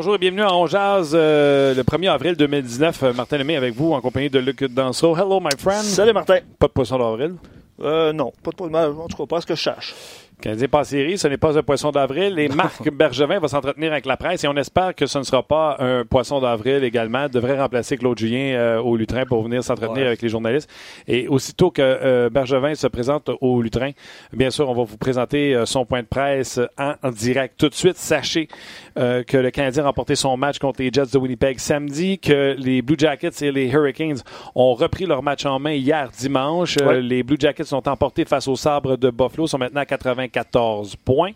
Bonjour 0.00 0.14
et 0.14 0.18
bienvenue 0.18 0.40
à 0.40 0.54
On 0.54 0.66
Jazz, 0.66 1.10
euh, 1.12 1.74
le 1.74 1.82
1er 1.82 2.08
avril 2.08 2.34
2019. 2.34 3.02
Euh, 3.02 3.12
Martin 3.12 3.36
Lemay 3.36 3.56
avec 3.56 3.74
vous 3.74 3.92
en 3.92 4.00
compagnie 4.00 4.30
de 4.30 4.38
Luc 4.38 4.64
Danseau. 4.64 5.14
Hello, 5.14 5.40
my 5.40 5.50
friend. 5.58 5.82
Salut, 5.82 6.14
Martin. 6.14 6.38
Pas 6.58 6.68
de 6.68 6.72
poisson 6.72 6.96
d'avril? 6.96 7.34
Euh, 7.82 8.10
non, 8.10 8.32
pas 8.42 8.50
de 8.50 8.56
poisson 8.56 8.72
d'avril. 8.72 8.98
En 8.98 9.08
tout 9.08 9.18
cas, 9.18 9.26
pas 9.26 9.42
ce 9.42 9.46
que 9.46 9.54
je 9.54 9.60
cherche. 9.60 9.94
Canadien 10.40 10.68
pas 10.68 10.80
en 10.80 10.84
série, 10.84 11.18
ce 11.18 11.28
n'est 11.28 11.36
pas 11.36 11.56
un 11.58 11.62
poisson 11.62 11.90
d'avril. 11.90 12.38
Et 12.38 12.48
Marc 12.48 12.90
Bergevin 12.92 13.38
va 13.38 13.48
s'entretenir 13.48 13.92
avec 13.92 14.06
la 14.06 14.16
presse 14.16 14.42
et 14.44 14.48
on 14.48 14.56
espère 14.56 14.94
que 14.94 15.06
ce 15.06 15.18
ne 15.18 15.22
sera 15.22 15.42
pas 15.42 15.76
un 15.78 16.04
poisson 16.04 16.40
d'avril 16.40 16.82
également. 16.84 17.28
devrait 17.28 17.58
remplacer 17.60 17.96
Claude 17.96 18.18
Julien 18.18 18.54
euh, 18.56 18.80
au 18.80 18.96
Lutrin 18.96 19.24
pour 19.26 19.42
venir 19.42 19.62
s'entretenir 19.62 20.02
Ouais. 20.02 20.06
avec 20.06 20.22
les 20.22 20.28
journalistes. 20.28 20.70
Et 21.06 21.28
aussitôt 21.28 21.70
que 21.70 21.82
euh, 21.82 22.30
Bergevin 22.30 22.74
se 22.74 22.86
présente 22.86 23.30
au 23.40 23.60
Lutrin, 23.62 23.90
bien 24.32 24.50
sûr, 24.50 24.68
on 24.68 24.74
va 24.74 24.84
vous 24.84 24.96
présenter 24.96 25.54
euh, 25.54 25.66
son 25.66 25.84
point 25.84 26.02
de 26.02 26.06
presse 26.06 26.58
en, 26.78 26.94
en 27.02 27.10
direct. 27.10 27.54
Tout 27.58 27.68
de 27.68 27.74
suite, 27.74 27.96
sachez 27.96 28.48
que 28.96 29.36
le 29.38 29.50
Canadien 29.50 29.84
a 29.84 29.86
remporté 29.86 30.14
son 30.14 30.36
match 30.36 30.58
contre 30.58 30.82
les 30.82 30.90
Jets 30.92 31.06
de 31.12 31.18
Winnipeg 31.18 31.58
samedi, 31.58 32.18
que 32.18 32.54
les 32.58 32.82
Blue 32.82 32.96
Jackets 32.98 33.40
et 33.42 33.50
les 33.50 33.68
Hurricanes 33.70 34.18
ont 34.54 34.74
repris 34.74 35.06
leur 35.06 35.22
match 35.22 35.46
en 35.46 35.58
main 35.58 35.72
hier 35.72 36.10
dimanche. 36.18 36.76
Ouais. 36.76 37.00
les 37.00 37.22
Blue 37.22 37.36
Jackets 37.38 37.64
sont 37.64 37.88
emportés 37.88 38.24
face 38.26 38.46
aux 38.48 38.56
sabres 38.56 38.96
de 38.96 39.10
Buffalo, 39.10 39.46
sont 39.46 39.58
maintenant 39.58 39.80
à 39.80 39.86
94 40.30 40.96
points. 40.96 41.32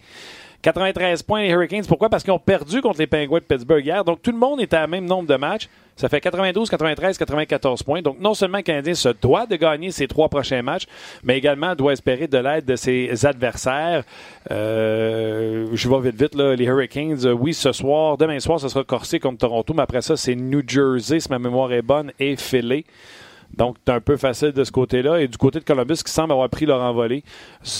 93 0.65 1.23
points 1.23 1.43
les 1.43 1.51
Hurricanes. 1.51 1.85
Pourquoi? 1.87 2.09
Parce 2.09 2.25
qu'ils 2.25 2.33
ont 2.33 2.39
perdu 2.39 2.81
contre 2.81 2.99
les 2.99 3.07
Penguins 3.07 3.39
de 3.39 3.45
Pittsburgh 3.45 3.85
hier. 3.85 4.03
Donc, 4.03 4.23
tout 4.23 4.33
le 4.33 4.39
monde 4.39 4.63
est 4.63 4.73
à 4.73 4.87
même 4.87 5.05
nombre 5.05 5.29
de 5.29 5.37
matchs. 5.37 5.69
Ça 5.95 6.09
fait 6.09 6.23
92, 6.23 6.71
93, 6.71 7.19
94 7.19 7.83
points. 7.83 8.01
Donc, 8.01 8.19
non 8.19 8.33
seulement 8.33 8.57
le 8.57 8.63
Canadien 8.63 8.95
se 8.95 9.11
doit 9.11 9.45
de 9.45 9.57
gagner 9.57 9.91
ses 9.91 10.09
trois 10.09 10.31
prochains 10.31 10.63
matchs, 10.63 10.87
mais 11.23 11.37
également 11.37 11.75
doit 11.77 11.93
espérer 11.93 12.27
de 12.29 12.39
l'aide 12.39 12.65
de 12.65 12.77
ses 12.77 13.27
adversaires. 13.27 14.05
Euh, 14.51 15.67
je 15.75 15.89
vais 15.89 16.11
vite, 16.11 16.21
vite, 16.21 16.35
là. 16.35 16.57
Les 16.57 16.65
Hurricanes, 16.65 17.27
euh, 17.27 17.33
oui, 17.33 17.53
ce 17.53 17.71
soir, 17.73 18.17
demain 18.17 18.41
soir, 18.41 18.59
ce 18.59 18.69
sera 18.69 18.83
corsé 18.85 19.21
contre 19.21 19.39
Toronto, 19.39 19.75
mais 19.75 19.83
après 19.83 20.03
ça, 20.03 20.17
c'est 20.17 20.35
New 20.35 20.63
Jersey, 20.67 21.21
si 21.21 21.29
ma 21.29 21.39
mémoire 21.39 21.73
est 21.73 21.83
bonne, 21.83 22.11
et 22.19 22.37
Philly. 22.37 22.87
Donc, 23.57 23.77
c'est 23.87 23.93
un 23.93 24.01
peu 24.01 24.17
facile 24.17 24.53
de 24.53 24.65
ce 24.65 24.73
côté-là. 24.73 25.21
Et 25.21 25.29
du 25.29 25.37
côté 25.37 25.59
de 25.61 25.65
Columbus, 25.65 26.03
qui 26.05 26.11
semble 26.11 26.33
avoir 26.33 26.49
pris 26.49 26.67
leur 26.67 26.81
envolée. 26.81 27.23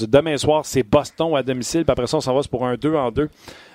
Demain 0.09 0.37
soir, 0.37 0.65
c'est 0.65 0.83
Boston 0.83 1.35
à 1.37 1.43
domicile. 1.43 1.85
Puis 1.85 1.93
après 1.93 2.07
ça, 2.07 2.19
on 2.19 2.21
s'en 2.21 2.35
va 2.35 2.41
pour 2.51 2.67
un 2.67 2.77
2 2.77 2.95
en 2.95 3.11
2. 3.11 3.29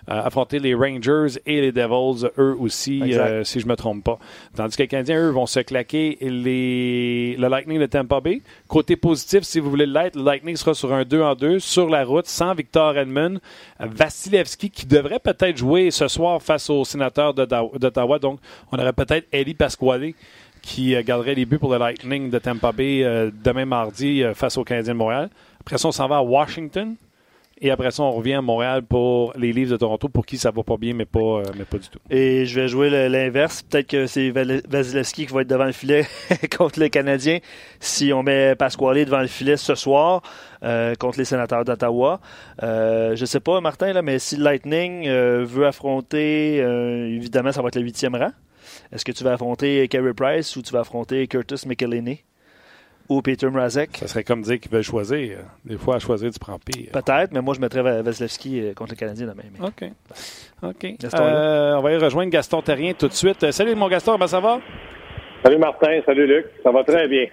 affronter 0.07 0.59
les 0.59 0.73
Rangers 0.73 1.39
et 1.45 1.61
les 1.61 1.71
Devils, 1.71 2.27
eux 2.37 2.55
aussi, 2.59 3.13
euh, 3.13 3.43
si 3.43 3.59
je 3.59 3.67
me 3.67 3.75
trompe 3.75 4.03
pas. 4.03 4.17
Tandis 4.55 4.75
que 4.75 4.83
les 4.83 4.87
Canadiens, 4.87 5.19
eux, 5.19 5.29
vont 5.29 5.45
se 5.45 5.59
claquer 5.59 6.17
les, 6.21 7.35
le 7.37 7.47
Lightning 7.47 7.79
de 7.79 7.85
Tampa 7.85 8.19
Bay. 8.19 8.41
Côté 8.67 8.95
positif, 8.95 9.43
si 9.43 9.59
vous 9.59 9.69
voulez 9.69 9.85
l'être, 9.85 10.15
le 10.15 10.23
Lightning 10.23 10.55
sera 10.55 10.73
sur 10.73 10.93
un 10.93 11.03
2 11.03 11.21
en 11.21 11.35
2, 11.35 11.59
sur 11.59 11.89
la 11.89 12.03
route, 12.03 12.27
sans 12.27 12.53
Victor 12.53 12.97
Edmond. 12.97 13.39
Vasilevski, 13.79 14.69
qui 14.69 14.85
devrait 14.85 15.19
peut-être 15.19 15.57
jouer 15.57 15.91
ce 15.91 16.07
soir 16.07 16.41
face 16.41 16.69
aux 16.69 16.83
sénateurs 16.85 17.33
d'Ottawa. 17.33 18.19
Donc, 18.19 18.39
on 18.71 18.79
aurait 18.79 18.93
peut-être 18.93 19.27
Eddie 19.31 19.53
Pasquale 19.53 20.13
qui 20.61 20.95
euh, 20.95 21.03
garderait 21.03 21.35
les 21.35 21.45
buts 21.45 21.59
pour 21.59 21.71
le 21.71 21.77
Lightning 21.77 22.29
de 22.29 22.39
Tampa 22.39 22.71
Bay 22.71 23.03
euh, 23.03 23.31
demain 23.43 23.65
mardi 23.65 24.23
euh, 24.23 24.33
face 24.33 24.57
aux 24.57 24.63
Canadiens 24.63 24.93
de 24.93 24.97
Montréal. 24.97 25.29
Après 25.59 25.77
ça, 25.77 25.87
on 25.87 25.91
s'en 25.91 26.07
va 26.07 26.17
à 26.17 26.21
Washington. 26.21 26.95
Et 27.61 27.71
après 27.71 27.91
ça, 27.91 28.03
on 28.03 28.11
revient 28.11 28.35
à 28.35 28.41
Montréal 28.41 28.83
pour 28.83 29.33
les 29.35 29.51
Leafs 29.51 29.69
de 29.69 29.75
Toronto, 29.75 30.07
pour 30.07 30.25
qui 30.25 30.37
ça 30.37 30.49
va 30.49 30.63
pas 30.63 30.77
bien, 30.77 30.93
mais 30.93 31.03
pas, 31.03 31.41
mais 31.57 31.65
pas 31.65 31.77
du 31.77 31.89
tout. 31.89 31.99
Et 32.09 32.45
je 32.45 32.57
vais 32.57 32.69
jouer 32.69 32.89
l'inverse. 33.09 33.63
Peut-être 33.63 33.87
que 33.87 34.07
c'est 34.07 34.29
Vasilevski 34.29 35.25
qui 35.25 35.33
va 35.33 35.41
être 35.41 35.49
devant 35.49 35.65
le 35.65 35.73
filet 35.73 36.07
contre 36.57 36.79
les 36.79 36.89
Canadiens 36.89 37.39
si 37.81 38.13
on 38.13 38.23
met 38.23 38.55
Pasquale 38.55 39.03
devant 39.03 39.19
le 39.19 39.27
filet 39.27 39.57
ce 39.57 39.75
soir 39.75 40.21
contre 40.61 41.17
les 41.17 41.25
sénateurs 41.25 41.65
d'Ottawa. 41.65 42.21
Euh, 42.63 43.17
je 43.17 43.25
sais 43.25 43.41
pas, 43.41 43.59
Martin, 43.59 43.91
là, 43.91 44.01
mais 44.03 44.19
si 44.19 44.37
le 44.37 44.43
Lightning 44.45 45.09
veut 45.09 45.67
affronter, 45.67 46.59
évidemment, 46.59 47.51
ça 47.51 47.61
va 47.61 47.67
être 47.67 47.75
le 47.75 47.81
huitième 47.81 48.15
rang. 48.15 48.31
Est-ce 48.91 49.05
que 49.05 49.11
tu 49.11 49.23
vas 49.23 49.33
affronter 49.33 49.87
Carey 49.87 50.13
Price 50.13 50.55
ou 50.55 50.61
tu 50.61 50.71
vas 50.73 50.81
affronter 50.81 51.25
Curtis 51.27 51.67
McElhinney 51.67 52.23
ou 53.07 53.21
Peter 53.21 53.47
Mrazek? 53.49 53.97
Ça 53.97 54.07
serait 54.07 54.23
comme 54.23 54.41
dire 54.41 54.59
qu'ils 54.59 54.71
veulent 54.71 54.83
choisir. 54.83 55.37
Des 55.65 55.77
fois, 55.77 55.95
à 55.95 55.99
choisir, 55.99 56.31
tu 56.31 56.39
prends 56.39 56.59
pire. 56.59 56.91
Peut-être, 56.91 57.31
mais 57.31 57.41
moi, 57.41 57.53
je 57.55 57.59
mettrais 57.61 57.81
Va- 57.81 58.01
Vasilevski 58.01 58.61
euh, 58.61 58.73
contre 58.73 58.91
les 58.91 58.97
Canadiens 58.97 59.27
demain. 59.27 59.43
mais- 59.59 59.65
OK. 59.67 59.91
OK. 60.63 60.95
Gaston, 60.99 61.23
Euh, 61.23 61.75
on 61.75 61.81
va 61.81 61.91
y 61.93 61.97
rejoindre 61.97 62.29
Gaston 62.31 62.61
Terrien 62.61 62.93
tout 62.93 63.07
de 63.07 63.13
suite. 63.13 63.43
Euh, 63.43 63.51
salut, 63.51 63.75
mon 63.75 63.87
Gaston, 63.87 64.13
comment 64.13 64.27
ça 64.27 64.39
va? 64.39 64.59
Salut 65.43 65.57
Martin, 65.57 66.01
salut 66.05 66.27
Luc, 66.27 66.47
ça 66.63 66.69
va 66.71 66.83
très 66.83 67.07
bien. 67.07 67.25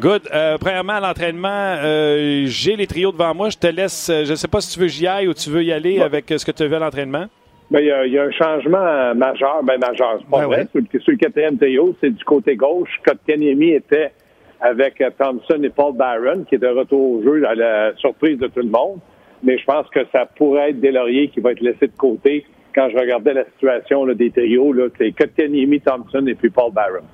Good. 0.00 0.22
Euh, 0.32 0.56
premièrement, 0.58 0.94
à 0.94 1.00
l'entraînement, 1.00 1.76
euh, 1.78 2.44
j'ai 2.46 2.74
les 2.74 2.86
trios 2.86 3.12
devant 3.12 3.34
moi. 3.34 3.50
Je 3.50 3.58
te 3.58 3.66
laisse, 3.66 4.06
je 4.10 4.30
ne 4.30 4.34
sais 4.34 4.48
pas 4.48 4.60
si 4.62 4.72
tu 4.72 4.78
veux 4.80 4.86
que 4.86 4.92
j'y 4.92 5.06
aille 5.06 5.28
ou 5.28 5.34
tu 5.34 5.50
veux 5.50 5.62
y 5.62 5.70
aller 5.70 6.00
avec 6.00 6.24
ce 6.36 6.44
que 6.44 6.50
tu 6.52 6.66
vu 6.66 6.74
à 6.74 6.78
l'entraînement. 6.78 7.26
Ben, 7.70 7.80
il, 7.80 7.86
y 7.86 7.90
a, 7.90 8.06
il 8.06 8.12
y 8.12 8.18
a 8.18 8.24
un 8.24 8.30
changement 8.30 9.14
majeur, 9.14 9.62
ben 9.64 9.78
majeur, 9.80 10.18
c'est 10.20 10.30
pas 10.30 10.40
Ben 10.40 10.46
vrai. 10.46 10.68
Sur, 10.70 10.80
le, 10.92 11.00
sur 11.00 11.12
le 11.12 11.16
quatrième 11.18 11.56
trio, 11.58 11.94
c'est 12.00 12.10
du 12.10 12.22
côté 12.24 12.56
gauche. 12.56 12.90
Kotkaniemi 13.04 13.70
était 13.70 14.12
avec 14.60 15.00
euh, 15.00 15.10
Thompson 15.18 15.60
et 15.62 15.70
Paul 15.70 15.94
Barron, 15.96 16.44
qui 16.48 16.54
est 16.56 16.58
de 16.58 16.68
retour 16.68 17.18
au 17.18 17.22
jeu 17.22 17.46
à 17.46 17.54
la 17.54 17.94
surprise 17.96 18.38
de 18.38 18.46
tout 18.48 18.60
le 18.60 18.68
monde. 18.68 18.98
Mais 19.42 19.58
je 19.58 19.64
pense 19.64 19.88
que 19.90 20.00
ça 20.12 20.26
pourrait 20.36 20.70
être 20.70 20.80
Delaurier 20.80 21.28
qui 21.28 21.40
va 21.40 21.52
être 21.52 21.60
laissé 21.60 21.86
de 21.86 21.96
côté. 21.96 22.46
Quand 22.74 22.88
je 22.90 22.96
regardais 22.98 23.34
la 23.34 23.44
situation 23.44 24.04
là, 24.04 24.14
des 24.14 24.30
trios, 24.30 24.72
là, 24.72 24.88
c'est 24.98 25.12
Kotkaniemi, 25.12 25.80
Thompson 25.80 26.24
et 26.26 26.34
puis 26.34 26.50
Paul 26.50 26.72
Barron. 26.72 27.04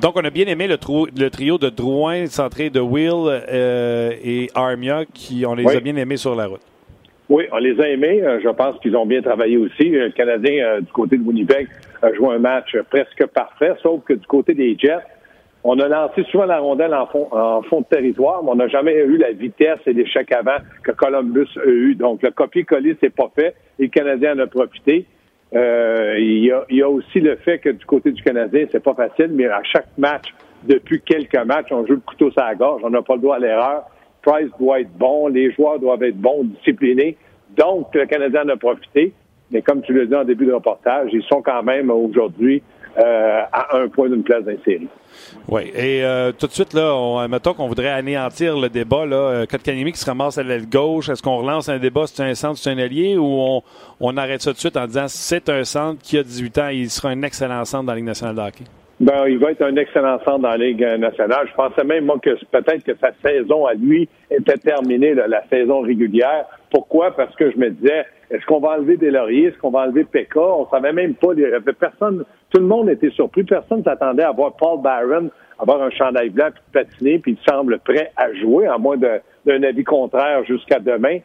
Donc, 0.00 0.12
on 0.16 0.24
a 0.24 0.30
bien 0.30 0.46
aimé 0.46 0.66
le, 0.68 0.76
trou- 0.78 1.06
le 1.16 1.30
trio 1.30 1.58
de 1.58 1.68
Drouin, 1.68 2.26
centré 2.26 2.70
de 2.70 2.80
Will 2.80 3.12
euh, 3.50 4.12
et 4.22 4.48
Armia, 4.54 5.04
qui 5.12 5.44
on 5.46 5.54
les 5.54 5.64
Oui. 5.64 5.76
a 5.76 5.80
bien 5.80 5.96
aimés 5.96 6.16
sur 6.16 6.34
la 6.34 6.46
route. 6.46 6.60
Oui, 7.30 7.44
on 7.52 7.58
les 7.58 7.80
a 7.80 7.88
aimés. 7.88 8.20
Euh, 8.22 8.40
Je 8.42 8.48
pense 8.48 8.76
qu'ils 8.80 8.96
ont 8.96 9.06
bien 9.06 9.22
travaillé 9.22 9.56
aussi. 9.56 9.96
Euh, 9.96 10.06
Le 10.06 10.10
Canadien, 10.10 10.64
euh, 10.64 10.80
du 10.80 10.90
côté 10.90 11.16
de 11.16 11.22
Winnipeg, 11.22 11.68
a 12.02 12.12
joué 12.12 12.34
un 12.34 12.40
match 12.40 12.76
presque 12.90 13.24
parfait, 13.26 13.72
sauf 13.82 14.02
que 14.04 14.14
du 14.14 14.26
côté 14.26 14.52
des 14.52 14.76
Jets, 14.76 15.06
on 15.62 15.78
a 15.78 15.86
lancé 15.86 16.24
souvent 16.24 16.46
la 16.46 16.58
rondelle 16.58 16.92
en 16.92 17.06
fond, 17.06 17.28
en 17.30 17.62
fond 17.62 17.82
de 17.82 17.86
territoire, 17.86 18.42
mais 18.42 18.50
on 18.50 18.54
n'a 18.56 18.66
jamais 18.66 18.94
eu 18.94 19.16
la 19.16 19.30
vitesse 19.30 19.78
et 19.86 19.92
l'échec 19.92 20.32
avant 20.32 20.56
que 20.82 20.90
Columbus 20.90 21.46
a 21.64 21.68
eu. 21.68 21.94
Donc, 21.94 22.22
le 22.22 22.30
copier-coller, 22.30 22.96
c'est 23.00 23.14
pas 23.14 23.30
fait 23.34 23.54
et 23.78 23.84
le 23.84 23.88
Canadien 23.88 24.34
en 24.34 24.40
a 24.40 24.46
profité. 24.46 25.04
Il, 25.52 26.44
y 26.44 26.50
a, 26.50 26.64
y 26.70 26.82
a 26.82 26.88
aussi 26.88 27.20
le 27.20 27.36
fait 27.36 27.58
que 27.58 27.68
du 27.68 27.84
côté 27.84 28.10
du 28.10 28.22
Canadien, 28.22 28.66
c'est 28.72 28.82
pas 28.82 28.94
facile, 28.94 29.30
mais 29.32 29.46
à 29.46 29.62
chaque 29.62 29.98
match, 29.98 30.32
depuis 30.64 31.00
quelques 31.02 31.44
matchs, 31.44 31.70
on 31.70 31.86
joue 31.86 31.94
le 31.94 32.00
couteau 32.00 32.30
sur 32.30 32.42
la 32.42 32.54
gorge, 32.54 32.80
on 32.82 32.90
n'a 32.90 33.02
pas 33.02 33.14
le 33.14 33.20
droit 33.20 33.36
à 33.36 33.38
l'erreur. 33.38 33.84
Price 34.22 34.50
doit 34.58 34.80
être 34.80 34.92
bon, 34.98 35.28
les 35.28 35.52
joueurs 35.52 35.78
doivent 35.78 36.02
être 36.02 36.18
bons, 36.18 36.44
disciplinés. 36.44 37.16
Donc, 37.56 37.94
le 37.94 38.06
Canadien 38.06 38.44
en 38.44 38.50
a 38.50 38.56
profité. 38.56 39.12
Mais 39.50 39.62
comme 39.62 39.82
tu 39.82 39.92
l'as 39.92 40.06
dit 40.06 40.14
en 40.14 40.24
début 40.24 40.46
de 40.46 40.52
reportage, 40.52 41.10
ils 41.12 41.24
sont 41.24 41.42
quand 41.42 41.62
même 41.62 41.90
aujourd'hui 41.90 42.62
euh, 42.98 43.42
à 43.52 43.76
un 43.76 43.88
point 43.88 44.08
d'une 44.08 44.22
place 44.22 44.44
d'insérie. 44.44 44.88
Oui. 45.48 45.62
Et 45.74 46.04
euh, 46.04 46.32
tout 46.32 46.46
de 46.46 46.52
suite, 46.52 46.72
là, 46.72 46.94
on, 46.94 47.26
mettons 47.28 47.54
qu'on 47.54 47.66
voudrait 47.66 47.88
anéantir 47.88 48.58
le 48.58 48.68
débat. 48.68 49.06
Là, 49.06 49.16
euh, 49.16 49.46
Kotkaniemi 49.46 49.92
qui 49.92 49.98
se 49.98 50.06
ramasse 50.06 50.38
à 50.38 50.42
l'aile 50.42 50.68
gauche, 50.68 51.08
est-ce 51.08 51.22
qu'on 51.22 51.38
relance 51.38 51.68
un 51.68 51.78
débat, 51.78 52.06
c'est 52.06 52.22
un 52.22 52.34
centre, 52.34 52.58
c'est 52.58 52.70
un 52.70 52.78
allié, 52.78 53.16
ou 53.16 53.24
on, 53.24 53.62
on 54.00 54.16
arrête 54.16 54.42
ça 54.42 54.50
tout 54.50 54.56
de 54.56 54.60
suite 54.60 54.76
en 54.76 54.86
disant 54.86 55.06
c'est 55.08 55.48
un 55.48 55.64
centre 55.64 56.00
qui 56.02 56.18
a 56.18 56.22
18 56.22 56.58
ans, 56.58 56.68
il 56.68 56.90
sera 56.90 57.10
un 57.10 57.22
excellent 57.22 57.64
centre 57.64 57.84
dans 57.84 57.92
la 57.92 57.96
Ligue 57.96 58.06
nationale 58.06 58.36
de 58.36 58.40
hockey? 58.40 58.64
Ben, 59.00 59.26
il 59.28 59.38
va 59.38 59.52
être 59.52 59.62
un 59.62 59.76
excellent 59.76 60.18
centre 60.26 60.40
dans 60.40 60.50
la 60.50 60.58
Ligue 60.58 60.84
nationale. 60.98 61.48
Je 61.48 61.54
pensais 61.54 61.84
même, 61.84 62.04
moi, 62.04 62.18
que 62.22 62.36
peut-être 62.50 62.84
que 62.84 62.94
sa 63.00 63.12
saison 63.24 63.64
à 63.64 63.72
lui 63.72 64.06
était 64.30 64.58
terminée, 64.58 65.14
là, 65.14 65.26
la 65.26 65.42
saison 65.48 65.80
régulière. 65.80 66.44
Pourquoi? 66.70 67.12
Parce 67.12 67.34
que 67.34 67.50
je 67.50 67.56
me 67.56 67.70
disais, 67.70 68.04
est-ce 68.30 68.44
qu'on 68.44 68.60
va 68.60 68.76
enlever 68.76 68.98
des 68.98 69.10
lauriers? 69.10 69.46
Est-ce 69.46 69.58
qu'on 69.58 69.70
va 69.70 69.80
enlever 69.80 70.04
Pekka? 70.04 70.40
On 70.40 70.68
savait 70.68 70.92
même 70.92 71.14
pas. 71.14 71.28
Il 71.32 71.40
y 71.40 71.46
avait 71.46 71.72
personne, 71.72 72.24
tout 72.50 72.60
le 72.60 72.66
monde 72.66 72.90
était 72.90 73.08
surpris. 73.10 73.42
Personne 73.44 73.82
s'attendait 73.82 74.22
à 74.22 74.32
voir 74.32 74.52
Paul 74.56 74.82
Barron 74.82 75.30
avoir 75.58 75.82
un 75.82 75.90
chandail 75.90 76.28
blanc 76.30 76.48
puis 76.52 76.62
patiner, 76.84 77.18
puis 77.18 77.38
il 77.40 77.50
semble 77.50 77.78
prêt 77.80 78.12
à 78.16 78.32
jouer, 78.34 78.66
à 78.66 78.76
moins 78.76 78.96
d'un 78.96 79.62
avis 79.62 79.84
contraire 79.84 80.44
jusqu'à 80.44 80.78
demain. 80.78 81.18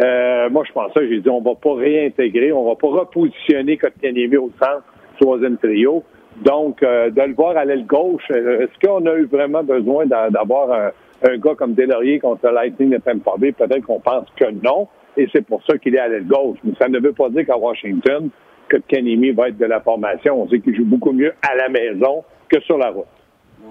Euh, 0.00 0.48
moi, 0.50 0.64
je 0.66 0.72
pensais, 0.72 1.08
j'ai 1.08 1.20
dit, 1.20 1.28
on 1.28 1.40
va 1.40 1.54
pas 1.54 1.74
réintégrer, 1.74 2.52
on 2.52 2.68
va 2.68 2.76
pas 2.76 2.88
repositionner 2.88 3.78
Kotkaniemi 3.78 4.36
au 4.36 4.50
centre, 4.60 4.84
troisième 5.20 5.56
trio. 5.56 6.04
Donc, 6.44 6.82
euh, 6.82 7.10
de 7.10 7.22
le 7.22 7.34
voir 7.34 7.56
à 7.56 7.64
l'aile 7.64 7.86
gauche, 7.86 8.22
euh, 8.30 8.60
est-ce 8.66 8.86
qu'on 8.86 9.04
a 9.06 9.14
eu 9.14 9.24
vraiment 9.26 9.62
besoin 9.62 10.06
d'a- 10.06 10.30
d'avoir 10.30 10.70
un, 10.70 10.90
un 11.28 11.38
gars 11.38 11.54
comme 11.56 11.74
Delaurier 11.74 12.18
contre 12.18 12.48
Lightning 12.50 12.90
de 12.90 12.98
Tampa 12.98 13.32
Bay? 13.38 13.52
Peut-être 13.52 13.82
qu'on 13.86 14.00
pense 14.00 14.26
que 14.36 14.44
non, 14.62 14.86
et 15.16 15.26
c'est 15.32 15.44
pour 15.46 15.62
ça 15.64 15.78
qu'il 15.78 15.94
est 15.94 15.98
à 15.98 16.08
l'aile 16.08 16.26
gauche. 16.26 16.58
Mais 16.62 16.72
ça 16.78 16.88
ne 16.88 16.98
veut 16.98 17.12
pas 17.12 17.30
dire 17.30 17.46
qu'à 17.46 17.56
Washington, 17.56 18.28
que 18.68 18.76
Kanemi 18.76 19.30
va 19.30 19.48
être 19.48 19.56
de 19.58 19.64
la 19.64 19.80
formation. 19.80 20.42
On 20.42 20.48
sait 20.48 20.60
qu'il 20.60 20.76
joue 20.76 20.84
beaucoup 20.84 21.12
mieux 21.12 21.32
à 21.48 21.54
la 21.56 21.68
maison 21.68 22.22
que 22.48 22.60
sur 22.60 22.76
la 22.78 22.90
route. 22.90 23.06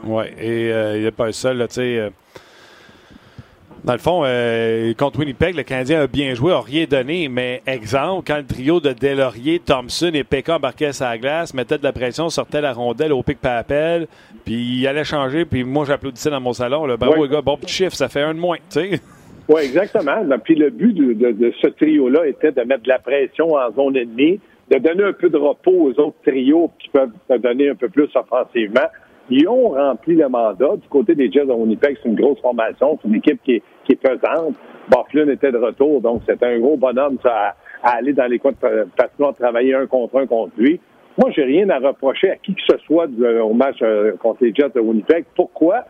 Oui, 0.05 0.23
et 0.41 0.71
euh, 0.73 0.97
il 0.97 1.03
n'est 1.03 1.11
pas 1.11 1.31
seul, 1.31 1.57
là, 1.57 1.67
euh, 1.77 2.09
dans 3.85 3.93
le 3.93 3.99
fond, 3.99 4.23
euh, 4.25 4.93
contre 4.95 5.19
Winnipeg, 5.19 5.55
le 5.55 5.63
Canadien 5.63 6.01
a 6.01 6.07
bien 6.07 6.33
joué, 6.33 6.51
a 6.53 6.59
rien 6.61 6.85
donné, 6.89 7.29
mais 7.29 7.61
exemple, 7.67 8.23
quand 8.25 8.37
le 8.37 8.45
trio 8.45 8.79
de 8.79 8.93
Delaurier, 8.93 9.59
Thompson 9.59 10.11
et 10.13 10.23
Pekka 10.23 10.55
embarquaient 10.55 10.89
la 10.99 11.17
glace, 11.17 11.53
mettaient 11.53 11.77
de 11.77 11.83
la 11.83 11.93
pression, 11.93 12.29
sortaient 12.29 12.61
la 12.61 12.73
rondelle 12.73 13.13
au 13.13 13.21
pic 13.21 13.39
par 13.39 13.57
appel, 13.57 14.07
puis 14.43 14.55
il 14.79 14.87
allait 14.87 15.03
changer, 15.03 15.45
puis 15.45 15.63
moi 15.63 15.85
j'applaudissais 15.85 16.31
dans 16.31 16.41
mon 16.41 16.53
salon, 16.53 16.85
là, 16.85 16.97
bravo 16.97 17.23
les 17.25 17.29
gars, 17.29 17.41
bon 17.41 17.57
petit 17.57 17.73
chiffre, 17.73 17.95
ça 17.95 18.09
fait 18.09 18.21
un 18.23 18.33
de 18.33 18.39
moins, 18.39 18.57
tu 18.57 18.79
sais. 18.81 18.99
Oui, 19.47 19.61
exactement. 19.63 20.15
Puis 20.43 20.55
le 20.55 20.71
but 20.71 20.91
de, 20.91 21.13
de- 21.13 21.31
de 21.33 21.53
ce 21.61 21.67
trio-là 21.67 22.25
était 22.25 22.51
de 22.51 22.61
mettre 22.63 22.81
de 22.81 22.89
la 22.89 22.97
pression 22.97 23.53
en 23.53 23.71
zone 23.73 23.95
ennemie 23.95 24.39
de 24.71 24.79
donner 24.79 25.03
un 25.03 25.13
peu 25.13 25.29
de 25.29 25.37
repos 25.37 25.71
aux 25.71 25.99
autres 26.01 26.15
trios 26.25 26.71
qui 26.79 26.89
peuvent 26.89 27.11
donner 27.43 27.69
un 27.69 27.75
peu 27.75 27.87
plus 27.89 28.09
offensivement. 28.15 28.87
Ils 29.29 29.47
ont 29.47 29.69
rempli 29.69 30.15
le 30.15 30.29
mandat. 30.29 30.75
Du 30.77 30.87
côté 30.87 31.15
des 31.15 31.31
Jets 31.31 31.45
de 31.45 31.51
Winnipeg, 31.51 31.97
c'est 32.01 32.09
une 32.09 32.15
grosse 32.15 32.39
formation. 32.41 32.99
C'est 33.01 33.07
une 33.07 33.15
équipe 33.15 33.41
qui 33.43 33.55
est, 33.55 33.63
qui 33.85 33.93
est 33.93 33.95
pesante. 33.95 34.55
Était 35.15 35.51
de 35.51 35.57
retour, 35.57 36.01
donc 36.01 36.21
c'était 36.27 36.45
un 36.45 36.59
gros 36.59 36.77
bonhomme 36.77 37.17
ça, 37.23 37.55
à, 37.81 37.95
aller 37.97 38.13
dans 38.13 38.27
les 38.27 38.37
coins 38.37 38.51
de 38.51 39.33
travailler 39.33 39.73
un 39.73 39.87
contre 39.87 40.19
un 40.19 40.27
contre 40.27 40.51
lui. 40.57 40.79
Moi, 41.17 41.31
j'ai 41.31 41.43
rien 41.43 41.69
à 41.69 41.79
reprocher 41.79 42.31
à 42.31 42.35
qui 42.35 42.53
que 42.53 42.61
ce 42.69 42.77
soit 42.85 43.07
au 43.07 43.53
match 43.53 43.77
euh, 43.81 44.13
contre 44.17 44.43
les 44.43 44.53
Jets 44.53 44.71
de 44.75 44.81
Winnipeg. 44.81 45.25
Pourquoi? 45.35 45.85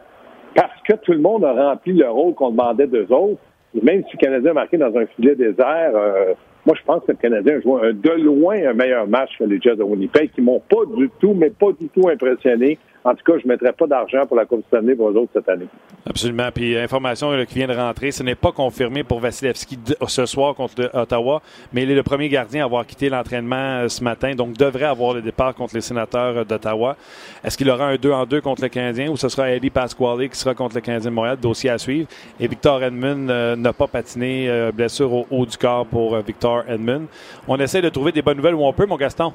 Parce 0.54 0.80
que 0.88 0.94
tout 0.94 1.12
le 1.12 1.20
monde 1.20 1.44
a 1.44 1.54
rempli 1.54 1.94
le 1.94 2.08
rôle 2.08 2.36
qu'on 2.36 2.52
demandait 2.52 2.88
d'eux 2.88 3.08
autres. 3.12 3.42
Et 3.76 3.82
même 3.84 4.04
si 4.06 4.16
le 4.16 4.18
Canadien 4.20 4.52
a 4.52 4.54
marqué 4.54 4.78
dans 4.78 4.96
un 4.96 5.06
filet 5.08 5.36
désert, 5.36 5.92
euh, 5.96 6.34
moi, 6.66 6.76
je 6.80 6.86
pense 6.86 7.04
que 7.06 7.12
le 7.12 7.18
Canadien 7.18 7.58
a 7.58 7.62
joué 7.62 7.94
de 7.94 8.12
loin 8.12 8.56
un 8.66 8.74
meilleur 8.74 9.08
match 9.08 9.32
que 9.38 9.44
les 9.44 9.60
Jets 9.60 9.76
de 9.76 9.84
Winnipeg, 9.84 10.32
qui 10.32 10.42
m'ont 10.42 10.62
pas 10.62 10.86
du 10.96 11.10
tout, 11.20 11.34
mais 11.34 11.50
pas 11.50 11.72
du 11.80 11.90
tout 11.90 12.08
impressionné. 12.08 12.78
En 13.06 13.14
tout 13.14 13.24
cas, 13.24 13.38
je 13.38 13.48
ne 13.48 13.52
mettrai 13.52 13.72
pas 13.72 13.86
d'argent 13.86 14.26
pour 14.26 14.36
la 14.36 14.46
Coupe 14.46 14.66
Stanley 14.66 14.96
pour 14.96 15.12
eux 15.12 15.16
autres 15.16 15.30
cette 15.32 15.48
année. 15.48 15.68
Absolument. 16.10 16.50
Puis, 16.52 16.76
information 16.76 17.30
qui 17.46 17.60
vient 17.60 17.68
de 17.68 17.76
rentrer, 17.76 18.10
ce 18.10 18.24
n'est 18.24 18.34
pas 18.34 18.52
confirmé 18.52 19.04
pour 19.04 19.20
Vasilevski 19.20 19.78
ce 20.08 20.26
soir 20.26 20.56
contre 20.56 20.90
Ottawa, 20.92 21.44
mais 21.72 21.84
il 21.84 21.92
est 21.92 21.96
le 21.96 22.02
premier 22.02 22.30
gardien 22.30 22.64
à 22.64 22.66
avoir 22.66 22.84
quitté 22.84 23.10
l'entraînement 23.10 23.84
euh, 23.84 23.90
ce 23.90 24.04
matin, 24.04 24.34
donc 24.34 24.54
devrait 24.58 24.86
avoir 24.86 25.14
le 25.14 25.22
départ 25.22 25.54
contre 25.54 25.76
les 25.76 25.82
sénateurs 25.82 26.38
euh, 26.38 26.44
d'Ottawa. 26.44 26.98
Est-ce 27.44 27.56
qu'il 27.60 27.70
aura 27.70 27.86
un 27.90 27.96
2 27.96 28.12
en 28.12 28.26
2 28.26 28.42
contre 28.42 28.64
le 28.64 28.70
Canadien 28.70 29.12
ou 29.12 29.18
ce 29.18 29.30
sera 29.30 29.52
Eddie 29.52 29.70
Pasquale 29.70 30.28
qui 30.28 30.40
sera 30.40 30.56
contre 30.56 30.74
le 30.74 30.82
Canadien 30.82 31.12
de 31.12 31.16
Montréal? 31.16 31.38
Dossier 31.40 31.70
à 31.70 31.78
suivre. 31.78 32.08
Et 32.40 32.48
Victor 32.48 32.82
Edmund 32.82 33.30
euh, 33.30 33.56
n'a 33.56 33.72
pas 33.72 33.86
patiné, 33.86 34.50
blessure 34.74 35.14
au 35.14 35.28
haut 35.30 35.46
du 35.46 35.58
corps 35.58 35.86
pour 35.86 36.18
Victor 36.22 36.64
Edmund. 36.68 37.06
On 37.48 37.58
essaie 37.58 37.84
de 37.84 37.90
trouver 37.90 38.12
des 38.12 38.24
bonnes 38.24 38.38
nouvelles 38.38 38.56
où 38.56 38.66
on 38.66 38.74
peut, 38.74 38.88
mon 38.88 38.98
Gaston. 38.98 39.32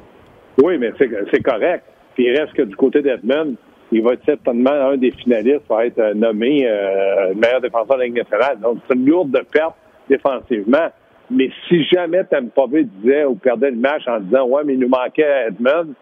Oui, 0.61 0.77
mais 0.77 0.91
c'est 0.99 1.43
correct. 1.43 1.85
Puis 2.15 2.25
il 2.25 2.39
reste 2.39 2.53
que 2.53 2.63
du 2.63 2.77
côté 2.77 3.03
d'Edmund, 3.03 3.57
il 3.93 4.03
va 4.03 4.13
être 4.13 4.25
certainement 4.25 4.71
un 4.71 4.97
des 4.97 5.11
finalistes 5.11 5.67
pour 5.67 5.81
être 5.81 5.99
euh, 5.99 6.15
nommé 6.15 6.67
euh, 6.67 7.35
meilleur 7.35 7.61
défenseur 7.61 7.97
de 7.97 8.01
la 8.01 8.07
Ligue 8.07 8.19
nationale. 8.19 8.59
Donc, 8.61 8.79
c'est 8.87 8.95
une 8.95 9.07
lourde 9.07 9.37
perte 9.53 9.75
défensivement. 10.09 10.89
Mais 11.31 11.51
si 11.69 11.85
jamais 11.85 12.25
Tampa 12.25 12.67
Bay 12.67 12.85
disait 12.85 13.25
ou 13.25 13.35
perdait 13.35 13.71
le 13.71 13.77
match 13.77 14.03
en 14.09 14.21
disant 14.21 14.47
Ouais, 14.47 14.63
mais 14.65 14.75
il 14.75 14.81
nous 14.81 14.89
manquait 14.89 15.47
Edmund, 15.49 15.95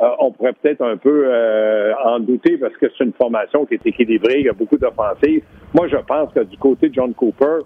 euh, 0.00 0.08
on 0.20 0.30
pourrait 0.30 0.52
peut-être 0.52 0.82
un 0.82 0.96
peu 0.96 1.28
en 2.04 2.20
douter 2.20 2.56
parce 2.58 2.76
que 2.76 2.86
c'est 2.96 3.04
une 3.04 3.12
formation 3.12 3.66
qui 3.66 3.74
est 3.74 3.86
équilibrée, 3.86 4.38
il 4.38 4.46
y 4.46 4.48
a 4.48 4.52
beaucoup 4.52 4.78
d'offensives. 4.78 5.42
Moi, 5.74 5.88
je 5.88 5.96
pense 5.96 6.32
que 6.32 6.40
du 6.40 6.56
côté 6.56 6.88
de 6.88 6.94
John 6.94 7.12
Cooper, 7.12 7.58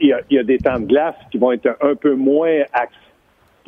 il 0.00 0.08
y, 0.08 0.12
a, 0.12 0.20
il, 0.30 0.36
y 0.36 0.38
a, 0.38 0.42
des 0.42 0.58
temps 0.58 0.80
de 0.80 0.86
glace 0.86 1.14
qui 1.30 1.38
vont 1.38 1.52
être 1.52 1.76
un 1.82 1.94
peu 1.94 2.14
moins 2.14 2.62
axés 2.72 3.07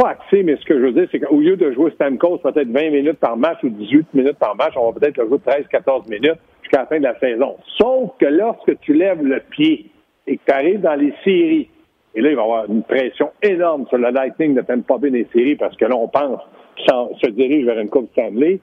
pas 0.00 0.10
axé, 0.10 0.42
mais 0.42 0.56
ce 0.56 0.64
que 0.64 0.78
je 0.78 0.84
veux 0.86 0.92
dire, 0.92 1.06
c'est 1.12 1.20
qu'au 1.20 1.40
lieu 1.40 1.56
de 1.56 1.72
jouer 1.72 1.90
Stamkos 1.92 2.38
peut-être 2.38 2.68
20 2.68 2.90
minutes 2.90 3.18
par 3.18 3.36
match 3.36 3.58
ou 3.62 3.68
18 3.68 4.14
minutes 4.14 4.38
par 4.38 4.56
match, 4.56 4.72
on 4.76 4.90
va 4.90 4.98
peut-être 4.98 5.18
le 5.18 5.28
jouer 5.28 5.38
13-14 5.38 6.08
minutes 6.08 6.38
jusqu'à 6.62 6.80
la 6.80 6.86
fin 6.86 6.98
de 6.98 7.04
la 7.04 7.18
saison. 7.18 7.56
Sauf 7.78 8.12
que 8.18 8.24
lorsque 8.26 8.78
tu 8.80 8.94
lèves 8.94 9.22
le 9.22 9.40
pied 9.50 9.90
et 10.26 10.38
que 10.38 10.42
tu 10.46 10.52
arrives 10.52 10.80
dans 10.80 10.94
les 10.94 11.12
séries, 11.22 11.68
et 12.14 12.20
là, 12.22 12.30
il 12.30 12.36
va 12.36 12.42
y 12.42 12.44
avoir 12.44 12.64
une 12.66 12.82
pression 12.82 13.30
énorme 13.42 13.86
sur 13.88 13.98
le 13.98 14.10
Lightning 14.10 14.54
de 14.54 14.62
Tampa 14.62 14.96
Bay 14.96 15.10
des 15.10 15.28
séries 15.32 15.56
parce 15.56 15.76
que 15.76 15.84
là, 15.84 15.96
on 15.96 16.08
pense 16.08 16.40
qu'il 16.76 17.18
se 17.22 17.30
dirige 17.30 17.66
vers 17.66 17.78
une 17.78 17.90
Coupe 17.90 18.10
Stanley. 18.12 18.58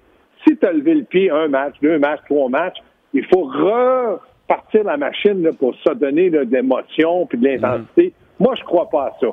Si 0.45 0.57
tu 0.57 0.66
as 0.66 0.74
levé 0.74 0.95
le 0.95 1.04
pied 1.04 1.30
un 1.30 1.48
match, 1.48 1.75
deux 1.81 2.00
matchs, 2.00 2.22
trois 2.28 2.50
matchs, 2.50 2.78
il 3.13 3.25
faut 3.25 3.44
repartir 3.44 4.84
la 4.84 4.98
machine 4.98 5.50
pour 5.60 5.75
se 5.75 5.94
donner 5.94 6.30
de 6.30 6.39
l'émotion 6.39 7.28
puis 7.28 7.38
de 7.38 7.48
l'intensité. 7.48 8.07
Mm-hmm. 8.07 8.44
Moi, 8.44 8.56
je 8.57 8.63
crois 8.63 8.89
pas 8.89 9.06
à 9.06 9.13
ça. 9.19 9.28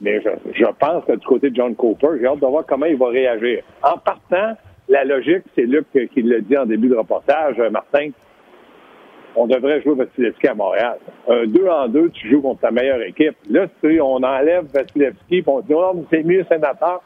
Mais 0.00 0.20
je, 0.20 0.64
pense 0.78 1.04
que 1.04 1.12
du 1.12 1.26
côté 1.26 1.50
de 1.50 1.56
John 1.56 1.74
Cooper, 1.74 2.18
j'ai 2.20 2.26
hâte 2.26 2.40
de 2.40 2.46
voir 2.46 2.64
comment 2.66 2.86
il 2.86 2.96
va 2.96 3.08
réagir. 3.08 3.62
En 3.82 3.98
partant, 3.98 4.56
la 4.88 5.04
logique, 5.04 5.42
c'est 5.54 5.66
Luc 5.66 5.86
qui 5.92 6.22
l'a 6.22 6.40
dit 6.40 6.56
en 6.56 6.66
début 6.66 6.88
de 6.88 6.96
reportage, 6.96 7.58
euh, 7.58 7.70
Martin, 7.70 8.10
on 9.34 9.46
devrait 9.46 9.82
jouer 9.82 9.94
Vasilevski 9.94 10.48
à 10.48 10.54
Montréal. 10.54 10.98
Un 11.28 11.46
deux 11.46 11.66
en 11.68 11.88
deux, 11.88 12.10
tu 12.10 12.30
joues 12.30 12.42
contre 12.42 12.60
ta 12.60 12.70
meilleure 12.70 13.02
équipe. 13.02 13.36
Là, 13.50 13.66
tu 13.66 13.94
sais, 13.94 14.00
on 14.00 14.16
enlève 14.16 14.66
Vasilevski, 14.72 15.42
puis 15.42 15.44
on 15.46 15.60
dit, 15.60 15.74
oh, 15.74 16.04
c'est 16.10 16.22
mieux 16.22 16.44
sénateur. 16.44 17.02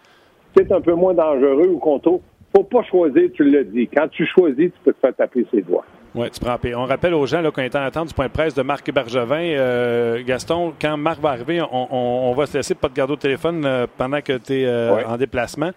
C'est 0.55 0.71
un 0.71 0.81
peu 0.81 0.95
moins 0.95 1.15
dangereux 1.15 1.69
ou 1.69 1.79
contre. 1.79 2.21
Faut 2.55 2.65
pas 2.65 2.83
choisir, 2.83 3.31
tu 3.33 3.45
le 3.45 3.65
dis. 3.65 3.89
Quand 3.89 4.09
tu 4.09 4.27
choisis, 4.27 4.71
tu 4.73 4.81
peux 4.85 4.93
te 4.93 5.01
faire 5.01 5.15
taper 5.15 5.47
ses 5.51 5.63
doigts. 5.63 5.87
Oui, 6.15 6.31
tu 6.31 6.41
prends 6.41 6.59
On 6.77 6.85
rappelle 6.85 7.15
aux 7.15 7.27
gens 7.27 7.43
qu'on 7.51 7.63
est 7.63 7.75
en 7.75 7.83
attente 7.83 8.09
du 8.09 8.15
point 8.15 8.27
de 8.27 8.33
presse 8.33 8.55
de 8.55 8.63
Marc 8.63 8.91
Bergevin. 8.93 9.55
Euh, 9.57 10.23
Gaston, 10.25 10.75
quand 10.81 10.97
Marc 10.99 11.21
va 11.21 11.31
arriver, 11.31 11.63
on, 11.71 12.35
va 12.37 12.47
se 12.47 12.59
laisser 12.59 12.75
pas 12.75 12.89
te 12.89 12.95
garder 12.95 13.15
au 13.15 13.17
téléphone 13.17 13.65
euh, 13.65 13.87
pendant 13.97 14.21
que 14.21 14.37
tu 14.37 14.61
es 14.61 14.67
euh, 14.67 15.07
en 15.07 15.17
déplacement. 15.17 15.71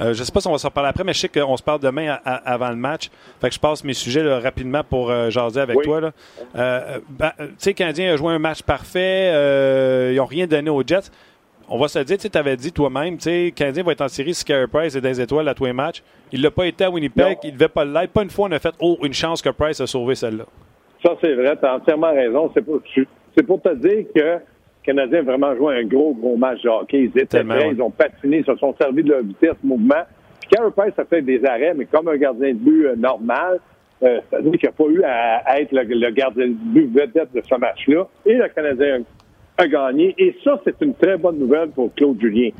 je 0.00 0.08
ne 0.08 0.14
sais 0.14 0.32
pas 0.32 0.40
si 0.40 0.48
on 0.48 0.52
va 0.52 0.58
s'en 0.58 0.70
parler 0.70 0.88
après, 0.88 1.04
mais 1.04 1.12
je 1.12 1.20
sais 1.20 1.28
qu'on 1.28 1.56
se 1.58 1.62
parle 1.62 1.80
demain 1.80 2.18
avant 2.24 2.70
le 2.70 2.76
match. 2.76 3.10
Fait 3.40 3.48
que 3.48 3.54
je 3.54 3.60
passe 3.60 3.84
mes 3.84 3.94
sujets 3.94 4.22
rapidement 4.38 4.82
pour 4.82 5.12
jaser 5.30 5.60
avec 5.60 5.82
toi. 5.82 6.00
Ben, 6.54 7.32
tu 7.38 7.44
sais, 7.58 7.74
Canadien 7.74 8.14
a 8.14 8.16
joué 8.16 8.32
un 8.32 8.38
match 8.38 8.62
parfait. 8.62 9.30
ils 10.12 10.16
n'ont 10.16 10.24
rien 10.24 10.46
donné 10.46 10.70
aux 10.70 10.82
Jets 10.86 11.10
on 11.68 11.78
va 11.78 11.88
se 11.88 11.98
dire, 11.98 12.16
tu 12.18 12.38
avais 12.38 12.56
dit 12.56 12.72
toi-même, 12.72 13.16
tu 13.16 13.24
sais, 13.24 13.52
Canadien 13.54 13.82
va 13.82 13.92
être 13.92 14.02
en 14.02 14.08
série 14.08 14.34
si 14.34 14.44
Carey 14.44 14.66
Price 14.68 14.94
est 14.94 15.00
des 15.00 15.20
étoiles 15.20 15.48
à 15.48 15.54
tous 15.54 15.64
les 15.64 15.72
matchs. 15.72 16.02
Il 16.32 16.42
l'a 16.42 16.50
pas 16.50 16.66
été 16.66 16.84
à 16.84 16.90
Winnipeg, 16.90 17.38
il 17.42 17.48
ne 17.48 17.54
devait 17.54 17.68
pas 17.68 17.84
l'être. 17.84 18.12
Pas 18.12 18.22
une 18.22 18.30
fois, 18.30 18.48
on 18.48 18.52
a 18.52 18.58
fait, 18.58 18.74
oh, 18.80 18.98
une 19.02 19.12
chance 19.12 19.42
que 19.42 19.50
Price 19.50 19.80
a 19.80 19.86
sauvé 19.86 20.14
celle-là. 20.14 20.44
Ça, 21.04 21.16
c'est 21.20 21.34
vrai, 21.34 21.56
tu 21.56 21.66
as 21.66 21.74
entièrement 21.74 22.12
raison. 22.12 22.50
C'est 22.54 22.62
pour, 22.62 22.80
pour, 23.46 23.62
te 23.62 23.74
dire 23.74 24.06
que 24.14 24.20
le 24.20 24.40
Canadien 24.84 25.20
a 25.20 25.22
vraiment 25.22 25.54
joué 25.56 25.78
un 25.78 25.84
gros, 25.84 26.14
gros 26.14 26.36
match 26.36 26.62
de 26.62 26.68
hockey. 26.68 27.10
Ils 27.14 27.20
étaient 27.20 27.44
prêts, 27.44 27.70
ils 27.72 27.82
ont 27.82 27.90
patiné, 27.90 28.38
ils 28.38 28.44
se 28.44 28.56
sont 28.56 28.74
servis 28.80 29.02
de 29.02 29.10
leur 29.10 29.22
vitesse, 29.22 29.56
mouvement. 29.62 30.04
Puis 30.40 30.50
Carey 30.50 30.70
Price 30.76 30.98
a 30.98 31.04
fait 31.04 31.22
des 31.22 31.44
arrêts, 31.44 31.74
mais 31.74 31.86
comme 31.86 32.08
un 32.08 32.16
gardien 32.16 32.48
de 32.48 32.58
but 32.58 32.86
euh, 32.86 32.96
normal, 32.96 33.60
euh, 34.02 34.20
c'est-à-dire 34.28 34.52
qu'il 34.52 34.68
n'a 34.68 34.72
pas 34.72 34.84
eu 34.84 35.02
à, 35.04 35.60
être 35.60 35.72
le, 35.72 35.82
le, 35.82 36.10
gardien 36.10 36.48
de 36.48 36.52
but 36.52 36.86
vedette 36.92 37.32
de 37.34 37.40
ce 37.40 37.54
match-là. 37.56 38.06
Et 38.24 38.34
le 38.34 38.48
Canadien 38.48 39.00
a 39.58 39.66
gagné. 39.66 40.14
Et 40.18 40.36
ça, 40.44 40.60
c'est 40.64 40.80
une 40.80 40.94
très 40.94 41.16
bonne 41.16 41.38
nouvelle 41.38 41.70
pour 41.70 41.94
Claude 41.94 42.20
Julien. 42.20 42.50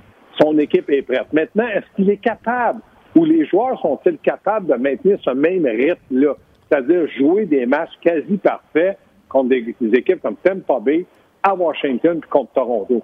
Son 0.40 0.58
équipe 0.58 0.88
est 0.90 1.02
prête. 1.02 1.32
Maintenant, 1.32 1.66
est-ce 1.68 1.86
qu'il 1.96 2.10
est 2.10 2.18
capable 2.18 2.80
ou 3.14 3.24
les 3.24 3.46
joueurs 3.46 3.80
sont-ils 3.80 4.18
capables 4.18 4.66
de 4.66 4.74
maintenir 4.74 5.18
ce 5.22 5.30
même 5.30 5.64
rythme-là? 5.64 6.34
C'est-à-dire 6.68 7.08
jouer 7.18 7.46
des 7.46 7.64
matchs 7.64 7.92
quasi 8.02 8.36
parfaits 8.36 8.98
contre 9.28 9.48
des, 9.48 9.74
équipes 9.94 10.20
comme 10.20 10.36
Tampa 10.36 10.80
Bay, 10.80 11.06
à 11.42 11.54
Washington 11.54 12.20
puis 12.20 12.30
contre 12.30 12.52
Toronto. 12.52 13.02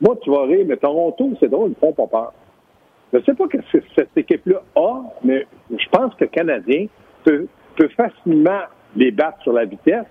Moi, 0.00 0.16
tu 0.22 0.30
vas 0.30 0.44
rire, 0.44 0.64
mais 0.66 0.76
Toronto, 0.76 1.30
c'est 1.38 1.48
drôle, 1.48 1.68
ils 1.68 1.86
ne 1.86 1.92
font 1.92 1.92
pas 1.92 2.06
peur. 2.06 2.32
Je 3.12 3.18
ne 3.18 3.22
sais 3.22 3.34
pas 3.34 3.44
ce 3.52 3.78
que 3.78 3.84
cette 3.94 4.16
équipe-là 4.16 4.62
a, 4.74 5.02
mais 5.22 5.46
je 5.70 5.88
pense 5.90 6.14
que 6.14 6.24
le 6.24 6.30
Canadien 6.30 6.86
peut, 7.24 7.46
peut 7.76 7.88
facilement 7.96 8.62
les 8.96 9.12
battre 9.12 9.40
sur 9.42 9.52
la 9.52 9.64
vitesse 9.64 10.06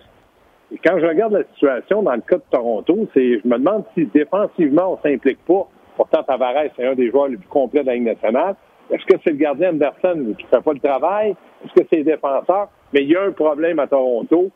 et 0.73 0.79
quand 0.83 0.99
je 0.99 1.05
regarde 1.05 1.33
la 1.33 1.43
situation 1.53 2.01
dans 2.01 2.15
le 2.15 2.21
cas 2.21 2.37
de 2.37 2.43
Toronto, 2.51 3.07
c'est, 3.13 3.39
je 3.39 3.47
me 3.47 3.57
demande 3.57 3.83
si 3.93 4.05
défensivement 4.07 4.93
on 4.93 5.07
s'implique 5.07 5.39
pas. 5.45 5.67
Pourtant, 5.95 6.23
Tavares, 6.23 6.71
c'est 6.75 6.85
un 6.85 6.95
des 6.95 7.11
joueurs 7.11 7.27
les 7.27 7.37
plus 7.37 7.47
complets 7.47 7.81
de 7.81 7.87
la 7.87 7.93
Ligue 7.93 8.05
nationale. 8.05 8.55
Est-ce 8.89 9.05
que 9.05 9.19
c'est 9.23 9.29
le 9.29 9.37
gardien 9.37 9.69
Anderson 9.69 10.33
qui 10.37 10.45
fait 10.45 10.61
pas 10.61 10.73
le 10.73 10.79
travail? 10.79 11.35
Est-ce 11.63 11.73
que 11.73 11.87
c'est 11.89 11.97
les 11.97 12.03
défenseurs? 12.03 12.69
Mais 12.91 13.03
il 13.03 13.09
y 13.09 13.15
a 13.15 13.21
un 13.23 13.31
problème 13.31 13.79
à 13.79 13.87
Toronto. 13.87 14.49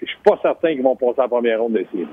Je 0.00 0.06
suis 0.06 0.18
pas 0.22 0.38
certain 0.42 0.74
qu'ils 0.74 0.82
vont 0.82 0.96
passer 0.96 1.20
à 1.20 1.22
la 1.22 1.28
première 1.28 1.60
ronde 1.60 1.72
de 1.72 1.86
série. 1.90 2.06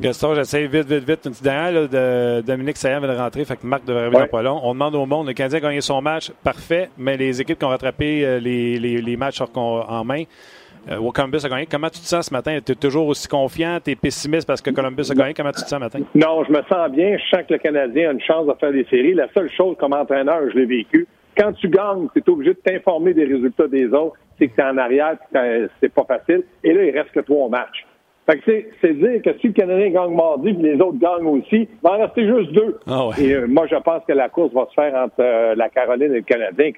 Gaston, 0.00 0.34
j'essaie 0.34 0.66
vite, 0.66 0.86
vite, 0.86 1.04
vite. 1.06 1.26
Une 1.26 1.32
petite 1.32 1.44
dernière 1.44 1.88
de 1.88 2.40
Dominique 2.40 2.78
Saillant 2.78 3.00
vient 3.00 3.12
de 3.12 3.18
rentrer, 3.18 3.44
fait 3.44 3.56
que 3.56 3.66
Marc 3.66 3.84
devrait 3.84 4.06
revenir 4.06 4.30
pas 4.30 4.42
long. 4.42 4.58
On 4.62 4.72
demande 4.72 4.94
au 4.94 5.04
monde, 5.04 5.26
le 5.26 5.34
Canadien 5.34 5.58
a 5.58 5.60
gagné 5.60 5.80
son 5.82 6.00
match, 6.00 6.30
parfait, 6.42 6.88
mais 6.96 7.18
les 7.18 7.40
équipes 7.42 7.58
qui 7.58 7.64
ont 7.66 7.68
rattrapé 7.68 8.24
euh, 8.24 8.38
les, 8.38 8.78
les, 8.78 9.02
les 9.02 9.16
matchs 9.18 9.42
en 9.42 10.04
main, 10.04 10.22
euh, 10.90 11.10
Columbus 11.12 11.44
a 11.44 11.48
gagné. 11.48 11.66
Comment 11.66 11.88
tu 11.88 12.00
te 12.00 12.06
sens 12.06 12.26
ce 12.26 12.32
matin? 12.32 12.58
Tu 12.64 12.72
es 12.72 12.74
toujours 12.74 13.06
aussi 13.06 13.28
confiant? 13.28 13.78
Tu 13.84 13.92
es 13.92 13.96
pessimiste 13.96 14.46
parce 14.46 14.60
que 14.60 14.70
Columbus 14.70 15.10
a 15.10 15.14
gagné? 15.14 15.34
Comment 15.34 15.52
tu 15.52 15.62
te 15.62 15.68
sens 15.68 15.70
ce 15.70 15.76
matin? 15.76 16.00
Non, 16.14 16.44
je 16.44 16.52
me 16.52 16.62
sens 16.62 16.90
bien. 16.90 17.16
Je 17.16 17.36
sens 17.36 17.46
que 17.46 17.54
le 17.54 17.58
Canadien 17.58 18.10
a 18.10 18.12
une 18.12 18.20
chance 18.20 18.46
de 18.46 18.52
faire 18.54 18.72
des 18.72 18.84
séries. 18.84 19.14
La 19.14 19.28
seule 19.32 19.50
chose, 19.50 19.76
comme 19.78 19.92
entraîneur, 19.92 20.40
je 20.52 20.58
l'ai 20.58 20.66
vécu. 20.66 21.06
Quand 21.36 21.52
tu 21.52 21.68
gagnes, 21.68 22.08
tu 22.12 22.20
es 22.20 22.30
obligé 22.30 22.54
de 22.54 22.60
t'informer 22.64 23.14
des 23.14 23.24
résultats 23.24 23.66
des 23.66 23.86
autres. 23.86 24.16
C'est 24.38 24.48
que 24.48 24.54
tu 24.54 24.60
es 24.60 24.64
en 24.64 24.76
arrière, 24.78 25.16
c'est 25.80 25.92
pas 25.92 26.04
facile. 26.04 26.42
Et 26.62 26.72
là, 26.72 26.84
il 26.84 26.90
reste 26.90 27.12
que 27.12 27.20
trois 27.20 27.48
matchs. 27.48 27.84
Fait 28.26 28.38
que 28.38 28.64
c'est 28.80 28.94
dire 28.94 29.20
que 29.22 29.38
si 29.38 29.48
le 29.48 29.52
Canadien 29.52 29.90
gagne 29.90 30.14
mardi 30.14 30.48
et 30.48 30.52
les 30.52 30.80
autres 30.80 30.98
gagnent 30.98 31.26
aussi, 31.26 31.68
il 31.68 31.68
va 31.82 31.92
en 31.92 31.98
rester 32.00 32.26
juste 32.26 32.52
deux. 32.52 32.78
Ah 32.86 33.10
et 33.18 33.34
euh, 33.34 33.46
moi, 33.46 33.66
je 33.66 33.76
pense 33.76 34.02
que 34.08 34.14
la 34.14 34.30
course 34.30 34.52
va 34.54 34.66
se 34.70 34.74
faire 34.74 34.94
entre 34.94 35.20
euh, 35.20 35.54
la 35.54 35.68
Caroline 35.68 36.12
et 36.12 36.16
le 36.16 36.22
Canadien. 36.22 36.70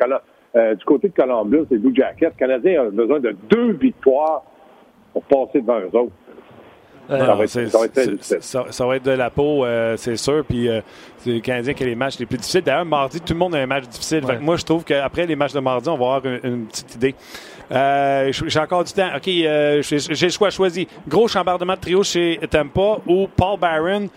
Du 0.74 0.84
côté 0.84 1.08
de 1.08 1.14
Columbus 1.14 1.66
et 1.70 1.76
Blue 1.76 1.94
Jackets, 1.94 2.26
le 2.26 2.38
Canadien 2.38 2.82
a 2.82 2.90
besoin 2.90 3.20
de 3.20 3.36
deux 3.48 3.72
victoires 3.72 4.42
pour 5.12 5.22
passer 5.24 5.60
devant 5.60 5.80
eux 5.80 5.96
autres. 5.96 6.12
ça, 7.08 7.34
va 7.34 7.44
être, 7.44 8.22
ça, 8.42 8.86
va 8.86 8.96
être, 8.96 9.04
de 9.04 9.12
la 9.12 9.30
peau, 9.30 9.64
euh, 9.64 9.96
c'est 9.96 10.16
sûr. 10.16 10.44
Puis 10.44 10.68
euh, 10.68 10.80
c'est 11.18 11.30
le 11.30 11.40
Canadien 11.40 11.72
qui 11.72 11.84
a 11.84 11.86
les 11.86 11.94
matchs 11.94 12.18
les 12.18 12.26
plus 12.26 12.36
difficiles. 12.36 12.62
D'ailleurs, 12.62 12.84
mardi, 12.84 13.20
tout 13.20 13.32
le 13.32 13.38
monde 13.38 13.54
a 13.54 13.58
un 13.58 13.66
match 13.66 13.84
difficile. 13.84 14.22
moi, 14.40 14.56
je 14.56 14.64
trouve 14.64 14.84
qu'après 14.84 15.26
les 15.26 15.36
matchs 15.36 15.52
de 15.52 15.60
mardi, 15.60 15.88
on 15.88 15.96
va 15.96 16.16
avoir 16.16 16.34
une, 16.44 16.66
petite 16.66 16.94
idée. 16.96 17.14
Euh, 17.72 18.30
j'ai 18.32 18.60
encore 18.60 18.84
du 18.84 18.92
temps. 18.92 19.08
OK, 19.16 19.24
j'ai 19.24 20.26
le 20.26 20.30
choix 20.30 20.50
choisi. 20.50 20.86
Gros 21.08 21.28
chambardement 21.28 21.74
de 21.74 21.80
trio 21.80 22.02
chez 22.02 22.38
Tampa 22.50 22.98
ou 23.06 23.26
Paul 23.34 23.58
Barron? 23.58 24.08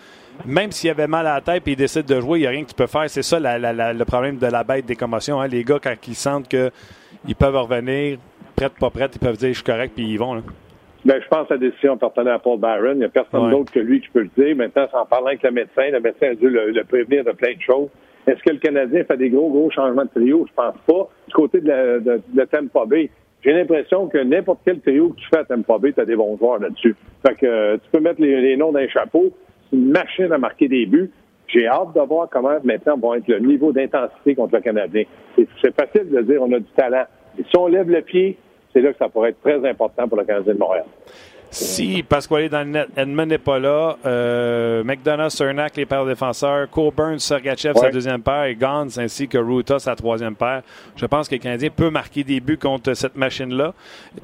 Même 0.46 0.72
s'il 0.72 0.90
avait 0.90 1.06
mal 1.06 1.26
à 1.26 1.34
la 1.34 1.40
tête 1.40 1.66
et 1.66 1.72
il 1.72 1.76
décide 1.76 2.06
de 2.06 2.20
jouer, 2.20 2.38
il 2.38 2.42
n'y 2.42 2.46
a 2.46 2.50
rien 2.50 2.64
que 2.64 2.70
tu 2.70 2.74
peux 2.74 2.86
faire. 2.86 3.08
C'est 3.08 3.22
ça 3.22 3.38
le 3.40 4.04
problème 4.04 4.38
de 4.38 4.46
la 4.46 4.64
bête 4.64 4.86
des 4.86 4.96
commotions. 4.96 5.40
Hein. 5.40 5.48
Les 5.48 5.64
gars, 5.64 5.78
quand 5.82 5.94
ils 6.06 6.14
sentent 6.14 6.48
qu'ils 6.48 7.36
peuvent 7.38 7.56
revenir, 7.56 8.18
prêts, 8.56 8.68
pas 8.68 8.90
prêts, 8.90 9.08
ils 9.12 9.18
peuvent 9.18 9.36
dire 9.36 9.48
je 9.48 9.54
suis 9.54 9.64
correct, 9.64 9.92
puis 9.94 10.06
ils 10.06 10.18
vont. 10.18 10.34
Là. 10.34 10.42
Ben, 11.04 11.20
je 11.22 11.28
pense 11.28 11.48
que 11.48 11.54
la 11.54 11.60
décision 11.60 11.94
appartenait 11.94 12.30
à 12.30 12.38
Paul 12.38 12.58
Byron. 12.58 12.92
Il 12.94 12.98
n'y 12.98 13.04
a 13.04 13.08
personne 13.08 13.50
d'autre 13.50 13.72
que 13.72 13.80
lui 13.80 14.00
qui 14.00 14.08
peut 14.10 14.28
le 14.36 14.44
dire. 14.44 14.54
Maintenant, 14.54 14.86
en 14.92 15.06
parlant 15.06 15.28
avec 15.28 15.42
le 15.42 15.50
médecin, 15.50 15.90
le 15.90 16.00
médecin 16.00 16.28
a 16.28 16.34
dû 16.34 16.48
le, 16.48 16.84
prévenir 16.84 17.24
de 17.24 17.32
plein 17.32 17.54
de 17.54 17.60
choses. 17.60 17.88
Est-ce 18.26 18.42
que 18.42 18.50
le 18.50 18.58
Canadien 18.58 19.04
fait 19.04 19.16
des 19.16 19.30
gros, 19.30 19.48
gros 19.48 19.70
changements 19.70 20.04
de 20.04 20.10
trio? 20.10 20.46
Je 20.46 20.52
pense 20.54 20.74
pas. 20.86 21.08
Du 21.26 21.32
côté 21.32 21.60
de, 21.60 21.68
la, 21.68 21.98
de, 22.00 22.20
de 22.28 22.44
Tampa 22.44 22.84
Bay, 22.84 23.10
j'ai 23.42 23.52
l'impression 23.52 24.08
que 24.08 24.18
n'importe 24.18 24.60
quel 24.64 24.80
trio 24.80 25.10
que 25.10 25.20
tu 25.20 25.26
fais 25.32 25.38
à 25.38 25.44
Tampa 25.44 25.78
Bay, 25.78 25.92
tu 25.92 26.00
as 26.00 26.04
des 26.04 26.16
bons 26.16 26.36
joueurs 26.36 26.58
là-dessus. 26.58 26.94
Fait 27.26 27.34
que 27.34 27.46
euh, 27.46 27.76
tu 27.78 27.90
peux 27.90 28.00
mettre 28.00 28.20
les, 28.20 28.56
noms 28.56 28.72
d'un 28.72 28.88
chapeau. 28.88 29.30
Une 29.72 29.90
machine 29.90 30.32
à 30.32 30.38
marquer 30.38 30.68
des 30.68 30.86
buts. 30.86 31.10
J'ai 31.46 31.66
hâte 31.66 31.94
de 31.94 32.00
voir 32.00 32.28
comment 32.30 32.56
maintenant 32.62 32.96
va 32.96 33.18
être 33.18 33.26
le 33.26 33.40
niveau 33.40 33.72
d'intensité 33.72 34.34
contre 34.34 34.54
le 34.54 34.60
Canadien. 34.60 35.04
C'est 35.36 35.74
facile 35.74 36.10
de 36.10 36.22
dire 36.22 36.42
on 36.42 36.52
a 36.52 36.58
du 36.58 36.70
talent. 36.76 37.04
Si 37.36 37.56
on 37.56 37.66
lève 37.66 37.90
le 37.90 38.02
pied, 38.02 38.38
c'est 38.72 38.80
là 38.80 38.92
que 38.92 38.98
ça 38.98 39.08
pourrait 39.08 39.30
être 39.30 39.40
très 39.40 39.68
important 39.68 40.06
pour 40.06 40.16
le 40.16 40.24
Canadien 40.24 40.54
de 40.54 40.58
Montréal. 40.58 40.84
Si 41.50 42.04
Pasquale 42.04 42.48
dans 42.48 42.60
le 42.60 42.70
net, 42.70 42.88
Edmund 42.96 43.28
n'est 43.28 43.38
pas 43.38 43.58
là, 43.58 43.96
euh, 44.06 44.84
McDonough, 44.84 45.30
Cernak, 45.30 45.76
les 45.76 45.84
paires 45.84 46.06
défenseurs, 46.06 46.70
Coburn, 46.70 47.18
Sergachev, 47.18 47.74
sa 47.76 47.90
deuxième 47.90 48.22
paire, 48.22 48.44
et 48.44 48.54
Gans 48.54 48.86
ainsi 48.98 49.26
que 49.26 49.36
Ruta, 49.36 49.80
sa 49.80 49.96
troisième 49.96 50.36
paire. 50.36 50.62
Je 50.96 51.06
pense 51.06 51.28
que 51.28 51.34
le 51.34 51.40
Canadien 51.40 51.70
peut 51.74 51.90
marquer 51.90 52.22
des 52.22 52.38
buts 52.38 52.56
contre 52.56 52.94
cette 52.94 53.16
machine-là, 53.16 53.74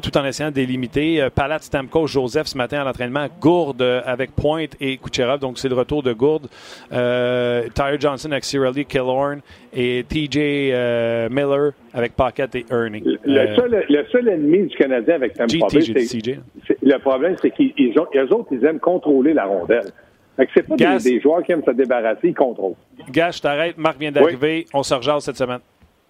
tout 0.02 0.16
en 0.16 0.24
essayant 0.24 0.50
de 0.50 0.54
délimiter. 0.54 1.20
Euh, 1.20 1.30
Palat, 1.30 1.58
Stamkos, 1.60 2.06
Joseph 2.06 2.46
ce 2.46 2.56
matin 2.56 2.80
à 2.80 2.84
l'entraînement, 2.84 3.26
Gourde 3.40 3.82
euh, 3.82 4.00
avec 4.04 4.30
Pointe 4.30 4.76
et 4.80 4.96
Kucherov, 4.96 5.40
donc 5.40 5.58
c'est 5.58 5.68
le 5.68 5.74
retour 5.74 6.02
de 6.02 6.12
Gourde. 6.12 6.46
Euh, 6.92 7.64
Tyler 7.74 7.96
Johnson 7.98 8.30
avec 8.30 8.44
Cirelli, 8.44 8.84
Killorn 8.84 9.40
et 9.74 10.04
TJ 10.08 10.36
euh, 10.36 11.28
Miller 11.28 11.72
avec 11.92 12.14
Pocket 12.14 12.54
et 12.54 12.66
Ernie. 12.70 13.02
Le, 13.24 13.54
seul, 13.56 13.84
le, 13.88 14.04
seul, 14.10 14.28
ennemi 14.28 14.66
du 14.66 14.76
Canadien 14.76 15.14
avec 15.14 15.34
Tampa 15.34 15.66
Bay, 15.72 15.80
c'est 15.82 16.75
le 16.86 16.98
problème, 16.98 17.36
c'est 17.40 17.50
qu'ils 17.50 17.98
ont, 17.98 18.06
eux 18.14 18.32
autres, 18.34 18.48
ils 18.52 18.64
aiment 18.64 18.80
contrôler 18.80 19.34
la 19.34 19.44
rondelle. 19.44 19.92
Fait 20.36 20.46
que 20.46 20.52
c'est 20.54 20.62
pas 20.62 20.76
des, 20.76 21.20
joueurs 21.20 21.42
qui 21.42 21.52
aiment 21.52 21.64
se 21.64 21.70
débarrasser, 21.70 22.28
ils 22.28 22.34
contrôlent. 22.34 22.74
Gars, 23.10 23.30
je 23.30 23.40
t'arrête. 23.40 23.78
Marc 23.78 23.98
vient 23.98 24.12
d'arriver. 24.12 24.66
On 24.74 24.82
se 24.82 24.94
rejase 24.94 25.24
cette 25.24 25.36
semaine. 25.36 25.60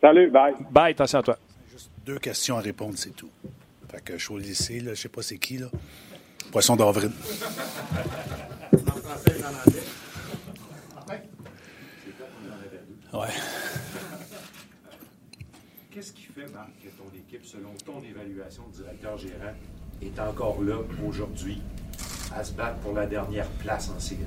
Salut, 0.00 0.30
bye. 0.30 0.54
Bye, 0.70 0.90
attention 0.92 1.20
à 1.20 1.22
toi. 1.22 1.38
Juste 1.70 1.90
deux 2.04 2.18
questions 2.18 2.56
à 2.56 2.60
répondre, 2.60 2.94
c'est 2.96 3.14
tout. 3.14 3.30
Fait 3.88 4.02
que 4.02 4.18
choisissez, 4.18 4.80
là, 4.80 4.94
je 4.94 5.00
sais 5.00 5.08
pas 5.08 5.22
c'est 5.22 5.38
qui, 5.38 5.58
là. 5.58 5.66
Poisson 6.50 6.76
d'avril. 6.76 7.10
Ouais. 13.12 13.28
Qu'est-ce 15.90 16.12
qui 16.12 16.22
fait, 16.24 16.52
Marc, 16.52 16.70
que 16.82 16.88
ton 16.88 17.16
équipe, 17.16 17.46
selon 17.46 17.72
ton 17.84 18.02
évaluation 18.02 18.64
de 18.68 18.76
directeur 18.76 19.16
gérant, 19.16 19.54
est 20.02 20.18
encore 20.20 20.62
là 20.62 20.76
aujourd'hui 21.08 21.60
à 22.34 22.44
se 22.44 22.52
battre 22.52 22.76
pour 22.78 22.92
la 22.92 23.06
dernière 23.06 23.48
place 23.62 23.90
en 23.94 23.98
série? 24.00 24.20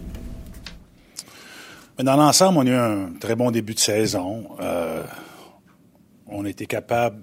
Dans 1.97 2.15
l'ensemble, 2.15 2.59
on 2.59 2.65
a 2.65 2.69
eu 2.69 2.73
un 2.73 3.13
très 3.19 3.35
bon 3.35 3.51
début 3.51 3.73
de 3.73 3.79
saison. 3.79 4.47
Euh, 4.61 5.03
on 6.27 6.45
a 6.45 6.49
été 6.49 6.65
capable. 6.65 7.21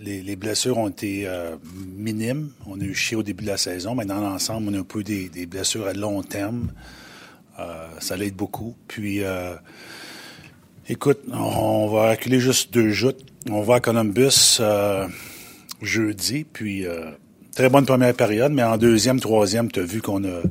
Les, 0.00 0.36
blessures 0.36 0.78
ont 0.78 0.88
été 0.88 1.26
euh, 1.26 1.56
minimes. 1.74 2.50
On 2.66 2.80
a 2.80 2.84
eu 2.84 2.94
chier 2.94 3.16
au 3.16 3.22
début 3.22 3.44
de 3.44 3.50
la 3.50 3.56
saison, 3.56 3.94
mais 3.94 4.04
dans 4.04 4.20
l'ensemble, 4.20 4.68
on 4.70 4.74
a 4.74 4.78
un 4.78 4.84
peu 4.84 5.02
des, 5.02 5.46
blessures 5.46 5.86
à 5.86 5.92
long 5.92 6.22
terme. 6.22 6.72
Euh, 7.58 7.88
ça 8.00 8.16
l'aide 8.16 8.34
beaucoup. 8.34 8.76
Puis, 8.86 9.22
Écoute, 10.90 11.20
on 11.30 11.86
va 11.88 12.12
reculer 12.12 12.40
juste 12.40 12.72
deux 12.72 12.88
joutes. 12.92 13.22
On 13.50 13.60
va 13.60 13.74
à 13.74 13.80
Columbus 13.80 14.58
jeudi, 15.82 16.44
puis 16.44 16.86
euh, 16.86 17.10
très 17.54 17.68
bonne 17.68 17.86
première 17.86 18.14
période, 18.14 18.52
mais 18.52 18.62
en 18.62 18.76
deuxième, 18.76 19.20
troisième, 19.20 19.70
tu 19.70 19.80
as 19.80 19.84
vu 19.84 20.02
qu'on 20.02 20.24
a 20.24 20.42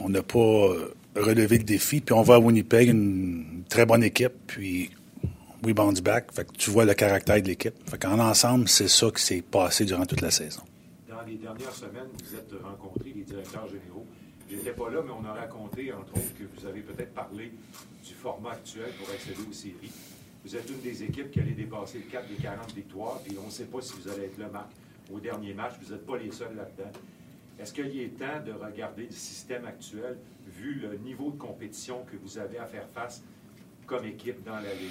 on 0.00 0.08
n'a 0.08 0.22
pas 0.22 0.72
relevé 1.16 1.58
le 1.58 1.64
défi, 1.64 2.00
puis 2.00 2.12
on 2.12 2.22
va 2.22 2.36
à 2.36 2.38
Winnipeg, 2.38 2.88
une 2.88 3.64
très 3.68 3.84
bonne 3.84 4.04
équipe, 4.04 4.32
puis 4.46 4.90
we 5.64 5.74
bounce 5.74 6.00
back. 6.00 6.32
Fait 6.32 6.46
que 6.46 6.52
tu 6.52 6.70
vois 6.70 6.84
le 6.84 6.94
caractère 6.94 7.40
de 7.42 7.48
l'équipe. 7.48 7.74
Fait 7.88 8.04
ensemble, 8.06 8.68
c'est 8.68 8.88
ça 8.88 9.10
qui 9.10 9.22
s'est 9.22 9.42
passé 9.42 9.84
durant 9.84 10.06
toute 10.06 10.20
la 10.20 10.30
saison. 10.30 10.62
Dans 11.08 11.22
les 11.26 11.36
dernières 11.36 11.74
semaines, 11.74 12.08
vous 12.24 12.34
êtes 12.34 12.52
rencontrés, 12.62 13.12
les 13.14 13.24
directeurs 13.24 13.66
généraux. 13.66 14.06
J'étais 14.48 14.70
pas 14.70 14.88
là, 14.90 15.02
mais 15.04 15.12
on 15.12 15.24
a 15.26 15.32
raconté, 15.32 15.92
entre 15.92 16.14
autres, 16.14 16.34
que 16.38 16.44
vous 16.58 16.66
avez 16.66 16.80
peut-être 16.80 17.12
parlé 17.12 17.52
format 18.18 18.50
actuel 18.52 18.90
pour 18.98 19.08
accéder 19.10 19.48
aux 19.48 19.52
séries. 19.52 19.92
Vous 20.48 20.56
êtes 20.56 20.70
une 20.70 20.80
des 20.80 21.02
équipes 21.02 21.30
qui 21.30 21.40
allait 21.40 21.50
dépasser 21.50 21.98
le 21.98 22.10
cap 22.10 22.26
des 22.26 22.42
40 22.42 22.74
victoires, 22.74 23.20
puis 23.22 23.36
on 23.38 23.48
ne 23.48 23.50
sait 23.50 23.64
pas 23.64 23.82
si 23.82 23.92
vous 24.00 24.10
allez 24.10 24.24
être 24.24 24.38
là, 24.38 24.46
Marc, 24.50 24.70
au 25.12 25.20
dernier 25.20 25.52
match. 25.52 25.74
Vous 25.82 25.92
n'êtes 25.92 26.06
pas 26.06 26.16
les 26.16 26.32
seuls 26.32 26.56
là-dedans. 26.56 26.90
Est-ce 27.60 27.74
qu'il 27.74 28.00
est 28.00 28.18
temps 28.18 28.42
de 28.46 28.52
regarder 28.52 29.02
le 29.02 29.14
système 29.14 29.66
actuel, 29.66 30.16
vu 30.46 30.80
le 30.80 30.96
niveau 30.96 31.32
de 31.32 31.36
compétition 31.36 31.98
que 32.10 32.16
vous 32.16 32.38
avez 32.38 32.56
à 32.56 32.64
faire 32.64 32.86
face 32.94 33.20
comme 33.86 34.06
équipe 34.06 34.42
dans 34.42 34.54
la 34.54 34.72
Ligue? 34.72 34.88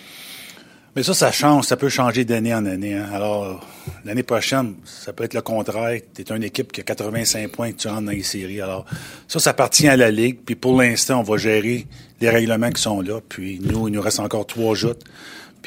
Mais 0.96 1.02
ça, 1.02 1.16
ça 1.16 1.32
change. 1.32 1.66
Ça 1.66 1.76
peut 1.76 1.90
changer 1.90 2.24
d'année 2.24 2.54
en 2.54 2.66
année. 2.68 2.94
Hein. 2.94 3.10
Alors, 3.12 3.66
l'année 4.06 4.24
prochaine, 4.24 4.76
ça 4.84 5.12
peut 5.12 5.24
être 5.24 5.34
le 5.34 5.42
contraire. 5.42 6.00
Tu 6.14 6.22
es 6.22 6.32
une 6.36 6.44
équipe 6.44 6.72
qui 6.72 6.82
a 6.82 6.84
85 6.84 7.52
points 7.52 7.72
que 7.72 7.78
tu 7.78 7.88
rentres 7.88 8.04
dans 8.04 8.12
les 8.12 8.22
séries. 8.22 8.62
Alors, 8.62 8.86
ça, 9.28 9.40
ça 9.40 9.52
appartient 9.52 9.88
à 9.88 9.98
la 9.98 10.12
Ligue. 10.12 10.38
Puis 10.46 10.56
pour 10.56 10.80
l'instant, 10.80 11.20
on 11.20 11.24
va 11.24 11.38
gérer 11.38 11.88
les 12.22 12.30
règlements 12.30 12.70
qui 12.70 12.82
sont 12.82 13.02
là. 13.02 13.22
Puis 13.28 13.60
nous, 13.60 13.88
il 13.88 13.94
nous 13.96 14.02
reste 14.02 14.20
encore 14.20 14.46
trois 14.46 14.76
joutes. 14.76 15.04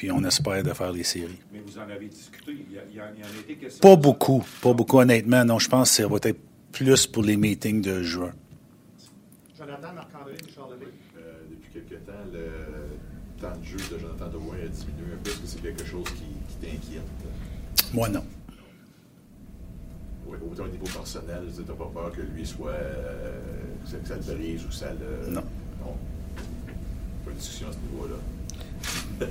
Puis 0.01 0.11
on 0.11 0.25
espère 0.25 0.63
de 0.63 0.73
faire 0.73 0.93
les 0.93 1.03
séries. 1.05 1.39
Mais 1.53 1.61
vous 1.61 1.77
en 1.77 1.83
avez 1.83 2.09
discuté. 2.09 2.53
Il 2.71 2.97
y, 2.97 3.01
en 3.03 3.05
a 3.05 3.41
été 3.41 3.55
question. 3.57 3.81
Pas 3.83 3.97
beaucoup. 3.97 4.43
Pas 4.63 4.73
beaucoup, 4.73 4.99
honnêtement. 4.99 5.45
Non, 5.45 5.59
je 5.59 5.69
pense 5.69 5.91
que 5.91 5.97
ça 6.03 6.09
va 6.09 6.17
être 6.23 6.41
plus 6.73 7.07
pour 7.07 7.23
les 7.23 7.37
meetings 7.37 7.83
de 7.83 8.03
juin. 8.03 8.33
Jonathan, 9.59 9.93
Marc-André, 9.95 10.37
Charles 10.55 10.79
euh, 11.19 11.43
Depuis 11.51 11.71
quelque 11.71 11.97
temps, 11.97 12.13
le 12.33 13.43
temps 13.43 13.55
de 13.61 13.63
jeu 13.63 13.77
de 13.77 13.99
Jonathan 13.99 14.29
Drouin 14.29 14.57
a 14.65 14.69
diminué 14.69 15.19
est-ce 15.27 15.39
que 15.39 15.47
c'est 15.47 15.63
quelque 15.63 15.85
chose 15.85 16.07
qui, 16.09 16.67
t'inquiète? 16.67 17.03
Moi, 17.93 18.09
non. 18.09 18.25
Oui, 20.27 20.39
au 20.43 20.67
niveau 20.67 20.87
personnel, 20.87 21.43
tu 21.55 21.61
n'as 21.61 21.77
pas 21.77 21.91
peur 21.93 22.11
que 22.13 22.23
lui 22.23 22.47
soit. 22.47 22.71
Euh, 22.71 23.39
que 23.85 24.09
ça 24.09 24.15
le 24.17 24.35
brise 24.35 24.65
ou 24.65 24.73
ça 24.73 24.95
le. 24.95 25.31
Non. 25.31 25.45
Non. 25.85 25.95
Pas 27.27 27.33
de 27.33 27.37
discussion 27.37 27.69
à 27.69 27.73
ce 27.73 27.79
niveau-là 27.81 28.17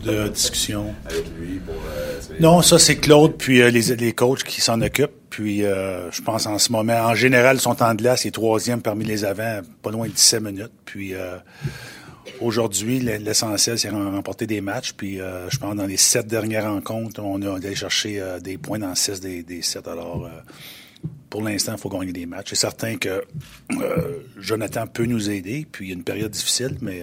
de 0.04 0.28
discussion. 0.30 0.94
Avec 1.06 1.26
lui 1.40 1.60
pour. 1.60 1.76
Euh, 1.76 2.20
non, 2.40 2.62
ça 2.62 2.80
c'est 2.80 2.98
Claude 2.98 3.36
puis 3.38 3.62
euh, 3.62 3.70
les, 3.70 3.96
les 3.96 4.14
coachs 4.14 4.44
qui 4.44 4.62
s'en 4.62 4.82
occupent. 4.82 5.12
Puis 5.30 5.60
je 5.62 6.22
pense 6.22 6.48
en 6.48 6.58
ce 6.58 6.72
moment, 6.72 7.00
en 7.06 7.16
général, 7.16 7.60
son 7.60 7.76
temps 7.76 7.94
de 7.94 8.00
glace 8.00 8.26
est 8.26 8.32
troisième 8.32 8.82
parmi 8.82 9.06
les 9.06 9.24
avants, 9.24 9.62
pas 9.82 9.92
loin 9.92 10.08
de 10.08 10.12
17 10.12 10.42
minutes. 10.42 10.72
Puis 10.86 11.14
Aujourd'hui, 12.42 13.00
l'essentiel, 13.00 13.78
c'est 13.78 13.90
remporter 13.90 14.48
des 14.48 14.62
matchs. 14.62 14.94
Puis, 14.94 15.20
euh, 15.20 15.50
je 15.50 15.58
pense 15.58 15.76
dans 15.76 15.86
les 15.86 15.98
sept 15.98 16.28
dernières 16.28 16.72
rencontres, 16.72 17.22
on 17.22 17.42
a 17.42 17.56
allé 17.56 17.76
chercher 17.76 18.22
euh, 18.22 18.40
des 18.40 18.58
points 18.58 18.80
dans 18.80 18.96
six 18.96 19.20
des, 19.20 19.44
des 19.44 19.62
sept. 19.62 19.88
Alors, 19.88 20.26
euh, 20.26 20.30
pour 21.30 21.42
l'instant, 21.42 21.74
il 21.74 21.80
faut 21.80 21.90
gagner 21.90 22.14
des 22.14 22.26
matchs. 22.26 22.50
C'est 22.50 22.56
certain 22.56 22.98
que 22.98 23.24
Jonathan 24.38 24.88
peut 24.88 25.06
nous 25.06 25.30
aider. 25.30 25.68
Puis, 25.70 25.88
il 25.88 25.90
y 25.90 25.92
a 25.92 25.96
une 25.96 26.04
période 26.04 26.32
difficile, 26.32 26.78
mais 26.82 27.02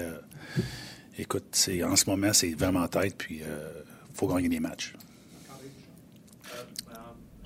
écoute, 1.22 1.46
c'est 1.52 1.82
en 1.82 1.96
ce 1.96 2.08
moment, 2.08 2.32
c'est 2.32 2.54
vraiment 2.54 2.86
tête. 2.88 3.16
Puis, 3.16 3.40
il 3.40 4.14
faut 4.14 4.26
gagner 4.28 4.48
des 4.48 4.60
matchs. 4.60 4.94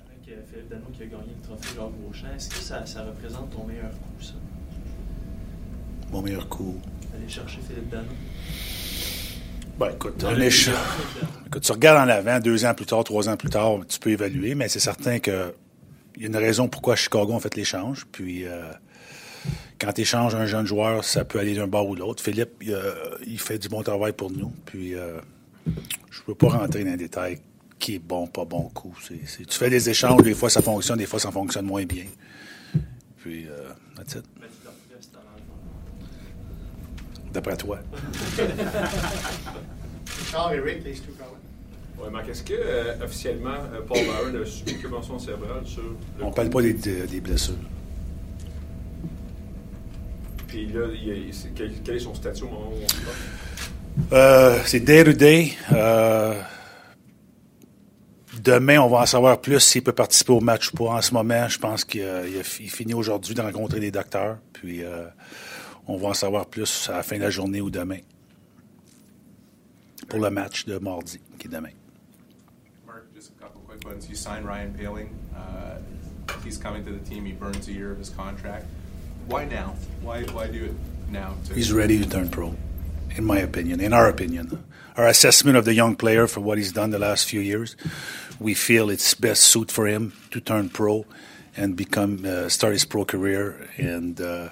Avec 0.05 0.39
Philippe 0.49 0.69
Dano 0.69 0.85
qui 0.93 1.03
a 1.03 1.05
gagné 1.05 1.33
le 1.35 1.41
trophée 1.43 1.69
Jacques 1.75 1.91
Beauchamp, 1.91 2.35
est-ce 2.35 2.49
que 2.49 2.55
ça, 2.55 2.85
ça 2.85 3.03
représente 3.03 3.49
ton 3.51 3.65
meilleur 3.65 3.91
coup, 3.91 4.23
ça? 4.23 4.33
Mon 6.11 6.21
meilleur 6.21 6.47
coup 6.49 6.79
aller 7.15 7.29
chercher 7.29 7.59
Philippe 7.67 7.89
Dano? 7.89 8.07
Ben, 9.77 9.91
écoute, 9.91 10.23
écoute, 11.47 11.61
tu 11.63 11.71
regardes 11.71 12.07
en 12.07 12.11
avant, 12.11 12.39
deux 12.39 12.65
ans 12.65 12.73
plus 12.73 12.85
tard, 12.85 13.03
trois 13.03 13.29
ans 13.29 13.37
plus 13.37 13.49
tard, 13.49 13.79
tu 13.87 13.99
peux 13.99 14.11
évaluer, 14.11 14.53
mais 14.53 14.67
c'est 14.67 14.79
certain 14.79 15.19
que 15.19 15.55
il 16.15 16.23
y 16.23 16.25
a 16.25 16.27
une 16.27 16.35
raison 16.37 16.67
pourquoi 16.67 16.95
Chicago 16.95 17.35
a 17.35 17.39
fait 17.39 17.55
l'échange. 17.55 18.05
Puis, 18.11 18.45
euh, 18.45 18.71
quand 19.81 19.91
tu 19.93 20.01
échanges 20.01 20.35
un 20.35 20.45
jeune 20.45 20.65
joueur, 20.65 21.03
ça 21.03 21.25
peut 21.25 21.39
aller 21.39 21.55
d'un 21.55 21.67
bord 21.67 21.89
ou 21.89 21.95
de 21.95 22.01
l'autre. 22.01 22.23
Philippe, 22.23 22.63
il, 23.25 23.39
fait 23.39 23.57
du 23.57 23.67
bon 23.67 23.81
travail 23.81 24.13
pour 24.13 24.31
nous. 24.31 24.53
Puis, 24.65 24.93
euh, 24.95 25.19
je 25.65 26.19
ne 26.21 26.25
peux 26.27 26.35
pas 26.35 26.49
rentrer 26.49 26.83
dans 26.83 26.91
les 26.91 26.97
détails 26.97 27.39
qui 27.79 27.95
est 27.95 27.99
bon, 27.99 28.27
pas 28.27 28.45
bon 28.45 28.69
coup. 28.69 28.95
tu 29.07 29.17
fais 29.49 29.69
des 29.69 29.89
échanges, 29.89 30.21
des 30.21 30.35
fois 30.35 30.49
ça 30.49 30.61
fonctionne, 30.61 30.99
des 30.99 31.07
fois 31.07 31.19
ça 31.19 31.31
fonctionne 31.31 31.65
moins 31.65 31.85
bien. 31.85 32.05
Puis, 33.17 33.47
euh, 33.47 33.69
that's 33.95 34.15
it 34.15 34.25
d'après 37.33 37.57
toi? 37.57 37.79
Charles 40.31 40.55
et 40.55 40.59
Rick, 40.59 40.83
les 40.83 40.93
two 40.93 41.11
Oui, 41.99 42.09
Marc, 42.11 42.29
est-ce 42.29 42.43
que 42.43 42.53
euh, 42.53 43.03
officiellement 43.03 43.55
euh, 43.73 43.81
Paul 43.87 43.97
Byron 43.99 44.41
a 44.41 44.45
subi 44.45 44.73
une 44.73 44.81
commotion 44.81 45.19
cérébrale 45.19 45.65
sur. 45.65 45.83
On 46.21 46.29
ne 46.29 46.33
parle 46.33 46.49
pas 46.49 46.61
des, 46.61 46.73
des, 46.73 47.21
blessures. 47.21 47.55
Puis 50.51 50.65
là, 50.67 50.85
il 50.93 51.09
est- 51.09 51.31
c'est- 51.31 51.51
quel, 51.55 51.71
quel 51.81 51.95
est 51.95 51.99
son 51.99 52.13
statut 52.13 52.43
au 52.43 52.49
moment 52.49 52.71
où 52.71 52.83
on 52.83 52.87
se 52.89 52.95
parle? 52.95 53.15
Euh, 54.11 54.59
c'est 54.65 54.81
day 54.81 55.01
to 55.05 55.13
day. 55.13 55.53
Euh, 55.71 56.35
demain, 58.43 58.79
on 58.79 58.89
va 58.89 58.99
en 58.99 59.05
savoir 59.05 59.39
plus 59.39 59.61
s'il 59.61 59.81
peut 59.81 59.93
participer 59.93 60.33
au 60.33 60.41
match 60.41 60.73
ou 60.73 60.75
pas. 60.77 60.89
En 60.97 61.01
ce 61.01 61.13
moment, 61.13 61.47
je 61.47 61.57
pense 61.57 61.85
qu'il 61.85 62.01
il 62.01 62.37
a 62.37 62.43
fi- 62.43 62.63
il 62.63 62.69
finit 62.69 62.93
aujourd'hui 62.93 63.33
de 63.33 63.41
rencontrer 63.41 63.79
des 63.79 63.91
docteurs. 63.91 64.39
Puis, 64.51 64.83
euh, 64.83 65.07
on 65.87 65.95
va 65.97 66.09
en 66.09 66.13
savoir 66.13 66.47
plus 66.47 66.89
à 66.89 66.97
la 66.97 67.03
fin 67.03 67.15
de 67.17 67.21
la 67.23 67.29
journée 67.29 67.61
ou 67.61 67.69
demain. 67.69 67.99
Pour 70.09 70.19
le 70.19 70.29
match 70.29 70.65
de 70.65 70.77
mardi, 70.79 71.21
qui 71.39 71.47
est 71.47 71.49
demain. 71.49 71.69
Mark, 72.85 73.03
just 73.15 73.31
a 73.39 73.45
couple 73.45 73.59
quick 73.65 73.87
ones. 73.87 74.05
You 74.09 74.15
signed 74.15 74.45
Ryan 74.45 74.71
Paling. 74.77 75.07
Uh, 75.33 75.79
he's 76.45 76.57
coming 76.57 76.83
to 76.83 76.91
the 76.91 77.01
team. 77.09 77.25
He 77.25 77.31
burns 77.31 77.69
a 77.69 77.71
year 77.71 77.91
of 77.93 77.99
his 77.99 78.09
contract. 78.09 78.65
Why 79.27 79.45
now? 79.45 79.75
Why 80.01 80.23
why 80.23 80.47
do 80.47 80.65
it 80.65 80.73
now? 81.09 81.35
To 81.45 81.53
He's 81.53 81.71
ready 81.71 81.97
to 81.99 82.09
turn 82.09 82.29
pro, 82.29 82.55
in 83.15 83.23
my 83.23 83.39
opinion, 83.39 83.79
in 83.79 83.93
our 83.93 84.09
opinion. 84.09 84.63
Our 84.97 85.07
assessment 85.07 85.57
of 85.57 85.65
the 85.65 85.73
young 85.73 85.95
player 85.95 86.27
for 86.27 86.41
what 86.41 86.57
he's 86.57 86.71
done 86.71 86.89
the 86.91 86.99
last 86.99 87.25
few 87.25 87.39
years, 87.39 87.77
we 88.39 88.53
feel 88.53 88.89
it's 88.89 89.13
best 89.13 89.43
suit 89.43 89.71
for 89.71 89.87
him 89.87 90.13
to 90.31 90.41
turn 90.41 90.69
pro 90.69 91.05
and 91.55 91.75
become 91.75 92.25
uh, 92.25 92.49
start 92.49 92.73
his 92.73 92.85
pro 92.85 93.05
career 93.05 93.69
and 93.77 94.19
uh, 94.19 94.49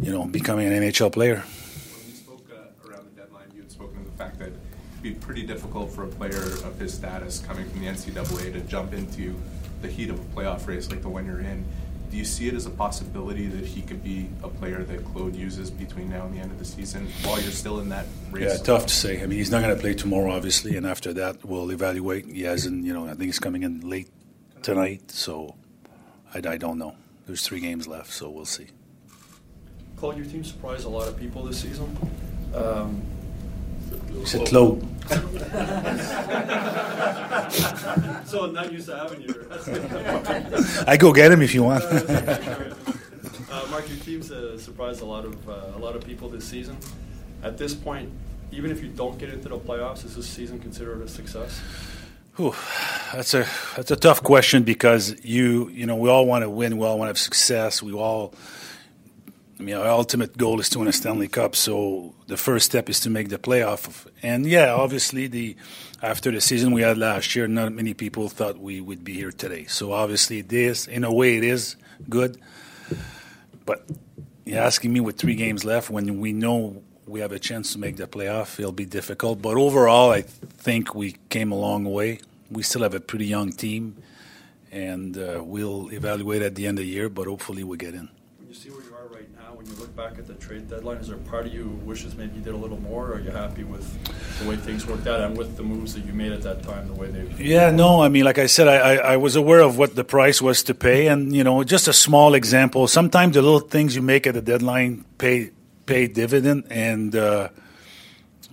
you 0.00 0.12
know 0.12 0.24
becoming 0.24 0.66
an 0.66 0.82
NHL 0.82 1.12
player. 1.12 1.36
When 1.36 2.08
you 2.08 2.16
spoke 2.16 2.44
uh, 2.50 2.88
around 2.88 3.06
the 3.14 3.22
deadline, 3.22 3.50
you 3.54 3.62
had 3.62 3.70
spoken 3.70 4.04
to 4.04 4.10
the 4.10 4.16
fact 4.16 4.38
that 4.38 4.48
it'd 4.48 5.02
be 5.02 5.14
pretty 5.14 5.42
difficult 5.46 5.90
for 5.92 6.04
a 6.04 6.08
player 6.08 6.42
of 6.64 6.78
his 6.78 6.92
status 6.92 7.38
coming 7.38 7.68
from 7.68 7.80
the 7.80 7.86
NCAA 7.86 8.52
to 8.52 8.60
jump 8.60 8.92
into 8.92 9.34
the 9.82 9.88
heat 9.88 10.10
of 10.10 10.18
a 10.18 10.24
playoff 10.34 10.66
race 10.66 10.90
like 10.90 11.02
the 11.02 11.08
one 11.08 11.26
you're 11.26 11.40
in. 11.40 11.64
Do 12.10 12.16
you 12.16 12.24
see 12.24 12.48
it 12.48 12.54
as 12.54 12.66
a 12.66 12.70
possibility 12.70 13.46
that 13.48 13.64
he 13.66 13.82
could 13.82 14.02
be 14.02 14.28
a 14.42 14.48
player 14.48 14.82
that 14.84 15.04
Claude 15.06 15.34
uses 15.34 15.70
between 15.70 16.10
now 16.10 16.24
and 16.24 16.34
the 16.34 16.38
end 16.40 16.52
of 16.52 16.58
the 16.58 16.64
season 16.64 17.08
while 17.24 17.40
you're 17.40 17.50
still 17.50 17.80
in 17.80 17.88
that 17.88 18.06
race? 18.30 18.58
Yeah, 18.58 18.62
tough 18.62 18.86
to 18.86 18.94
say. 18.94 19.22
I 19.22 19.26
mean, 19.26 19.38
he's 19.38 19.50
not 19.50 19.62
going 19.62 19.74
to 19.74 19.80
play 19.80 19.94
tomorrow, 19.94 20.32
obviously, 20.32 20.76
and 20.76 20.86
after 20.86 21.12
that, 21.14 21.44
we'll 21.44 21.70
evaluate. 21.70 22.26
He 22.26 22.42
hasn't, 22.42 22.84
you 22.84 22.92
know, 22.92 23.06
I 23.06 23.10
think 23.10 23.22
he's 23.22 23.38
coming 23.38 23.64
in 23.64 23.80
late 23.80 24.08
tonight, 24.62 25.10
so 25.10 25.56
I, 26.32 26.38
I 26.38 26.56
don't 26.56 26.78
know. 26.78 26.94
There's 27.26 27.42
three 27.42 27.60
games 27.60 27.88
left, 27.88 28.12
so 28.12 28.30
we'll 28.30 28.44
see. 28.44 28.68
Claude, 29.96 30.16
your 30.16 30.26
team 30.26 30.44
surprised 30.44 30.84
a 30.84 30.88
lot 30.88 31.08
of 31.08 31.18
people 31.18 31.42
this 31.42 31.60
season. 31.60 31.96
Um, 32.54 33.02
C'est 34.24 34.44
Claude. 34.44 34.82
so 38.26 38.44
I'm 38.44 38.52
not 38.52 38.72
used 38.72 38.86
to 38.86 38.96
having 38.96 39.22
you. 39.22 39.46
I 40.86 40.96
go 40.96 41.12
get 41.12 41.30
him 41.30 41.42
if 41.42 41.54
you 41.54 41.62
want. 41.62 41.84
Uh, 43.48 43.64
Mark, 43.70 43.88
your 43.88 43.96
team's 43.98 44.30
uh, 44.30 44.58
surprised 44.58 45.00
a 45.00 45.04
lot 45.04 45.24
of 45.24 45.48
uh, 45.48 45.76
a 45.76 45.78
lot 45.78 45.96
of 45.96 46.04
people 46.04 46.28
this 46.28 46.44
season. 46.44 46.76
At 47.42 47.56
this 47.56 47.74
point, 47.74 48.10
even 48.52 48.70
if 48.70 48.82
you 48.82 48.88
don't 48.88 49.16
get 49.18 49.30
into 49.30 49.48
the 49.48 49.56
playoffs, 49.56 50.04
is 50.04 50.14
this 50.14 50.28
season 50.28 50.58
considered 50.58 51.00
a 51.00 51.08
success? 51.08 51.58
Whew, 52.36 52.54
that's 53.14 53.32
a 53.32 53.46
that's 53.76 53.90
a 53.90 53.96
tough 53.96 54.22
question 54.22 54.62
because 54.62 55.24
you 55.24 55.70
you 55.70 55.86
know 55.86 55.96
we 55.96 56.10
all 56.10 56.26
want 56.26 56.42
to 56.42 56.50
win, 56.50 56.76
we 56.76 56.84
all 56.84 56.98
want 56.98 57.06
to 57.06 57.10
have 57.10 57.18
success, 57.18 57.82
we 57.82 57.94
all. 57.94 58.34
I 59.58 59.62
mean, 59.62 59.74
our 59.74 59.88
ultimate 59.88 60.36
goal 60.36 60.60
is 60.60 60.68
to 60.70 60.78
win 60.78 60.88
a 60.88 60.92
Stanley 60.92 61.28
Cup. 61.28 61.56
So 61.56 62.14
the 62.26 62.36
first 62.36 62.66
step 62.66 62.90
is 62.90 63.00
to 63.00 63.10
make 63.10 63.30
the 63.30 63.38
playoff. 63.38 64.06
And 64.22 64.44
yeah, 64.44 64.74
obviously, 64.74 65.28
the 65.28 65.56
after 66.02 66.30
the 66.30 66.42
season 66.42 66.72
we 66.72 66.82
had 66.82 66.98
last 66.98 67.34
year, 67.34 67.48
not 67.48 67.72
many 67.72 67.94
people 67.94 68.28
thought 68.28 68.58
we 68.58 68.82
would 68.82 69.02
be 69.02 69.14
here 69.14 69.32
today. 69.32 69.64
So 69.64 69.92
obviously, 69.92 70.42
this 70.42 70.86
in 70.86 71.04
a 71.04 71.12
way 71.12 71.38
it 71.38 71.44
is 71.44 71.76
good. 72.08 72.38
But 73.64 73.88
you're 74.44 74.60
asking 74.60 74.92
me 74.92 75.00
with 75.00 75.16
three 75.16 75.34
games 75.34 75.64
left 75.64 75.88
when 75.88 76.20
we 76.20 76.32
know 76.32 76.82
we 77.06 77.20
have 77.20 77.32
a 77.32 77.38
chance 77.38 77.72
to 77.72 77.78
make 77.78 77.96
the 77.96 78.06
playoff, 78.06 78.58
it'll 78.58 78.72
be 78.72 78.84
difficult. 78.84 79.40
But 79.40 79.56
overall, 79.56 80.10
I 80.10 80.22
think 80.22 80.94
we 80.94 81.16
came 81.30 81.52
a 81.52 81.56
long 81.56 81.84
way. 81.84 82.20
We 82.50 82.62
still 82.62 82.82
have 82.82 82.94
a 82.94 83.00
pretty 83.00 83.26
young 83.26 83.52
team, 83.52 83.96
and 84.70 85.16
uh, 85.16 85.40
we'll 85.42 85.92
evaluate 85.92 86.42
at 86.42 86.56
the 86.56 86.66
end 86.66 86.78
of 86.78 86.84
the 86.84 86.90
year. 86.90 87.08
But 87.08 87.26
hopefully, 87.26 87.64
we 87.64 87.76
get 87.76 87.94
in. 87.94 88.10
When 89.66 89.74
you 89.74 89.80
look 89.80 89.96
back 89.96 90.16
at 90.16 90.28
the 90.28 90.34
trade 90.34 90.68
deadline, 90.68 90.98
is 90.98 91.08
there 91.08 91.16
part 91.16 91.46
of 91.46 91.52
you 91.52 91.64
who 91.64 91.70
wishes 91.84 92.14
maybe 92.14 92.36
you 92.36 92.40
did 92.40 92.54
a 92.54 92.56
little 92.56 92.80
more, 92.80 93.08
or 93.08 93.14
are 93.14 93.20
you 93.20 93.30
happy 93.32 93.64
with 93.64 93.84
the 94.38 94.48
way 94.48 94.54
things 94.54 94.86
worked 94.86 95.08
out 95.08 95.20
and 95.20 95.36
with 95.36 95.56
the 95.56 95.64
moves 95.64 95.94
that 95.94 96.04
you 96.04 96.12
made 96.12 96.30
at 96.30 96.42
that 96.42 96.62
time, 96.62 96.86
the 96.86 96.94
way 96.94 97.10
they? 97.10 97.42
Yeah, 97.42 97.72
no, 97.72 98.00
I 98.00 98.08
mean, 98.08 98.24
like 98.24 98.38
I 98.38 98.46
said, 98.46 98.68
I, 98.68 98.76
I, 98.76 98.94
I 98.94 99.16
was 99.16 99.34
aware 99.34 99.60
of 99.60 99.76
what 99.76 99.96
the 99.96 100.04
price 100.04 100.40
was 100.40 100.62
to 100.64 100.74
pay, 100.74 101.08
and 101.08 101.34
you 101.34 101.42
know, 101.42 101.64
just 101.64 101.88
a 101.88 101.92
small 101.92 102.34
example. 102.34 102.86
Sometimes 102.86 103.34
the 103.34 103.42
little 103.42 103.58
things 103.58 103.96
you 103.96 104.02
make 104.02 104.28
at 104.28 104.34
the 104.34 104.42
deadline 104.42 105.04
pay 105.18 105.50
pay 105.84 106.06
dividend, 106.06 106.68
and 106.70 107.16
uh, 107.16 107.48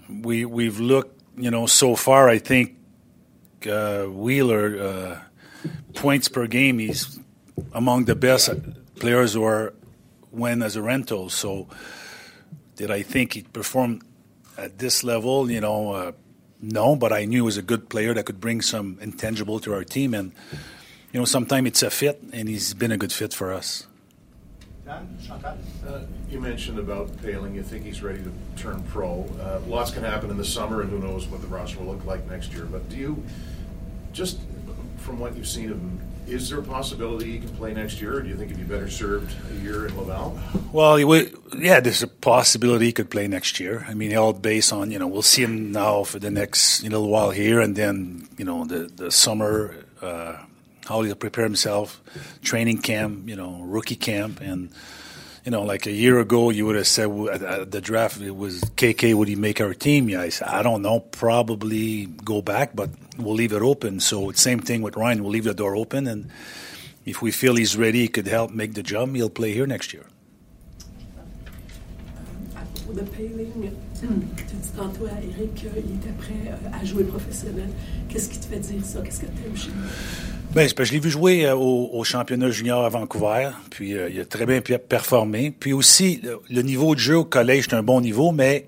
we 0.09 0.45
we've 0.45 0.79
looked, 0.79 1.21
you 1.37 1.51
know, 1.51 1.67
so 1.67 1.95
far. 1.95 2.27
I 2.27 2.39
think 2.39 2.75
uh, 3.69 4.05
Wheeler 4.05 4.81
uh, 4.81 5.69
points 5.93 6.27
per 6.27 6.47
game, 6.47 6.79
he's 6.79 7.19
among 7.71 8.05
the 8.05 8.15
best 8.15 8.49
players 8.95 9.33
who 9.33 9.43
are 9.43 9.75
win 10.33 10.61
as 10.61 10.75
a 10.75 10.81
rental. 10.81 11.29
So, 11.29 11.67
did 12.75 12.91
I 12.91 13.03
think 13.03 13.33
he'd 13.33 13.53
perform 13.53 14.01
at 14.57 14.79
this 14.79 15.03
level? 15.03 15.49
You 15.49 15.61
know. 15.61 15.91
Uh, 15.93 16.11
no, 16.63 16.95
but 16.95 17.11
I 17.11 17.25
knew 17.25 17.39
he 17.39 17.41
was 17.41 17.57
a 17.57 17.61
good 17.61 17.89
player 17.89 18.13
that 18.13 18.25
could 18.25 18.39
bring 18.39 18.61
some 18.61 18.97
intangible 19.01 19.59
to 19.59 19.73
our 19.73 19.83
team. 19.83 20.13
And, 20.13 20.31
you 21.11 21.19
know, 21.19 21.25
sometimes 21.25 21.67
it's 21.67 21.83
a 21.83 21.91
fit, 21.91 22.23
and 22.31 22.47
he's 22.47 22.73
been 22.73 22.91
a 22.93 22.97
good 22.97 23.11
fit 23.11 23.33
for 23.33 23.51
us. 23.51 23.85
Dan, 24.85 25.17
Chantal? 25.21 25.57
Uh, 25.85 25.99
you 26.29 26.39
mentioned 26.39 26.79
about 26.79 27.21
Paling. 27.21 27.53
You 27.53 27.63
think 27.63 27.83
he's 27.83 28.01
ready 28.01 28.23
to 28.23 28.31
turn 28.55 28.81
pro. 28.83 29.25
Uh, 29.41 29.59
lots 29.67 29.91
can 29.91 30.03
happen 30.03 30.29
in 30.29 30.37
the 30.37 30.45
summer, 30.45 30.81
and 30.81 30.89
who 30.89 30.99
knows 30.99 31.27
what 31.27 31.41
the 31.41 31.47
roster 31.47 31.79
will 31.79 31.93
look 31.93 32.05
like 32.05 32.25
next 32.29 32.53
year. 32.53 32.63
But 32.63 32.87
do 32.89 32.95
you, 32.95 33.23
just 34.13 34.39
from 34.97 35.19
what 35.19 35.35
you've 35.35 35.49
seen 35.49 35.69
of 35.69 35.77
him, 35.77 35.99
is 36.33 36.49
there 36.49 36.59
a 36.59 36.63
possibility 36.63 37.31
he 37.33 37.39
can 37.39 37.49
play 37.49 37.73
next 37.73 38.01
year, 38.01 38.17
or 38.17 38.21
do 38.21 38.29
you 38.29 38.35
think 38.35 38.49
he'd 38.49 38.57
be 38.57 38.63
better 38.63 38.89
served 38.89 39.35
a 39.51 39.61
year 39.61 39.85
in 39.85 39.95
Laval? 39.95 40.39
Well, 40.71 40.99
yeah, 40.99 41.79
there's 41.79 42.01
a 42.01 42.07
possibility 42.07 42.87
he 42.87 42.91
could 42.91 43.11
play 43.11 43.27
next 43.27 43.59
year. 43.59 43.85
I 43.87 43.93
mean, 43.93 44.15
all 44.15 44.33
based 44.33 44.73
on, 44.73 44.89
you 44.89 44.97
know, 44.97 45.07
we'll 45.07 45.21
see 45.21 45.43
him 45.43 45.71
now 45.71 46.03
for 46.03 46.17
the 46.17 46.31
next 46.31 46.83
you 46.83 46.89
know, 46.89 46.99
little 46.99 47.11
while 47.11 47.29
here, 47.29 47.61
and 47.61 47.75
then, 47.75 48.27
you 48.37 48.45
know, 48.45 48.65
the, 48.65 48.91
the 48.95 49.11
summer, 49.11 49.75
uh, 50.01 50.37
how 50.85 51.01
he'll 51.03 51.15
prepare 51.15 51.43
himself, 51.43 52.01
training 52.41 52.79
camp, 52.79 53.29
you 53.29 53.35
know, 53.35 53.61
rookie 53.61 53.95
camp. 53.95 54.41
And, 54.41 54.71
you 55.45 55.51
know, 55.51 55.61
like 55.61 55.85
a 55.85 55.91
year 55.91 56.19
ago, 56.19 56.49
you 56.49 56.65
would 56.65 56.75
have 56.75 56.87
said 56.87 57.09
at 57.29 57.71
the 57.71 57.79
draft, 57.79 58.19
it 58.19 58.35
was 58.35 58.61
KK, 58.61 59.13
would 59.13 59.27
he 59.27 59.35
make 59.35 59.61
our 59.61 59.73
team? 59.73 60.09
Yeah, 60.09 60.21
I 60.21 60.29
said, 60.29 60.47
I 60.47 60.63
don't 60.63 60.81
know, 60.81 60.99
probably 60.99 62.05
go 62.05 62.41
back, 62.41 62.75
but 62.75 62.89
we'll 63.17 63.35
leave 63.35 63.53
it 63.53 63.61
open. 63.61 63.99
So, 63.99 64.31
same 64.33 64.59
thing 64.59 64.81
with 64.81 64.95
Ryan, 64.95 65.21
we'll 65.21 65.31
leave 65.31 65.45
the 65.45 65.53
door 65.53 65.75
open. 65.75 66.07
And 66.07 66.25
if 67.05 67.21
we 67.21 67.31
feel 67.31 67.55
he's 67.55 67.75
ready, 67.77 68.01
he 68.01 68.07
could 68.07 68.27
help 68.27 68.51
make 68.51 68.73
the 68.73 68.83
jump, 68.83 69.15
he'll 69.15 69.29
play 69.29 69.53
here 69.53 69.67
next 69.67 69.93
year. 69.93 70.05
Propos 72.85 72.99
de 72.99 73.05
Paling, 73.05 73.71
tu 74.01 74.55
dis 74.55 74.69
tantôt 74.75 75.05
à 75.05 75.21
Eric 75.23 75.53
qu'il 75.55 75.67
était 75.69 76.11
prêt 76.17 76.51
euh, 76.51 76.81
à 76.81 76.83
jouer 76.83 77.05
professionnel. 77.05 77.69
Qu'est-ce 78.09 78.29
qui 78.29 78.39
te 78.39 78.45
fait 78.45 78.59
dire 78.59 78.83
ça? 78.83 79.01
Qu'est-ce 79.01 79.21
que 79.21 79.25
tu 79.25 79.45
aimes 79.45 79.55
chez? 79.55 79.69
Ben, 80.53 80.69
que 80.69 80.83
je 80.83 80.91
l'ai 80.91 80.99
vu 80.99 81.09
jouer 81.09 81.45
euh, 81.45 81.55
au, 81.55 81.89
au 81.93 82.03
championnat 82.03 82.51
junior 82.51 82.83
à 82.83 82.89
Vancouver, 82.89 83.51
puis 83.69 83.93
euh, 83.93 84.09
il 84.09 84.19
a 84.19 84.25
très 84.25 84.45
bien 84.45 84.59
performé. 84.61 85.51
Puis 85.51 85.71
aussi, 85.71 86.19
le, 86.23 86.41
le 86.49 86.61
niveau 86.61 86.93
de 86.93 86.99
jeu 86.99 87.17
au 87.19 87.25
collège, 87.25 87.67
c'est 87.69 87.75
un 87.75 87.83
bon 87.83 88.01
niveau, 88.01 88.33
mais 88.33 88.67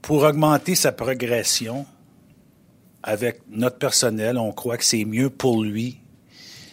pour 0.00 0.22
augmenter 0.22 0.76
sa 0.76 0.92
progression 0.92 1.84
avec 3.02 3.40
notre 3.48 3.78
personnel, 3.78 4.38
on 4.38 4.52
croit 4.52 4.76
que 4.76 4.84
c'est 4.84 5.04
mieux 5.04 5.30
pour 5.30 5.62
lui. 5.62 6.00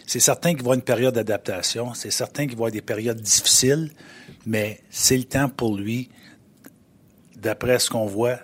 C'est 0.06 0.20
certain 0.20 0.50
qu'il 0.50 0.58
va 0.58 0.62
avoir 0.62 0.74
une 0.74 0.82
période 0.82 1.14
d'adaptation, 1.14 1.94
c'est 1.94 2.10
certain 2.10 2.46
qu'il 2.46 2.52
va 2.52 2.66
avoir 2.66 2.70
des 2.70 2.82
périodes 2.82 3.20
difficiles, 3.20 3.90
mais 4.46 4.80
c'est 4.90 5.16
le 5.16 5.24
temps 5.24 5.48
pour 5.48 5.76
lui, 5.76 6.10
d'après 7.36 7.78
ce 7.78 7.90
qu'on 7.90 8.06
voit, 8.06 8.38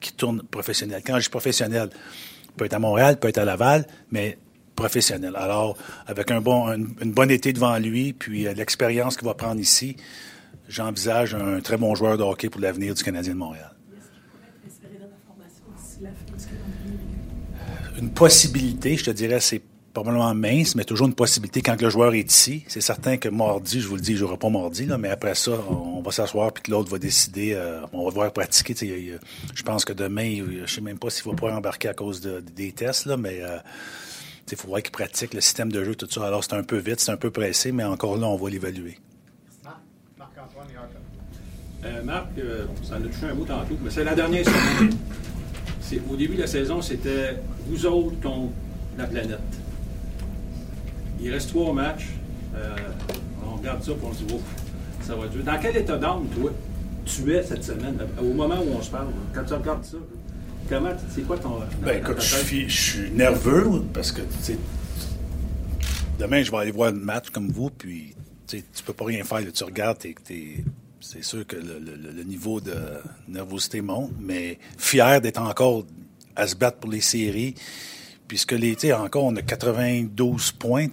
qui 0.00 0.12
tourne 0.12 0.42
professionnel. 0.42 1.02
Quand 1.04 1.18
je 1.18 1.24
dis 1.24 1.30
professionnel, 1.30 1.90
peut 2.56 2.66
être 2.66 2.74
à 2.74 2.78
Montréal, 2.78 3.18
peut 3.18 3.28
être 3.28 3.38
à 3.38 3.44
Laval, 3.44 3.86
mais 4.10 4.38
professionnel. 4.76 5.34
Alors, 5.36 5.76
avec 6.06 6.30
un 6.30 6.40
bon, 6.40 6.72
une 6.72 7.12
bonne 7.12 7.30
été 7.30 7.52
devant 7.52 7.76
lui, 7.78 8.12
puis 8.12 8.46
euh, 8.46 8.54
l'expérience 8.54 9.16
qu'il 9.16 9.26
va 9.26 9.34
prendre 9.34 9.60
ici, 9.60 9.96
j'envisage 10.68 11.34
un 11.34 11.60
très 11.60 11.76
bon 11.76 11.94
joueur 11.94 12.16
de 12.16 12.22
hockey 12.22 12.48
pour 12.48 12.60
l'avenir 12.60 12.94
du 12.94 13.02
Canadien 13.02 13.34
de 13.34 13.38
Montréal. 13.38 13.70
Est-ce 13.96 14.10
qu'il 14.10 14.22
pourrait 14.30 14.48
être 14.48 14.66
inséré 14.66 14.98
dans 14.98 15.10
la 15.10 15.18
formation 15.26 15.64
d'ici 15.76 15.98
la 16.02 16.10
fin 16.10 16.24
du 16.24 16.44
calendrier 16.44 16.98
régulier? 17.88 17.91
Une 18.02 18.10
possibilité, 18.10 18.96
je 18.96 19.04
te 19.04 19.10
dirais, 19.12 19.38
c'est 19.38 19.62
probablement 19.94 20.34
mince, 20.34 20.74
mais 20.74 20.82
toujours 20.84 21.06
une 21.06 21.14
possibilité 21.14 21.62
quand 21.62 21.80
le 21.80 21.88
joueur 21.88 22.12
est 22.14 22.28
ici. 22.28 22.64
C'est 22.66 22.80
certain 22.80 23.16
que 23.16 23.28
mardi, 23.28 23.80
je 23.80 23.86
vous 23.86 23.94
le 23.94 24.00
dis, 24.00 24.16
je 24.16 24.24
n'aurai 24.24 24.38
pas 24.38 24.48
mardi, 24.48 24.86
là, 24.86 24.98
mais 24.98 25.08
après 25.08 25.36
ça, 25.36 25.52
on, 25.70 26.02
va 26.02 26.10
s'asseoir 26.10 26.52
puis 26.52 26.64
que 26.64 26.72
l'autre 26.72 26.90
va 26.90 26.98
décider. 26.98 27.52
euh, 27.54 27.82
on 27.92 28.04
va 28.06 28.10
voir 28.10 28.32
pratiquer. 28.32 28.74
il 28.84 29.20
Je 29.54 29.62
pense 29.62 29.84
que 29.84 29.92
demain, 29.92 30.34
je 30.36 30.62
ne 30.62 30.66
sais 30.66 30.80
même 30.80 30.98
pas 30.98 31.10
s'il 31.10 31.24
va 31.24 31.30
pouvoir 31.30 31.56
embarquer 31.56 31.88
à 31.90 31.94
cause 31.94 32.20
de- 32.20 32.40
des 32.40 32.72
tests, 32.72 33.06
là, 33.06 33.16
mais 33.16 33.38
euh, 33.40 33.58
il 34.50 34.56
faut 34.58 34.66
voir 34.66 34.82
qu'il 34.82 34.90
pratique 34.90 35.32
le 35.32 35.40
système 35.40 35.70
de 35.70 35.84
jeu, 35.84 35.94
tout 35.94 36.08
ça. 36.10 36.26
Alors, 36.26 36.42
c'est 36.42 36.54
un 36.54 36.64
peu 36.64 36.78
vite, 36.78 36.98
c'est 36.98 37.12
un 37.12 37.16
peu 37.16 37.30
pressé, 37.30 37.70
mais 37.70 37.84
encore 37.84 38.16
là, 38.16 38.26
on 38.26 38.36
va 38.36 38.50
l'évaluer. 38.50 38.98
Marc, 39.62 39.76
Marc-Antoine 40.18 40.66
et 40.74 40.76
Arthur. 40.76 40.98
Euh, 41.84 42.02
Marc, 42.02 42.26
euh, 42.38 42.66
ça 42.82 42.96
en 42.96 43.04
a 43.04 43.06
touché 43.06 43.26
un 43.30 43.34
mot 43.34 43.44
tantôt, 43.44 43.76
mais 43.80 43.90
c'est 43.90 44.02
la 44.04 44.16
dernière 44.16 44.44
semaine. 44.44 44.96
Au 46.10 46.16
début 46.16 46.34
de 46.36 46.40
la 46.42 46.46
saison, 46.46 46.80
c'était 46.82 47.36
vous 47.66 47.86
autres 47.86 48.20
contre 48.20 48.52
la 48.98 49.06
planète. 49.06 49.38
Il 51.20 51.30
reste 51.32 51.50
trois 51.50 51.72
matchs. 51.72 52.08
Euh, 52.54 52.76
on 53.46 53.56
regarde 53.56 53.82
ça 53.82 53.92
et 53.92 53.96
on 54.02 54.12
se 54.12 54.24
dit, 54.24 54.34
Ouf, 54.34 54.40
ça 55.02 55.14
va 55.14 55.26
dur. 55.28 55.42
Dans 55.44 55.58
quel 55.60 55.76
état 55.76 55.96
d'âme, 55.96 56.26
toi, 56.34 56.52
tu 57.04 57.32
es 57.34 57.42
cette 57.42 57.64
semaine, 57.64 57.96
au 58.20 58.32
moment 58.32 58.56
où 58.60 58.76
on 58.78 58.82
se 58.82 58.90
parle, 58.90 59.08
quand 59.34 59.44
tu 59.44 59.54
regardes 59.54 59.84
ça? 59.84 59.96
Comment, 60.68 60.90
c'est 61.10 61.22
quoi 61.22 61.36
ton. 61.38 61.58
Ben 61.82 61.98
écoute, 61.98 62.20
je 62.20 62.66
suis, 62.68 63.10
nerveux 63.10 63.82
parce 63.92 64.12
que, 64.12 64.20
tu 64.22 64.26
sais, 64.40 64.58
demain, 66.18 66.42
je 66.42 66.50
vais 66.50 66.56
aller 66.58 66.70
voir 66.70 66.90
un 66.90 66.92
match 66.92 67.30
comme 67.30 67.50
vous, 67.50 67.70
puis 67.70 68.14
tu 68.46 68.58
sais, 68.58 68.64
tu 68.72 68.82
peux 68.82 68.92
pas 68.92 69.04
rien 69.06 69.24
faire. 69.24 69.40
là. 69.40 69.50
tu 69.52 69.64
regardes, 69.64 69.98
t'es- 69.98 70.14
t'es- 70.24 70.64
c'est 71.02 71.24
sûr 71.24 71.46
que 71.46 71.56
le, 71.56 72.22
niveau 72.22 72.60
de 72.60 72.74
nervosité 73.28 73.80
monte, 73.80 74.12
mais 74.20 74.58
fier 74.78 75.20
d'être 75.20 75.40
encore 75.40 75.84
à 76.36 76.46
se 76.46 76.54
battre 76.54 76.78
pour 76.78 76.90
les 76.90 77.00
séries. 77.00 77.54
Puisque 78.28 78.54
sais, 78.78 78.94
encore, 78.94 79.24
on 79.24 79.36
a 79.36 79.42
92 79.42 80.52
points, 80.52 80.86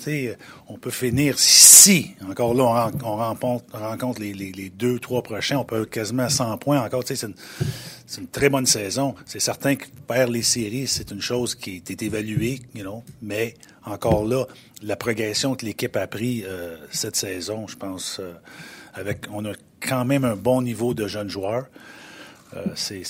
on 0.67 0.78
peut 0.78 0.89
finir 0.89 1.39
si, 1.39 2.12
encore 2.30 2.54
là, 2.54 2.63
on, 2.65 2.74
ren- 2.74 2.91
on 3.72 3.80
rencontre, 3.80 4.19
les, 4.19 4.69
deux, 4.69 5.00
trois 5.00 5.24
prochains, 5.24 5.58
on 5.60 5.63
peut 5.63 5.86
quasiment 5.86 6.24
à 6.24 6.30
100 6.30 6.58
points 6.58 6.84
encore, 6.84 7.04
c'est 7.06 7.24
une 8.17 8.28
très 8.28 8.50
bonne 8.50 8.65
saison. 8.65 9.15
C'est 9.26 9.39
certain 9.39 9.76
que 9.78 9.86
perdre 10.06 10.34
les 10.34 10.41
séries, 10.41 10.88
c'est 10.88 11.12
une 11.12 11.22
chose 11.22 11.56
qui 11.56 11.82
est 11.88 12.02
évaluée, 12.02 12.60
you 12.76 12.82
know, 12.82 13.06
mais 13.22 13.54
encore 13.86 14.26
là, 14.26 14.45
la 14.82 14.98
progression 14.98 15.56
que 15.56 15.65
l'équipe 15.65 15.95
a 15.95 16.08
pris 16.08 16.43
euh, 16.43 16.76
cette 16.91 17.15
saison, 17.15 17.67
je 17.69 17.78
pense, 17.78 18.17
euh, 18.19 18.34
avec, 18.95 19.28
on 19.32 19.45
a 19.45 19.54
quand 19.82 20.06
même 20.06 20.24
un 20.26 20.36
bon 20.36 20.62
niveau 20.62 20.94
de 20.94 21.08
jeunes 21.08 21.30
joueurs. 21.30 21.65
Euh, 22.56 22.63
c'est- 22.76 23.04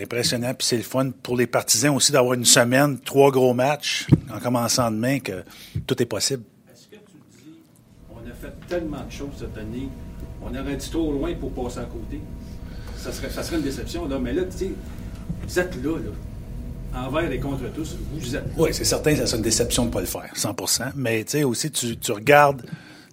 impressionnant, 0.00 0.54
puis 0.54 0.66
c'est 0.68 0.76
le 0.76 0.82
fun 0.84 1.10
pour 1.10 1.36
les 1.36 1.48
partisans 1.48 1.96
aussi 1.96 2.12
d'avoir 2.12 2.34
une 2.34 2.44
semaine, 2.44 2.98
trois 3.00 3.32
gros 3.32 3.52
matchs 3.52 4.06
en 4.32 4.38
commençant 4.38 4.88
demain 4.90 5.18
que 5.18 5.42
tout 5.86 6.00
est 6.00 6.06
possible. 6.06 6.44
Est-ce 6.72 6.86
que 6.86 6.96
tu 6.96 7.16
dis, 7.44 7.54
on 8.08 8.18
a 8.18 8.32
fait 8.34 8.54
tellement 8.68 9.04
de 9.04 9.10
choses 9.10 9.30
cette 9.38 9.58
année, 9.58 9.88
on 10.40 10.54
aurait 10.54 10.76
dit 10.76 10.90
trop 10.90 11.12
loin 11.12 11.34
pour 11.34 11.52
passer 11.52 11.80
à 11.80 11.84
côté? 11.86 12.20
Ça 12.96 13.12
serait, 13.12 13.30
ça 13.30 13.42
serait 13.42 13.56
une 13.56 13.62
déception, 13.62 14.06
là. 14.08 14.18
Mais 14.20 14.32
là, 14.32 14.44
tu 14.44 14.58
sais, 14.58 14.70
vous 15.46 15.58
êtes 15.58 15.74
là, 15.84 15.98
là. 15.98 17.00
Envers 17.06 17.32
et 17.32 17.40
contre 17.40 17.64
tous, 17.74 17.96
vous 18.12 18.36
êtes 18.36 18.44
là. 18.46 18.52
Oui, 18.56 18.70
c'est 18.72 18.84
certain, 18.84 19.16
ça 19.16 19.26
serait 19.26 19.38
une 19.38 19.42
déception 19.42 19.82
de 19.82 19.88
ne 19.88 19.92
pas 19.92 20.00
le 20.00 20.06
faire, 20.06 20.30
100% 20.36 20.92
Mais 20.94 21.24
tu 21.24 21.32
sais, 21.32 21.42
aussi, 21.44 21.68
tu, 21.72 21.96
tu 21.96 22.12
regardes, 22.12 22.62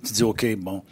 tu 0.06 0.14
dis, 0.14 0.22
OK, 0.24 0.46
bon, 0.58 0.84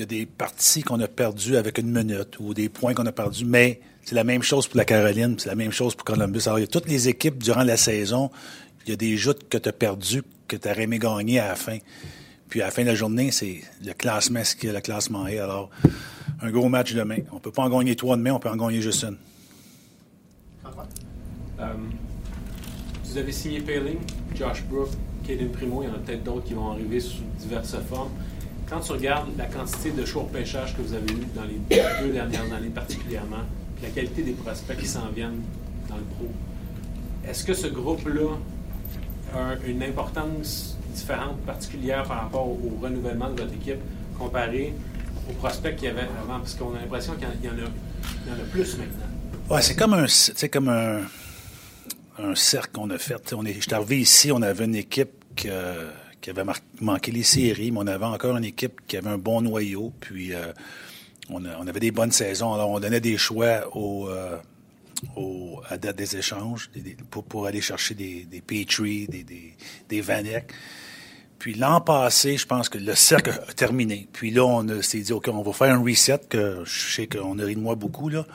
y 0.00 0.02
a 0.02 0.06
des 0.06 0.26
parties 0.26 0.82
qu'on 0.82 1.00
a 1.00 1.08
perdues 1.08 1.56
avec 1.56 1.78
une 1.78 1.90
minute 1.90 2.38
ou 2.40 2.54
des 2.54 2.68
points 2.68 2.94
qu'on 2.94 3.06
a 3.06 3.12
perdus, 3.12 3.44
mais 3.44 3.80
c'est 4.02 4.14
la 4.14 4.24
même 4.24 4.42
chose 4.42 4.66
pour 4.66 4.78
la 4.78 4.84
Caroline, 4.84 5.36
c'est 5.38 5.48
la 5.48 5.54
même 5.54 5.72
chose 5.72 5.94
pour 5.94 6.04
Columbus. 6.04 6.42
Alors, 6.46 6.58
il 6.58 6.62
y 6.62 6.64
a 6.64 6.68
toutes 6.68 6.88
les 6.88 7.08
équipes 7.08 7.42
durant 7.42 7.62
la 7.62 7.76
saison, 7.76 8.30
il 8.86 8.90
y 8.90 8.92
a 8.92 8.96
des 8.96 9.16
joutes 9.16 9.48
que 9.48 9.58
tu 9.58 9.68
as 9.68 9.72
perdues, 9.72 10.22
que 10.48 10.56
tu 10.56 10.68
aurais 10.68 10.82
aimé 10.82 10.98
gagner 10.98 11.38
à 11.38 11.48
la 11.48 11.54
fin. 11.54 11.78
Puis 12.48 12.62
à 12.62 12.66
la 12.66 12.70
fin 12.70 12.82
de 12.82 12.88
la 12.88 12.94
journée, 12.94 13.30
c'est 13.30 13.60
le 13.84 13.92
classement, 13.92 14.42
ce 14.42 14.56
que 14.56 14.68
le 14.68 14.80
classement 14.80 15.26
est. 15.26 15.38
Alors, 15.38 15.70
un 16.42 16.50
gros 16.50 16.68
match 16.68 16.94
demain. 16.94 17.18
On 17.32 17.38
peut 17.38 17.52
pas 17.52 17.62
en 17.62 17.70
gagner 17.70 17.94
trois 17.94 18.16
demain, 18.16 18.32
on 18.32 18.40
peut 18.40 18.48
en 18.48 18.56
gagner 18.56 18.80
juste 18.80 19.04
une. 19.04 19.16
Euh, 21.60 21.74
vous 23.04 23.18
avez 23.18 23.32
signé 23.32 23.60
Paling, 23.60 23.98
Josh 24.34 24.64
Brook, 24.64 24.88
Kaden 25.26 25.50
Primo, 25.50 25.82
il 25.82 25.88
y 25.88 25.90
en 25.90 25.94
a 25.94 25.98
peut-être 25.98 26.24
d'autres 26.24 26.44
qui 26.44 26.54
vont 26.54 26.70
arriver 26.70 27.00
sous 27.00 27.22
diverses 27.38 27.76
formes. 27.88 28.10
Quand 28.70 28.78
tu 28.80 28.92
regardes 28.92 29.36
la 29.36 29.46
quantité 29.46 29.90
de 29.90 30.04
choix 30.04 30.22
au 30.22 30.26
pêchage 30.26 30.76
que 30.76 30.82
vous 30.82 30.94
avez 30.94 31.12
eu 31.12 31.26
dans 31.34 31.42
les 31.42 31.58
deux 32.06 32.12
dernières 32.12 32.52
années 32.52 32.68
particulièrement, 32.68 33.44
la 33.82 33.88
qualité 33.88 34.22
des 34.22 34.32
prospects 34.32 34.76
qui 34.78 34.86
s'en 34.86 35.08
viennent 35.08 35.40
dans 35.88 35.96
le 35.96 36.02
pro, 36.02 36.28
est-ce 37.28 37.44
que 37.44 37.52
ce 37.52 37.66
groupe-là 37.66 38.36
a 39.34 39.38
un- 39.40 39.58
une 39.66 39.82
importance 39.82 40.76
différente, 40.94 41.40
particulière 41.44 42.04
par 42.04 42.20
rapport 42.22 42.46
au, 42.46 42.78
renouvellement 42.80 43.30
de 43.30 43.40
votre 43.42 43.54
équipe 43.54 43.80
comparé 44.18 44.72
aux 45.28 45.32
prospects 45.34 45.74
qu'il 45.74 45.86
y 45.86 45.90
avait 45.90 46.02
avant? 46.22 46.38
Parce 46.38 46.54
qu'on 46.54 46.72
a 46.74 46.78
l'impression 46.80 47.14
qu'il 47.14 47.24
y 47.44 47.48
en- 47.48 47.52
a, 47.52 48.44
plus 48.52 48.76
maintenant. 48.78 49.54
Ouais, 49.54 49.62
c'est 49.62 49.74
comme 49.74 49.94
un, 49.94 50.06
c'est 50.06 50.48
comme 50.48 50.68
un, 50.68 51.00
cercle 52.36 52.70
qu'on 52.74 52.90
a 52.90 52.98
fait. 52.98 53.14
Est, 53.14 53.60
j'étais 53.60 53.74
arrivé 53.74 54.00
ici, 54.00 54.30
on 54.30 54.42
avait 54.42 54.64
une 54.64 54.76
équipe 54.76 55.10
que- 55.34 55.88
qui 56.20 56.30
avait 56.30 56.44
manqué 56.80 57.12
les 57.12 57.22
séries, 57.22 57.70
mais 57.70 57.78
on 57.80 57.86
avait 57.86 58.04
encore 58.04 58.36
une 58.36 58.44
équipe 58.44 58.80
qui 58.86 58.96
avait 58.96 59.10
un 59.10 59.18
bon 59.18 59.40
noyau. 59.40 59.92
Puis 60.00 60.34
euh, 60.34 60.52
on, 61.30 61.44
avait 61.44 61.80
des 61.80 61.90
bonnes 61.90 62.12
saisons. 62.12 62.52
Alors 62.52 62.70
on 62.70 62.80
donnait 62.80 63.00
des 63.00 63.16
choix 63.16 63.74
au, 63.76 64.08
euh, 64.08 64.36
à 65.68 65.78
date 65.78 65.96
des 65.96 66.16
échanges 66.16 66.70
pour, 67.10 67.46
aller 67.46 67.60
chercher 67.60 67.94
des, 67.94 68.24
des 68.24 68.40
Petrie, 68.40 69.06
des, 69.06 69.24
des, 69.24 69.54
des. 69.88 70.02
Puis 71.38 71.54
l'an 71.54 71.80
passé, 71.80 72.36
je 72.36 72.46
pense 72.46 72.68
que 72.68 72.76
le 72.76 72.94
cercle 72.94 73.30
a 73.30 73.52
terminé. 73.54 74.06
Puis 74.12 74.30
là, 74.30 74.44
on 74.44 74.82
s'est 74.82 75.00
dit, 75.00 75.12
OK, 75.14 75.28
on 75.28 75.40
va 75.40 75.52
faire 75.54 75.74
un 75.74 75.82
reset, 75.82 76.20
que 76.28 76.62
je 76.64 76.94
sais 76.94 77.06
qu'on 77.06 77.38
a 77.38 77.44
ri 77.44 77.54
de 77.54 77.60
moi 77.60 77.76
beaucoup, 77.76 78.10
là, 78.10 78.26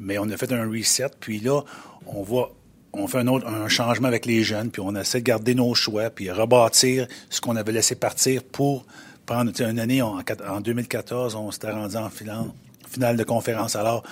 mais 0.00 0.18
on 0.18 0.28
a 0.28 0.36
fait 0.36 0.52
un 0.52 0.68
reset. 0.68 1.10
Puis 1.20 1.38
là, 1.38 1.62
on 2.06 2.24
va, 2.24 2.50
on 2.92 3.06
fait 3.06 3.18
un 3.18 3.26
autre, 3.26 3.46
changement 3.68 4.08
avec 4.08 4.26
les 4.26 4.42
jeunes, 4.42 4.70
puis 4.70 4.82
on 4.84 4.94
essaie 4.94 5.20
de 5.20 5.24
garder 5.24 5.54
nos 5.54 5.74
choix, 5.74 6.10
puis 6.10 6.30
rebâtir 6.30 7.06
ce 7.30 7.40
qu'on 7.40 7.56
avait 7.56 7.72
laissé 7.72 7.94
partir 7.94 8.42
pour 8.42 8.86
prendre, 9.26 9.52
une 9.60 9.78
année, 9.78 10.00
en, 10.00 10.20
en 10.48 10.60
2014, 10.60 11.34
on 11.34 11.50
s'était 11.50 11.70
rendu 11.70 11.96
en 11.96 12.08
finale, 12.08 12.46
finale 12.88 13.16
de 13.16 13.24
conférence. 13.24 13.76
Alors, 13.76 14.02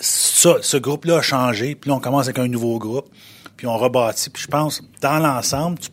ça, 0.00 0.56
ce 0.60 0.76
groupe-là 0.76 1.18
a 1.18 1.22
changé, 1.22 1.74
puis 1.74 1.90
là, 1.90 1.96
on 1.96 2.00
commence 2.00 2.26
avec 2.26 2.38
un 2.38 2.48
nouveau 2.48 2.78
groupe, 2.78 3.08
puis 3.56 3.66
on 3.66 3.76
rebâtit. 3.76 4.30
Puis 4.30 4.44
je 4.44 4.48
pense, 4.48 4.82
dans 5.00 5.18
l'ensemble, 5.18 5.78
tu 5.78 5.90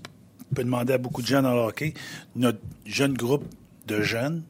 peux 0.53 0.63
demander 0.63 0.93
à 0.93 0.97
beaucoup 0.97 1.21
de 1.21 1.27
jeunes 1.27 1.45
en 1.45 1.55
hockey, 1.55 1.93
notre 2.35 2.59
jeune 2.85 3.13
groupe 3.13 3.45
de 3.87 4.01
jeunes, 4.01 4.43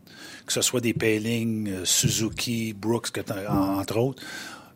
que 0.45 0.53
ce 0.53 0.61
soit 0.61 0.81
des 0.81 0.93
Payling, 0.93 1.69
euh, 1.69 1.85
Suzuki, 1.85 2.73
Brooks, 2.73 3.11
entre 3.47 3.97
autres, 3.97 4.23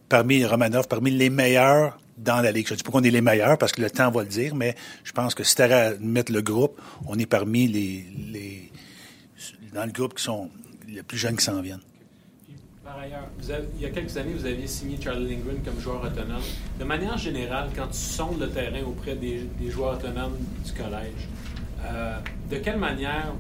parmi 0.07 0.45
Romanov, 0.45 0.87
parmi 0.87 1.11
les 1.11 1.29
meilleurs 1.29 1.97
dans 2.17 2.41
la 2.41 2.51
ligue. 2.51 2.67
Je 2.67 2.73
ne 2.73 2.77
dis 2.77 2.83
pas 2.83 2.91
qu'on 2.91 3.03
est 3.03 3.11
les 3.11 3.21
meilleurs 3.21 3.57
parce 3.57 3.71
que 3.71 3.81
le 3.81 3.89
temps 3.89 4.09
va 4.11 4.23
le 4.23 4.29
dire, 4.29 4.55
mais 4.55 4.75
je 5.03 5.11
pense 5.11 5.35
que 5.35 5.43
si 5.43 5.55
tu 5.55 5.61
à 5.61 5.93
mettre 5.99 6.31
le 6.31 6.41
groupe, 6.41 6.79
on 7.05 7.17
est 7.17 7.25
parmi 7.25 7.67
les, 7.67 8.71
dans 9.73 9.85
le 9.85 9.91
groupe 9.91 10.15
qui 10.15 10.23
sont 10.23 10.49
les 10.87 11.03
plus 11.03 11.17
jeunes 11.17 11.37
qui 11.37 11.45
s'en 11.45 11.61
viennent. 11.61 11.81
Par 12.83 12.99
ailleurs, 12.99 13.27
il 13.75 13.81
y 13.81 13.85
a 13.85 13.89
quelques 13.89 14.15
années, 14.15 14.33
vous 14.33 14.45
aviez 14.45 14.65
signé 14.65 14.97
Charlie 15.01 15.35
Lindgren 15.35 15.57
comme 15.63 15.79
joueur 15.79 16.01
autonome. 16.03 16.41
De 16.79 16.85
manière 16.85 17.17
générale, 17.17 17.69
quand 17.75 17.87
tu 17.87 17.97
sondes 17.97 18.39
le 18.39 18.49
terrain 18.49 18.81
auprès 18.83 19.15
des, 19.15 19.41
des 19.59 19.69
joueurs 19.69 19.95
autonomes 19.97 20.37
du 20.65 20.71
collège, 20.71 21.27
euh, 21.83 22.17
de 22.49 22.57
quelle 22.57 22.77
manière 22.77 23.33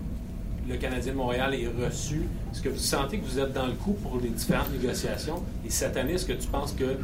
le 0.67 0.75
Canadien 0.75 1.13
de 1.13 1.17
Montréal 1.17 1.55
est 1.55 1.67
reçu? 1.67 2.27
Est-ce 2.51 2.61
que 2.61 2.69
vous 2.69 2.77
sentez 2.77 3.19
que 3.19 3.25
vous 3.25 3.39
êtes 3.39 3.53
dans 3.53 3.67
le 3.67 3.73
coup 3.73 3.93
pour 3.93 4.19
les 4.19 4.29
différentes 4.29 4.71
négociations? 4.71 5.41
Et 5.65 5.69
cette 5.69 5.95
année, 5.95 6.13
est-ce 6.13 6.25
que 6.25 6.33
tu 6.33 6.47
penses 6.47 6.73
que 6.73 6.97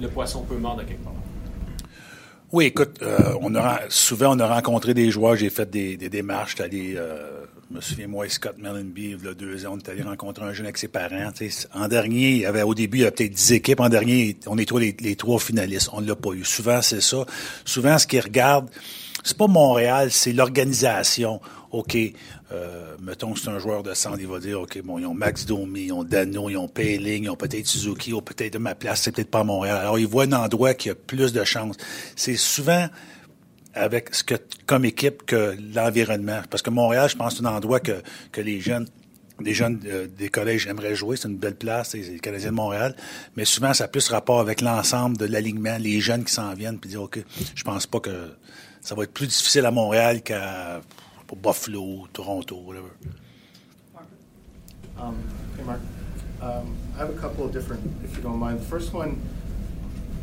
le 0.00 0.08
poisson 0.08 0.42
peut 0.42 0.56
mordre 0.56 0.84
quelque 0.86 1.02
part? 1.02 1.14
Oui, 2.50 2.64
écoute, 2.66 3.00
euh, 3.02 3.34
on 3.42 3.54
a, 3.54 3.80
souvent 3.90 4.34
on 4.34 4.38
a 4.38 4.46
rencontré 4.46 4.94
des 4.94 5.10
joueurs, 5.10 5.36
j'ai 5.36 5.50
fait 5.50 5.68
des, 5.68 5.98
des 5.98 6.08
démarches, 6.08 6.52
j'étais 6.52 6.62
allé, 6.62 6.94
euh, 6.96 7.44
me 7.70 7.82
souviens, 7.82 8.06
moi 8.06 8.24
et 8.24 8.30
Scott 8.30 8.56
Mellenby, 8.56 9.16
il 9.18 9.24
y 9.24 9.28
a 9.28 9.34
deux 9.34 9.66
ans, 9.66 9.72
on 9.74 9.78
est 9.78 9.88
allé 9.90 10.02
rencontrer 10.02 10.46
un 10.46 10.54
jeune 10.54 10.64
avec 10.64 10.78
ses 10.78 10.88
parents. 10.88 11.30
En 11.74 11.88
dernier, 11.88 12.30
il 12.30 12.38
y 12.38 12.46
avait, 12.46 12.62
au 12.62 12.74
début, 12.74 12.98
il 12.98 13.00
y 13.00 13.04
avait 13.04 13.10
peut-être 13.10 13.32
dix 13.32 13.52
équipes. 13.52 13.80
En 13.80 13.90
dernier, 13.90 14.38
on 14.46 14.56
est 14.56 14.70
les, 14.72 14.96
les 14.98 15.16
trois 15.16 15.38
finalistes. 15.38 15.90
On 15.92 16.00
ne 16.00 16.08
l'a 16.08 16.16
pas 16.16 16.30
eu. 16.30 16.44
Souvent, 16.44 16.80
c'est 16.80 17.02
ça. 17.02 17.26
Souvent, 17.66 17.98
ce 17.98 18.06
qu'ils 18.06 18.20
regardent, 18.20 18.70
c'est 19.22 19.36
pas 19.36 19.46
Montréal, 19.46 20.10
c'est 20.10 20.32
l'organisation. 20.32 21.42
OK, 21.70 21.98
euh, 22.50 22.96
mettons 23.00 23.32
que 23.32 23.40
c'est 23.40 23.50
un 23.50 23.58
joueur 23.58 23.82
de 23.82 23.92
centre, 23.94 24.18
il 24.20 24.26
va 24.26 24.38
dire, 24.38 24.60
OK, 24.60 24.80
bon, 24.82 24.98
ils 24.98 25.06
ont 25.06 25.14
Max 25.14 25.44
Domi, 25.44 25.86
ils 25.86 25.92
ont 25.92 26.04
Dano, 26.04 26.48
ils 26.48 26.56
ont 26.56 26.68
Payling, 26.68 27.24
ils 27.24 27.30
ont 27.30 27.36
peut-être 27.36 27.66
Suzuki, 27.66 28.10
ils 28.10 28.14
ont 28.14 28.22
peut-être 28.22 28.58
ma 28.58 28.74
place, 28.74 29.02
c'est 29.02 29.12
peut-être 29.12 29.30
pas 29.30 29.40
à 29.40 29.44
Montréal. 29.44 29.76
Alors, 29.76 29.98
ils 29.98 30.06
voient 30.06 30.24
un 30.24 30.32
endroit 30.32 30.74
qui 30.74 30.88
a 30.88 30.94
plus 30.94 31.32
de 31.32 31.44
chances. 31.44 31.76
C'est 32.16 32.36
souvent 32.36 32.88
avec 33.74 34.14
ce 34.14 34.24
que, 34.24 34.34
comme 34.66 34.84
équipe 34.84 35.24
que 35.26 35.56
l'environnement. 35.74 36.40
Parce 36.50 36.62
que 36.62 36.70
Montréal, 36.70 37.08
je 37.10 37.16
pense, 37.16 37.36
c'est 37.36 37.44
un 37.44 37.54
endroit 37.54 37.80
que, 37.80 38.02
que 38.32 38.40
les 38.40 38.60
jeunes 38.60 38.86
les 39.40 39.54
jeunes 39.54 39.80
euh, 39.86 40.08
des 40.08 40.30
collèges 40.30 40.66
aimeraient 40.66 40.96
jouer. 40.96 41.16
C'est 41.16 41.28
une 41.28 41.36
belle 41.36 41.54
place, 41.54 41.90
c'est 41.90 41.98
les 41.98 42.18
Canadiens 42.18 42.50
de 42.50 42.56
Montréal. 42.56 42.96
Mais 43.36 43.44
souvent, 43.44 43.72
ça 43.72 43.84
a 43.84 43.88
plus 43.88 44.08
rapport 44.08 44.40
avec 44.40 44.60
l'ensemble 44.60 45.16
de 45.16 45.26
l'alignement, 45.26 45.76
les 45.78 46.00
jeunes 46.00 46.24
qui 46.24 46.32
s'en 46.32 46.52
viennent, 46.54 46.78
puis 46.78 46.90
dire, 46.90 47.02
OK, 47.02 47.20
je 47.54 47.62
pense 47.62 47.86
pas 47.86 48.00
que 48.00 48.32
ça 48.80 48.94
va 48.94 49.04
être 49.04 49.12
plus 49.12 49.26
difficile 49.26 49.64
à 49.66 49.70
Montréal 49.70 50.22
qu'à 50.22 50.80
Buffalo, 51.36 52.06
Toronto, 52.12 52.56
whatever. 52.56 52.90
Um, 54.98 55.22
hey, 55.56 55.62
Mark. 55.62 55.80
Um, 56.40 56.76
I 56.94 56.98
have 56.98 57.10
a 57.10 57.18
couple 57.18 57.44
of 57.44 57.52
different, 57.52 57.82
if 58.04 58.16
you 58.16 58.22
don't 58.22 58.38
mind. 58.38 58.60
The 58.60 58.64
first 58.64 58.92
one, 58.92 59.20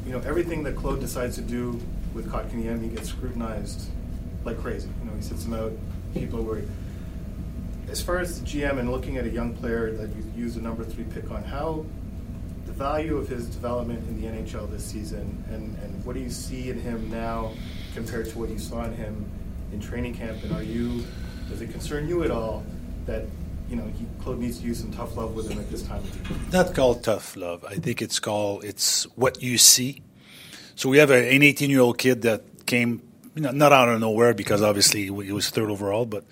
you 0.05 0.11
know, 0.11 0.19
everything 0.19 0.63
that 0.63 0.75
Claude 0.75 0.99
decides 0.99 1.35
to 1.35 1.41
do 1.41 1.79
with 2.13 2.31
Kotkaniemi 2.31 2.95
gets 2.95 3.09
scrutinized 3.09 3.89
like 4.45 4.59
crazy. 4.61 4.89
You 5.01 5.09
know, 5.09 5.15
he 5.15 5.21
sits 5.21 5.45
him 5.45 5.53
out. 5.53 5.71
People 6.13 6.39
are 6.39 6.43
worried. 6.43 6.69
as 7.89 8.01
far 8.01 8.19
as 8.19 8.39
the 8.39 8.45
GM 8.45 8.79
and 8.79 8.91
looking 8.91 9.17
at 9.17 9.25
a 9.25 9.29
young 9.29 9.53
player 9.55 9.91
that 9.91 10.09
you 10.15 10.23
use 10.35 10.55
a 10.55 10.61
number 10.61 10.83
three 10.83 11.03
pick 11.03 11.29
on, 11.31 11.43
how 11.43 11.85
the 12.65 12.71
value 12.71 13.17
of 13.17 13.27
his 13.27 13.47
development 13.47 14.07
in 14.07 14.19
the 14.19 14.27
NHL 14.27 14.69
this 14.71 14.83
season, 14.83 15.43
and, 15.49 15.77
and 15.79 16.05
what 16.05 16.13
do 16.13 16.21
you 16.21 16.29
see 16.29 16.69
in 16.69 16.79
him 16.79 17.09
now 17.11 17.51
compared 17.93 18.29
to 18.29 18.39
what 18.39 18.49
you 18.49 18.57
saw 18.57 18.85
in 18.85 18.93
him 18.93 19.29
in 19.75 19.81
training 19.81 20.15
camp? 20.15 20.41
And 20.43 20.51
are 20.53 20.63
you, 20.63 21.03
does 21.49 21.61
it 21.61 21.71
concern 21.71 22.07
you 22.07 22.23
at 22.23 22.31
all 22.31 22.63
that 23.05 23.25
you 23.69 23.75
know 23.75 23.85
he, 23.97 24.05
Claude 24.21 24.39
needs 24.39 24.59
to 24.59 24.65
use 24.65 24.79
some 24.79 24.91
tough 24.91 25.15
love 25.17 25.35
with 25.35 25.49
him 25.49 25.59
at 25.59 25.69
this 25.69 25.83
time 25.83 25.99
of 25.99 26.29
year? 26.29 26.39
Not 26.51 26.73
called 26.73 27.03
tough 27.03 27.35
love. 27.35 27.63
I 27.65 27.75
think 27.75 28.01
it's 28.01 28.19
called 28.19 28.63
it's 28.63 29.03
what 29.15 29.43
you 29.43 29.57
see. 29.57 30.01
So 30.75 30.89
we 30.89 30.97
have 30.97 31.11
a, 31.11 31.35
an 31.35 31.43
18 31.43 31.69
year 31.69 31.81
old 31.81 31.97
kid 31.97 32.23
that 32.23 32.65
came 32.65 33.01
you 33.35 33.41
know, 33.41 33.51
not 33.51 33.71
out 33.71 33.89
of 33.89 33.99
nowhere 33.99 34.33
because 34.33 34.61
obviously 34.61 35.03
he 35.03 35.11
was 35.11 35.49
third 35.49 35.69
overall, 35.69 36.05
but 36.05 36.23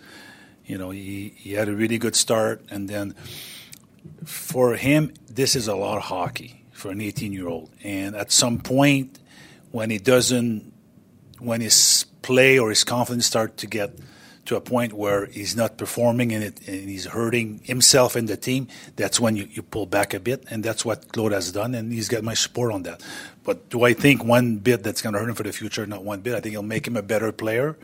you 0.66 0.78
know 0.78 0.90
he, 0.90 1.34
he 1.36 1.54
had 1.54 1.68
a 1.68 1.76
really 1.76 1.98
good 1.98 2.16
start, 2.16 2.64
and 2.72 2.90
then 2.90 3.14
for 4.26 4.76
him 4.76 5.14
this 5.30 5.56
is 5.56 5.68
a 5.68 5.76
lot 5.76 5.98
of 5.98 6.04
hockey 6.04 6.64
for 6.72 6.92
an 6.92 7.02
18 7.02 7.34
year 7.34 7.48
old, 7.48 7.70
and 7.84 8.16
at 8.16 8.32
some 8.32 8.60
point 8.60 9.20
when 9.72 9.90
he 9.90 9.98
doesn't, 9.98 10.72
when 11.40 11.60
his 11.60 12.06
play 12.24 12.58
or 12.58 12.70
his 12.70 12.84
confidence 12.84 13.28
start 13.28 13.58
to 13.58 13.68
get 13.68 13.92
to 14.46 14.58
a 14.58 14.62
point 14.62 14.92
where 14.92 15.28
he's 15.28 15.56
not 15.56 15.78
performing 15.78 16.34
and, 16.34 16.44
it, 16.44 16.68
and 16.68 16.90
he's 16.90 17.06
hurting 17.06 17.62
himself 17.64 18.16
and 18.16 18.28
the 18.28 18.36
team, 18.36 18.68
that's 18.96 19.20
when 19.20 19.38
you, 19.38 19.48
you 19.52 19.62
pull 19.62 19.86
back 19.86 20.14
a 20.14 20.20
bit, 20.20 20.44
and 20.50 20.64
that's 20.64 20.84
what 20.84 21.12
Claude 21.14 21.32
has 21.32 21.52
done, 21.52 21.74
and 21.74 21.94
he's 21.94 22.10
got 22.10 22.24
my 22.24 22.34
support 22.34 22.74
on 22.74 22.84
that. 22.84 23.02
But 23.46 23.70
do 23.70 23.84
I 23.84 23.94
think 23.94 24.24
one 24.24 24.58
bit 24.58 24.84
that's 24.84 25.02
going 25.02 25.14
to 25.14 25.20
hurt 25.20 25.30
him 25.30 25.36
for 25.36 25.44
the 25.44 25.54
future? 25.54 25.86
Not 25.86 26.04
one 26.04 26.22
bit. 26.22 26.34
I 26.34 26.40
think 26.40 26.54
it'll 26.54 26.64
make 26.64 26.88
him 26.88 26.98
a 26.98 27.02
better 27.02 27.32
player, 27.32 27.78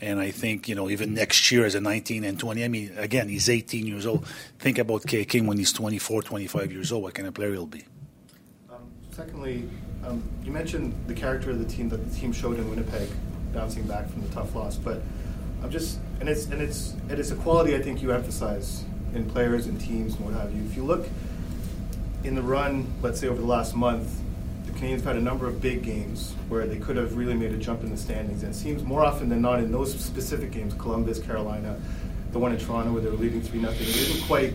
and 0.00 0.18
I 0.20 0.30
think 0.32 0.68
you 0.68 0.74
know 0.74 0.90
even 0.90 1.14
next 1.14 1.50
year 1.52 1.64
as 1.64 1.76
a 1.76 1.80
19 1.80 2.24
and 2.24 2.38
20. 2.38 2.64
I 2.64 2.68
mean, 2.68 2.92
again, 2.96 3.28
he's 3.28 3.48
18 3.48 3.86
years 3.86 4.04
old. 4.04 4.26
Think 4.58 4.78
about 4.78 5.06
K 5.06 5.24
King 5.24 5.46
when 5.46 5.58
he's 5.58 5.72
24, 5.72 6.22
25 6.22 6.72
years 6.72 6.90
old. 6.90 7.04
What 7.04 7.14
kind 7.14 7.28
of 7.28 7.34
player 7.34 7.52
he'll 7.52 7.66
be? 7.66 7.84
Um, 8.68 8.90
secondly, 9.12 9.68
um, 10.04 10.22
you 10.44 10.50
mentioned 10.50 10.92
the 11.06 11.14
character 11.14 11.50
of 11.50 11.60
the 11.60 11.72
team 11.72 11.88
that 11.90 11.98
the 11.98 12.18
team 12.18 12.32
showed 12.32 12.58
in 12.58 12.68
Winnipeg, 12.68 13.08
bouncing 13.52 13.84
back 13.84 14.08
from 14.10 14.22
the 14.22 14.28
tough 14.28 14.54
loss, 14.54 14.76
but 14.76 15.00
I'm 15.62 15.70
just 15.70 15.98
and 16.20 16.28
it's 16.28 16.46
and 16.46 16.60
it's 16.60 16.94
it 17.08 17.18
is 17.18 17.30
a 17.30 17.36
quality 17.36 17.74
I 17.74 17.82
think 17.82 18.02
you 18.02 18.12
emphasize 18.12 18.84
in 19.14 19.28
players 19.30 19.66
and 19.66 19.80
teams 19.80 20.14
and 20.14 20.24
what 20.24 20.34
have 20.34 20.54
you. 20.54 20.62
If 20.64 20.76
you 20.76 20.84
look 20.84 21.08
in 22.24 22.34
the 22.34 22.42
run, 22.42 22.92
let's 23.02 23.20
say 23.20 23.28
over 23.28 23.40
the 23.40 23.46
last 23.46 23.74
month, 23.74 24.20
the 24.66 24.72
Canadians 24.72 25.02
have 25.02 25.14
had 25.14 25.22
a 25.22 25.24
number 25.24 25.46
of 25.46 25.60
big 25.60 25.82
games 25.82 26.34
where 26.48 26.66
they 26.66 26.78
could 26.78 26.96
have 26.96 27.16
really 27.16 27.34
made 27.34 27.52
a 27.52 27.56
jump 27.56 27.82
in 27.82 27.90
the 27.90 27.96
standings. 27.96 28.42
And 28.42 28.52
it 28.52 28.56
seems 28.56 28.82
more 28.82 29.04
often 29.04 29.28
than 29.28 29.40
not 29.40 29.60
in 29.60 29.70
those 29.70 29.98
specific 29.98 30.50
games, 30.50 30.74
Columbus, 30.74 31.18
Carolina, 31.18 31.78
the 32.32 32.38
one 32.38 32.52
in 32.52 32.58
Toronto 32.58 32.92
where 32.92 33.00
they 33.00 33.08
were 33.08 33.16
leading 33.16 33.40
three 33.40 33.60
nothing, 33.60 33.86
they 33.86 33.92
didn't 33.92 34.26
quite 34.26 34.54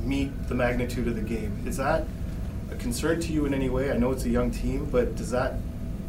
meet 0.00 0.30
the 0.48 0.54
magnitude 0.54 1.06
of 1.08 1.14
the 1.14 1.22
game. 1.22 1.62
Is 1.66 1.76
that 1.76 2.06
a 2.70 2.74
concern 2.76 3.20
to 3.20 3.32
you 3.32 3.46
in 3.46 3.54
any 3.54 3.68
way? 3.68 3.90
I 3.90 3.96
know 3.96 4.10
it's 4.10 4.24
a 4.24 4.30
young 4.30 4.50
team, 4.50 4.86
but 4.86 5.16
does 5.16 5.30
that 5.30 5.54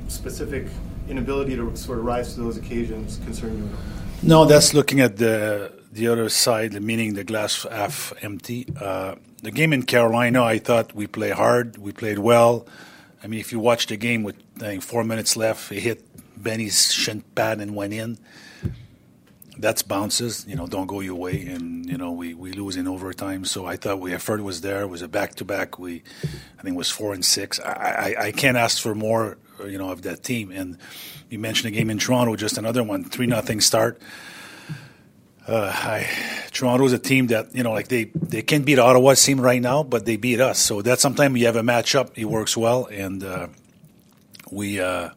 specific 0.08 0.67
inability 1.10 1.56
to 1.56 1.76
sort 1.76 2.00
of 2.00 2.06
rise 2.06 2.34
to 2.36 2.41
those 2.41 2.58
occasions 2.58 3.19
concern 3.26 3.58
you? 3.58 3.69
No, 4.22 4.45
that's 4.45 4.74
looking 4.74 5.00
at 5.00 5.17
the 5.17 5.72
the 5.91 6.08
other 6.08 6.30
side, 6.30 6.74
meaning 6.82 7.15
the 7.15 7.24
glass 7.24 7.63
half 7.63 8.13
empty. 8.22 8.67
Uh, 8.80 9.15
the 9.41 9.52
game 9.52 9.74
in 9.74 9.84
Carolina, 9.84 10.43
I 10.43 10.60
thought 10.60 10.93
we 10.93 11.08
played 11.08 11.34
hard, 11.34 11.78
we 11.78 11.91
played 11.91 12.19
well. 12.19 12.67
I 13.24 13.28
mean, 13.28 13.39
if 13.39 13.52
you 13.52 13.60
watch 13.60 13.88
the 13.88 13.98
game 13.98 14.24
with 14.24 14.36
I 14.58 14.65
think 14.72 14.84
four 14.84 15.04
minutes 15.04 15.36
left, 15.36 15.69
he 15.69 15.80
hit 15.80 16.06
Benny's 16.41 16.91
shin 16.91 17.22
pad 17.36 17.60
and 17.60 17.76
went 17.76 17.93
in. 17.93 18.17
That's 19.58 19.82
bounces, 19.82 20.45
you 20.48 20.56
know, 20.56 20.67
don't 20.67 20.88
go 20.88 21.02
your 21.02 21.15
way, 21.15 21.45
and 21.48 21.86
you 21.86 21.98
know 21.98 22.13
we, 22.13 22.34
we 22.34 22.54
lose 22.54 22.78
in 22.78 22.88
overtime. 22.88 23.43
So 23.43 23.65
I 23.65 23.76
thought 23.76 24.00
we 24.00 24.13
effort 24.13 24.41
was 24.41 24.62
there. 24.62 24.82
It 24.82 24.88
was 24.88 25.02
a 25.02 25.10
back 25.10 25.36
to 25.36 25.45
back. 25.45 25.78
We, 25.78 26.02
I 26.58 26.62
think, 26.62 26.76
it 26.76 26.78
was 26.78 26.89
four 26.89 27.13
and 27.13 27.26
six. 27.26 27.60
I, 27.60 28.15
I 28.17 28.24
I 28.28 28.32
can't 28.32 28.56
ask 28.56 28.82
for 28.82 28.95
more, 28.95 29.38
you 29.67 29.78
know, 29.78 29.91
of 29.91 30.04
that 30.04 30.24
team. 30.24 30.52
And 30.52 30.78
you 31.30 31.39
mentioned 31.39 31.74
a 31.74 31.78
game 31.78 31.89
in 31.89 31.98
Toronto, 31.98 32.36
just 32.36 32.58
another 32.58 32.84
one, 32.84 33.04
three 33.04 33.28
nothing 33.28 33.62
start. 33.62 34.02
Uh, 35.48 35.74
I, 35.74 36.08
Toronto's 36.52 36.93
a 36.93 37.00
team 37.00 37.28
that 37.28 37.56
you 37.56 37.63
know, 37.63 37.72
like 37.72 37.88
they 37.88 38.12
they 38.13 38.43
can 38.43 38.62
beat 38.62 38.78
Ottawa's 38.78 39.24
team 39.24 39.41
right 39.41 39.62
now, 39.62 39.82
but 39.82 40.06
they 40.06 40.15
beat 40.15 40.39
us. 40.39 40.60
So 40.60 40.84
that 40.84 41.00
sometimes 41.00 41.39
you 41.39 41.48
have 41.48 41.56
a 41.56 41.63
matchup, 41.63 42.12
it 42.15 42.26
works 42.26 42.56
well, 42.56 42.86
and 42.86 43.24
uh, 43.24 43.48
we 44.52 44.80
uh, 44.80 45.10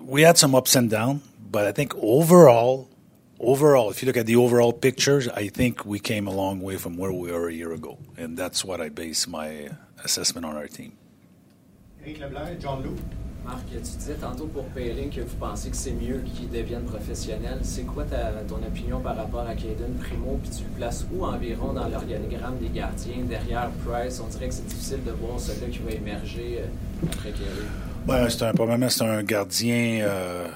we 0.00 0.22
had 0.22 0.38
some 0.38 0.54
ups 0.54 0.76
and 0.76 0.88
downs. 0.88 1.26
But 1.50 1.66
I 1.66 1.72
think 1.72 1.92
overall, 1.96 2.88
overall, 3.40 3.90
if 3.90 4.00
you 4.00 4.06
look 4.06 4.16
at 4.16 4.26
the 4.26 4.36
overall 4.36 4.72
pictures, 4.72 5.26
I 5.26 5.48
think 5.48 5.84
we 5.84 5.98
came 5.98 6.28
a 6.28 6.32
long 6.32 6.60
way 6.60 6.76
from 6.76 6.96
where 6.96 7.12
we 7.12 7.32
were 7.32 7.48
a 7.48 7.52
year 7.52 7.72
ago, 7.72 7.98
and 8.16 8.36
that's 8.36 8.64
what 8.64 8.80
I 8.80 8.90
base 8.90 9.26
my 9.26 9.70
assessment 10.04 10.46
on 10.46 10.56
our 10.56 10.68
team. 10.68 10.99
Éric 12.04 12.20
Leblanc, 12.20 12.40
John 12.58 12.82
Lou. 12.82 12.94
Marc, 13.44 13.66
tu 13.70 13.78
disais 13.78 14.14
tantôt 14.14 14.46
pour 14.46 14.64
Payling 14.66 15.10
que 15.10 15.20
vous 15.20 15.36
pensez 15.36 15.70
que 15.70 15.76
c'est 15.76 15.92
mieux 15.92 16.22
qu'il 16.34 16.50
devienne 16.50 16.84
professionnel. 16.84 17.58
C'est 17.62 17.82
quoi 17.82 18.04
ta, 18.04 18.32
ton 18.48 18.56
opinion 18.56 19.00
par 19.00 19.16
rapport 19.16 19.40
à 19.46 19.54
Caden 19.54 19.94
Primo? 19.98 20.38
Puis 20.42 20.50
tu 20.50 20.64
le 20.64 20.70
places 20.76 21.06
où 21.12 21.24
environ 21.24 21.72
dans 21.72 21.88
l'organigramme 21.88 22.58
des 22.58 22.68
gardiens? 22.68 23.24
Derrière 23.28 23.70
Price, 23.86 24.20
on 24.20 24.28
dirait 24.28 24.48
que 24.48 24.54
c'est 24.54 24.66
difficile 24.66 25.04
de 25.04 25.10
voir 25.10 25.38
celui 25.40 25.70
qui 25.70 25.78
va 25.78 25.90
émerger 25.92 26.60
euh, 26.60 27.06
après 27.06 27.30
Kelly. 27.32 27.66
Ben, 28.06 28.28
c'est 28.28 28.44
un, 28.44 28.52
probablement 28.52 28.88
c'est 28.88 29.04
un 29.04 29.22
gardien 29.22 30.00
euh, 30.02 30.48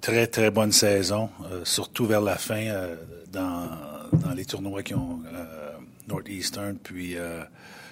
très 0.00 0.26
très 0.26 0.50
bonne 0.50 0.72
saison, 0.72 1.28
euh, 1.50 1.64
surtout 1.64 2.06
vers 2.06 2.20
la 2.20 2.36
fin 2.36 2.66
euh, 2.66 2.96
dans, 3.32 3.68
dans 4.12 4.32
les 4.34 4.44
tournois 4.44 4.82
qui 4.82 4.94
ont 4.94 5.20
euh, 5.32 5.72
Northeastern. 6.08 6.76
Puis 6.76 7.16
euh, 7.16 7.42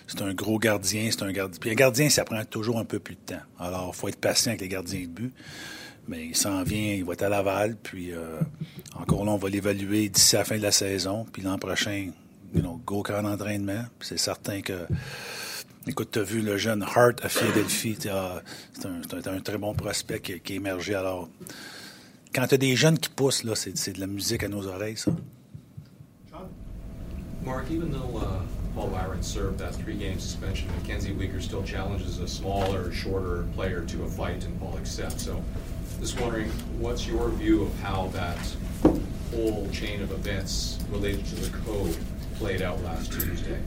c'est 0.07 0.23
un 0.23 0.35
gros 0.35 0.59
gardien, 0.59 1.09
c'est 1.11 1.23
un 1.23 1.33
gardien. 1.33 1.59
Puis 1.61 1.71
un 1.71 1.75
gardien, 1.75 2.09
ça 2.09 2.25
prend 2.25 2.45
toujours 2.45 2.79
un 2.79 2.85
peu 2.85 2.99
plus 2.99 3.15
de 3.15 3.35
temps. 3.35 3.43
Alors, 3.59 3.93
il 3.95 3.97
faut 3.97 4.09
être 4.09 4.21
patient 4.21 4.51
avec 4.51 4.61
les 4.61 4.69
gardiens 4.69 5.03
de 5.03 5.07
but. 5.07 5.33
Mais 6.07 6.27
il 6.27 6.37
s'en 6.37 6.63
vient, 6.63 6.95
il 6.95 7.05
va 7.05 7.15
être 7.15 7.23
à 7.23 7.29
Laval. 7.29 7.77
Puis 7.83 8.13
euh, 8.13 8.41
encore 8.95 9.25
là, 9.25 9.33
on 9.33 9.39
va 9.39 9.49
l'évaluer 9.49 10.09
d'ici 10.09 10.37
la 10.37 10.45
fin 10.45 10.57
de 10.57 10.63
la 10.63 10.73
saison. 10.73 11.25
Puis 11.33 11.43
l'an 11.43 11.59
prochain, 11.59 12.11
you 12.55 12.61
know, 12.61 12.81
go 12.85 13.03
camp 13.03 13.23
d'entraînement. 13.23 13.85
Puis 13.99 14.09
c'est 14.09 14.19
certain 14.19 14.61
que. 14.61 14.87
Écoute, 15.87 16.11
tu 16.13 16.19
as 16.19 16.23
vu 16.23 16.41
le 16.41 16.57
jeune 16.57 16.83
Hart 16.83 17.23
à 17.23 17.29
Philadelphie. 17.29 17.97
C'est 18.01 18.11
un, 18.11 19.41
très 19.41 19.59
bon 19.59 19.75
prospect 19.75 20.21
qui, 20.21 20.41
qui 20.41 20.55
émergé. 20.55 20.95
Alors, 20.95 21.29
quand 22.35 22.47
tu 22.47 22.55
as 22.55 22.59
des 22.59 22.75
jeunes 22.75 22.99
qui 22.99 23.11
poussent, 23.11 23.45
là, 23.45 23.55
c'est, 23.55 23.77
c'est 23.77 23.93
de 23.93 24.01
la 24.01 24.07
musique 24.07 24.43
à 24.43 24.49
nos 24.49 24.67
oreilles, 24.67 24.97
ça. 24.97 25.13
Mark, 27.45 27.71
even 27.71 27.91
though 27.91 28.17
uh, 28.17 28.41
Paul 28.75 28.89
Byron 28.89 29.23
served 29.23 29.59
that 29.59 29.75
three-game 29.75 30.19
suspension, 30.19 30.69
Mackenzie 30.77 31.15
Weegar 31.15 31.41
still 31.41 31.63
challenges 31.63 32.19
a 32.19 32.27
smaller, 32.27 32.93
shorter 32.93 33.45
player 33.55 33.85
to 33.85 34.03
a 34.03 34.09
fight, 34.09 34.45
and 34.45 34.59
Paul 34.59 34.77
accepts. 34.79 35.25
So, 35.25 35.43
just 36.01 36.21
wondering, 36.21 36.51
what's 36.79 37.07
your 37.07 37.29
view 37.31 37.63
of 37.63 37.81
how 37.81 38.09
that 38.09 38.39
whole 39.31 39.69
chain 39.71 40.03
of 40.03 40.11
events 40.11 40.79
related 40.91 41.25
to 41.27 41.35
the 41.37 41.57
code 41.59 41.97
played 42.37 42.63
out 42.63 42.83
last 42.83 43.13
Tuesday? 43.13 43.61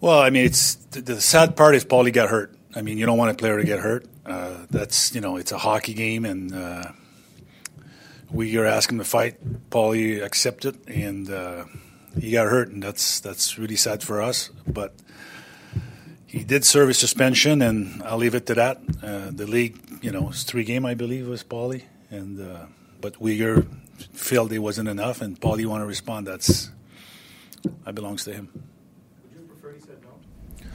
Well, 0.00 0.20
I 0.20 0.30
mean, 0.30 0.44
it's 0.44 0.74
the, 0.74 1.20
sad 1.20 1.56
part 1.56 1.74
is 1.74 1.84
Paulie 1.84 2.12
got 2.12 2.28
hurt. 2.28 2.54
I 2.74 2.82
mean, 2.82 2.98
you 2.98 3.06
don't 3.06 3.16
want 3.16 3.30
a 3.30 3.34
player 3.34 3.58
to 3.58 3.64
get 3.64 3.78
hurt. 3.78 4.06
Uh, 4.26 4.66
that's 4.70 5.14
you 5.14 5.20
know, 5.22 5.36
it's 5.36 5.52
a 5.52 5.58
hockey 5.58 5.94
game, 5.94 6.26
and 6.26 6.52
uh, 6.52 6.84
we 8.30 8.58
are 8.58 8.66
asking 8.66 8.98
to 8.98 9.04
fight. 9.04 9.36
Paulie 9.70 10.22
accepted, 10.22 10.76
and 10.86 11.30
uh, 11.30 11.64
he 12.20 12.30
got 12.30 12.46
hurt, 12.46 12.68
and 12.68 12.82
that's 12.82 13.20
that's 13.20 13.58
really 13.58 13.76
sad 13.76 14.02
for 14.02 14.22
us. 14.22 14.50
But 14.66 14.94
he 16.26 16.44
did 16.44 16.64
serve 16.64 16.88
his 16.88 16.98
suspension, 16.98 17.62
and 17.62 18.02
I'll 18.02 18.18
leave 18.18 18.34
it 18.34 18.46
to 18.46 18.54
that. 18.54 18.80
Uh, 19.02 19.30
the 19.30 19.46
league, 19.46 19.78
you 20.02 20.10
know, 20.10 20.28
it's 20.30 20.42
three 20.42 20.64
game, 20.64 20.84
I 20.84 20.94
believe, 20.94 21.28
was 21.28 21.44
Paulie, 21.44 21.82
and 22.10 22.40
uh, 22.40 22.66
but 23.00 23.14
Uyghur 23.20 23.66
felt 24.12 24.52
it 24.52 24.58
wasn't 24.58 24.88
enough, 24.88 25.20
and 25.20 25.40
Paulie 25.40 25.66
want 25.66 25.82
to 25.82 25.86
respond. 25.86 26.26
That's 26.26 26.70
I 27.84 27.92
belongs 27.92 28.24
to 28.24 28.32
him. 28.32 28.48
Would 28.52 29.32
you 29.32 29.46
prefer 29.46 29.72
he 29.72 29.80
said 29.80 29.98
no? 30.02 30.68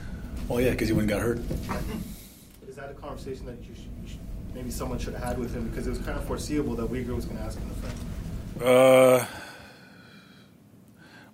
Oh 0.50 0.58
yeah, 0.58 0.70
because 0.70 0.88
he 0.88 0.94
wouldn't 0.94 1.10
got 1.10 1.20
hurt. 1.20 1.38
Is 2.68 2.76
that 2.76 2.90
a 2.90 2.94
conversation 2.94 3.46
that 3.46 3.58
you 3.62 3.74
should, 3.74 3.90
you 4.02 4.08
should, 4.08 4.20
maybe 4.54 4.70
someone 4.70 4.98
should 4.98 5.14
have 5.14 5.22
had 5.22 5.38
with 5.38 5.54
him 5.54 5.68
because 5.68 5.86
it 5.86 5.90
was 5.90 5.98
kind 5.98 6.18
of 6.18 6.24
foreseeable 6.24 6.74
that 6.76 6.88
Uyghur 6.90 7.14
was 7.14 7.26
going 7.26 7.36
to 7.36 7.44
ask 7.44 7.58
him 7.58 7.68
to 7.68 7.76
fight? 7.76 8.66
Uh, 8.66 9.26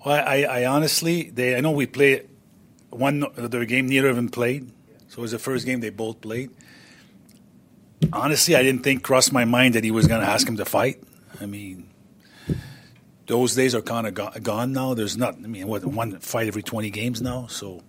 well, 0.04 0.14
I, 0.26 0.42
I 0.44 0.64
honestly, 0.66 1.30
they 1.30 1.56
I 1.56 1.60
know 1.60 1.70
we 1.72 1.86
played 1.86 2.28
one 2.90 3.24
other 3.36 3.64
game. 3.64 3.88
Neither 3.88 4.08
of 4.08 4.16
them 4.16 4.28
played, 4.28 4.70
so 5.08 5.18
it 5.18 5.22
was 5.22 5.32
the 5.32 5.38
first 5.38 5.66
game 5.66 5.80
they 5.80 5.90
both 5.90 6.20
played. 6.20 6.50
Honestly, 8.12 8.54
I 8.54 8.62
didn't 8.62 8.84
think 8.84 9.02
crossed 9.02 9.32
my 9.32 9.44
mind 9.44 9.74
that 9.74 9.82
he 9.84 9.90
was 9.90 10.06
going 10.06 10.20
to 10.20 10.26
ask 10.26 10.46
him 10.48 10.56
to 10.56 10.64
fight. 10.64 11.02
I 11.40 11.46
mean, 11.46 11.88
those 13.26 13.54
days 13.54 13.74
are 13.74 13.82
kind 13.82 14.06
of 14.06 14.14
go- 14.14 14.30
gone 14.42 14.72
now. 14.72 14.94
There's 14.94 15.16
not. 15.16 15.34
I 15.34 15.46
mean, 15.48 15.66
what 15.66 15.84
one 15.84 16.18
fight 16.20 16.46
every 16.46 16.62
twenty 16.62 16.90
games 16.90 17.20
now. 17.20 17.48
So, 17.48 17.82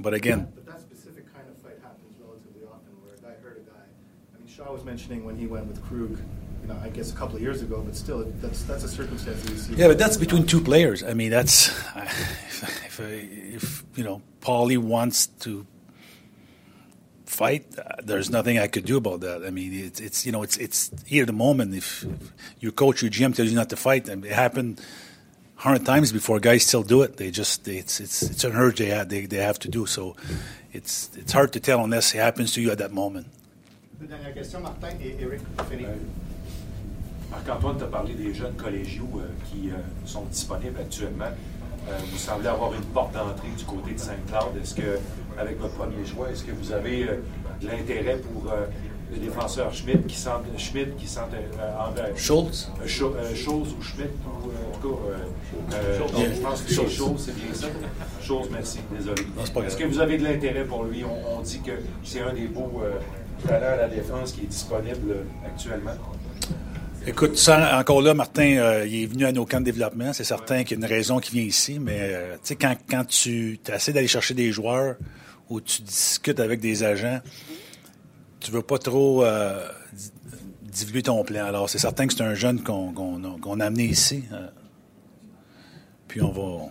but 0.00 0.14
again, 0.14 0.48
But 0.54 0.66
that 0.66 0.80
specific 0.80 1.32
kind 1.32 1.46
of 1.48 1.56
fight 1.62 1.78
happens 1.80 2.14
relatively 2.20 2.66
often 2.66 2.92
where 3.04 3.14
a 3.14 3.18
guy 3.18 3.40
hurt 3.42 3.64
a 3.66 3.70
guy. 3.70 3.86
I 4.34 4.38
mean, 4.38 4.48
Shaw 4.48 4.72
was 4.72 4.84
mentioning 4.84 5.24
when 5.24 5.36
he 5.36 5.46
went 5.46 5.66
with 5.66 5.80
Krug 5.84 6.18
you 6.62 6.68
know, 6.68 6.76
I 6.82 6.88
guess 6.88 7.12
a 7.12 7.16
couple 7.16 7.36
of 7.36 7.42
years 7.42 7.62
ago, 7.62 7.82
but 7.84 7.96
still, 7.96 8.24
that's 8.40 8.62
that's 8.64 8.84
a 8.84 8.88
circumstance 8.88 9.42
that 9.42 9.50
you 9.50 9.58
see. 9.58 9.74
Yeah, 9.74 9.88
but 9.88 9.98
that's 9.98 10.16
between 10.16 10.46
two 10.46 10.60
players. 10.60 11.02
I 11.02 11.14
mean, 11.14 11.30
that's 11.30 11.68
if, 11.96 13.00
if, 13.00 13.00
if 13.00 13.84
you 13.96 14.04
know 14.04 14.22
Paulie 14.40 14.78
wants 14.78 15.26
to 15.44 15.66
fight, 17.26 17.66
uh, 17.78 17.96
there's 18.02 18.30
nothing 18.30 18.58
I 18.58 18.66
could 18.66 18.84
do 18.84 18.96
about 18.96 19.20
that. 19.20 19.44
I 19.44 19.50
mean, 19.50 19.72
it's, 19.72 20.00
it's 20.00 20.26
you 20.26 20.32
know 20.32 20.42
it's 20.42 20.56
it's 20.56 20.90
here 21.06 21.24
the 21.24 21.32
moment. 21.32 21.74
If, 21.74 22.04
if 22.04 22.32
your 22.60 22.72
coach, 22.72 23.02
your 23.02 23.10
GM 23.10 23.34
tells 23.34 23.48
you 23.50 23.56
not 23.56 23.70
to 23.70 23.76
fight, 23.76 24.08
and 24.08 24.24
it 24.24 24.32
happened 24.32 24.80
hundred 25.56 25.84
times 25.84 26.12
before. 26.12 26.40
Guys 26.40 26.64
still 26.64 26.82
do 26.82 27.02
it. 27.02 27.16
They 27.16 27.30
just 27.30 27.64
they, 27.64 27.78
it's 27.78 28.00
it's 28.00 28.22
it's 28.22 28.44
an 28.44 28.54
urge 28.56 28.78
they 28.78 28.86
have 28.86 29.08
they, 29.08 29.26
they 29.26 29.38
have 29.38 29.58
to 29.60 29.68
do. 29.68 29.86
So 29.86 30.16
it's 30.72 31.10
it's 31.16 31.32
hard 31.32 31.52
to 31.52 31.60
tell 31.60 31.84
unless 31.84 32.14
it 32.14 32.18
happens 32.18 32.52
to 32.54 32.60
you 32.60 32.70
at 32.70 32.78
that 32.78 32.92
moment. 32.92 33.26
Dernière 34.00 34.32
question, 34.32 34.60
Martin 34.60 34.96
et 35.00 35.16
Eric. 35.20 35.40
Fini. 35.68 35.86
Marc-Antoine 37.30 37.76
t'a 37.76 37.86
parlé 37.86 38.14
des 38.14 38.32
jeunes 38.34 38.54
collégiaux 38.54 39.08
euh, 39.16 39.28
qui 39.50 39.70
euh, 39.70 39.74
sont 40.04 40.22
disponibles 40.30 40.80
actuellement. 40.80 41.26
Euh, 41.88 41.92
vous 42.10 42.18
semblez 42.18 42.48
avoir 42.48 42.72
une 42.74 42.84
porte 42.84 43.12
d'entrée 43.14 43.48
du 43.56 43.64
côté 43.64 43.92
de 43.92 43.98
Saint-Claude. 43.98 44.56
Est-ce 44.62 44.74
que, 44.74 44.98
avec 45.38 45.60
votre 45.60 45.74
premier 45.74 46.04
choix, 46.06 46.30
est-ce 46.30 46.44
que 46.44 46.52
vous 46.52 46.72
avez 46.72 47.04
euh, 47.04 47.16
de 47.60 47.66
l'intérêt 47.68 48.16
pour 48.16 48.50
euh, 48.50 48.66
le 49.10 49.18
défenseur 49.18 49.72
Schmidt 49.72 50.04
qui 50.06 50.16
sent 50.16 50.30
Schmidt 50.58 50.92
qui 50.98 51.06
euh, 51.16 52.16
Schultz? 52.16 52.70
Euh, 52.80 52.84
euh, 52.84 53.34
Schultz 53.34 53.68
ou 53.78 53.82
Schmidt 53.82 54.10
ou 54.26 54.50
euh, 54.50 54.74
en 54.74 54.78
tout 54.78 54.88
cas, 54.88 54.96
euh, 55.74 56.00
euh, 56.20 56.34
je 56.34 56.40
pense 56.40 56.62
que 56.62 56.68
c'est 56.68 56.74
Schultz. 56.74 56.94
Schultz, 56.94 57.22
c'est 57.24 57.34
bien 57.36 57.54
ça. 57.54 57.66
Schultz, 58.22 58.48
merci, 58.52 58.80
désolé. 58.94 59.22
Non, 59.36 59.42
c'est 59.44 59.52
pas 59.54 59.60
Est-ce 59.62 59.76
que 59.76 59.84
vous 59.84 60.00
avez 60.00 60.18
de 60.18 60.24
l'intérêt 60.24 60.64
pour 60.64 60.84
lui? 60.84 61.04
On, 61.04 61.38
on 61.38 61.40
dit 61.40 61.60
que 61.60 61.72
c'est 62.04 62.20
un 62.20 62.34
des 62.34 62.48
beaux 62.48 62.82
euh, 62.82 62.98
talents 63.46 63.74
à 63.74 63.76
la 63.76 63.88
défense 63.88 64.32
qui 64.32 64.42
est 64.42 64.46
disponible 64.46 65.10
euh, 65.10 65.46
actuellement. 65.46 65.92
Écoute, 67.06 67.36
ça, 67.38 67.78
encore 67.78 68.02
là, 68.02 68.12
Martin, 68.12 68.56
euh, 68.58 68.86
il 68.86 69.04
est 69.04 69.06
venu 69.06 69.24
à 69.24 69.32
nos 69.32 69.46
camps 69.46 69.60
de 69.60 69.64
développement. 69.64 70.12
C'est 70.12 70.24
certain 70.24 70.62
qu'il 70.64 70.78
y 70.78 70.82
a 70.82 70.86
une 70.86 70.92
raison 70.92 71.20
qui 71.20 71.32
vient 71.32 71.42
ici, 71.42 71.78
mais 71.78 71.98
euh, 72.00 72.34
tu 72.34 72.40
sais, 72.48 72.56
quand, 72.56 72.76
quand 72.88 73.04
tu 73.06 73.58
essaies 73.72 73.92
d'aller 73.92 74.08
chercher 74.08 74.34
des 74.34 74.52
joueurs 74.52 74.96
ou 75.48 75.60
tu 75.60 75.80
discutes 75.82 76.40
avec 76.40 76.60
des 76.60 76.82
agents, 76.82 77.20
tu 78.40 78.50
veux 78.50 78.62
pas 78.62 78.78
trop 78.78 79.24
euh, 79.24 79.66
di- 79.92 80.10
divulguer 80.70 81.02
ton 81.04 81.24
plan. 81.24 81.46
Alors, 81.46 81.70
c'est 81.70 81.78
certain 81.78 82.06
que 82.06 82.12
c'est 82.12 82.22
un 82.22 82.34
jeune 82.34 82.62
qu'on 82.62 83.60
a, 83.60 83.64
amené 83.64 83.84
ici. 83.84 84.24
euh, 84.32 84.48
puis 86.08 86.20
on 86.20 86.30
va. 86.30 86.66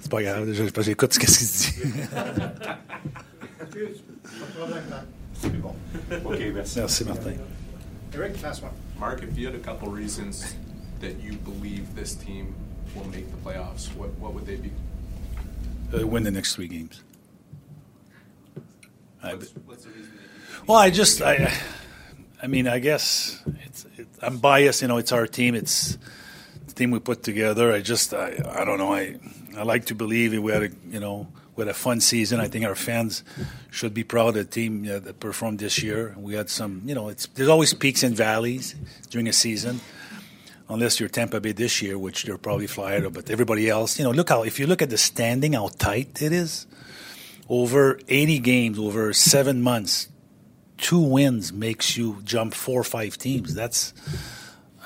C'est 0.00 0.10
pas 0.10 0.22
grave, 0.22 0.52
j'écoute 0.82 1.14
ce 1.14 1.18
qu'il 1.18 1.28
dit. 1.28 1.74
C'est 6.12 6.22
bon. 6.22 6.34
OK, 6.34 6.40
merci. 6.52 6.78
Merci, 6.78 7.04
Martin. 7.04 7.34
Eric, 8.12 8.42
last 8.42 8.62
one. 8.62 8.72
Mark, 8.98 9.22
if 9.22 9.38
you 9.38 9.46
had 9.46 9.54
a 9.54 9.58
couple 9.58 9.88
reasons 9.88 10.54
that 11.00 11.18
you 11.20 11.32
believe 11.32 11.94
this 11.94 12.14
team 12.14 12.54
will 12.94 13.06
make 13.06 13.30
the 13.30 13.38
playoffs, 13.38 13.88
what, 13.96 14.10
what 14.18 14.34
would 14.34 14.44
they 14.44 14.56
be? 14.56 14.70
Uh, 15.94 16.06
win 16.06 16.22
the 16.22 16.30
next 16.30 16.54
three 16.54 16.68
games. 16.68 17.02
I, 19.22 19.34
What's, 19.34 19.52
what's 19.64 19.84
the 19.84 19.90
reason 19.90 20.12
that 20.16 20.58
you 20.58 20.64
Well, 20.66 20.76
I 20.76 20.90
just, 20.90 21.22
I, 21.22 21.50
I 22.42 22.46
mean, 22.46 22.68
I 22.68 22.78
guess 22.78 23.42
it's, 23.64 23.86
it, 23.96 24.08
I'm 24.20 24.36
biased. 24.36 24.82
You 24.82 24.88
know, 24.88 24.98
it's 24.98 25.12
our 25.12 25.26
team. 25.26 25.54
It's 25.54 25.96
the 26.66 26.74
team 26.74 26.90
we 26.90 26.98
put 26.98 27.22
together. 27.22 27.72
I 27.72 27.80
just, 27.80 28.12
I, 28.12 28.38
I 28.54 28.66
don't 28.66 28.78
know. 28.78 28.92
I, 28.92 29.16
I 29.56 29.62
like 29.62 29.86
to 29.86 29.94
believe 29.94 30.38
we 30.38 30.52
had 30.52 30.64
a, 30.64 30.70
you 30.90 31.00
know, 31.00 31.28
had 31.60 31.68
a 31.68 31.74
fun 31.74 32.00
season. 32.00 32.40
I 32.40 32.48
think 32.48 32.64
our 32.64 32.74
fans 32.74 33.22
should 33.70 33.92
be 33.92 34.04
proud 34.04 34.28
of 34.28 34.34
the 34.34 34.44
team 34.44 34.88
uh, 34.88 34.98
that 35.00 35.20
performed 35.20 35.58
this 35.58 35.82
year. 35.82 36.14
We 36.16 36.34
had 36.34 36.48
some, 36.48 36.82
you 36.86 36.94
know, 36.94 37.08
it's 37.08 37.26
there's 37.26 37.48
always 37.48 37.74
peaks 37.74 38.02
and 38.02 38.16
valleys 38.16 38.74
during 39.10 39.28
a 39.28 39.32
season. 39.32 39.80
Unless 40.68 41.00
you're 41.00 41.08
Tampa 41.10 41.40
Bay 41.40 41.52
this 41.52 41.82
year, 41.82 41.98
which 41.98 42.24
they're 42.24 42.38
probably 42.38 42.66
Florida, 42.66 43.10
but 43.10 43.28
everybody 43.28 43.68
else, 43.68 43.98
you 43.98 44.04
know, 44.04 44.10
look 44.10 44.30
how 44.30 44.42
if 44.42 44.58
you 44.58 44.66
look 44.66 44.80
at 44.80 44.88
the 44.88 44.96
standing, 44.96 45.52
how 45.52 45.68
tight 45.68 46.22
it 46.22 46.32
is 46.32 46.66
over 47.48 47.98
80 48.08 48.38
games 48.38 48.78
over 48.78 49.12
seven 49.12 49.60
months 49.60 50.08
two 50.78 51.00
wins 51.00 51.52
makes 51.52 51.96
you 51.96 52.18
jump 52.24 52.54
four 52.54 52.80
or 52.80 52.84
five 52.84 53.18
teams 53.18 53.54
that's 53.54 53.92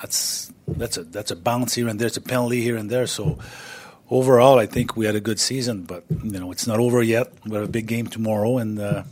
that's 0.00 0.52
that's 0.66 0.96
a 0.96 1.04
that's 1.04 1.30
a 1.30 1.36
bounce 1.36 1.74
here 1.74 1.88
and 1.88 1.98
there's 2.00 2.16
a 2.16 2.20
penalty 2.20 2.62
here 2.62 2.76
and 2.76 2.90
there 2.90 3.06
so 3.06 3.38
overall 4.10 4.58
i 4.58 4.66
think 4.66 4.96
we 4.96 5.06
had 5.06 5.14
a 5.14 5.20
good 5.20 5.38
season 5.40 5.82
but 5.82 6.04
you 6.22 6.38
know 6.38 6.52
it's 6.52 6.66
not 6.66 6.78
over 6.78 7.02
yet. 7.02 7.32
We 7.44 7.54
have 7.54 7.64
a 7.64 7.70
big 7.70 7.86
game 7.86 8.06
tomorrow 8.06 8.58
and 8.58 8.78
uh, 8.78 9.02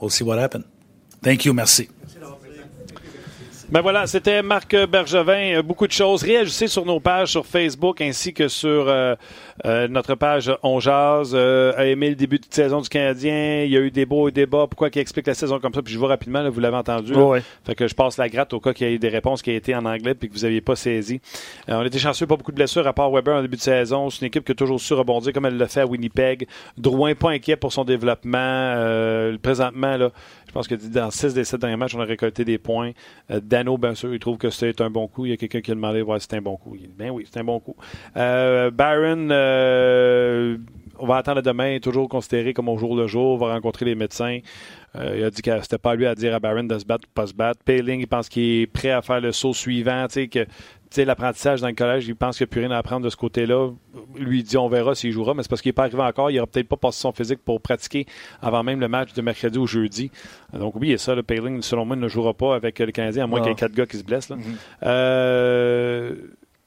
we'll 0.00 0.10
see 0.10 0.24
what 0.24 0.38
happens 0.38 0.64
thank 1.22 1.44
you. 1.44 1.52
Merci 1.52 1.88
Ben 3.72 3.82
voilà, 3.82 4.08
c'était 4.08 4.42
Marc 4.42 4.74
Bergevin. 4.74 5.58
Euh, 5.58 5.62
Beaucoup 5.62 5.86
de 5.86 5.92
choses. 5.92 6.24
Réagissez 6.24 6.66
sur 6.66 6.84
nos 6.84 6.98
pages 6.98 7.28
sur 7.30 7.46
Facebook 7.46 8.00
ainsi 8.00 8.34
que 8.34 8.48
sur 8.48 8.88
euh, 8.88 9.14
euh, 9.64 9.86
notre 9.86 10.16
page 10.16 10.50
On 10.64 10.80
Jase. 10.80 11.30
Euh, 11.34 11.72
a 11.76 11.86
aimé 11.86 12.08
le 12.08 12.16
début 12.16 12.40
de 12.40 12.46
saison 12.50 12.80
du 12.80 12.88
Canadien. 12.88 13.62
Il 13.62 13.70
y 13.70 13.76
a 13.76 13.80
eu 13.80 13.92
des 13.92 14.06
beaux 14.06 14.28
et 14.28 14.32
des 14.32 14.44
bas. 14.44 14.66
Pourquoi 14.68 14.90
qu'il 14.90 15.00
explique 15.00 15.28
la 15.28 15.34
saison 15.34 15.60
comme 15.60 15.72
ça? 15.72 15.82
Puis 15.82 15.94
je 15.94 16.00
vois 16.00 16.08
rapidement, 16.08 16.42
là, 16.42 16.50
vous 16.50 16.58
l'avez 16.58 16.78
entendu. 16.78 17.14
Ouais, 17.14 17.22
ouais. 17.22 17.42
Fait 17.64 17.76
que 17.76 17.86
je 17.86 17.94
passe 17.94 18.18
la 18.18 18.28
gratte 18.28 18.52
au 18.54 18.58
cas 18.58 18.72
qu'il 18.72 18.90
y 18.90 18.92
ait 18.92 18.98
des 18.98 19.08
réponses 19.08 19.40
qui 19.40 19.52
aient 19.52 19.56
été 19.56 19.72
en 19.76 19.84
anglais 19.84 20.14
puis 20.14 20.28
que 20.28 20.34
vous 20.34 20.40
n'aviez 20.42 20.60
pas 20.60 20.74
saisi. 20.74 21.20
Euh, 21.68 21.74
on 21.74 21.84
était 21.84 22.00
chanceux, 22.00 22.26
pas 22.26 22.36
beaucoup 22.36 22.50
de 22.50 22.56
blessures 22.56 22.88
à 22.88 22.92
part 22.92 23.12
Weber 23.12 23.36
en 23.36 23.42
début 23.42 23.56
de 23.56 23.62
saison. 23.62 24.10
C'est 24.10 24.22
une 24.22 24.26
équipe 24.26 24.44
qui 24.44 24.50
a 24.50 24.56
toujours 24.56 24.80
su 24.80 24.94
rebondir 24.94 25.32
comme 25.32 25.46
elle 25.46 25.56
l'a 25.56 25.68
fait 25.68 25.82
à 25.82 25.86
Winnipeg. 25.86 26.48
Drouin, 26.76 27.14
pas 27.14 27.30
inquiet 27.30 27.54
pour 27.54 27.72
son 27.72 27.84
développement. 27.84 28.38
Euh, 28.40 29.38
présentement, 29.40 29.96
là, 29.96 30.10
je 30.50 30.52
pense 30.52 30.66
que 30.66 30.74
dans 30.74 31.12
6 31.12 31.32
des 31.32 31.44
7 31.44 31.60
derniers 31.60 31.76
matchs, 31.76 31.94
on 31.94 32.00
a 32.00 32.04
récolté 32.04 32.44
des 32.44 32.58
points. 32.58 32.90
Euh, 33.30 33.38
Dano, 33.40 33.78
bien 33.78 33.94
sûr, 33.94 34.12
il 34.12 34.18
trouve 34.18 34.36
que 34.36 34.50
c'est 34.50 34.80
un 34.80 34.90
bon 34.90 35.06
coup. 35.06 35.24
Il 35.24 35.28
y 35.28 35.32
a 35.32 35.36
quelqu'un 35.36 35.60
qui 35.60 35.70
a 35.70 35.76
demandé 35.76 36.02
si 36.18 36.26
c'est 36.28 36.38
un 36.38 36.42
bon 36.42 36.56
coup. 36.56 36.74
Il 36.74 36.88
dit, 36.88 36.94
ben 36.98 37.10
oui, 37.10 37.24
c'est 37.30 37.38
un 37.38 37.44
bon 37.44 37.60
coup. 37.60 37.76
Euh, 38.16 38.72
Barron, 38.72 39.28
euh, 39.30 40.56
on 40.98 41.06
va 41.06 41.18
attendre 41.18 41.40
demain, 41.40 41.78
toujours 41.78 42.08
considéré 42.08 42.52
comme 42.52 42.68
au 42.68 42.76
jour 42.76 42.96
le 42.96 43.06
jour, 43.06 43.38
va 43.38 43.54
rencontrer 43.54 43.84
les 43.84 43.94
médecins. 43.94 44.40
Euh, 44.96 45.14
il 45.18 45.22
a 45.22 45.30
dit 45.30 45.40
que 45.40 45.52
c'était 45.62 45.78
pas 45.78 45.94
lui 45.94 46.06
à 46.06 46.16
dire 46.16 46.34
à 46.34 46.40
Barron 46.40 46.64
de 46.64 46.76
se 46.76 46.84
battre 46.84 47.06
ou 47.08 47.12
pas 47.14 47.28
se 47.28 47.32
battre. 47.32 47.62
Payling, 47.64 48.00
il 48.00 48.08
pense 48.08 48.28
qu'il 48.28 48.62
est 48.62 48.66
prêt 48.66 48.90
à 48.90 49.02
faire 49.02 49.20
le 49.20 49.30
saut 49.30 49.54
suivant. 49.54 50.08
Tu 50.08 50.14
sais, 50.14 50.26
que 50.26 50.46
l'apprentissage 50.98 51.60
dans 51.60 51.68
le 51.68 51.74
collège, 51.74 52.06
il 52.08 52.16
pense 52.16 52.36
qu'il 52.36 52.44
n'y 52.44 52.50
a 52.50 52.52
plus 52.52 52.60
rien 52.62 52.70
à 52.72 52.78
apprendre 52.78 53.04
de 53.04 53.10
ce 53.10 53.16
côté-là. 53.16 53.70
Lui, 54.16 54.38
il 54.40 54.42
dit 54.42 54.56
on 54.56 54.68
verra 54.68 54.94
s'il 54.94 55.12
jouera, 55.12 55.34
mais 55.34 55.42
c'est 55.42 55.48
parce 55.48 55.62
qu'il 55.62 55.68
n'est 55.70 55.74
pas 55.74 55.84
arrivé 55.84 56.02
encore. 56.02 56.30
Il 56.30 56.34
n'aura 56.36 56.46
peut-être 56.46 56.68
pas 56.68 56.76
passé 56.76 57.00
son 57.00 57.12
physique 57.12 57.38
pour 57.44 57.60
pratiquer 57.60 58.06
avant 58.42 58.62
même 58.62 58.80
le 58.80 58.88
match 58.88 59.12
de 59.12 59.22
mercredi 59.22 59.58
ou 59.58 59.66
jeudi. 59.66 60.10
Donc, 60.52 60.74
oui, 60.76 60.92
et 60.92 60.98
ça, 60.98 61.14
le 61.14 61.22
Payling, 61.22 61.62
selon 61.62 61.84
moi, 61.84 61.96
ne 61.96 62.08
jouera 62.08 62.34
pas 62.34 62.54
avec 62.54 62.78
le 62.80 62.90
Canadien, 62.92 63.24
à 63.24 63.26
moins 63.26 63.40
qu'il 63.40 63.50
y 63.50 63.52
ait 63.52 63.56
quatre 63.56 63.72
gars 63.74 63.86
qui 63.86 63.96
se 63.98 64.02
blessent. 64.04 64.28
là. 64.30 64.36
Euh, 64.82 66.14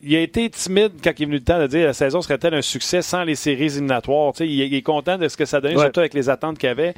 il 0.05 0.15
a 0.15 0.19
été 0.19 0.49
timide 0.49 0.91
quand 1.01 1.11
il 1.17 1.23
est 1.23 1.25
venu 1.25 1.37
le 1.37 1.43
temps 1.43 1.59
de 1.59 1.67
dire 1.67 1.85
la 1.85 1.93
saison 1.93 2.21
serait-elle 2.21 2.53
un 2.53 2.61
succès 2.61 3.01
sans 3.01 3.23
les 3.23 3.35
séries 3.35 3.65
éliminatoires? 3.65 4.33
Tu 4.33 4.39
sais, 4.39 4.47
il, 4.49 4.61
est- 4.61 4.67
il 4.67 4.75
est 4.75 4.81
content 4.81 5.17
de 5.17 5.27
ce 5.29 5.37
que 5.37 5.45
ça 5.45 5.61
donnait, 5.61 5.75
Ouais. 5.75 5.83
surtout 5.83 6.01
avec 6.01 6.13
les 6.13 6.29
attentes 6.29 6.57
qu'il 6.57 6.67
avait. 6.67 6.93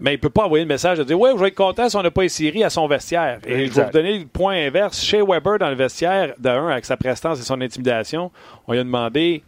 Mais 0.00 0.14
il 0.14 0.18
peut 0.18 0.30
pas 0.30 0.44
envoyer 0.46 0.64
le 0.64 0.68
message 0.68 0.98
de 0.98 1.04
dire 1.04 1.18
Ouais, 1.20 1.30
je 1.34 1.40
vais 1.40 1.48
être 1.48 1.54
content 1.54 1.88
si 1.88 1.96
on 1.96 2.02
n'a 2.02 2.10
pas 2.10 2.26
séries 2.28 2.64
à 2.64 2.70
son 2.70 2.86
vestiaire. 2.88 3.38
Et 3.46 3.50
je 3.50 3.54
vais 3.56 3.64
Exact. 3.66 3.84
vous 3.86 3.92
donner 3.92 4.18
le 4.18 4.24
point 4.26 4.54
inverse. 4.66 5.00
Chez 5.02 5.20
Weber, 5.22 5.58
dans 5.58 5.68
le 5.68 5.74
vestiaire, 5.76 6.34
de 6.38 6.48
un, 6.48 6.68
avec 6.68 6.84
sa 6.86 6.96
prestance 6.96 7.38
et 7.38 7.42
son 7.42 7.60
intimidation, 7.60 8.30
on 8.66 8.72
lui 8.72 8.80
a 8.80 8.84
demandé 8.84 9.42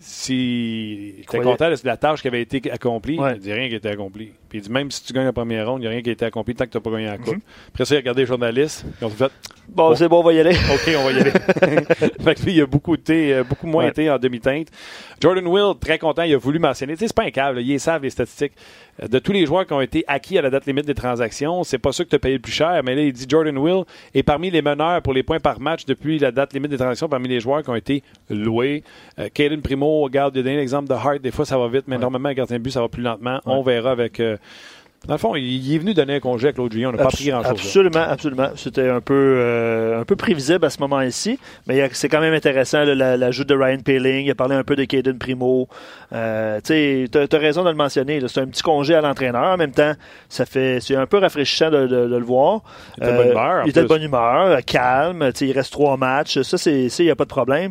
s'il 0.00 1.08
était 1.10 1.22
Croyez- 1.26 1.42
content 1.44 1.68
de 1.70 1.76
la 1.84 1.96
tâche 1.96 2.22
qui 2.22 2.28
avait 2.28 2.42
été 2.42 2.70
accomplie. 2.70 3.18
Ouais. 3.18 3.34
Il 3.34 3.40
dit 3.40 3.52
rien 3.52 3.68
qui 3.68 3.74
était 3.74 3.90
accompli. 3.90 4.32
Puis 4.48 4.58
il 4.58 4.62
dit 4.62 4.70
même 4.70 4.90
si 4.90 5.04
tu 5.04 5.12
gagnes 5.12 5.24
la 5.26 5.32
première 5.32 5.68
ronde, 5.68 5.78
il 5.80 5.82
n'y 5.82 5.86
a 5.88 5.90
rien 5.90 6.02
qui 6.02 6.08
a 6.10 6.12
été 6.12 6.24
accompli 6.24 6.54
tant 6.54 6.64
que 6.64 6.70
tu 6.70 6.76
n'as 6.78 6.82
pas 6.82 6.90
gagné 6.90 7.06
la 7.06 7.18
coupe. 7.18 7.34
Mhm. 7.34 7.40
Après 7.74 7.84
ça, 7.84 7.94
il 7.94 7.98
a 7.98 8.00
regardé 8.00 8.22
les 8.22 8.26
journalistes. 8.26 8.84
Ils 9.00 9.04
ont 9.04 9.10
fait 9.10 9.30
Bon, 9.68 9.94
c'est 9.94 10.08
bon, 10.08 10.20
on 10.20 10.22
va 10.22 10.32
y 10.32 10.40
aller. 10.40 10.54
OK, 10.72 10.90
on 10.98 11.04
va 11.04 11.12
y 11.12 11.20
aller. 11.20 11.30
fait 12.24 12.34
que 12.36 12.42
lui, 12.42 12.54
il 12.54 12.62
a 12.62 12.66
beaucoup, 12.66 12.94
été, 12.94 13.34
euh, 13.34 13.44
beaucoup 13.44 13.66
moins 13.66 13.84
Ouais. 13.84 13.90
été 13.90 14.10
en 14.10 14.18
demi-teinte. 14.18 14.68
Jordan 15.20 15.46
Will, 15.46 15.74
très 15.78 15.98
content, 15.98 16.22
il 16.22 16.32
a 16.32 16.38
voulu 16.38 16.58
mentionner. 16.58 16.94
Tu 16.94 17.00
sais, 17.00 17.08
c'est 17.08 17.14
pas 17.16 17.24
un 17.24 17.30
câble, 17.30 17.60
ils 17.60 17.78
savent 17.78 18.02
les 18.02 18.08
statistiques. 18.10 18.52
Euh, 19.02 19.08
De 19.08 19.18
tous 19.18 19.32
les 19.32 19.44
joueurs 19.44 19.66
qui 19.66 19.74
ont 19.74 19.80
été 19.82 20.04
acquis 20.08 20.38
à 20.38 20.42
la 20.42 20.48
date 20.48 20.64
limite 20.64 20.86
des 20.86 20.94
transactions, 20.94 21.64
c'est 21.64 21.76
pas 21.78 21.92
ça 21.92 22.02
que 22.02 22.08
tu 22.08 22.16
as 22.16 22.18
payé 22.18 22.34
le 22.36 22.40
plus 22.40 22.52
cher, 22.52 22.80
mais 22.82 22.94
là, 22.94 23.02
il 23.02 23.12
dit 23.12 23.26
Jordan 23.28 23.58
Will 23.58 23.84
est 24.14 24.22
parmi 24.22 24.50
les 24.50 24.62
meneurs 24.62 25.02
pour 25.02 25.12
les 25.12 25.22
points 25.22 25.38
par 25.38 25.60
match 25.60 25.84
depuis 25.84 26.18
la 26.18 26.30
date 26.32 26.54
limite 26.54 26.70
des 26.70 26.76
transactions 26.78 27.08
parmi 27.08 27.28
les 27.28 27.38
joueurs 27.40 27.62
qui 27.62 27.68
ont 27.68 27.74
été 27.76 28.02
loués. 28.30 28.82
Euh, 29.18 29.28
Caden 29.32 29.60
Primo, 29.60 30.00
regarde, 30.00 30.34
il 30.34 30.40
a 30.40 30.42
donné 30.44 30.56
l'exemple 30.56 30.88
de 30.88 30.94
Hart. 30.94 31.18
Des 31.20 31.30
fois, 31.30 31.44
ça 31.44 31.58
va 31.58 31.68
vite, 31.68 31.84
mais 31.88 31.98
normalement, 31.98 32.30
un 32.30 32.34
gardien 32.34 32.56
de 32.56 32.62
but, 32.62 32.70
ça 32.70 32.80
va 32.80 32.88
plus 32.88 33.02
lentement. 33.02 33.40
On 33.44 33.62
verra 33.62 33.90
avec. 33.90 34.18
euh, 34.20 34.37
Dans 35.06 35.14
le 35.14 35.18
fond, 35.18 35.36
il 35.36 35.72
est 35.74 35.78
venu 35.78 35.94
donner 35.94 36.16
un 36.16 36.20
congé 36.20 36.48
avec 36.48 36.58
l'autre 36.58 36.72
juillet. 36.72 36.86
On 36.86 36.90
n'a 36.90 36.98
pas 36.98 37.04
pris 37.06 37.26
grand-chose. 37.28 37.52
Absolument, 37.52 38.00
absolument. 38.00 38.48
C'était 38.56 38.88
un 38.88 39.00
peu, 39.00 39.14
euh, 39.14 40.00
un 40.00 40.04
peu 40.04 40.16
prévisible 40.16 40.64
à 40.64 40.70
ce 40.70 40.80
moment-ci, 40.80 41.38
mais 41.68 41.88
c'est 41.92 42.08
quand 42.08 42.20
même 42.20 42.34
intéressant 42.34 42.82
là, 42.82 42.96
la- 42.96 43.16
l'ajout 43.16 43.44
de 43.44 43.54
Ryan 43.54 43.78
Paling. 43.78 44.26
Il 44.26 44.30
a 44.32 44.34
parlé 44.34 44.56
un 44.56 44.64
peu 44.64 44.74
de 44.74 44.84
Caden 44.84 45.16
Primo. 45.16 45.68
Euh, 46.12 46.60
tu 46.64 47.08
as, 47.14 47.38
raison 47.38 47.62
de 47.62 47.70
le 47.70 47.76
mentionner. 47.76 48.20
C'est 48.26 48.40
un 48.40 48.48
petit 48.48 48.62
congé 48.62 48.96
à 48.96 49.00
l'entraîneur. 49.00 49.44
En 49.44 49.56
même 49.56 49.70
temps, 49.70 49.92
ça 50.28 50.44
fait, 50.44 50.80
c'est 50.80 50.96
un 50.96 51.06
peu 51.06 51.18
rafraîchissant 51.18 51.70
de, 51.70 51.86
de- 51.86 52.08
de 52.08 52.16
le 52.16 52.24
voir. 52.24 52.62
Il 53.00 53.04
était 53.04 53.12
de 53.12 53.16
bonne 53.16 53.30
humeur, 53.30 53.62
en 53.62 53.64
Il 53.64 53.70
était 53.70 53.82
de 53.82 53.86
bonne 53.86 54.02
humeur, 54.02 54.46
euh, 54.46 54.60
calme. 54.66 55.30
Il 55.40 55.52
reste 55.52 55.72
trois 55.72 55.96
matchs. 55.96 56.40
Ça, 56.42 56.56
il 56.70 56.90
n'y 56.98 57.10
a 57.10 57.16
pas 57.16 57.24
de 57.24 57.28
problème. 57.30 57.70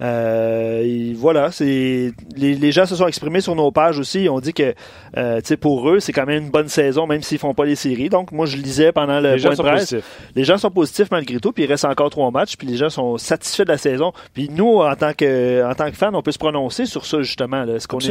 Euh, 0.00 1.12
voilà, 1.16 1.50
c'est 1.50 2.12
les, 2.36 2.54
les 2.54 2.72
gens 2.72 2.86
se 2.86 2.96
sont 2.96 3.06
exprimés 3.06 3.40
sur 3.40 3.54
nos 3.54 3.70
pages 3.70 3.98
aussi. 3.98 4.24
Ils 4.24 4.28
ont 4.28 4.40
dit 4.40 4.52
que 4.52 4.74
euh, 5.16 5.40
pour 5.60 5.88
eux, 5.88 6.00
c'est 6.00 6.12
quand 6.12 6.26
même 6.26 6.44
une 6.44 6.50
bonne 6.50 6.68
saison, 6.68 7.06
même 7.06 7.22
s'ils 7.22 7.38
font 7.38 7.54
pas 7.54 7.64
les 7.64 7.76
séries. 7.76 8.08
Donc, 8.08 8.32
moi, 8.32 8.46
je 8.46 8.56
lisais 8.56 8.92
pendant 8.92 9.20
le 9.20 9.32
Les 9.32 9.38
gens 9.38 9.48
point 9.50 9.56
sont 9.56 9.62
positifs. 9.64 10.04
Les 10.34 10.44
gens 10.44 10.58
sont 10.58 10.70
positifs 10.70 11.10
malgré 11.10 11.38
tout, 11.38 11.52
puis 11.52 11.64
il 11.64 11.66
reste 11.66 11.84
encore 11.84 12.10
trois 12.10 12.30
matchs, 12.30 12.56
puis 12.56 12.66
les 12.66 12.76
gens 12.76 12.90
sont 12.90 13.16
satisfaits 13.18 13.64
de 13.64 13.68
la 13.68 13.78
saison. 13.78 14.12
Puis 14.32 14.48
nous, 14.50 14.80
en 14.80 14.94
tant 14.96 15.12
que, 15.12 15.64
en 15.64 15.74
tant 15.74 15.90
que 15.90 15.96
fans, 15.96 16.14
on 16.14 16.22
peut 16.22 16.32
se 16.32 16.38
prononcer 16.38 16.86
sur 16.86 17.06
ça, 17.06 17.22
justement. 17.22 17.64
Est-ce 17.64 17.88
qu'on 17.88 17.98
est, 17.98 18.02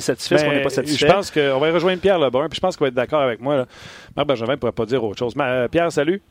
satisfait, 0.00 0.34
est-ce 0.36 0.44
qu'on 0.44 0.50
Ben, 0.50 0.56
n'est 0.56 0.62
pas 0.62 0.70
satisfait? 0.70 1.06
Je 1.06 1.12
pense 1.12 1.30
qu'on 1.30 1.58
va 1.58 1.70
rejoindre 1.70 2.00
Pierre 2.00 2.18
Lebrun, 2.18 2.48
puis 2.48 2.56
je 2.56 2.60
pense 2.60 2.76
qu'il 2.76 2.84
va 2.84 2.88
être 2.88 2.94
d'accord 2.94 3.22
avec 3.22 3.40
moi. 3.40 3.56
Là. 3.56 3.66
Marc 4.16 4.28
Bergevin 4.28 4.52
ne 4.52 4.56
pourrait 4.56 4.72
pas 4.72 4.86
dire 4.86 5.02
autre 5.02 5.18
chose. 5.18 5.34
Mais, 5.36 5.44
euh, 5.44 5.68
Pierre, 5.68 5.90
salut. 5.90 6.22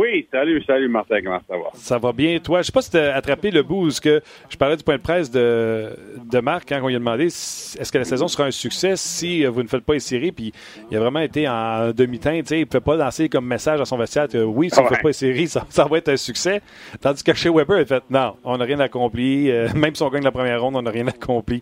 Oui, 0.00 0.28
salut, 0.30 0.62
salut 0.64 0.88
Martin, 0.88 1.16
comment 1.24 1.40
ça 1.48 1.56
va? 1.56 1.64
Ça 1.74 1.98
va 1.98 2.12
bien. 2.12 2.38
Toi, 2.38 2.62
je 2.62 2.66
sais 2.66 2.72
pas 2.72 2.82
si 2.82 2.90
tu 2.92 2.98
as 2.98 3.16
attrapé 3.16 3.50
le 3.50 3.64
bout 3.64 3.86
où 3.86 3.90
ce 3.90 4.00
que 4.00 4.22
je 4.48 4.56
parlais 4.56 4.76
du 4.76 4.84
point 4.84 4.96
de 4.96 5.02
presse 5.02 5.28
de, 5.28 5.88
de 6.24 6.38
Marc 6.38 6.68
quand 6.68 6.78
on 6.80 6.86
lui 6.86 6.94
a 6.94 6.98
demandé 7.00 7.24
est-ce 7.26 7.90
que 7.90 7.98
la 7.98 8.04
saison 8.04 8.28
sera 8.28 8.44
un 8.44 8.52
succès 8.52 8.92
si 8.94 9.44
euh, 9.44 9.50
vous 9.50 9.60
ne 9.60 9.66
faites 9.66 9.80
pas 9.84 9.94
les 9.94 10.00
séries. 10.00 10.30
Puis 10.30 10.52
il 10.88 10.96
a 10.96 11.00
vraiment 11.00 11.18
été 11.18 11.48
en 11.48 11.90
demi-teinte. 11.90 12.48
Il 12.52 12.60
ne 12.60 12.64
peut 12.66 12.78
pas 12.80 12.94
lancer 12.94 13.28
comme 13.28 13.46
message 13.46 13.80
à 13.80 13.84
son 13.84 13.96
vestiaire 13.96 14.28
que 14.28 14.38
oui, 14.38 14.70
si 14.70 14.78
on 14.78 14.82
ne 14.84 14.88
Ouais. 14.88 14.94
fait 14.96 15.02
pas 15.02 15.08
les 15.08 15.12
séries, 15.14 15.48
ça, 15.48 15.66
ça 15.68 15.84
va 15.84 15.98
être 15.98 16.10
un 16.10 16.16
succès. 16.16 16.62
Tandis 17.00 17.24
que 17.24 17.34
chez 17.34 17.50
Weber, 17.50 17.78
il 17.78 17.82
a 17.82 17.86
fait 17.86 18.04
non, 18.08 18.36
on 18.44 18.56
n'a 18.56 18.64
rien 18.64 18.78
accompli. 18.78 19.50
Euh, 19.50 19.66
même 19.74 19.96
si 19.96 20.02
on 20.04 20.10
gagne 20.10 20.22
la 20.22 20.30
première 20.30 20.62
ronde, 20.62 20.76
on 20.76 20.82
n'a 20.82 20.92
rien 20.92 21.08
accompli. 21.08 21.60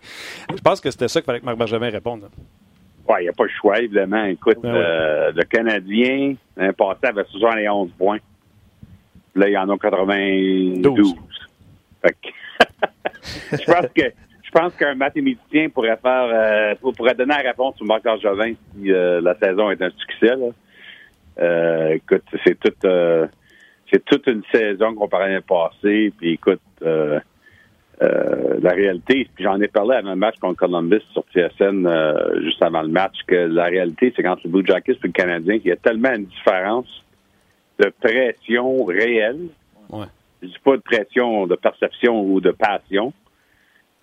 Je 0.55 0.61
pense 0.61 0.79
que 0.79 0.91
c'était 0.91 1.07
ça 1.07 1.21
qu'il 1.21 1.25
fallait 1.25 1.39
que 1.39 1.45
Marc 1.45 1.57
Bergevin 1.57 1.89
réponde. 1.89 2.21
là. 2.21 2.27
Il 3.19 3.23
n'y 3.23 3.29
a 3.29 3.33
pas 3.33 3.43
le 3.45 3.49
choix, 3.49 3.79
évidemment. 3.79 4.23
Écoute, 4.25 4.57
Ben 4.61 4.73
ouais. 4.73 4.79
euh, 4.81 5.31
le 5.35 5.43
Canadien, 5.43 6.35
l'année 6.55 6.73
passée, 6.73 7.05
avait 7.07 7.23
71 7.25 7.91
points. 7.97 8.17
Là, 9.35 9.47
il 9.47 9.53
y 9.53 9.57
en 9.57 9.69
a 9.69 9.77
92. 9.77 11.13
Fait 12.01 12.15
que- 12.21 12.29
je 13.57 13.65
pense 13.71 13.87
que 13.95 14.01
je 14.43 14.51
pense 14.51 14.73
qu'un 14.75 14.95
mathématicien 14.95 15.69
pourrait 15.69 15.97
faire 16.01 16.29
euh, 16.33 16.75
pour- 16.81 16.93
pourrait 16.93 17.13
donner 17.15 17.35
la 17.35 17.49
réponse 17.49 17.75
sur 17.75 17.85
Marc 17.85 18.03
Bergevin 18.03 18.53
si 18.75 18.91
euh, 18.91 19.19
la 19.21 19.35
saison 19.37 19.69
est 19.71 19.81
un 19.81 19.89
succès. 19.91 20.35
là. 20.35 20.47
Euh, 21.39 21.89
écoute, 21.95 22.23
c'est 22.43 22.59
toute 22.59 22.83
euh, 22.85 23.27
c'est 23.91 24.03
toute 24.05 24.25
une 24.27 24.41
saison 24.51 24.95
comparée 24.95 25.25
à 25.25 25.27
l'année 25.27 25.41
passée. 25.47 26.11
Puis 26.17 26.33
écoute, 26.33 26.61
euh, 28.01 28.59
la 28.61 28.71
réalité, 28.71 29.27
puis 29.33 29.43
j'en 29.43 29.59
ai 29.59 29.67
parlé 29.67 29.95
avant 29.95 30.11
le 30.11 30.15
match 30.15 30.37
contre 30.39 30.57
Columbus 30.57 31.01
sur 31.13 31.23
TSN 31.33 31.85
euh, 31.87 32.41
juste 32.43 32.61
avant 32.61 32.83
le 32.83 32.89
match, 32.89 33.15
que 33.25 33.35
la 33.35 33.65
réalité, 33.65 34.13
c'est 34.15 34.21
qu'entre 34.23 34.41
le 34.45 34.51
Blue 34.51 34.65
Jackets 34.65 34.93
et 35.03 35.07
le 35.07 35.11
Canadien, 35.11 35.57
qu'il 35.57 35.69
y 35.69 35.71
a 35.71 35.77
tellement 35.77 36.13
une 36.13 36.25
différence 36.25 37.03
de 37.79 37.91
pression 37.99 38.83
réelle. 38.85 39.47
Ouais. 39.89 40.05
Je 40.43 40.47
dis 40.47 40.59
pas 40.63 40.77
de 40.77 40.81
pression 40.81 41.47
de 41.47 41.55
perception 41.55 42.21
ou 42.23 42.39
de 42.39 42.51
passion, 42.51 43.13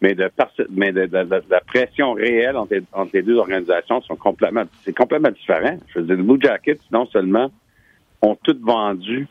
mais 0.00 0.14
de, 0.14 0.28
mais 0.70 0.92
de, 0.92 1.02
de- 1.06 1.22
de- 1.22 1.22
de 1.24 1.42
la 1.50 1.60
pression 1.60 2.12
réelle 2.14 2.56
entre 2.56 2.74
les, 2.74 2.82
entre 2.92 3.10
les 3.14 3.22
deux 3.22 3.36
organisations 3.36 4.00
sont 4.02 4.16
complètement 4.16 4.64
c'est 4.84 4.92
complètement 4.96 5.30
différent. 5.30 5.78
Je 5.94 6.00
veux 6.00 6.04
dire, 6.06 6.16
les 6.16 6.22
Blue 6.22 6.40
Jackets, 6.40 6.80
non 6.90 7.06
seulement 7.06 7.50
ont 8.22 8.34
tout 8.42 8.56
vendu 8.60 9.28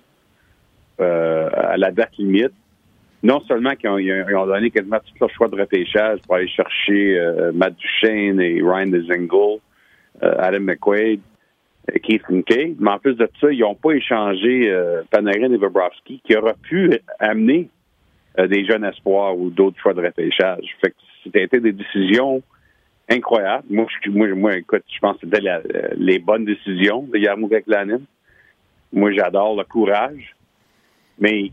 euh, 1.02 1.50
à 1.54 1.76
la 1.78 1.92
date 1.92 2.16
limite, 2.18 2.54
non 3.24 3.40
seulement 3.48 3.72
qu'ils 3.76 3.90
ont, 3.90 3.98
ils 3.98 4.36
ont 4.36 4.46
donné 4.46 4.70
quasiment 4.70 5.00
tout 5.00 5.14
leur 5.22 5.30
choix 5.32 5.48
de 5.48 5.56
repêchage 5.60 6.20
pour 6.24 6.36
aller 6.36 6.48
chercher 6.50 7.18
euh, 7.20 7.52
Matt 7.54 7.76
Duchesne 7.78 8.40
et 8.42 8.62
Ryan 8.62 8.88
Dezingle, 8.88 9.60
euh, 10.22 10.36
Adam 10.40 10.60
McQuaid, 10.60 11.22
euh, 11.90 12.00
Keith 12.04 12.24
Kincaid, 12.28 12.76
mais 12.80 12.92
en 12.92 13.00
plus 13.00 13.16
de 13.16 13.28
ça, 13.40 13.52
ils 13.52 13.60
n'ont 13.60 13.76
pas 13.76 13.92
échangé 13.94 14.70
euh, 14.70 15.04
Panarin 15.10 15.52
et 15.54 15.58
Bobrovski, 15.58 16.22
qui 16.26 16.36
auraient 16.36 16.54
pu 16.62 16.92
amener 17.20 17.70
euh, 18.40 18.48
des 18.48 18.66
jeunes 18.66 18.84
espoirs 18.84 19.38
ou 19.38 19.50
d'autres 19.50 19.80
choix 19.82 19.94
de 19.94 20.02
repêchage. 20.02 20.66
Fait 20.82 20.92
que 20.92 20.96
c'était 21.24 21.60
des 21.60 21.72
décisions 21.72 22.42
incroyables. 23.10 23.66
Moi, 23.70 23.86
je, 24.04 24.10
moi, 24.10 24.28
moi, 24.36 24.58
écoute, 24.58 24.84
je 24.94 25.00
pense 25.00 25.16
que 25.18 25.28
c'était 25.28 25.42
la- 25.42 25.62
les 25.96 26.20
bonnes 26.20 26.44
décisions 26.46 27.04
de 27.04 27.18
Yarmo 27.18 27.48
Keklanen. 27.48 28.02
Moi, 28.92 29.12
j'adore 29.14 29.56
le 29.58 29.64
courage. 29.64 30.36
Mais 31.20 31.52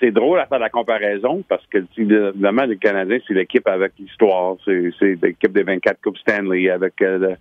c'est 0.00 0.10
drôle 0.10 0.40
à 0.40 0.46
faire 0.46 0.58
la 0.58 0.70
comparaison 0.70 1.44
parce 1.48 1.64
que 1.66 1.78
évidemment 1.96 2.64
le 2.64 2.76
Canadien 2.76 3.18
c'est 3.26 3.34
l'équipe 3.34 3.66
avec 3.68 3.92
l'histoire, 3.98 4.56
c'est 4.64 4.92
l'équipe 5.22 5.52
des 5.52 5.62
24 5.62 6.00
coupes 6.00 6.18
Stanley 6.18 6.70
avec 6.70 7.00
euh, 7.02 7.34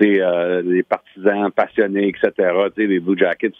euh, 0.00 0.62
les 0.62 0.82
partisans 0.82 1.50
passionnés, 1.50 2.08
etc. 2.08 2.50
Les 2.76 3.00
Blue 3.00 3.18
Jackets, 3.18 3.52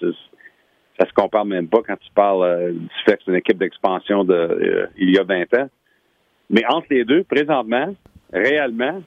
ça, 0.99 1.07
se 1.07 1.13
compare 1.13 1.45
même 1.45 1.69
pas 1.69 1.83
quand 1.87 1.97
tu 1.97 2.11
parles 2.15 2.45
euh, 2.45 2.73
du 2.73 2.89
fait 3.05 3.17
que 3.17 3.23
c'est 3.25 3.31
une 3.31 3.37
équipe 3.37 3.59
d'expansion 3.59 4.25
de 4.25 4.89
il 4.97 5.11
y 5.11 5.19
a 5.19 5.25
20 5.25 5.55
ans. 5.55 5.69
Mais 6.51 6.65
entre 6.67 6.87
les 6.91 7.05
deux, 7.05 7.25
présentement, 7.25 7.95
réellement, 8.33 9.03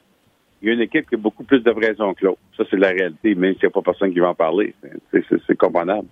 il 0.62 0.68
y 0.68 0.72
a 0.72 0.74
une 0.76 0.82
équipe 0.82 1.07
qui 1.09 1.16
a 1.16 1.18
beaucoup 1.18 1.43
plus 1.43 1.59
de 1.59 1.72
raison 1.72 2.14
que 2.14 2.26
l'autre. 2.26 2.39
Ça, 2.57 2.64
c'est 2.70 2.78
la 2.78 2.89
réalité, 2.89 3.34
même 3.36 3.53
s'il 3.53 3.64
n'y 3.64 3.68
a 3.68 3.70
pas 3.72 3.82
personne 3.82 4.14
qui 4.14 4.20
va 4.20 4.30
en 4.30 4.36
parler. 4.36 4.74
C'est- 5.12 5.55
comprenable. 5.57 6.07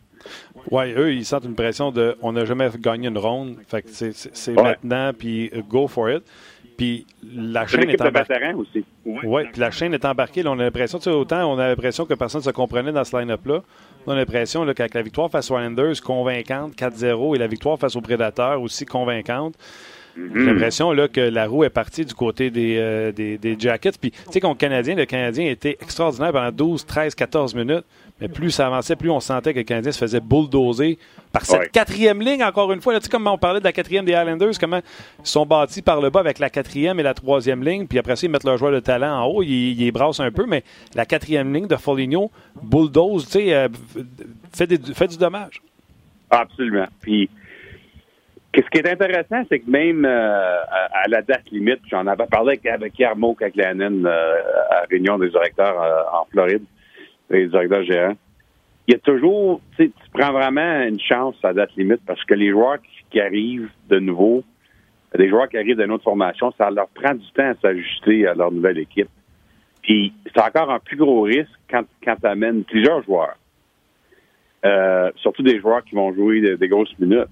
Oui, 0.71 0.91
eux, 0.97 1.13
ils 1.13 1.23
sentent 1.25 1.45
une 1.45 1.55
pression 1.55 1.91
de 1.91 2.15
on 2.21 2.33
n'a 2.33 2.45
jamais 2.45 2.69
gagné 2.79 3.07
une 3.07 3.17
ronde. 3.17 3.55
Fait 3.67 3.81
que 3.81 3.89
c'est- 3.89 4.51
Ouais. 4.55 4.61
maintenant, 4.63 5.11
puis 5.17 5.49
euh, 5.55 5.61
go 5.67 5.87
for 5.87 6.09
it. 6.11 6.23
Puis 6.77 7.05
la 7.35 7.67
chaîne 7.67 7.89
est 7.89 8.01
embarquée. 8.01 8.53
aussi. 8.55 8.85
Oui, 9.05 9.43
puis 9.51 9.59
la 9.59 9.69
chaîne 9.71 9.93
est 9.93 10.05
embarquée. 10.05 10.43
Là, 10.43 10.51
on 10.51 10.59
a 10.59 10.63
l'impression, 10.63 10.97
tu 10.97 11.05
sais, 11.05 11.09
autant 11.09 11.51
on 11.53 11.57
a 11.59 11.67
l'impression 11.67 12.05
que 12.05 12.13
personne 12.13 12.39
ne 12.39 12.45
se 12.45 12.51
comprenait 12.51 12.91
dans 12.93 13.03
ce 13.03 13.17
line-up-là. 13.17 13.61
On 14.07 14.11
a 14.11 14.15
l'impression 14.15 14.63
là, 14.63 14.73
qu'avec 14.73 14.93
la 14.93 15.01
victoire 15.01 15.29
face 15.29 15.51
aux 15.51 15.57
Islanders 15.57 16.01
convaincante, 16.01 16.75
4-0, 16.75 17.35
et 17.35 17.37
la 17.37 17.47
victoire 17.47 17.77
face 17.77 17.95
aux 17.97 18.01
Prédateurs 18.01 18.61
aussi 18.61 18.85
convaincante, 18.85 19.55
j'ai 20.35 20.45
l'impression 20.45 20.91
là, 20.91 21.07
que 21.07 21.21
la 21.21 21.47
roue 21.47 21.63
est 21.63 21.69
partie 21.69 22.05
du 22.05 22.13
côté 22.13 22.49
des, 22.49 22.75
euh, 22.77 23.11
des, 23.11 23.37
des 23.37 23.55
Jackets. 23.59 23.93
Puis, 23.99 24.11
tu 24.11 24.17
sais, 24.31 24.39
contre 24.39 24.55
le 24.55 24.59
Canadien, 24.69 24.95
le 24.95 25.05
Canadien 25.05 25.49
était 25.49 25.77
extraordinaire 25.81 26.31
pendant 26.31 26.51
12, 26.51 26.85
13, 26.85 27.15
14 27.15 27.55
minutes. 27.55 27.85
Mais 28.21 28.27
plus 28.27 28.51
ça 28.51 28.67
avançait, 28.67 28.97
plus 28.97 29.09
on 29.09 29.21
sentait 29.21 29.53
que 29.53 29.59
le 29.59 29.63
Canadien 29.63 29.93
se 29.93 29.97
faisait 29.97 30.19
bulldozer 30.19 30.97
par 31.31 31.45
cette 31.45 31.59
Ouais. 31.61 31.69
quatrième 31.71 32.21
ligne, 32.21 32.43
encore 32.43 32.69
une 32.73 32.81
fois. 32.81 32.91
Là, 32.91 32.99
tu 32.99 33.05
sais, 33.05 33.09
comme 33.09 33.25
on 33.27 33.37
parlait 33.37 33.61
de 33.61 33.63
la 33.63 33.71
quatrième 33.71 34.03
des 34.03 34.11
Islanders, 34.11 34.51
comment 34.59 34.81
ils 35.19 35.25
sont 35.25 35.45
bâtis 35.45 35.81
par 35.81 36.01
le 36.01 36.09
bas 36.09 36.19
avec 36.19 36.37
la 36.39 36.49
quatrième 36.49 36.99
et 36.99 37.03
la 37.03 37.13
troisième 37.13 37.63
ligne. 37.63 37.87
Puis 37.87 37.97
après 37.97 38.17
ça, 38.17 38.27
ils 38.27 38.29
mettent 38.29 38.43
leur 38.43 38.57
joueur 38.57 38.73
de 38.73 38.81
talent 38.81 39.21
en 39.21 39.25
haut, 39.25 39.41
ils, 39.41 39.81
ils 39.81 39.91
brassent 39.91 40.19
un 40.19 40.31
peu. 40.31 40.45
Mais 40.45 40.63
la 40.95 41.05
quatrième 41.05 41.53
ligne 41.53 41.67
de 41.67 41.77
Foligno, 41.77 42.29
bulldoze, 42.61 43.25
tu 43.27 43.31
sais, 43.31 43.53
euh, 43.53 43.69
fait, 44.53 44.67
des- 44.67 44.93
fait 44.93 45.07
du 45.07 45.17
dommage. 45.17 45.61
Absolument. 46.29 46.87
Puis, 47.01 47.29
ce 48.55 48.61
qui 48.69 48.79
est 48.79 48.91
intéressant, 48.91 49.43
c'est 49.49 49.59
que 49.59 49.69
même 49.69 50.05
euh, 50.05 50.55
à, 50.91 51.07
la 51.07 51.21
date 51.21 51.49
limite, 51.51 51.79
j'en 51.89 52.07
avais 52.07 52.25
parlé 52.25 52.53
avec, 52.53 52.65
avec 52.65 52.97
Yarmo 52.97 53.35
Kaklanen 53.35 54.05
euh, 54.05 54.33
à 54.71 54.81
la 54.81 54.85
réunion 54.89 55.17
des 55.19 55.29
directeurs 55.29 55.81
euh, 55.81 56.01
en 56.19 56.25
Floride, 56.25 56.63
les 57.29 57.47
directeurs 57.47 57.83
gérants. 57.83 58.17
Il 58.87 58.93
y 58.93 58.95
a 58.95 58.99
toujours, 58.99 59.61
tu 59.77 59.91
prends 60.13 60.31
vraiment 60.31 60.81
une 60.81 60.99
chance 60.99 61.35
à 61.43 61.53
date 61.53 61.75
limite 61.77 62.01
parce 62.07 62.23
que 62.25 62.33
les 62.33 62.49
joueurs 62.49 62.81
qui, 62.81 63.05
qui 63.11 63.21
arrivent 63.21 63.69
de 63.87 63.99
nouveau, 63.99 64.43
des 65.15 65.29
joueurs 65.29 65.47
qui 65.47 65.57
arrivent 65.57 65.77
d'une 65.77 65.91
autre 65.91 66.03
formation, 66.03 66.51
ça 66.57 66.71
leur 66.71 66.87
prend 66.89 67.13
du 67.13 67.31
temps 67.33 67.51
à 67.51 67.55
s'ajuster 67.61 68.25
à 68.25 68.33
leur 68.33 68.51
nouvelle 68.51 68.79
équipe. 68.79 69.09
Puis 69.83 70.11
c'est 70.25 70.41
encore 70.41 70.71
un 70.71 70.79
plus 70.79 70.97
gros 70.97 71.21
risque 71.21 71.51
quand, 71.69 71.83
quand 72.03 72.15
tu 72.15 72.27
amènes 72.27 72.63
plusieurs 72.63 73.03
joueurs. 73.03 73.35
Euh, 74.65 75.11
surtout 75.17 75.43
des 75.43 75.59
joueurs 75.59 75.83
qui 75.83 75.95
vont 75.95 76.11
jouer 76.13 76.41
de- 76.41 76.55
des 76.55 76.67
grosses 76.67 76.97
minutes. 76.99 77.29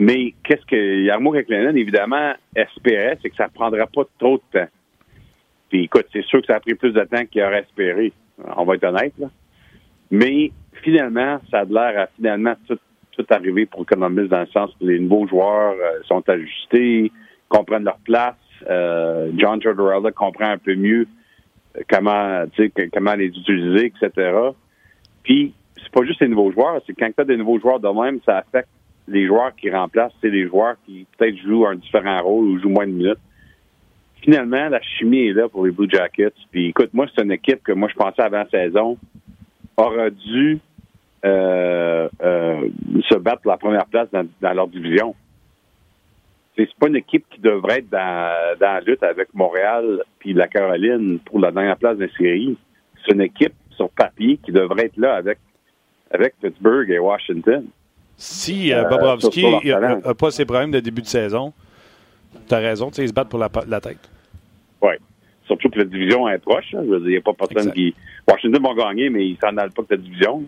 Mais 0.00 0.32
qu'est-ce 0.42 0.64
que 0.64 1.02
Yarmo 1.02 1.30
Keklanen, 1.30 1.76
évidemment, 1.76 2.32
espérait, 2.56 3.18
c'est 3.20 3.28
que 3.28 3.36
ça 3.36 3.48
ne 3.48 3.50
prendra 3.50 3.86
pas 3.86 4.04
trop 4.18 4.38
de 4.38 4.58
temps. 4.58 4.68
Puis 5.68 5.84
écoute, 5.84 6.06
c'est 6.10 6.24
sûr 6.24 6.40
que 6.40 6.46
ça 6.46 6.56
a 6.56 6.60
pris 6.60 6.74
plus 6.74 6.92
de 6.92 7.04
temps 7.04 7.26
qu'il 7.26 7.42
aurait 7.42 7.60
espéré. 7.60 8.10
On 8.56 8.64
va 8.64 8.76
être 8.76 8.84
honnête, 8.84 9.12
là. 9.18 9.28
Mais 10.10 10.52
finalement, 10.82 11.38
ça 11.50 11.60
a 11.60 11.64
l'air 11.64 12.00
à 12.00 12.06
finalement 12.16 12.54
tout, 12.66 12.78
tout 13.12 13.26
arriver 13.28 13.66
pour 13.66 13.84
Columbus 13.84 14.28
dans 14.28 14.40
le 14.40 14.46
sens 14.46 14.70
que 14.80 14.86
les 14.86 14.98
nouveaux 14.98 15.28
joueurs 15.28 15.74
euh, 15.78 16.00
sont 16.08 16.26
ajustés, 16.30 17.12
comprennent 17.50 17.84
leur 17.84 17.98
place. 17.98 18.36
Euh, 18.70 19.30
John 19.36 19.60
Tortorella 19.60 20.12
comprend 20.12 20.48
un 20.52 20.58
peu 20.58 20.76
mieux 20.76 21.06
euh, 21.76 21.82
comment, 21.90 22.44
comment 22.94 23.14
les 23.16 23.26
utiliser, 23.26 23.92
etc. 23.94 24.32
Puis, 25.24 25.52
c'est 25.76 25.92
pas 25.92 26.06
juste 26.06 26.22
les 26.22 26.28
nouveaux 26.28 26.52
joueurs, 26.52 26.80
c'est 26.86 26.94
quand 26.94 27.10
tu 27.14 27.20
as 27.20 27.24
des 27.24 27.36
nouveaux 27.36 27.60
joueurs 27.60 27.80
de 27.80 27.88
même, 27.88 28.20
ça 28.24 28.38
affecte 28.38 28.70
les 29.10 29.26
joueurs 29.26 29.54
qui 29.56 29.70
remplacent, 29.70 30.14
c'est 30.20 30.30
les 30.30 30.46
joueurs 30.46 30.76
qui 30.86 31.06
peut-être 31.18 31.36
jouent 31.38 31.66
un 31.66 31.74
différent 31.74 32.22
rôle 32.22 32.46
ou 32.46 32.60
jouent 32.60 32.70
moins 32.70 32.86
de 32.86 32.92
minutes. 32.92 33.18
Finalement, 34.22 34.68
la 34.68 34.80
chimie 34.80 35.28
est 35.28 35.32
là 35.32 35.48
pour 35.48 35.66
les 35.66 35.72
Blue 35.72 35.88
Jackets. 35.90 36.34
Puis 36.50 36.68
écoute, 36.68 36.90
moi, 36.92 37.06
c'est 37.14 37.22
une 37.22 37.32
équipe 37.32 37.62
que 37.62 37.72
moi, 37.72 37.88
je 37.88 37.94
pensais 37.94 38.22
avant 38.22 38.44
saison 38.50 38.98
aura 39.76 40.10
dû 40.10 40.58
euh, 41.24 42.08
euh, 42.22 42.68
se 43.08 43.16
battre 43.16 43.42
pour 43.42 43.50
la 43.50 43.56
première 43.56 43.86
place 43.86 44.08
dans, 44.12 44.52
leur 44.52 44.68
division. 44.68 45.14
C'est 46.56 46.72
pas 46.74 46.88
une 46.88 46.96
équipe 46.96 47.24
qui 47.30 47.40
devrait 47.40 47.78
être 47.78 47.90
dans, 47.90 48.58
dans 48.60 48.74
la 48.74 48.80
lutte 48.80 49.02
avec 49.02 49.32
Montréal 49.34 50.02
puis 50.18 50.34
la 50.34 50.46
Caroline 50.46 51.18
pour 51.20 51.40
la 51.40 51.50
dernière 51.50 51.78
place 51.78 51.96
de 51.96 52.04
la 52.04 52.12
série. 52.12 52.56
C'est 53.04 53.14
une 53.14 53.22
équipe 53.22 53.54
sur 53.70 53.88
papier 53.90 54.36
qui 54.36 54.52
devrait 54.52 54.86
être 54.86 54.98
là 54.98 55.14
avec, 55.14 55.38
avec 56.10 56.34
Pittsburgh 56.40 56.90
et 56.90 56.98
Washington. 56.98 57.66
Si 58.20 58.70
euh, 58.70 58.84
Euh, 58.84 58.88
Bobrovski 58.88 59.46
n'a 59.64 60.14
pas 60.14 60.30
ses 60.30 60.44
problèmes 60.44 60.70
de 60.70 60.80
début 60.80 61.00
de 61.00 61.06
saison, 61.06 61.54
tu 62.46 62.54
as 62.54 62.58
raison, 62.58 62.88
tu 62.90 62.96
sais, 62.96 63.04
ils 63.04 63.08
se 63.08 63.14
battent 63.14 63.30
pour 63.30 63.38
la, 63.38 63.80
tête. 63.80 64.10
Oui. 64.82 64.92
Surtout 65.46 65.70
que 65.70 65.78
la 65.78 65.86
division 65.86 66.28
est 66.28 66.38
proche. 66.38 66.74
hein. 66.74 66.82
Je 66.84 66.90
veux 66.90 66.98
dire, 67.00 67.08
il 67.08 67.12
n'y 67.12 67.16
a 67.16 67.22
pas 67.22 67.32
personne 67.32 67.72
qui. 67.72 67.94
Washington 68.28 68.62
va 68.62 68.74
gagner, 68.74 69.08
mais 69.08 69.26
ils 69.26 69.38
s'en 69.38 69.56
allent 69.56 69.72
pas 69.72 69.82
que 69.84 69.94
la 69.94 69.96
division. 69.96 70.44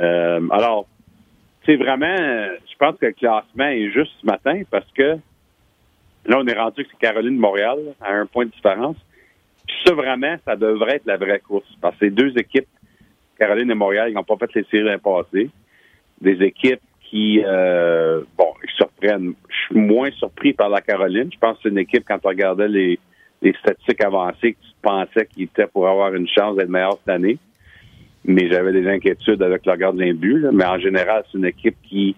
Euh, 0.00 0.40
alors, 0.50 0.86
c'est 1.66 1.76
vraiment, 1.76 2.16
je 2.16 2.76
pense 2.78 2.96
que 2.98 3.04
le 3.06 3.12
classement 3.12 3.66
est 3.68 3.90
juste 3.90 4.12
ce 4.22 4.26
matin 4.26 4.62
parce 4.70 4.90
que 4.92 5.18
là, 6.24 6.38
on 6.38 6.46
est 6.46 6.58
rendu 6.58 6.84
que 6.84 6.90
c'est 6.90 7.06
Caroline-Montréal 7.06 7.78
à 8.00 8.12
un 8.14 8.24
point 8.24 8.46
de 8.46 8.50
différence. 8.50 8.96
Puis 9.66 9.76
ça, 9.84 9.92
vraiment, 9.92 10.36
ça 10.46 10.56
devrait 10.56 10.96
être 10.96 11.06
la 11.06 11.18
vraie 11.18 11.40
course. 11.40 11.68
Parce 11.82 11.94
que 11.98 12.06
ces 12.06 12.10
deux 12.10 12.32
équipes, 12.38 12.66
Caroline 13.38 13.70
et 13.70 13.74
Montréal, 13.74 14.08
ils 14.10 14.14
n'ont 14.14 14.24
pas 14.24 14.36
fait 14.38 14.54
les 14.54 14.64
séries 14.70 14.84
l'année 14.84 15.02
passée. 15.04 15.50
Des 16.20 16.42
équipes 16.44 16.80
qui, 17.02 17.42
euh, 17.44 18.22
bon, 18.36 18.52
ils 18.62 18.70
surprennent. 18.70 19.34
Je 19.48 19.56
suis 19.66 19.80
moins 19.80 20.10
surpris 20.12 20.52
par 20.52 20.68
la 20.68 20.80
Caroline. 20.80 21.30
Je 21.32 21.38
pense 21.38 21.56
que 21.56 21.64
c'est 21.64 21.68
une 21.70 21.78
équipe, 21.78 22.04
quand 22.06 22.18
on 22.24 22.28
regardait 22.28 22.68
les, 22.68 22.98
les 23.42 23.54
statistiques 23.54 24.04
avancées, 24.04 24.52
que 24.54 24.58
tu 24.62 24.72
pensais 24.82 25.26
qu'ils 25.26 25.44
étaient 25.44 25.66
pour 25.66 25.88
avoir 25.88 26.14
une 26.14 26.28
chance 26.28 26.56
d'être 26.56 26.68
meilleur 26.68 26.98
cette 26.98 27.08
année. 27.08 27.38
Mais 28.24 28.50
j'avais 28.50 28.72
des 28.72 28.86
inquiétudes 28.86 29.42
avec 29.42 29.64
leur 29.64 29.76
gardien 29.76 30.08
de 30.08 30.18
but. 30.18 30.40
là. 30.40 30.50
Mais 30.52 30.66
en 30.66 30.78
général, 30.78 31.24
c'est 31.30 31.38
une 31.38 31.46
équipe 31.46 31.76
qui 31.82 32.14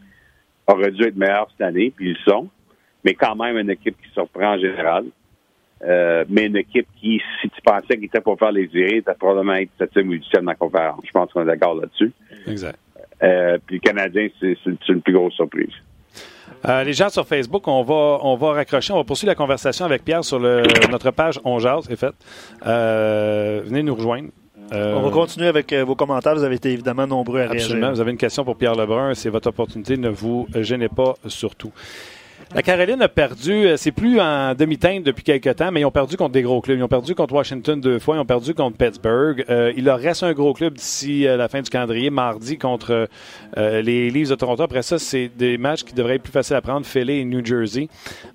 aurait 0.66 0.90
dû 0.90 1.04
être 1.04 1.16
meilleure 1.16 1.48
cette 1.52 1.66
année, 1.66 1.92
puis 1.94 2.10
ils 2.10 2.30
sont. 2.30 2.48
Mais 3.04 3.14
quand 3.14 3.36
même, 3.36 3.56
une 3.58 3.70
équipe 3.70 3.96
qui 4.02 4.10
surprend 4.12 4.54
en 4.54 4.58
général. 4.58 5.04
Euh, 5.82 6.24
mais 6.28 6.46
une 6.46 6.56
équipe 6.56 6.86
qui, 7.00 7.22
si 7.40 7.48
tu 7.48 7.62
pensais 7.62 7.94
qu'il 7.94 8.04
était 8.04 8.20
pour 8.20 8.38
faire 8.38 8.52
les 8.52 8.68
séries, 8.68 8.98
était 8.98 9.14
probablement 9.14 9.54
être 9.54 9.70
septième 9.78 10.08
ou 10.08 10.12
huitième 10.12 10.44
dans 10.44 10.50
la 10.50 10.56
conférence. 10.56 11.00
Je 11.06 11.10
pense 11.10 11.32
qu'on 11.32 11.42
est 11.42 11.46
d'accord 11.46 11.74
là-dessus. 11.74 12.12
Exact. 12.46 12.78
Euh, 13.22 13.58
puis 13.66 13.76
le 13.76 13.80
Canadien, 13.80 14.28
c'est 14.40 14.56
une 14.88 15.02
plus 15.02 15.12
grosse 15.12 15.34
surprise. 15.34 15.72
Euh, 16.68 16.84
les 16.84 16.92
gens 16.92 17.08
sur 17.08 17.26
Facebook, 17.26 17.66
on 17.68 17.82
va, 17.82 18.18
on 18.22 18.36
va 18.36 18.52
raccrocher, 18.52 18.92
on 18.92 18.96
va 18.96 19.04
poursuivre 19.04 19.30
la 19.30 19.34
conversation 19.34 19.84
avec 19.86 20.04
Pierre 20.04 20.24
sur 20.24 20.38
le, 20.38 20.62
notre 20.90 21.10
page 21.10 21.40
On 21.44 21.58
Jase, 21.58 21.84
c'est 21.88 21.98
fait. 21.98 22.12
Euh, 22.66 23.62
venez 23.64 23.82
nous 23.82 23.94
rejoindre. 23.94 24.28
Euh, 24.72 24.94
On 24.94 25.02
va 25.02 25.10
continuer 25.10 25.48
avec 25.48 25.72
euh, 25.72 25.84
vos 25.84 25.94
commentaires. 25.96 26.34
Vous 26.34 26.44
avez 26.44 26.56
été 26.56 26.70
évidemment 26.70 27.06
nombreux 27.06 27.40
à 27.40 27.44
Absolument. 27.44 27.80
réagir. 27.86 27.94
Vous 27.94 28.00
avez 28.00 28.10
une 28.12 28.18
question 28.18 28.44
pour 28.44 28.56
Pierre 28.56 28.74
Lebrun. 28.74 29.14
C'est 29.14 29.30
votre 29.30 29.48
opportunité. 29.48 29.96
Ne 29.96 30.10
vous 30.10 30.46
gênez 30.54 30.88
pas 30.88 31.14
surtout. 31.26 31.72
La 32.52 32.62
Caroline 32.62 33.00
a 33.00 33.08
perdu, 33.08 33.52
euh, 33.52 33.76
c'est 33.76 33.92
plus 33.92 34.20
en 34.20 34.54
demi-teinte 34.56 35.04
depuis 35.04 35.22
quelques 35.22 35.54
temps, 35.54 35.70
mais 35.70 35.82
ils 35.82 35.84
ont 35.84 35.92
perdu 35.92 36.16
contre 36.16 36.32
des 36.32 36.42
gros 36.42 36.60
clubs. 36.60 36.76
Ils 36.76 36.82
ont 36.82 36.88
perdu 36.88 37.14
contre 37.14 37.32
Washington 37.32 37.80
deux 37.80 38.00
fois, 38.00 38.16
ils 38.16 38.18
ont 38.18 38.24
perdu 38.24 38.54
contre 38.54 38.76
Pittsburgh. 38.76 39.44
Euh, 39.48 39.72
il 39.76 39.84
leur 39.84 40.00
reste 40.00 40.24
un 40.24 40.32
gros 40.32 40.52
club 40.52 40.74
d'ici 40.74 41.28
euh, 41.28 41.36
la 41.36 41.48
fin 41.48 41.62
du 41.62 41.70
calendrier, 41.70 42.10
mardi 42.10 42.58
contre 42.58 43.08
euh, 43.56 43.82
les 43.82 44.10
Leafs 44.10 44.30
de 44.30 44.34
Toronto. 44.34 44.64
Après 44.64 44.82
ça, 44.82 44.98
c'est 44.98 45.28
des 45.28 45.58
matchs 45.58 45.84
qui 45.84 45.94
devraient 45.94 46.16
être 46.16 46.24
plus 46.24 46.32
faciles 46.32 46.56
à 46.56 46.60
prendre, 46.60 46.84
Philly 46.84 47.20
et 47.20 47.24
New 47.24 47.44
Jersey. 47.44 47.86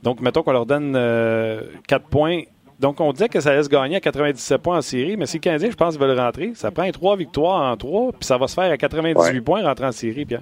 Donc, 0.02 0.22
mettons 0.22 0.44
qu'on 0.44 0.54
leur 0.54 0.66
donne 0.66 0.94
euh, 0.96 1.60
4 1.90 2.06
points. 2.08 2.44
Donc, 2.80 3.02
on 3.02 3.12
disait 3.12 3.28
que 3.28 3.42
ça 3.42 3.54
laisse 3.54 3.68
gagner 3.68 3.98
à 3.98 4.00
97 4.00 4.62
points 4.62 4.78
en 4.78 4.82
série, 4.82 5.18
mais 5.18 5.26
si 5.26 5.38
le 5.38 5.42
Canadien, 5.42 5.70
je 5.72 5.76
pense, 5.76 6.00
veulent 6.00 6.18
rentrer, 6.18 6.52
ça 6.56 6.72
prend 6.72 6.90
trois 6.92 7.18
victoires 7.18 7.70
en 7.70 7.76
trois, 7.76 8.12
puis 8.14 8.26
ça 8.26 8.38
va 8.38 8.48
se 8.48 8.54
faire 8.54 8.72
à 8.72 8.78
98 8.78 9.34
Ouais. 9.34 9.42
points 9.42 9.62
rentrer 9.62 9.86
en 9.88 9.92
série, 9.92 10.26
Pierre. 10.26 10.42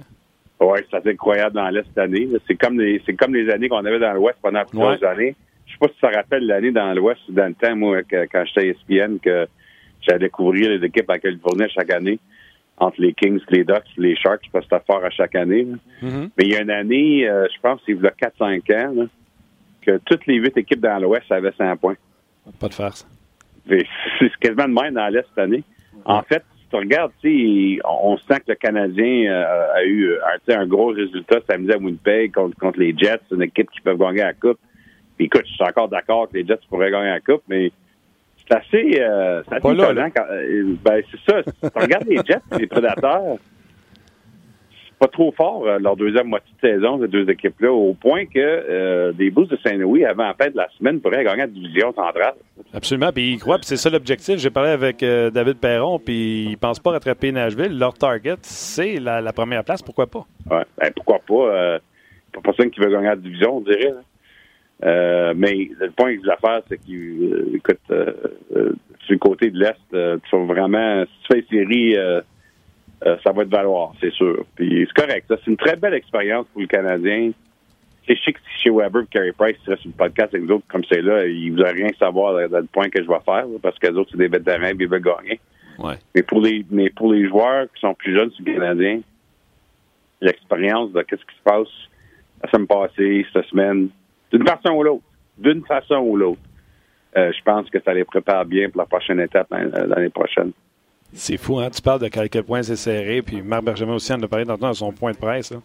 Oui, 0.60 0.78
c'est 0.90 0.96
assez 0.96 1.10
incroyable 1.10 1.54
dans 1.56 1.68
l'Est 1.68 1.84
cette 1.88 1.98
année. 1.98 2.28
C'est 2.46 2.54
comme 2.56 2.80
les, 2.80 3.02
c'est 3.04 3.14
comme 3.14 3.34
les 3.34 3.50
années 3.50 3.68
qu'on 3.68 3.84
avait 3.84 3.98
dans 3.98 4.12
l'Ouest 4.14 4.38
pendant 4.40 4.64
plusieurs 4.64 5.00
Ouais. 5.00 5.06
années. 5.06 5.34
Je 5.66 5.72
sais 5.72 5.78
pas 5.78 5.88
si 5.88 5.98
ça 6.00 6.08
rappelle 6.10 6.46
l'année 6.46 6.70
dans 6.70 6.92
l'Ouest, 6.94 7.20
dans 7.28 7.46
le 7.48 7.54
temps, 7.54 7.74
moi, 7.76 8.02
que- 8.02 8.26
quand 8.30 8.44
j'étais 8.46 8.60
à 8.60 8.64
ESPN, 8.70 9.18
que 9.18 9.46
j'allais 10.02 10.28
couvrir 10.28 10.70
les 10.70 10.86
équipes 10.86 11.10
à 11.10 11.18
Californie 11.18 11.64
chaque 11.74 11.92
année, 11.92 12.18
entre 12.78 13.00
les 13.00 13.12
Kings, 13.14 13.40
les 13.50 13.64
Ducks, 13.64 13.82
les 13.96 14.14
Sharks, 14.16 14.48
parce 14.52 14.66
que 14.66 14.74
c'était 14.76 14.84
fort 14.86 15.04
à 15.04 15.10
chaque 15.10 15.34
année. 15.34 15.64
là. 15.64 15.76
Mais 16.36 16.44
il 16.44 16.52
y 16.52 16.56
a 16.56 16.62
une 16.62 16.70
année, 16.70 17.28
euh, 17.28 17.46
je 17.54 17.60
pense, 17.60 17.80
il 17.88 18.00
y 18.00 18.06
a 18.06 18.10
4-5 18.10 18.70
ans, 18.70 18.92
là, 18.94 19.04
que 19.82 19.98
toutes 20.04 20.26
les 20.26 20.36
huit 20.36 20.56
équipes 20.56 20.80
dans 20.80 20.98
l'Ouest 20.98 21.30
avaient 21.30 21.52
100 21.58 21.76
points. 21.76 21.96
Pas 22.60 22.68
de 22.68 22.74
farce. 22.74 23.06
C'est 23.68 24.30
quasiment 24.40 24.68
de 24.68 24.82
même 24.82 24.94
dans 24.94 25.08
l'Est 25.08 25.26
cette 25.28 25.38
année. 25.38 25.62
En 26.04 26.22
fait, 26.22 26.42
tu 26.74 26.78
regardes, 26.80 27.12
on 27.84 28.14
on 28.14 28.16
sent 28.18 28.40
que 28.40 28.48
le 28.48 28.54
Canadien 28.56 29.30
euh, 29.32 29.74
a 29.74 29.84
eu 29.84 30.10
euh, 30.10 30.56
un, 30.56 30.66
gros 30.66 30.88
résultat 30.88 31.38
samedi 31.48 31.72
à 31.72 31.78
Winnipeg 31.78 32.32
contre, 32.32 32.56
contre 32.58 32.80
les 32.80 32.96
Jets, 32.96 33.20
une 33.30 33.42
équipe 33.42 33.70
qui 33.70 33.80
peut 33.80 33.94
gagner 33.96 34.22
la 34.22 34.32
Coupe. 34.32 34.58
Puis 35.16 35.26
écoute, 35.26 35.44
je 35.46 35.52
suis 35.52 35.64
encore 35.64 35.88
d'accord 35.88 36.28
que 36.28 36.36
les 36.36 36.44
Jets 36.44 36.58
pourraient 36.68 36.90
gagner 36.90 37.10
la 37.10 37.20
Coupe, 37.20 37.42
mais 37.48 37.70
c'est 38.36 38.56
assez, 38.56 39.00
euh, 39.00 39.42
assez 39.48 39.74
là, 39.74 39.92
là. 39.92 40.10
quand- 40.10 40.26
euh, 40.30 40.74
ben, 40.84 41.02
c'est 41.10 41.30
ça. 41.32 41.42
Si 41.44 41.70
tu 41.70 41.78
regardes 41.78 42.08
les 42.08 42.16
Jets 42.16 42.40
et 42.56 42.58
les 42.58 42.66
Prédateurs, 42.66 43.36
pas 44.98 45.08
trop 45.08 45.32
fort 45.32 45.66
euh, 45.66 45.78
leur 45.78 45.96
deuxième 45.96 46.28
moitié 46.28 46.50
de 46.62 46.68
saison, 46.68 47.00
ces 47.00 47.08
deux 47.08 47.28
équipes-là, 47.28 47.72
au 47.72 47.94
point 47.94 48.26
que 48.26 48.38
euh, 48.38 49.12
des 49.12 49.30
Bulls 49.30 49.48
de 49.48 49.58
Saint-Louis, 49.64 50.04
avant 50.04 50.24
la 50.24 50.34
fin 50.34 50.50
de 50.50 50.56
la 50.56 50.68
semaine, 50.78 51.00
pourraient 51.00 51.24
gagner 51.24 51.42
la 51.42 51.46
division 51.46 51.92
centrale. 51.92 52.34
Absolument, 52.72 53.10
puis 53.12 53.32
ils 53.32 53.38
croient, 53.38 53.58
puis 53.58 53.66
c'est 53.66 53.76
ça 53.76 53.90
l'objectif. 53.90 54.38
J'ai 54.38 54.50
parlé 54.50 54.70
avec 54.70 55.02
euh, 55.02 55.30
David 55.30 55.58
Perron, 55.58 55.98
puis 55.98 56.46
ils 56.50 56.56
pensent 56.56 56.80
pas 56.80 56.92
rattraper 56.92 57.32
Nashville. 57.32 57.78
Leur 57.78 57.94
target, 57.94 58.36
c'est 58.42 58.98
la, 59.00 59.20
la 59.20 59.32
première 59.32 59.64
place, 59.64 59.82
pourquoi 59.82 60.06
pas? 60.06 60.24
Ouais, 60.50 60.64
ben, 60.78 60.90
pourquoi 60.94 61.18
pas? 61.26 61.54
Euh, 61.54 61.78
pas 62.32 62.40
personne 62.42 62.70
qui 62.70 62.80
veut 62.80 62.90
gagner 62.90 63.08
la 63.08 63.16
division, 63.16 63.58
on 63.58 63.60
dirait. 63.60 63.90
là. 63.90 64.00
Euh, 64.84 65.34
mais 65.36 65.70
le 65.78 65.90
point 65.90 66.16
de 66.16 66.26
l'affaire, 66.26 66.62
c'est 66.68 66.78
que, 66.78 66.92
euh, 66.92 67.54
écoute, 67.54 67.78
sur 67.88 69.12
le 69.12 69.18
côté 69.18 69.50
de 69.50 69.58
l'Est, 69.58 70.20
tu 70.28 70.36
vas 70.36 70.44
vraiment, 70.44 71.04
si 71.04 71.12
tu 71.20 71.26
fais 71.32 71.38
une 71.40 71.66
série, 71.68 71.96
euh, 73.06 73.16
ça 73.24 73.32
va 73.32 73.44
te 73.44 73.50
valoir, 73.50 73.92
c'est 74.00 74.12
sûr. 74.12 74.44
Puis 74.54 74.86
c'est 74.86 75.02
correct. 75.02 75.26
ça. 75.28 75.36
C'est 75.44 75.50
une 75.50 75.56
très 75.56 75.76
belle 75.76 75.94
expérience 75.94 76.46
pour 76.52 76.62
le 76.62 76.66
Canadien. 76.66 77.32
C'est 78.06 78.16
chic 78.16 78.36
si 78.38 78.64
chez 78.64 78.70
Weber 78.70 79.02
et 79.02 79.06
Carey 79.06 79.32
Price 79.32 79.56
restent 79.66 79.82
sur 79.82 79.90
le 79.90 79.96
podcast 79.96 80.34
avec 80.34 80.46
nous 80.46 80.56
autres 80.56 80.66
comme 80.68 80.84
c'est 80.90 81.00
là, 81.00 81.26
ils 81.26 81.54
ne 81.54 81.62
veulent 81.62 81.74
rien 81.74 81.88
savoir 81.98 82.48
dans 82.48 82.58
le 82.58 82.66
point 82.66 82.88
que 82.88 83.02
je 83.02 83.08
vais 83.08 83.20
faire, 83.24 83.46
là, 83.46 83.58
parce 83.62 83.78
que 83.78 83.86
les 83.86 83.96
autres, 83.96 84.10
c'est 84.12 84.18
des 84.18 84.28
vétérans 84.28 84.74
puis 84.76 84.84
ils 84.84 84.88
veulent 84.88 85.02
gagner. 85.02 85.40
Ouais. 85.78 85.94
Mais 86.14 86.22
pour 86.22 86.40
les 86.40 86.64
mais 86.70 86.90
pour 86.90 87.12
les 87.12 87.26
joueurs 87.28 87.66
qui 87.74 87.80
sont 87.80 87.94
plus 87.94 88.14
jeunes 88.14 88.30
sur 88.30 88.44
le 88.44 88.52
Canadien, 88.52 89.00
l'expérience 90.20 90.92
de 90.92 91.02
qu'est-ce 91.02 91.24
qui 91.24 91.36
se 91.36 91.42
passe 91.42 91.68
la 92.42 92.50
semaine 92.50 92.66
passée, 92.66 93.26
cette 93.32 93.46
semaine, 93.46 93.88
d'une 94.32 94.46
façon 94.46 94.74
ou 94.74 94.82
l'autre, 94.82 95.04
d'une 95.38 95.64
façon 95.64 95.96
ou 95.96 96.16
l'autre, 96.16 96.40
euh, 97.16 97.32
je 97.32 97.42
pense 97.42 97.70
que 97.70 97.80
ça 97.80 97.94
les 97.94 98.04
prépare 98.04 98.44
bien 98.44 98.68
pour 98.68 98.80
la 98.80 98.86
prochaine 98.86 99.20
étape 99.20 99.48
hein, 99.52 99.68
l'année 99.86 100.10
prochaine. 100.10 100.52
C'est 101.14 101.36
fou, 101.36 101.58
hein? 101.60 101.70
Tu 101.70 101.80
parles 101.80 102.00
de 102.00 102.08
quel 102.08 102.42
point 102.42 102.62
c'est 102.62 102.76
serré, 102.76 103.22
puis 103.22 103.40
Marc 103.40 103.64
Bergevin 103.64 103.94
aussi 103.94 104.12
en 104.12 104.22
a 104.22 104.28
parlé 104.28 104.44
dans 104.44 104.74
son 104.74 104.92
point 104.92 105.12
de 105.12 105.16
presse. 105.16 105.52
là. 105.52 105.58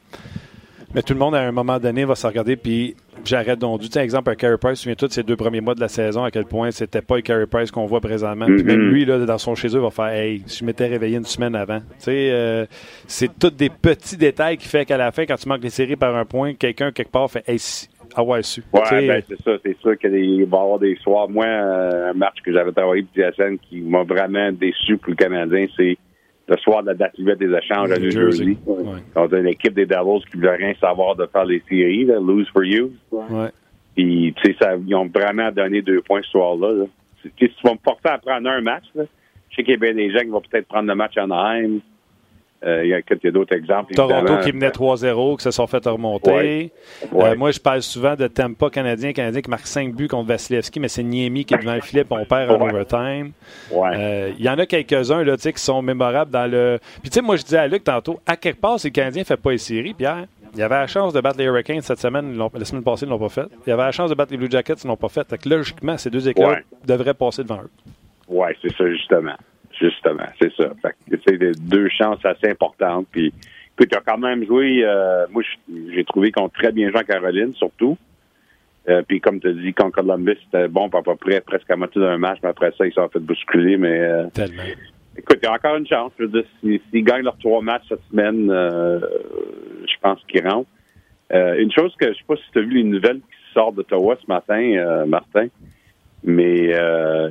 Mais 0.96 1.04
tout 1.04 1.14
le 1.14 1.20
monde, 1.20 1.36
à 1.36 1.42
un 1.42 1.52
moment 1.52 1.78
donné, 1.80 2.04
va 2.04 2.16
se 2.16 2.26
regarder, 2.26 2.56
puis 2.56 2.96
j'arrête 3.24 3.60
donc. 3.60 3.82
Tu 3.82 3.88
sais, 3.92 4.00
exemple, 4.04 4.32
un 4.32 4.36
Carey 4.36 4.58
Price, 4.60 4.80
souviens-toi 4.80 5.08
de 5.08 5.14
ces 5.14 5.22
deux 5.22 5.36
premiers 5.36 5.62
mois 5.62 5.76
de 5.76 5.80
la 5.80 5.88
saison, 5.88 6.24
à 6.24 6.32
quel 6.32 6.46
point 6.46 6.72
c'était 6.72 7.04
pas 7.04 7.18
le 7.18 7.22
Carey 7.22 7.46
Price 7.46 7.70
qu'on 7.70 7.86
voit 7.86 8.02
présentement. 8.02 8.48
Puis 8.48 8.64
même 8.64 8.80
Mhm. 8.82 8.90
lui, 8.90 9.06
là, 9.06 9.20
dans 9.20 9.38
son 9.38 9.54
chez 9.54 9.68
eux, 9.76 9.80
va 9.80 9.92
faire 9.92 10.08
Hey, 10.08 10.42
si 10.48 10.60
je 10.60 10.66
m'étais 10.66 10.88
réveillé 10.88 11.18
une 11.18 11.26
semaine 11.26 11.54
avant. 11.56 11.80
Tu 11.80 11.86
sais, 12.00 12.30
euh, 12.32 12.66
c'est 13.08 13.30
tous 13.38 13.52
des 13.52 13.70
petits 13.70 14.18
détails 14.18 14.58
qui 14.58 14.68
fait 14.68 14.84
qu'à 14.86 14.98
la 14.98 15.12
fin, 15.12 15.26
quand 15.28 15.36
tu 15.36 15.48
manques 15.48 15.62
les 15.64 15.70
séries 15.70 15.96
par 15.96 16.16
un 16.16 16.26
point, 16.26 16.56
quelqu'un, 16.56 16.92
quelque 16.92 17.12
part, 17.12 17.30
fait 17.30 17.44
Hey, 17.48 17.60
si- 17.60 17.88
ah 18.74 18.94
ouais, 19.02 19.08
ben, 19.08 19.24
c'est 19.28 19.42
ça, 19.44 19.52
c'est 19.64 19.78
sûr 19.80 19.98
qu'il 19.98 20.10
va 20.12 20.58
y 20.58 20.62
avoir 20.62 20.80
des 20.80 20.96
soirs. 20.98 21.30
Moi, 21.30 21.46
euh, 21.46 22.12
un 22.12 22.14
match 22.14 22.38
que 22.44 22.52
j'avais 22.52 22.72
travaillé 22.72 23.04
pour 23.04 23.14
TSN 23.16 23.58
qui 23.60 23.82
m'a 23.82 24.04
vraiment 24.04 24.52
déçu 24.52 24.98
pour 24.98 25.12
le 25.12 25.16
Canadien, 25.16 25.68
c'est 25.78 25.98
le 26.48 26.58
soir 26.58 26.82
de 26.82 26.88
la 26.88 26.94
date 26.96 27.18
limite 27.18 27.38
des 27.38 27.54
échanges 27.56 27.92
à 27.92 28.00
New 28.00 28.10
Jersey. 28.12 28.58
Contre 29.14 29.36
une 29.36 29.48
équipe 29.48 29.74
des 29.74 29.86
Devils 29.86 30.24
qui 30.32 30.38
ne 30.38 30.42
voulait 30.42 30.56
rien 30.56 30.74
savoir 30.82 31.16
de 31.16 31.28
faire 31.28 31.46
les 31.46 31.62
séries, 31.70 32.06
là, 32.06 32.16
lose 32.20 32.48
for 32.52 32.64
you. 32.64 32.92
Ouais. 33.12 33.50
Puis, 33.96 34.34
tu 34.38 34.52
sais, 34.52 34.58
ça- 34.60 34.76
ils 34.76 34.96
ont 34.96 35.06
vraiment 35.08 35.52
donné 35.52 35.82
deux 35.82 36.02
points 36.02 36.22
ce 36.24 36.30
soir-là. 36.32 36.72
là. 36.74 36.86
Si 37.24 37.30
tu 37.38 37.50
vas 37.64 37.74
me 37.74 37.78
porter 37.78 38.10
à 38.10 38.18
prendre 38.18 38.50
un 38.50 38.62
match, 38.62 38.86
là, 38.96 39.04
je 39.50 39.56
sais 39.56 39.64
qu'il 39.64 39.74
y 39.74 39.76
a 39.76 39.80
bien 39.80 39.94
des 39.94 40.10
gens 40.12 40.20
qui 40.22 40.28
vont 40.28 40.42
peut-être 40.42 40.68
prendre 40.68 40.88
le 40.88 40.96
match 40.96 41.18
en 41.18 41.30
Anaheim. 41.30 41.80
Euh, 42.66 42.84
il 42.84 42.90
y 42.90 42.94
a, 42.94 42.98
a 42.98 43.32
d'autres 43.32 43.56
exemples. 43.56 43.94
Toronto 43.94 44.18
évidemment. 44.18 44.42
qui 44.42 44.52
menait 44.52 44.70
3-0, 44.70 45.38
qui 45.38 45.44
se 45.44 45.52
sont 45.52 45.66
fait 45.66 45.86
remonter. 45.86 46.72
Ouais. 47.12 47.30
Euh, 47.32 47.36
moi, 47.38 47.52
je 47.52 47.60
parle 47.60 47.82
souvent 47.82 48.16
de 48.16 48.28
Tampa 48.28 48.70
canadien, 48.70 49.14
canadien 49.14 49.42
qui 49.42 49.50
marque 49.50 49.66
5 49.66 49.94
buts 49.96 50.10
contre 50.10 50.28
Vasilevski, 50.28 50.80
mais 50.82 50.90
c'est 50.90 51.04
Niemi 51.04 51.46
qui 51.46 51.54
est 51.54 51.58
devant 51.60 51.76
le 51.76 51.82
filet, 51.82 52.04
on 52.10 52.26
perd 52.26 52.52
en 52.52 52.60
Ouais. 52.60 52.70
overtime. 52.74 53.32
Euh, 53.74 54.34
Il 54.38 54.44
y 54.44 54.50
en 54.50 54.58
a 54.60 54.66
quelques-uns 54.66 55.24
là, 55.24 55.38
qui 55.38 55.52
sont 55.56 55.82
mémorables 55.82 56.32
dans 56.32 56.52
le. 56.52 56.80
Puis, 57.02 57.10
tu 57.10 57.16
sais, 57.16 57.22
moi, 57.22 57.38
je 57.38 57.44
disais 57.44 57.60
à 57.60 57.68
Luc 57.68 57.84
tantôt, 57.86 58.20
à 58.26 58.36
quelque 58.36 58.60
part, 58.60 58.78
si 58.80 58.88
le 58.88 58.92
Canadien 58.92 59.22
ne 59.22 59.26
fait 59.26 59.38
pas 59.38 59.52
les 59.52 59.58
séries, 59.58 59.94
Pierre, 59.94 60.26
il 60.54 60.60
y 60.60 60.64
avait 60.64 60.76
la 60.76 60.88
chance 60.88 61.14
de 61.14 61.22
battre 61.22 61.38
les 61.38 61.46
Hurricanes 61.46 61.82
cette 61.82 62.00
semaine, 62.00 62.38
la 62.38 62.66
semaine 62.66 62.84
passée, 62.84 63.06
ils 63.06 63.08
ne 63.08 63.14
l'ont 63.14 63.20
pas 63.20 63.30
fait. 63.30 63.46
Il 63.66 63.70
y 63.70 63.74
avait 63.74 63.84
la 63.84 63.92
chance 63.94 64.10
de 64.10 64.16
battre 64.16 64.32
les 64.34 64.38
Blue 64.38 64.50
Jackets, 64.52 64.74
ils 64.84 64.88
ne 64.88 64.92
l'ont 64.92 64.98
pas 64.98 65.08
fait. 65.08 65.26
Que 65.38 65.48
logiquement, 65.48 65.98
ces 65.98 66.10
deux 66.10 66.28
équipes 66.28 66.46
devraient 66.86 67.14
passer 67.14 67.44
devant 67.44 67.62
eux. 67.62 67.70
Oui, 68.28 68.48
c'est 68.62 68.76
ça, 68.76 68.86
justement. 68.90 69.36
Justement, 69.80 70.26
c'est 70.42 70.54
ça. 70.56 70.72
Fait 70.82 70.96
que, 71.10 71.22
c'est 71.26 71.38
des- 71.38 71.52
deux 71.54 71.88
chances 71.90 72.24
assez 72.26 72.50
importantes. 72.50 73.08
Puis, 73.12 73.28
écoute, 73.28 73.88
il 73.92 73.96
a 73.96 74.02
quand 74.06 74.18
même 74.18 74.46
joué, 74.46 74.82
euh, 74.84 75.26
moi, 75.32 75.42
j'ai 75.94 76.04
trouvé 76.04 76.32
qu'on 76.32 76.50
très 76.50 76.72
bien 76.72 76.90
joué 76.90 77.00
à 77.00 77.04
Caroline, 77.04 77.54
surtout. 77.56 77.98
Euh, 78.90 79.02
puis, 79.08 79.22
comme 79.22 79.40
tu 79.40 79.48
as 79.48 79.54
dit, 79.54 79.74
contre 79.74 79.96
Columbus, 80.02 80.38
c'était 80.46 80.68
bon, 80.68 80.90
pour 80.90 81.00
à 81.00 81.04
peu 81.04 81.16
près 81.16 81.40
presque 81.42 81.70
à 81.70 81.76
moitié 81.76 82.02
d'un 82.02 82.18
match, 82.18 82.40
mais 82.44 82.50
après 82.50 82.72
ça, 82.78 82.86
ils 82.86 82.94
sont 82.94 83.08
fait 83.10 83.20
bousculer. 83.20 83.78
Mais, 83.78 84.00
euh, 84.00 84.26
Tellement. 84.34 84.64
écoute, 85.18 85.38
il 85.42 85.46
y 85.46 85.48
a 85.48 85.54
encore 85.54 85.76
une 85.78 85.88
chance. 85.88 86.12
Je 86.20 86.26
veux 86.26 86.30
dire, 86.42 86.80
s'ils 86.92 87.04
gagnent 87.04 87.24
leurs 87.24 87.38
trois 87.38 87.62
matchs 87.62 87.84
cette 87.90 88.04
semaine, 88.10 88.50
euh, 88.52 89.00
je 89.88 89.94
pense 90.02 90.20
qu'ils 90.28 90.46
rentrent. 90.48 90.70
Euh, 91.32 91.56
une 91.60 91.72
chose 91.72 91.96
que 92.00 92.08
je 92.12 92.18
sais 92.18 92.24
pas 92.28 92.36
si 92.38 92.52
tu 92.52 92.58
as 92.60 92.62
vu 92.64 92.74
les 92.78 92.84
nouvelles 92.84 93.18
qui 93.20 93.54
sortent 93.54 93.76
d'Ottawa 93.76 94.18
ce 94.20 94.28
matin, 94.28 94.60
euh, 94.62 95.06
Martin, 95.06 95.48
mais 96.24 96.74
euh, 96.74 97.30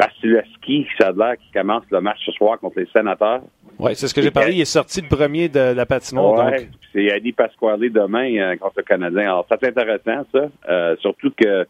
Vasilevski, 0.00 0.86
ça 0.98 1.08
a 1.08 1.12
l'air 1.12 1.36
qu'il 1.36 1.52
commence 1.52 1.84
le 1.90 2.00
match 2.00 2.18
ce 2.24 2.32
soir 2.32 2.58
contre 2.58 2.78
les 2.78 2.86
sénateurs. 2.86 3.42
Oui, 3.78 3.92
c'est 3.94 4.08
ce 4.08 4.14
que 4.14 4.22
j'ai 4.22 4.30
parlé. 4.30 4.54
Il 4.54 4.60
est 4.60 4.64
sorti 4.64 5.00
le 5.02 5.08
premier 5.08 5.48
de 5.48 5.74
la 5.74 5.86
patinoire. 5.86 6.50
Ouais, 6.50 6.68
c'est 6.92 7.10
Adi 7.12 7.32
Pasquale 7.32 7.90
demain 7.90 8.34
euh, 8.36 8.56
contre 8.56 8.74
le 8.78 8.82
Canadien. 8.82 9.22
Alors, 9.22 9.46
c'est 9.48 9.68
intéressant, 9.68 10.26
ça. 10.32 10.48
Euh, 10.68 10.96
surtout 11.00 11.30
que 11.36 11.66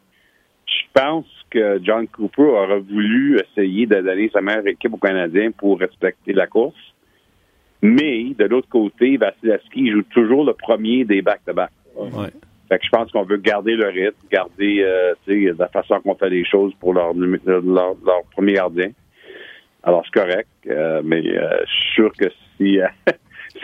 je 0.66 0.83
pense 0.93 1.26
que 1.51 1.81
John 1.83 2.07
Cooper 2.07 2.43
aurait 2.43 2.81
voulu 2.81 3.41
essayer 3.41 3.87
de 3.87 4.01
donner 4.01 4.31
sa 4.33 4.41
meilleure 4.41 4.66
équipe 4.66 4.95
au 4.95 4.99
Canadien 4.99 5.51
pour 5.51 5.78
respecter 5.81 6.33
la 6.33 6.47
course. 6.47 6.76
Mais, 7.83 8.35
de 8.39 8.45
l'autre 8.45 8.68
côté, 8.68 9.16
Vasilevski 9.16 9.91
joue 9.91 10.03
toujours 10.03 10.45
le 10.45 10.53
premier 10.53 11.05
des 11.05 11.22
back-to-back. 11.22 11.70
Ouais. 11.97 12.28
Fait 12.71 12.79
que 12.79 12.85
je 12.85 12.91
pense 12.91 13.11
qu'on 13.11 13.25
veut 13.25 13.37
garder 13.37 13.75
le 13.75 13.89
rythme, 13.89 14.16
garder 14.31 14.83
euh, 14.85 15.14
la 15.59 15.68
façon 15.68 16.01
qu'on 16.01 16.14
fait 16.14 16.31
les 16.31 16.45
choses 16.45 16.73
pour 16.81 16.95
leur, 16.95 17.14
numé- 17.14 17.41
leur, 17.45 17.62
leur 17.62 18.23
premier 18.33 18.53
gardien. 18.55 18.91
Alors, 19.83 20.05
c'est 20.05 20.21
correct, 20.21 20.49
euh, 20.68 21.01
mais 21.05 21.23
euh, 21.37 21.51
je 21.66 21.73
suis 21.73 21.93
sûr 21.95 22.12
que 22.16 22.27
si, 22.57 22.81
euh, 22.81 22.87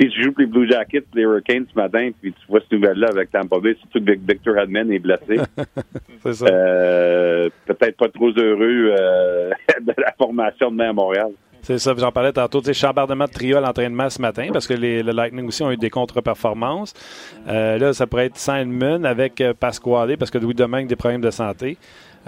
si 0.00 0.08
tu 0.08 0.22
joues 0.22 0.32
pour 0.32 0.40
les 0.40 0.46
Blue 0.46 0.68
Jackets, 0.68 1.04
les 1.14 1.22
Hurricanes 1.22 1.66
ce 1.72 1.78
matin, 1.78 2.10
puis 2.20 2.32
tu 2.32 2.46
vois 2.48 2.60
cette 2.60 2.72
nouvelle-là 2.72 3.08
avec 3.10 3.30
Tampa 3.30 3.60
Bay, 3.60 3.76
surtout 3.80 4.04
que 4.04 4.12
Victor 4.12 4.58
Hedman 4.58 4.90
est 4.90 4.98
blessé, 4.98 5.36
c'est 6.22 6.32
ça. 6.32 6.46
euh, 6.46 7.48
peut-être 7.66 7.96
pas 7.98 8.08
trop 8.08 8.30
heureux 8.30 8.94
euh, 8.98 9.50
de 9.82 9.92
la 9.98 10.12
formation 10.18 10.70
de 10.70 10.76
mai 10.76 10.86
à 10.86 10.92
Montréal. 10.92 11.30
C'est 11.66 11.78
ça, 11.78 11.94
j'en 11.98 12.12
parlais 12.12 12.32
tantôt. 12.32 12.60
Tu 12.60 12.66
sais, 12.66 12.74
chambardement 12.74 13.24
de 13.24 13.30
trio 13.30 13.56
à 13.56 13.60
l'entraînement 13.60 14.08
ce 14.08 14.22
matin 14.22 14.50
parce 14.52 14.68
que 14.68 14.74
les, 14.74 15.02
le 15.02 15.10
Lightning 15.10 15.48
aussi 15.48 15.64
ont 15.64 15.72
eu 15.72 15.76
des 15.76 15.90
contre-performances. 15.90 16.94
Euh, 17.48 17.76
là, 17.76 17.92
ça 17.92 18.06
pourrait 18.06 18.26
être 18.26 18.36
Sandman 18.36 19.04
avec 19.04 19.40
euh, 19.40 19.52
Pasquale 19.52 20.16
parce 20.16 20.30
que 20.30 20.38
Louis 20.38 20.54
Domingue 20.54 20.84
a 20.84 20.88
des 20.90 20.94
problèmes 20.94 21.20
de 21.20 21.30
santé. 21.32 21.76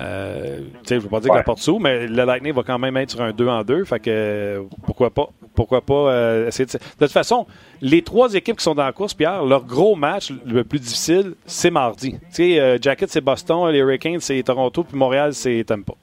Euh, 0.01 0.59
tu 0.59 0.89
sais, 0.89 0.95
je 0.95 0.95
ne 0.97 1.01
veux 1.03 1.09
pas 1.09 1.21
dire 1.21 1.31
que 1.31 1.37
la 1.37 1.45
porte 1.45 1.61
s'ouvre, 1.61 1.81
mais 1.81 2.09
le 2.09 2.25
Lightning 2.25 2.53
va 2.53 2.65
quand 2.65 2.81
même 2.81 2.97
être 2.97 3.13
sur 3.13 3.21
un 3.21 3.31
2 3.31 3.47
en 3.47 3.63
2. 3.63 3.85
Fait 3.85 4.01
que 4.01 4.11
euh, 4.11 4.63
pourquoi 4.85 5.11
pas? 5.11 5.29
Pourquoi 5.55 5.83
pas 5.83 5.95
euh, 5.95 6.49
essayer 6.49 6.67
de... 6.67 6.73
de 6.73 6.79
toute 6.99 7.13
façon, 7.13 7.47
les 7.81 8.03
trois 8.03 8.35
équipes 8.35 8.57
qui 8.57 8.65
sont 8.65 8.75
dans 8.75 8.85
la 8.85 8.93
course, 8.93 9.15
Pierre, 9.15 9.45
leur 9.45 9.65
gros 9.65 9.95
match 9.95 10.33
le 10.47 10.65
plus 10.65 10.81
difficile, 10.81 11.35
c'est 11.47 11.71
mardi. 11.71 12.13
Tu 12.13 12.19
sais, 12.31 12.79
Jacket, 12.81 13.09
c'est 13.09 13.21
Boston, 13.21 13.69
les 13.71 13.79
Hurricanes, 13.79 14.19
c'est 14.19 14.43
Toronto, 14.43 14.83
puis 14.83 14.97
Montréal, 14.97 15.33
c'est 15.33 15.63
Tampa. 15.65 15.95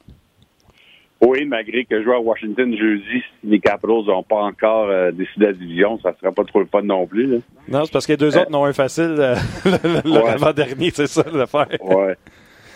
Oui, 1.25 1.45
malgré 1.45 1.85
que 1.85 1.99
je 1.99 2.03
joue 2.03 2.11
à 2.13 2.19
Washington 2.19 2.75
jeudi, 2.77 3.03
si 3.41 3.47
les 3.47 3.59
Capitals 3.59 4.05
n'ont 4.07 4.23
pas 4.23 4.41
encore 4.43 4.89
euh, 4.89 5.11
décidé 5.11 5.47
la 5.47 5.53
division, 5.53 5.99
ça 6.01 6.11
ne 6.11 6.15
sera 6.17 6.31
pas 6.31 6.43
trop 6.43 6.59
le 6.59 6.65
fun 6.67 6.81
non 6.83 7.07
plus. 7.07 7.25
Là. 7.27 7.37
Non, 7.67 7.85
c'est 7.85 7.91
parce 7.93 8.05
que 8.05 8.13
les 8.13 8.17
deux 8.17 8.37
autres 8.37 8.51
n'ont 8.51 8.65
un 8.65 8.73
facile 8.73 9.15
euh, 9.19 9.35
le, 9.65 10.01
le 10.11 10.11
Ouais. 10.23 10.29
avant-dernier, 10.29 10.91
c'est 10.91 11.07
ça 11.07 11.23
l'affaire. 11.33 11.67
Ouais. 11.81 12.15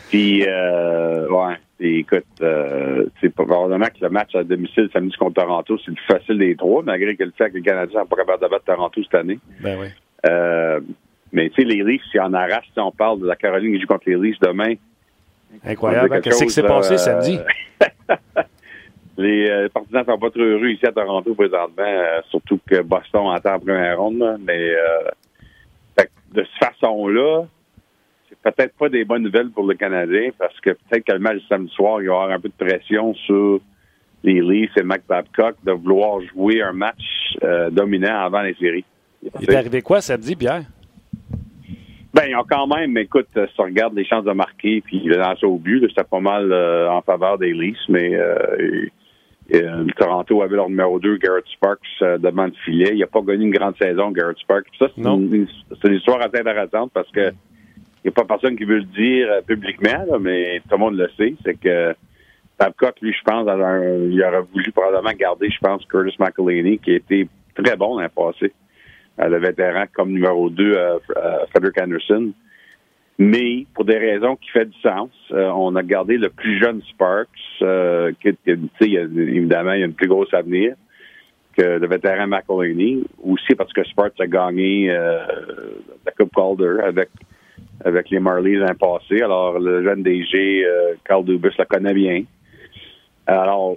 Puis, 0.10 0.44
euh, 0.48 1.28
ouais, 1.30 1.56
écoute, 1.80 2.26
euh, 2.42 3.06
c'est 3.22 3.30
probablement 3.34 3.86
que 3.86 4.02
le 4.02 4.10
match 4.10 4.34
à 4.34 4.44
domicile 4.44 4.90
samedi 4.92 5.16
contre 5.18 5.42
Toronto, 5.44 5.78
c'est 5.78 5.92
le 5.92 5.96
plus 5.96 6.06
facile 6.06 6.38
des 6.40 6.56
trois, 6.56 6.82
malgré 6.82 7.16
que 7.16 7.24
le 7.24 7.32
fait 7.38 7.52
que 7.52 7.58
les 7.58 7.62
Canadiens 7.62 8.02
sont 8.02 8.08
pas 8.08 8.16
capables 8.16 8.42
de 8.44 8.48
battre 8.50 8.66
Toronto 8.66 9.02
cette 9.04 9.14
année. 9.16 9.38
Ben 9.62 9.78
oui. 9.80 9.88
Euh, 10.28 10.80
mais 11.32 11.50
tu 11.50 11.62
sais, 11.62 11.68
les 11.68 11.84
Leafs, 11.84 12.02
si 12.12 12.20
en 12.20 12.34
arrache, 12.34 12.66
si 12.74 12.80
on 12.80 12.92
parle 12.92 13.20
de 13.20 13.28
la 13.28 13.36
Caroline 13.36 13.72
qui 13.76 13.82
joue 13.82 13.86
contre 13.88 14.10
les 14.10 14.16
Leafs 14.16 14.40
demain. 14.42 14.74
Incroyable, 15.66 16.14
hein, 16.14 16.22
qu'est-ce 16.22 16.44
qui 16.44 16.50
s'est 16.50 16.64
passé 16.64 16.94
euh, 16.94 16.98
samedi? 16.98 17.40
les 19.20 19.50
euh, 19.50 19.70
partisans 19.70 20.06
sont 20.06 20.18
pas 20.18 20.30
trop 20.30 20.40
heureux 20.40 20.70
ici 20.70 20.86
à 20.86 20.94
Toronto 20.94 21.36
présentement, 21.36 21.84
euh, 21.84 22.22
surtout 22.30 22.60
que 22.66 22.82
Boston 22.82 23.28
entend 23.28 23.56
en 23.56 23.60
première 23.60 24.00
ronde. 24.00 24.20
là. 24.20 24.38
mais 24.40 24.70
euh, 24.70 25.10
fait 25.98 26.10
de 26.34 26.46
cette 26.46 26.70
façon-là, 26.70 27.44
c'est 28.30 28.38
peut-être 28.40 28.76
pas 28.78 28.88
des 28.88 29.04
bonnes 29.04 29.24
nouvelles 29.24 29.50
pour 29.50 29.68
le 29.68 29.76
Canadien 29.76 30.30
parce 30.38 30.58
que 30.62 30.70
peut-être 30.70 31.04
que 31.04 31.12
le 31.12 31.20
match 31.20 31.40
du 31.40 31.48
samedi 31.48 31.74
soir, 31.74 32.02
il 32.02 32.08
va 32.08 32.14
y 32.14 32.16
avoir 32.16 32.32
un 32.32 32.40
peu 32.40 32.48
de 32.48 32.66
pression 32.66 33.14
sur 33.14 33.60
les 34.24 34.40
Leafs 34.42 34.78
et 34.78 34.84
Mac 34.84 35.02
Babcock 35.06 35.56
de 35.66 35.74
vouloir 35.74 36.22
jouer 36.22 36.62
un 36.62 36.74
match 36.74 37.04
dominant 37.72 38.22
avant 38.22 38.42
les 38.42 38.54
séries. 38.56 38.86
Il 39.42 39.50
est 39.50 39.56
arrivé 39.56 39.82
quoi 39.82 40.02
samedi, 40.02 40.36
Pierre? 40.36 40.64
Ben, 42.14 42.24
ils 42.28 42.36
ont 42.36 42.44
quand 42.50 42.66
même, 42.68 42.98
écoute, 42.98 43.28
euh, 43.38 43.46
si 43.54 43.60
on 43.62 43.66
regarde 43.66 43.94
les 43.96 44.06
chances 44.06 44.24
de 44.26 44.32
marquer, 44.32 44.82
puis 44.82 45.00
le 45.04 45.18
lancer 45.18 45.46
au 45.46 45.58
but, 45.58 45.84
c'était 45.90 46.04
pas 46.04 46.20
mal 46.20 46.52
euh, 46.52 46.90
en 46.90 47.02
faveur 47.02 47.38
des 47.38 47.54
Leafs, 47.54 47.78
mais 47.88 48.16
euh, 48.16 48.36
et- 48.60 48.92
et, 49.52 49.64
euh, 49.64 49.84
Toronto 49.98 50.42
avait 50.44 50.56
leur 50.56 50.70
numéro 50.70 51.00
2, 51.00 51.18
Garrett 51.18 51.46
Sparks, 51.54 51.80
euh, 52.04 52.18
devant 52.20 52.46
le 52.46 52.52
filet. 52.66 52.92
Il 52.94 53.00
n'a 53.00 53.08
pas 53.08 53.22
gagné 53.22 53.46
une 53.46 53.52
grande 53.52 53.76
saison, 53.78 54.12
Garrett 54.12 54.38
Sparks. 54.38 54.68
Ça, 54.78 54.88
c'est 54.96 55.02
une, 55.02 55.48
histoire 55.96 56.20
assez 56.22 56.40
intéressante 56.40 56.92
parce 56.94 57.10
que 57.12 57.30
il 58.02 58.08
n'y 58.08 58.10
a 58.10 58.12
pas 58.12 58.26
personne 58.26 58.56
qui 58.56 58.64
veut 58.64 58.78
le 58.78 58.84
dire 58.84 59.28
euh, 59.32 59.42
publiquement, 59.42 60.06
là, 60.10 60.18
mais 60.20 60.60
tout 60.62 60.72
le 60.74 60.78
monde 60.78 60.98
le 60.98 61.10
sait. 61.18 61.36
C'est 61.44 61.60
que 61.60 61.94
Babcock, 62.60 62.96
lui, 63.02 63.14
je 63.14 63.24
pense, 63.24 63.46
il 63.46 64.24
aurait 64.24 64.42
voulu 64.54 64.72
probablement 64.72 65.14
garder, 65.18 65.50
je 65.50 65.58
pense, 65.60 65.84
Curtis 65.86 66.16
McElhaney, 66.20 66.78
qui 66.78 66.92
a 66.92 66.96
été 66.96 67.28
très 67.56 67.76
bon 67.76 68.00
l'an 68.00 68.08
passé. 68.16 68.52
Euh, 69.20 69.28
le 69.28 69.38
vétéran 69.40 69.86
comme 69.94 70.12
numéro 70.12 70.50
2, 70.50 70.74
euh, 70.74 71.00
euh, 71.18 71.46
Frederick 71.52 71.82
Anderson. 71.82 72.32
Mais 73.18 73.66
pour 73.74 73.84
des 73.84 73.98
raisons 73.98 74.38
qui 74.38 74.50
fait 74.50 74.66
du 74.66 74.80
sens, 74.80 75.10
on 75.32 75.76
a 75.76 75.84
gardé 75.84 76.18
le 76.18 76.30
plus 76.30 76.58
jeune 76.58 76.82
Sparks, 76.84 77.28
qui, 78.22 78.32
qui- 78.46 78.96
évidemment, 78.96 79.74
il 79.74 79.80
y 79.80 79.84
a 79.84 79.88
une 79.88 79.94
plus 79.94 80.08
grosse 80.08 80.34
avenir 80.34 80.76
que 81.58 81.64
le 81.66 81.86
vétéran 81.88 82.28
McElhaney. 82.28 83.04
Aussi 83.22 83.56
parce 83.56 83.74
que 83.74 83.84
Sparks 83.84 84.22
a 84.22 84.26
gagné 84.28 84.88
la 84.88 86.12
Coupe 86.18 86.34
Calder 86.34 86.78
avec 86.82 87.10
avec 87.84 88.10
les 88.10 88.20
Marlies 88.20 88.56
l'an 88.56 88.74
passé. 88.76 89.22
Alors, 89.22 89.60
le 89.60 89.84
jeune 89.84 90.04
DG, 90.04 90.66
euh, 90.66 90.94
Carl 91.06 91.24
Dubus, 91.26 91.52
le 91.58 91.66
connaît 91.66 91.94
bien. 91.94 92.24
Alors, 93.28 93.76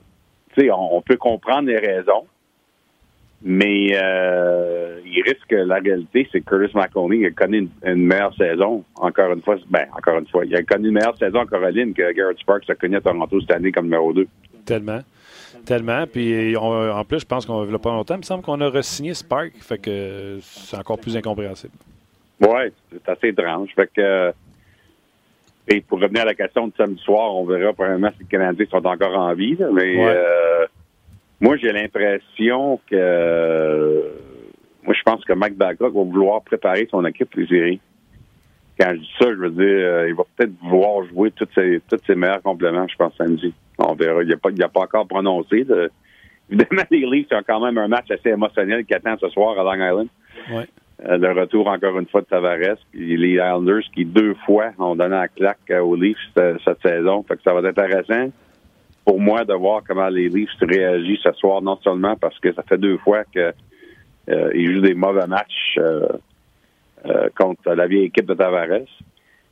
tu 0.54 0.62
sais, 0.62 0.70
on 0.70 1.00
peut 1.02 1.16
comprendre 1.16 1.68
les 1.68 1.78
raisons, 1.78 2.26
mais 3.44 3.88
euh, 3.94 5.00
il 5.04 5.22
risque, 5.22 5.50
la 5.50 5.76
réalité, 5.78 6.28
c'est 6.30 6.40
que 6.40 6.48
Curtis 6.56 6.76
McConey 6.76 7.26
a 7.26 7.30
connu 7.30 7.58
une, 7.58 7.68
une 7.84 8.06
meilleure 8.06 8.34
saison, 8.36 8.84
encore 8.96 9.32
une 9.32 9.42
fois, 9.42 9.56
ben, 9.68 9.86
encore 9.96 10.18
une 10.18 10.26
fois, 10.28 10.44
il 10.44 10.54
a 10.54 10.62
connu 10.62 10.88
une 10.88 10.94
meilleure 10.94 11.16
saison 11.18 11.40
en 11.40 11.46
Caroline 11.46 11.92
que 11.92 12.12
Garrett 12.12 12.38
Sparks 12.38 12.68
a 12.70 12.74
connu 12.74 12.96
à 12.96 13.00
Toronto 13.00 13.40
cette 13.40 13.50
année 13.52 13.72
comme 13.72 13.86
numéro 13.86 14.12
2. 14.12 14.26
Tellement. 14.64 15.00
Tellement. 15.66 16.06
Puis 16.06 16.54
on- 16.56 16.90
en 16.90 17.04
plus, 17.04 17.20
je 17.20 17.26
pense 17.26 17.46
qu'on 17.46 17.64
ne 17.64 17.72
l'a 17.72 17.78
pas 17.78 17.90
longtemps. 17.90 18.14
Il 18.14 18.18
me 18.18 18.22
semble 18.22 18.42
qu'on 18.42 18.60
a 18.60 18.68
re-signé 18.68 19.14
Spark. 19.14 19.52
Fait 19.60 19.78
que 19.78 20.38
c'est 20.40 20.76
encore 20.76 20.98
plus 20.98 21.16
incompréhensible. 21.16 21.74
Ouais, 22.40 22.72
c'est 22.90 23.08
assez 23.08 23.28
étrange. 23.28 23.70
Fait 23.76 23.88
que, 23.94 24.32
et 25.68 25.80
pour 25.80 26.00
revenir 26.00 26.22
à 26.22 26.26
la 26.26 26.34
question 26.34 26.66
de 26.66 26.72
samedi 26.76 27.00
soir, 27.02 27.36
on 27.36 27.44
verra 27.44 27.72
probablement 27.72 28.10
si 28.16 28.20
les 28.20 28.26
Canadiens 28.26 28.66
sont 28.70 28.84
encore 28.84 29.16
en 29.16 29.32
vie. 29.34 29.54
là, 29.56 29.68
mais 29.72 29.96
Ouais. 29.96 30.14
euh, 30.16 30.66
moi, 31.42 31.56
j'ai 31.56 31.72
l'impression 31.72 32.80
que 32.88 34.12
moi, 34.84 34.94
je 34.94 35.02
pense 35.02 35.24
que 35.24 35.32
Mike 35.32 35.56
Babcock 35.56 35.92
va 35.92 36.02
vouloir 36.02 36.42
préparer 36.42 36.86
son 36.90 37.04
équipe 37.04 37.34
les 37.34 37.46
séries. 37.46 37.80
Quand 38.78 38.90
je 38.92 39.00
dis 39.00 39.10
ça, 39.18 39.26
je 39.28 39.38
veux 39.38 39.50
dire, 39.50 39.60
euh, 39.64 40.08
il 40.08 40.14
va 40.14 40.22
peut-être 40.36 40.52
vouloir 40.62 41.04
jouer 41.06 41.30
tous 41.32 41.48
ses, 41.54 41.80
tous 41.88 41.98
ses 42.06 42.14
meilleurs 42.14 42.42
compléments, 42.42 42.86
je 42.88 42.96
pense, 42.96 43.12
samedi. 43.16 43.52
On 43.78 43.94
verra. 43.94 44.22
Il 44.22 44.28
n'a 44.28 44.36
pas, 44.36 44.50
il 44.50 44.62
a 44.62 44.68
pas 44.68 44.80
encore 44.80 45.06
prononcé. 45.06 45.66
Évidemment, 46.48 46.82
les 46.90 47.06
Leafs 47.06 47.32
ont 47.32 47.42
quand 47.46 47.60
même 47.60 47.76
un 47.76 47.88
match 47.88 48.10
assez 48.10 48.30
émotionnel 48.30 48.84
qui 48.84 48.94
attend 48.94 49.16
ce 49.20 49.28
soir 49.28 49.58
à 49.58 49.62
Long 49.62 49.84
Island. 49.84 50.08
Ouais. 50.50 50.66
Euh, 51.08 51.18
le 51.18 51.40
retour 51.40 51.66
encore 51.66 51.98
une 51.98 52.06
fois 52.06 52.20
de 52.20 52.26
Tavares, 52.26 52.78
puis 52.92 53.16
les 53.16 53.32
Islanders 53.32 53.82
qui 53.92 54.04
deux 54.04 54.34
fois 54.46 54.70
ont 54.78 54.94
donné 54.94 55.16
la 55.16 55.28
claque 55.28 55.58
euh, 55.70 55.80
aux 55.80 55.96
Leafs 55.96 56.16
cette, 56.36 56.60
cette 56.64 56.80
saison. 56.82 57.24
Fait 57.24 57.36
que 57.36 57.42
ça 57.42 57.52
va 57.52 57.68
être 57.68 57.78
intéressant 57.78 58.30
pour 59.04 59.20
moi 59.20 59.44
de 59.44 59.54
voir 59.54 59.82
comment 59.86 60.08
les 60.08 60.28
Leafs 60.28 60.50
réagissent 60.60 61.22
ce 61.22 61.32
soir, 61.32 61.62
non 61.62 61.78
seulement 61.82 62.16
parce 62.16 62.38
que 62.38 62.52
ça 62.52 62.62
fait 62.62 62.78
deux 62.78 62.98
fois 62.98 63.24
que 63.24 63.52
euh, 64.28 64.50
jouent 64.54 64.80
des 64.80 64.94
mauvais 64.94 65.26
matchs 65.26 65.76
euh, 65.78 66.06
euh, 67.06 67.28
contre 67.36 67.72
la 67.72 67.86
vieille 67.86 68.04
équipe 68.04 68.26
de 68.26 68.34
Tavares, 68.34 68.86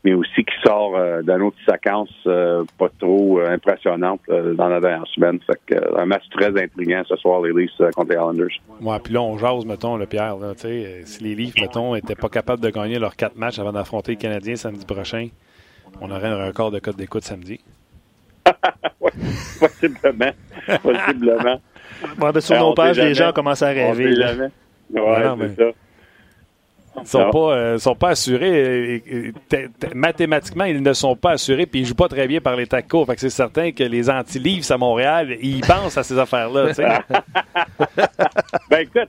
mais 0.05 0.15
aussi 0.15 0.45
qui 0.45 0.55
sort 0.65 0.97
d'une 1.23 1.43
autre 1.43 1.59
séquence 1.69 2.09
pas 2.25 2.89
trop 2.99 3.41
impressionnante 3.41 4.21
dans 4.29 4.69
la 4.69 4.81
dernière 4.81 5.07
semaine. 5.09 5.41
Fait 5.41 5.61
que, 5.67 6.01
un 6.01 6.07
match 6.07 6.23
très 6.31 6.49
intriguant 6.49 7.03
ce 7.07 7.17
soir, 7.17 7.43
les 7.43 7.53
Leafs 7.53 7.77
contre 7.95 8.09
les 8.09 8.15
Islanders. 8.15 8.61
Ouais, 8.81 8.99
puis 9.03 9.13
là, 9.13 9.21
on 9.21 9.37
jase, 9.37 9.67
mettons, 9.67 9.99
le 9.99 10.07
Pierre. 10.07 10.39
Là, 10.39 10.55
si 10.57 11.23
les 11.23 11.35
Leafs, 11.35 11.61
mettons, 11.61 11.95
n'étaient 11.95 12.15
pas 12.15 12.31
capables 12.31 12.63
de 12.63 12.71
gagner 12.71 12.99
leurs 12.99 13.17
quatre 13.17 13.37
matchs 13.37 13.59
avant 13.59 13.73
d'affronter 13.73 14.13
les 14.13 14.19
Canadiens 14.19 14.57
samedi 14.57 14.87
prochain, 14.87 15.29
on 16.01 16.11
aurait 16.11 16.29
un 16.29 16.47
record 16.47 16.71
de 16.71 16.79
code 16.79 16.97
d'écoute 16.97 17.25
samedi. 17.25 17.61
Possiblement. 19.61 20.31
Possiblement. 20.83 21.61
Ben, 22.17 22.41
sur 22.41 22.57
Euh, 22.57 22.61
nos 22.61 22.73
pages, 22.73 22.99
les 22.99 23.13
gens 23.13 23.31
commencent 23.33 23.61
à 23.63 23.69
rêver. 23.69 24.15
c'est 24.15 25.57
ça. 25.57 25.71
Ils 27.03 27.07
sont 27.07 27.31
pas, 27.31 27.53
euh, 27.55 27.79
sont 27.79 27.95
pas 27.95 28.09
assurés. 28.11 28.95
et- 28.95 28.95
et- 29.29 29.33
t- 29.49 29.69
t- 29.69 29.95
mathématiquement, 29.95 30.65
ils 30.65 30.83
ne 30.83 30.93
sont 30.95 31.15
pas 31.15 31.33
assurés, 31.33 31.67
puis 31.67 31.81
ils 31.81 31.87
jouent 31.87 31.95
pas 31.95 32.09
très 32.09 32.27
bien 32.27 32.41
par 32.41 32.57
les 32.57 32.67
tacos. 32.67 33.05
Fait 33.05 33.15
que 33.17 33.21
c'est 33.21 33.29
certain 33.31 33.71
que 33.73 33.85
les 33.85 34.09
anti-livres 34.09 34.65
à 34.73 34.79
Montréal, 34.79 35.37
ils 35.43 35.61
pensent 35.61 35.99
à 35.99 36.03
ces 36.03 36.19
affaires-là. 36.19 36.73
ben 38.71 38.79
écoute, 38.81 39.09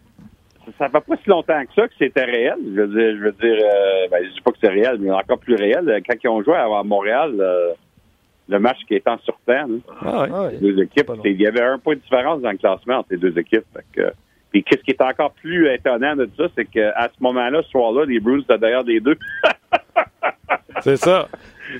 ça 0.78 0.90
fait 0.90 1.00
pas 1.00 1.16
si 1.24 1.30
longtemps 1.30 1.62
que 1.66 1.74
ça 1.76 1.88
que 1.88 1.94
c'était 1.98 2.26
réel. 2.26 2.56
Je 2.76 2.82
veux 2.82 2.88
dire, 2.88 3.18
je 3.18 3.24
veux 3.24 3.32
dire, 3.42 3.64
euh, 3.66 4.08
ben, 4.12 4.24
je 4.26 4.30
dis 4.34 4.42
pas 4.42 4.52
que 4.52 4.58
c'est 4.62 4.68
réel, 4.70 4.98
mais 5.00 5.12
encore 5.12 5.40
plus 5.40 5.56
réel. 5.56 6.02
Quand 6.08 6.16
ils 6.24 6.28
ont 6.30 6.44
joué 6.44 6.56
à, 6.56 6.66
à 6.66 6.84
Montréal, 6.84 7.34
euh, 7.40 7.72
le 8.52 8.60
match 8.60 8.78
qui 8.88 8.94
est 8.96 9.08
en 9.08 9.18
sur 9.20 9.36
terre. 9.46 9.66
Ah 10.06 10.24
ouais. 10.24 10.52
Les 10.62 10.74
deux 10.74 10.84
équipes. 10.84 11.12
c'est- 11.24 11.32
Il 11.32 11.42
y 11.42 11.48
avait 11.48 11.62
un 11.64 11.80
point 11.80 11.96
de 11.96 12.02
différence 12.02 12.42
dans 12.42 12.52
le 12.52 12.58
classement 12.58 12.98
entre 12.98 13.08
les 13.12 13.18
deux 13.18 13.36
équipes. 13.40 13.64
Fait 13.74 13.86
que, 13.94 14.12
puis 14.52 14.64
qu'est-ce 14.64 14.84
qui 14.84 14.92
est 14.92 15.02
encore 15.02 15.32
plus 15.32 15.68
étonnant 15.74 16.16
de 16.16 16.30
ça, 16.38 16.44
c'est 16.56 16.66
qu'à 16.66 17.10
ce 17.18 17.24
moment-là, 17.24 17.62
ce 17.64 17.70
soir-là, 17.70 18.06
les 18.06 18.20
Bruins 18.20 18.42
étaient 18.42 18.58
derrière 18.58 18.84
les 18.84 19.00
deux. 19.00 19.18
C'est 20.82 20.98
ça. 20.98 21.28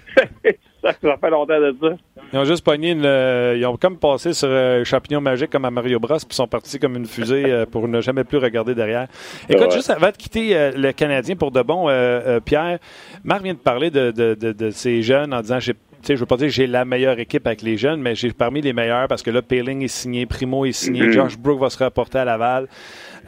ça, 0.82 0.92
ça 1.02 1.18
fait 1.18 1.30
longtemps 1.30 1.60
de 1.60 1.76
ça. 1.82 1.90
Ils 2.34 2.40
ont 2.40 2.46
juste 2.46 2.64
pogné 2.64 2.92
une. 2.92 3.06
euh, 3.06 3.56
ils 3.58 3.66
ont 3.66 3.78
comme 3.78 3.98
passé 3.98 4.34
sur 4.34 4.48
euh, 4.50 4.82
un 4.82 4.84
champignon 4.84 5.20
magique 5.22 5.50
comme 5.50 5.66
à 5.66 5.72
Mario 5.72 6.00
Bros, 6.00 6.16
puis 6.18 6.36
sont 6.36 6.48
partis 6.48 6.80
comme 6.80 6.96
une 6.96 7.06
fusée 7.06 7.46
euh, 7.52 7.66
pour 7.66 7.88
ne 7.88 8.00
jamais 8.02 8.24
plus 8.24 8.38
regarder 8.38 8.76
derrière. 8.76 9.08
Écoute, 9.50 9.68
Ouais. 9.68 9.72
juste 9.72 9.90
avant 9.90 10.08
de 10.12 10.18
quitter 10.18 10.56
euh, 10.56 10.72
le 10.76 10.92
Canadien 10.92 11.36
pour 11.36 11.52
de 11.52 11.62
bon, 11.62 11.90
euh, 11.90 11.92
euh, 12.26 12.40
Pierre, 12.40 12.80
Marc 13.24 13.44
vient 13.44 13.54
de 13.54 13.60
parler 13.60 13.90
de, 13.90 14.12
de, 14.12 14.36
de, 14.36 14.52
de 14.52 14.70
ces 14.70 15.02
jeunes 15.02 15.34
en 15.34 15.42
disant 15.42 15.60
j'ai- 15.60 15.74
sais, 16.08 16.16
je 16.16 16.20
veux 16.22 16.26
pas 16.26 16.38
dire 16.38 16.48
que 16.48 16.54
j'ai 16.54 16.68
la 16.68 16.86
meilleure 16.86 17.20
équipe 17.20 17.46
avec 17.48 17.62
les 17.62 17.78
jeunes, 17.78 18.02
mais 18.02 18.16
j'ai 18.16 18.32
parmi 18.32 18.62
les 18.62 18.74
meilleurs 18.74 19.08
parce 19.08 19.24
que 19.24 19.32
là, 19.32 19.42
Paling 19.42 19.82
est 19.84 19.88
signé, 19.88 20.26
Primo 20.26 20.66
est 20.66 20.72
signé, 20.72 21.04
Mhm. 21.04 21.12
Josh 21.12 21.38
Brook 21.38 21.60
va 21.60 21.70
se 21.70 21.78
rapporter 21.78 22.20
à 22.20 22.26
Laval. 22.26 22.68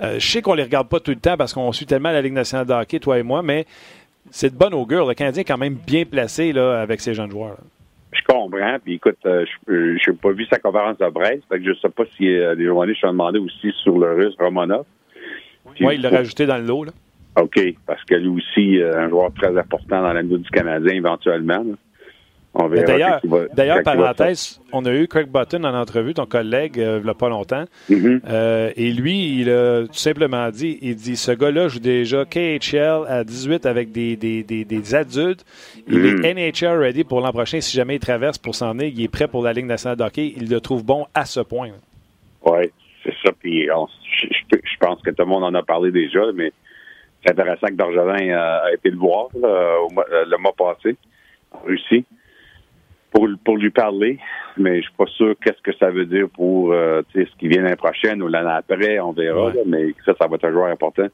Euh, 0.02 0.16
je 0.20 0.28
sais 0.28 0.42
qu'on 0.42 0.54
les 0.54 0.64
regarde 0.64 0.90
pas 0.90 1.00
tout 1.00 1.12
le 1.12 1.18
temps 1.20 1.38
parce 1.38 1.54
qu'on 1.54 1.72
suit 1.72 1.86
tellement 1.86 2.12
la 2.12 2.22
Ligue 2.22 2.34
nationale 2.34 2.66
de 2.66 2.74
hockey, 2.74 3.00
toi 3.00 3.20
et 3.20 3.24
moi, 3.24 3.42
mais 3.44 3.66
c'est 4.32 4.52
de 4.54 4.58
bonne 4.58 4.74
augure. 4.74 5.06
Le 5.08 5.14
Canadien 5.14 5.42
est 5.42 5.46
quand 5.46 5.58
même 5.58 5.76
bien 5.76 6.06
placé 6.06 6.52
là, 6.54 6.82
avec 6.82 7.02
ces 7.02 7.14
jeunes 7.14 7.32
joueurs. 7.32 7.52
là. 7.52 7.64
Je 8.14 8.22
comprends. 8.28 8.78
Puis 8.84 8.94
écoute, 8.96 9.18
euh, 9.26 9.44
je 9.68 10.10
n'ai 10.12 10.18
pas 10.18 10.32
vu 10.32 10.46
sa 10.46 10.60
conférence 10.60 10.98
de 11.00 11.10
presse. 11.10 11.40
Fait 11.50 11.60
que 11.60 11.66
je 11.66 11.74
sais 11.80 11.90
pas 11.90 12.04
si 12.16 12.28
euh, 12.30 12.54
les 12.56 12.66
journalistes 12.66 13.02
se 13.02 13.08
sont 13.08 13.12
demandé 13.14 13.40
aussi 13.40 13.72
sur 13.82 13.98
le 13.98 14.14
russe 14.14 14.36
Romanov. 14.40 14.86
Oui, 15.82 15.96
il 15.96 16.02
l'a 16.02 16.10
rajouté 16.10 16.46
dans 16.46 16.58
le 16.58 16.64
lot. 16.66 16.84
Là. 16.84 16.92
OK, 17.42 17.60
parce 17.88 18.04
que 18.04 18.14
lui 18.16 18.28
aussi, 18.28 18.80
euh, 18.80 19.00
un 19.00 19.10
joueur 19.10 19.32
très 19.34 19.58
important 19.58 20.02
dans 20.02 20.14
la 20.14 20.22
du 20.22 20.38
Canadien 20.52 20.94
éventuellement. 20.94 21.64
là. 21.64 21.74
On 22.56 22.68
verra. 22.68 22.86
D'ailleurs, 22.86 23.22
d'ailleurs, 23.56 23.84
parenthèse, 23.84 24.62
on 24.72 24.86
a 24.86 24.94
eu 24.94 25.08
Craig 25.08 25.28
Button 25.28 25.64
en 25.64 25.74
entrevue, 25.74 26.14
ton 26.14 26.28
collègue, 26.28 26.80
euh, 26.80 27.00
il 27.00 27.04
n'y 27.04 27.10
a 27.10 27.16
pas 27.16 27.30
longtemps. 27.30 27.66
Mhm. 27.90 28.22
Euh, 28.30 28.72
et 28.76 28.92
lui, 28.92 29.40
il 29.40 29.50
a 29.50 29.88
tout 29.88 29.94
simplement 29.94 30.50
dit, 30.52 30.78
il 30.84 30.96
dit, 30.96 31.16
ce 31.16 31.32
gars-là 31.32 31.68
joue 31.68 31.80
déjà 31.80 32.26
KHL 32.26 33.06
à 33.08 33.24
18 33.24 33.66
avec 33.66 33.92
des, 33.92 34.16
des, 34.16 34.44
des, 34.44 34.66
des 34.66 34.96
adultes. 34.96 35.44
Il 35.88 35.98
Mhm. 35.98 36.26
est 36.26 36.34
NHL 36.36 36.78
ready 36.78 37.04
pour 37.04 37.22
l'an 37.22 37.32
prochain. 37.32 37.60
Si 37.60 37.76
jamais 37.76 37.96
il 37.96 38.00
traverse 38.00 38.38
pour 38.38 38.54
s'en 38.54 38.78
aller, 38.78 38.94
il 38.96 39.02
est 39.04 39.08
prêt 39.08 39.28
pour 39.28 39.44
la 39.44 39.52
Ligue 39.52 39.66
nationale 39.66 39.98
de 39.98 40.04
hockey. 40.04 40.34
Il 40.38 40.48
le 40.48 40.60
trouve 40.62 40.86
bon 40.86 41.08
à 41.16 41.26
ce 41.26 41.40
point. 41.40 41.70
Oui, 42.46 42.72
c'est 43.04 43.16
ça. 43.24 43.32
Puis 43.40 43.66
je, 43.66 44.78
pense 44.80 45.02
que 45.02 45.10
tout 45.10 45.24
le 45.24 45.26
monde 45.26 45.44
en 45.44 45.54
a 45.56 45.64
parlé 45.64 45.92
déjà, 45.92 46.22
mais 46.36 46.52
c'est 47.26 47.32
intéressant 47.32 47.68
que 47.68 47.74
Bergevin 47.74 48.30
euh, 48.30 48.60
a 48.66 48.74
été 48.74 48.92
le 48.92 48.98
voir 48.98 49.30
là, 49.42 49.78
le 50.28 50.38
mois 50.38 50.54
passé 50.56 50.96
en 51.52 51.60
Russie 51.66 52.06
pour, 53.14 53.28
pour 53.46 53.58
lui 53.58 53.70
parler. 53.70 54.18
Mais 54.58 54.78
je 54.78 54.84
suis 54.88 54.94
pas 54.98 55.06
sûr 55.08 55.36
qu'est-ce 55.44 55.62
que 55.62 55.76
ça 55.78 55.90
veut 55.92 56.06
dire 56.06 56.28
pour 56.30 56.74
euh, 56.74 57.02
ce 57.14 57.22
qui 57.40 57.48
vient 57.48 57.62
l'année 57.62 57.76
prochaine 57.76 58.22
ou 58.22 58.28
l'année 58.28 58.50
après, 58.52 59.00
on 59.00 59.12
verra. 59.14 59.48
Ouais. 59.48 59.54
là, 59.54 59.62
mais 59.66 59.94
ça, 60.06 60.14
ça 60.20 60.28
va 60.28 60.36
être 60.36 60.46
un 60.46 60.52
joueur 60.52 60.68
important. 60.68 61.08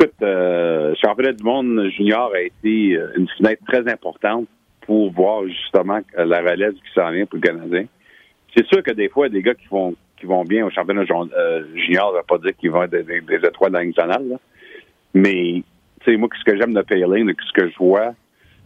Écoute, 0.00 0.14
euh, 0.22 0.90
le 0.90 0.94
championnat 0.94 1.32
du 1.32 1.42
monde 1.44 1.88
junior 1.96 2.32
a 2.34 2.40
été 2.40 2.96
euh, 2.96 3.12
une 3.16 3.28
fenêtre 3.36 3.62
très 3.66 3.88
importante 3.90 4.46
pour 4.82 5.10
voir 5.12 5.46
justement 5.46 6.00
la 6.16 6.40
relève 6.40 6.72
qui 6.74 6.92
s'en 6.94 7.10
vient 7.10 7.26
pour 7.26 7.38
le 7.42 7.46
Canadien. 7.48 7.84
C'est 8.56 8.66
sûr 8.66 8.82
que 8.82 8.92
des 8.92 9.08
fois, 9.08 9.26
il 9.26 9.32
y 9.34 9.36
a 9.36 9.38
des 9.40 9.42
gars 9.42 9.54
qui 9.54 9.66
vont 9.68 9.94
qui 10.18 10.26
vont 10.26 10.42
bien 10.42 10.66
au 10.66 10.70
championnat 10.70 11.02
euh, 11.36 11.62
junior, 11.76 12.10
ça 12.12 12.18
veut 12.18 12.24
pas 12.26 12.38
dire 12.38 12.56
qu'ils 12.56 12.72
vont 12.72 12.82
être 12.82 12.90
des, 12.90 13.04
des- 13.04 13.20
des 13.20 13.36
étoiles 13.36 13.70
dans 13.70 13.78
la 13.78 13.84
Ligue 13.84 13.96
nationale, 13.96 14.28
là. 14.28 14.36
Mais 15.14 15.62
tu 16.00 16.10
sais, 16.12 16.16
moi, 16.16 16.28
ce 16.36 16.44
que 16.44 16.56
j'aime 16.58 16.74
de 16.74 16.82
Payling, 16.82 17.32
ce 17.46 17.52
que 17.52 17.68
je 17.68 17.76
vois, 17.78 18.14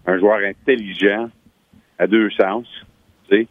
un 0.07 0.19
joueur 0.19 0.39
intelligent 0.39 1.29
à 2.03 2.07
deux 2.07 2.31
sens, 2.31 2.67
tu 3.29 3.37
sais, 3.37 3.47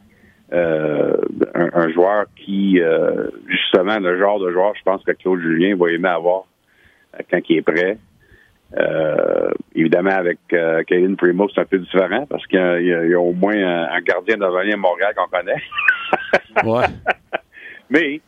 euh, 0.53 1.15
un, 1.55 1.69
un 1.73 1.89
joueur 1.89 2.25
qui, 2.35 2.79
euh, 2.81 3.29
justement, 3.47 3.99
le 3.99 4.19
genre 4.19 4.39
de 4.39 4.51
joueur, 4.51 4.73
je 4.75 4.81
pense 4.83 5.03
que 5.03 5.11
Claude 5.13 5.39
Julien 5.41 5.75
va 5.77 5.89
aimer 5.91 6.09
avoir 6.09 6.43
euh, 7.15 7.23
quand 7.29 7.39
il 7.49 7.57
est 7.57 7.61
prêt. 7.61 7.97
Euh, 8.77 9.51
évidemment, 9.75 10.11
avec 10.11 10.39
euh, 10.53 10.83
Kevin 10.87 11.17
Primo, 11.17 11.49
c'est 11.53 11.59
un 11.61 11.65
peu 11.65 11.77
différent 11.79 12.25
parce 12.25 12.45
qu'il 12.47 12.59
y, 12.59 12.93
a- 12.93 13.05
y 13.05 13.15
au 13.15 13.33
moins 13.33 13.55
un, 13.55 13.89
un 13.91 14.01
gardien 14.01 14.37
de 14.37 14.43
à 14.45 14.77
Montréal 14.77 15.13
qu'on 15.15 15.27
connaît. 15.37 15.61
Ouais. 16.63 16.85
Mais, 17.89 18.21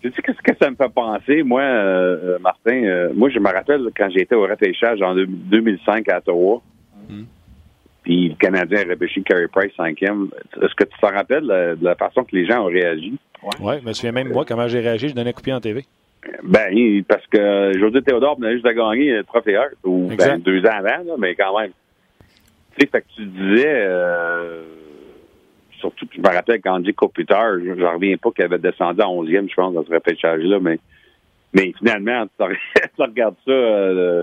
tu 0.00 0.10
sais 0.12 0.22
qu'est-ce 0.22 0.42
que 0.42 0.56
ça 0.60 0.70
me 0.70 0.76
fait 0.76 0.92
penser, 0.92 1.42
moi, 1.44 1.62
Martin? 2.40 2.74
euh, 2.84 3.10
moi, 3.14 3.30
je 3.30 3.38
me 3.38 3.48
rappelle 3.48 3.82
quand 3.96 4.08
j'étais 4.10 4.34
au 4.34 4.42
repêchage 4.42 5.00
en 5.02 5.14
deux- 5.14 5.26
2005 5.26 6.08
à 6.08 6.18
Ottawa. 6.18 6.60
Puis 8.02 8.30
le 8.30 8.34
Canadien 8.34 8.80
a 8.80 8.90
repêché 8.90 9.22
Carey 9.22 9.46
Price 9.48 9.72
cinquième. 9.76 10.28
Est-ce 10.60 10.74
que 10.74 10.84
tu 10.84 10.98
t'en 11.00 11.08
rappelles 11.12 11.44
de, 11.46 11.76
de 11.76 11.84
la 11.84 11.94
façon 11.94 12.24
que 12.24 12.34
les 12.34 12.46
gens 12.46 12.62
ont 12.62 12.66
réagi? 12.70 13.14
Ouais, 13.60 13.80
je 13.80 13.86
me 13.86 13.92
souviens 13.92 14.12
même 14.12 14.28
moi 14.32 14.44
comment 14.46 14.66
j'ai 14.68 14.80
réagi. 14.80 15.08
Je 15.08 15.14
donnais 15.14 15.30
un 15.30 15.32
coup 15.32 15.40
de 15.40 15.44
pied 15.44 15.52
en 15.52 15.60
TV. 15.60 15.84
Ben, 16.44 17.02
parce 17.08 17.26
que 17.26 17.72
José 17.78 18.02
Théodore 18.02 18.38
venait 18.38 18.52
juste 18.52 18.64
de 18.64 18.70
gagner 18.72 19.12
le 19.12 19.24
trophée 19.24 19.56
Hart, 19.56 19.72
ou 19.84 20.08
ben, 20.16 20.38
deux 20.38 20.60
ans 20.66 20.70
avant, 20.78 21.02
là, 21.04 21.14
mais 21.18 21.34
quand 21.34 21.58
même. 21.60 21.72
Tu 22.76 22.80
sais, 22.80 22.86
fait 22.90 23.00
que 23.02 23.06
tu 23.16 23.24
disais, 23.26 23.66
euh, 23.68 24.62
surtout 25.78 26.06
je 26.14 26.20
me 26.20 26.26
rappelle 26.28 26.60
qu'Andy 26.60 26.94
Kopitar, 26.94 27.58
je 27.58 27.70
ne 27.72 27.84
reviens 27.84 28.16
pas 28.16 28.30
qu'il 28.30 28.44
avait 28.44 28.58
descendu 28.58 29.00
à 29.00 29.06
11e, 29.06 29.48
je 29.50 29.54
pense, 29.54 29.74
dans 29.74 29.84
ce 29.84 29.92
repêchage-là, 29.92 30.58
mais, 30.60 30.78
mais 31.52 31.72
finalement, 31.78 32.24
tu 32.26 32.42
regardes- 32.42 32.56
tu 32.96 33.02
regardes 33.02 33.34
ça, 33.44 33.50
euh, 33.50 34.22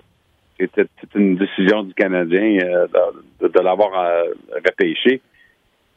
c'était 0.59 0.89
une 1.15 1.37
décision 1.37 1.83
du 1.83 1.93
Canadien 1.93 2.59
euh, 2.63 2.87
de, 3.41 3.59
l'avoir 3.59 3.91
euh, 3.97 4.23
repêché. 4.65 5.21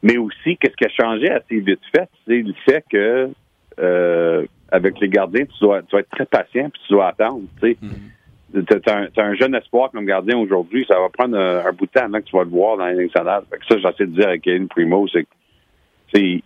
Mais 0.03 0.17
aussi, 0.17 0.57
qu'est-ce 0.57 0.77
qui 0.77 0.85
a 0.85 0.89
changé 0.89 1.31
assez 1.31 1.61
vite 1.61 1.81
fait, 1.95 2.09
c'est 2.27 2.43
le 2.43 2.55
fait 2.65 2.85
que 2.91 3.31
euh, 3.79 4.45
avec 4.71 4.99
les 5.01 5.09
gardiens, 5.09 5.45
tu 5.45 5.59
dois, 5.61 5.83
tu 5.83 5.91
dois 5.91 6.01
être 6.01 6.11
très 6.11 6.27
patient 6.27 6.71
puis 6.71 6.83
tu 6.87 6.93
dois 6.93 7.09
attendre. 7.09 7.43
Tu 7.61 7.77
sais. 7.81 8.77
T'as 8.85 9.25
un, 9.25 9.35
jeune 9.35 9.55
espoir 9.55 9.91
comme 9.91 10.05
gardien 10.05 10.37
aujourd'hui, 10.37 10.85
ça 10.87 10.99
va 11.01 11.09
prendre 11.09 11.39
un, 11.39 11.65
un 11.65 11.73
bout 11.73 11.87
de 11.87 11.91
temps 11.91 12.05
avant 12.05 12.19
que 12.19 12.25
tu 12.25 12.37
vas 12.37 12.45
le 12.45 12.51
voir 12.51 12.77
dans 12.77 12.87
les 12.87 13.09
que 13.09 13.13
ça, 13.15 13.41
j'essaie 13.69 14.07
de 14.07 14.15
dire 14.15 14.29
avec 14.29 14.43
Kevin 14.43 14.69
Primo, 14.69 15.09
c'est 15.09 15.25
que 15.25 16.43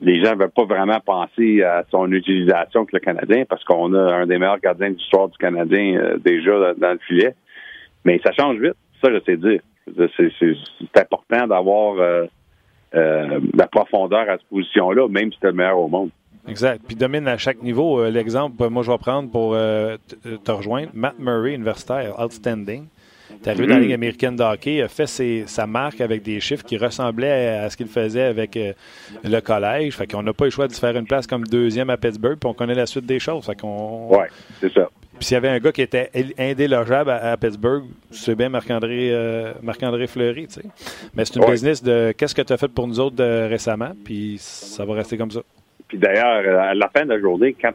les 0.00 0.24
gens 0.24 0.34
ne 0.34 0.38
veulent 0.38 0.50
pas 0.50 0.64
vraiment 0.64 1.00
penser 1.00 1.62
à 1.62 1.84
son 1.90 2.10
utilisation 2.12 2.82
avec 2.82 2.92
le 2.92 3.00
Canadien 3.00 3.44
parce 3.48 3.64
qu'on 3.64 3.94
a 3.94 4.14
un 4.14 4.26
des 4.26 4.38
meilleurs 4.38 4.60
gardiens 4.60 4.90
de 4.90 4.96
l'histoire 4.96 5.28
du 5.28 5.38
Canadien 5.38 5.96
euh, 5.96 6.18
déjà 6.18 6.52
dans, 6.52 6.78
dans 6.78 6.92
le 6.92 6.98
filet. 7.06 7.34
Mais 8.04 8.20
ça 8.24 8.32
change 8.32 8.58
vite. 8.58 8.74
Ça, 9.02 9.08
je 9.12 9.20
sais 9.24 9.36
dire. 9.36 9.60
C'est, 10.16 10.30
c'est- 10.38 10.54
c'est 10.78 11.00
important 11.00 11.46
d'avoir 11.46 11.98
euh, 11.98 12.26
euh, 12.94 13.40
la 13.54 13.66
profondeur 13.66 14.28
à 14.28 14.36
cette 14.38 14.46
position-là, 14.48 15.08
même 15.08 15.32
si 15.32 15.38
t'es 15.40 15.48
le 15.48 15.52
meilleur 15.54 15.78
au 15.78 15.88
monde. 15.88 16.10
Exact. 16.48 16.80
Puis 16.86 16.96
domine 16.96 17.28
à 17.28 17.36
chaque 17.38 17.62
niveau. 17.62 18.00
Euh, 18.00 18.10
L'exemple, 18.10 18.68
moi, 18.68 18.82
je 18.82 18.90
vais 18.90 18.98
prendre 18.98 19.30
pour 19.30 19.52
euh, 19.54 19.96
te 20.44 20.50
rejoindre. 20.50 20.88
Matt 20.94 21.18
Murray, 21.18 21.54
universitaire, 21.54 22.18
outstanding. 22.18 22.86
est 23.30 23.48
arrivé 23.48 23.66
dans 23.66 23.74
la 23.74 23.80
Ligue 23.80 23.92
américaine 23.92 24.36
de 24.36 24.42
hockey, 24.42 24.80
a 24.82 24.88
fait 24.88 25.06
ses- 25.06 25.44
sa 25.46 25.66
marque 25.66 26.00
avec 26.00 26.22
des 26.22 26.40
chiffres 26.40 26.64
qui 26.64 26.76
ressemblaient 26.78 27.48
à, 27.58 27.62
à 27.64 27.70
ce 27.70 27.76
qu'il 27.76 27.86
faisait 27.88 28.22
avec 28.24 28.56
euh, 28.56 28.72
le 29.22 29.40
collège. 29.40 29.96
Fait 29.96 30.06
qu'on 30.10 30.22
n'a 30.22 30.32
pas 30.32 30.44
eu 30.44 30.48
le 30.48 30.50
choix 30.52 30.66
de 30.66 30.72
se 30.72 30.80
faire 30.80 30.96
une 30.96 31.06
place 31.06 31.26
comme 31.26 31.44
deuxième 31.44 31.90
à 31.90 31.96
Pittsburgh, 31.96 32.38
puis 32.38 32.48
on 32.48 32.54
connaît 32.54 32.74
la 32.74 32.86
suite 32.86 33.06
des 33.06 33.18
choses. 33.18 33.44
Fait 33.46 33.58
qu'on... 33.60 34.08
Ouais, 34.08 34.28
c'est 34.60 34.72
ça. 34.72 34.88
Puis 35.20 35.26
s'il 35.26 35.34
y 35.34 35.36
avait 35.36 35.48
un 35.50 35.58
gars 35.58 35.70
qui 35.70 35.82
était 35.82 36.10
indélogeable 36.38 37.10
à, 37.10 37.32
à 37.32 37.36
Pittsburgh, 37.36 37.84
c'est 38.10 38.34
bien 38.34 38.48
Marc-André 38.48 39.10
euh, 39.12 39.52
Marc-André 39.62 40.06
Fleury, 40.06 40.46
tu 40.46 40.54
sais. 40.54 40.62
Mais 41.14 41.26
c'est 41.26 41.36
une 41.36 41.44
Ouais. 41.44 41.50
business 41.52 41.82
de 41.82 42.12
qu'est-ce 42.16 42.34
que 42.34 42.40
tu 42.40 42.52
as 42.54 42.56
fait 42.56 42.68
pour 42.72 42.86
nous 42.88 42.98
autres 42.98 43.16
de- 43.16 43.46
récemment, 43.48 43.92
puis 44.02 44.36
ça 44.38 44.86
va 44.86 44.94
rester 44.94 45.18
comme 45.18 45.30
ça. 45.30 45.40
Puis 45.88 45.98
d'ailleurs, 45.98 46.42
euh, 46.46 46.70
à 46.70 46.74
la 46.74 46.88
fin 46.88 47.04
de 47.04 47.10
la 47.10 47.20
journée, 47.20 47.52
quand, 47.60 47.72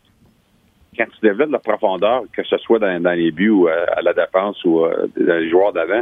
quand 0.98 1.06
tu 1.06 1.20
développes 1.22 1.52
la 1.52 1.60
profondeur, 1.60 2.24
que 2.34 2.44
ce 2.44 2.58
soit 2.58 2.80
dans, 2.80 3.00
dans 3.00 3.12
les 3.12 3.30
buts 3.32 3.50
ou 3.52 3.68
euh, 3.70 3.86
à 3.96 4.02
la 4.02 4.14
défense 4.14 4.64
ou 4.66 4.84
euh, 4.84 5.06
dans 5.16 5.36
les 5.38 5.50
joueurs 5.52 5.72
d'avant, 5.72 6.02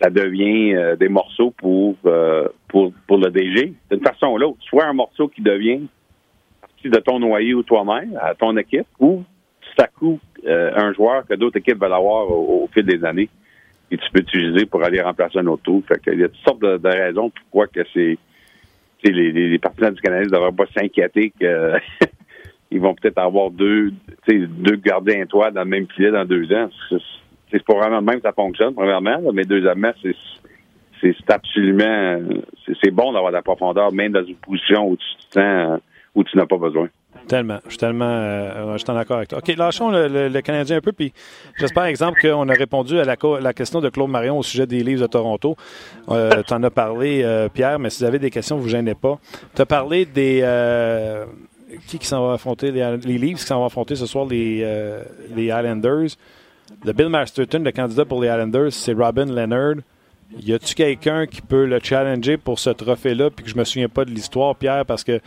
ça 0.00 0.08
devient 0.08 0.74
euh, 0.74 0.96
des 0.96 1.08
morceaux 1.10 1.50
pour, 1.50 1.96
euh, 2.06 2.48
pour, 2.68 2.94
pour 3.06 3.18
le 3.18 3.30
DG. 3.30 3.74
D'une 3.90 4.00
façon 4.02 4.28
ou 4.28 4.38
l'autre. 4.38 4.56
Soit 4.62 4.86
un 4.86 4.92
morceau 4.94 5.28
qui 5.28 5.42
devient 5.42 5.82
partie 6.62 6.88
de 6.88 6.98
ton 7.00 7.18
noyau 7.18 7.62
toi-même, 7.62 8.18
à 8.22 8.34
ton 8.34 8.56
équipe, 8.56 8.86
ou 9.00 9.22
tout 9.60 9.82
à 9.82 9.86
coup 9.88 10.18
euh, 10.44 10.70
un 10.74 10.92
joueur 10.92 11.26
que 11.26 11.34
d'autres 11.34 11.58
équipes 11.58 11.80
veulent 11.80 11.92
avoir 11.92 12.30
au, 12.30 12.68
fil 12.72 12.84
des 12.84 13.04
années 13.04 13.28
et 13.90 13.96
tu 13.96 14.10
peux 14.12 14.20
utiliser 14.20 14.66
pour 14.66 14.82
aller 14.84 15.00
remplacer 15.00 15.38
un 15.38 15.46
autre 15.46 15.62
tour. 15.62 15.82
Fait 15.86 16.00
qu'il 16.00 16.20
y 16.20 16.24
a 16.24 16.28
toutes 16.28 16.44
sortes 16.44 16.60
de, 16.60 16.88
raisons 16.88 17.30
pourquoi 17.30 17.66
que 17.68 17.80
les, 17.94 18.18
les, 19.32 19.58
partisans 19.58 19.94
du 19.94 20.00
Canadien 20.00 20.26
ne 20.26 20.32
devraient 20.32 20.52
pas 20.52 20.66
s'inquiéter 20.76 21.32
que 21.38 21.74
ils 22.70 22.80
vont 22.80 22.94
peut-être 22.94 23.18
avoir 23.18 23.50
deux, 23.50 23.92
deux 24.28 24.76
gardiens 24.76 25.22
étoiles 25.22 25.52
dans 25.52 25.62
le 25.62 25.68
même 25.68 25.86
filet 25.94 26.10
dans 26.10 26.24
deux 26.24 26.52
ans. 26.52 26.68
C'est 27.50 27.64
pas 27.64 27.74
vraiment 27.74 28.02
même 28.02 28.16
que 28.16 28.22
ça 28.22 28.32
fonctionne, 28.32 28.74
premièrement, 28.74 29.20
mais 29.32 29.44
deuxièmement, 29.44 29.92
c'est 30.02 30.16
c'est 31.00 31.30
absolument 31.30 32.20
c'est 32.82 32.90
bon 32.90 33.12
d'avoir 33.12 33.30
de 33.30 33.36
la 33.36 33.42
profondeur, 33.42 33.92
même 33.92 34.12
dans 34.12 34.24
une 34.24 34.36
position 34.36 34.88
où 34.88 34.96
tu 34.96 35.06
te 35.28 35.40
sens 35.40 35.80
où 36.14 36.24
tu 36.24 36.36
n'as 36.36 36.46
pas 36.46 36.56
besoin. 36.56 36.88
Tellement. 37.28 37.58
Je 37.64 37.70
suis 37.70 37.78
tellement. 37.78 38.04
Euh, 38.08 38.72
je 38.74 38.78
suis 38.78 38.90
en 38.90 38.96
accord 38.96 39.16
avec 39.16 39.28
toi. 39.28 39.38
OK, 39.38 39.56
lâchons 39.56 39.90
le, 39.90 40.40
Canadien 40.40 40.76
un 40.76 40.80
peu. 40.80 40.92
Puis 40.92 41.12
j'espère, 41.58 41.84
exemple, 41.84 42.20
qu'on 42.20 42.48
a 42.48 42.52
répondu 42.52 42.98
à 43.00 43.04
la, 43.04 43.52
question 43.52 43.80
de 43.80 43.88
Claude 43.88 44.10
Marion 44.10 44.38
au 44.38 44.42
sujet 44.42 44.66
des 44.66 44.82
livres 44.82 45.02
de 45.02 45.06
Toronto. 45.06 45.56
Euh, 46.08 46.42
tu 46.46 46.54
en 46.54 46.62
as 46.62 46.70
parlé, 46.70 47.22
euh, 47.24 47.48
Pierre, 47.48 47.78
mais 47.78 47.90
si 47.90 48.00
vous 48.00 48.04
avez 48.04 48.18
des 48.18 48.30
questions, 48.30 48.56
vous 48.56 48.66
ne 48.66 48.70
gênez 48.70 48.94
pas. 48.94 49.18
Tu 49.54 49.62
as 49.62 49.66
parlé 49.66 50.04
des. 50.04 50.40
euh, 50.42 51.24
qui 51.88 51.98
qui 51.98 52.06
s'en 52.06 52.28
va 52.28 52.34
affronter 52.34 52.70
les, 52.70 52.96
les 52.98 53.18
Leafs 53.18 53.40
qui 53.40 53.46
s'en 53.46 53.58
vont 53.58 53.66
affronter 53.66 53.96
ce 53.96 54.06
soir, 54.06 54.24
les, 54.26 54.64
les 55.34 55.44
Islanders. 55.46 56.16
Le 56.84 56.92
Bill 56.92 57.08
Masterton, 57.08 57.62
le 57.64 57.72
candidat 57.72 58.04
pour 58.04 58.22
les 58.22 58.28
Islanders, 58.28 58.72
c'est 58.72 58.92
Robin 58.92 59.26
Leonard. 59.26 59.76
Y 60.38 60.52
a-tu 60.52 60.74
quelqu'un 60.74 61.26
qui 61.26 61.40
peut 61.40 61.64
le 61.66 61.78
challenger 61.82 62.36
pour 62.36 62.58
ce 62.58 62.70
trophée-là, 62.70 63.30
puis 63.30 63.44
que 63.44 63.50
je 63.50 63.56
me 63.56 63.64
souviens 63.64 63.88
pas 63.88 64.04
de 64.04 64.10
l'histoire, 64.10 64.54
Pierre, 64.56 64.84
parce 64.84 65.04
que 65.04 65.20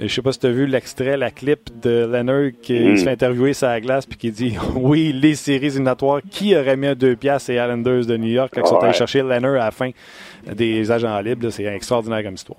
je 0.00 0.08
sais 0.08 0.22
pas 0.22 0.32
si 0.32 0.40
tu 0.40 0.46
as 0.46 0.50
vu 0.50 0.66
l'extrait, 0.66 1.16
la 1.16 1.30
clip 1.30 1.68
de 1.82 2.06
Leonard 2.10 2.50
qui 2.62 2.72
Mm. 2.80 2.96
se 2.96 3.04
fait 3.04 3.10
interviewer 3.10 3.52
sur 3.52 3.68
la 3.68 3.80
glace, 3.80 4.06
puis 4.06 4.16
qui 4.18 4.30
dit 4.32 4.56
Oui, 4.74 5.12
les 5.12 5.34
séries 5.34 5.66
éliminatoires, 5.66 6.20
qui 6.30 6.56
aurait 6.56 6.76
mis 6.76 6.86
un 6.88 6.94
deux 6.94 7.16
piastres 7.16 7.50
les 7.50 7.58
Islanders 7.58 8.06
de 8.06 8.16
New 8.16 8.28
York? 8.28 8.50
Quand 8.54 8.62
ils 8.62 8.66
sont 8.66 8.78
allés 8.78 8.92
chercher 8.94 9.22
Leonard 9.22 9.54
à 9.54 9.66
la 9.66 9.70
fin 9.70 9.90
des 10.50 10.90
agents 10.90 11.20
libres? 11.20 11.50
C'est 11.50 11.64
extraordinaire 11.64 12.22
comme 12.24 12.34
histoire. 12.34 12.58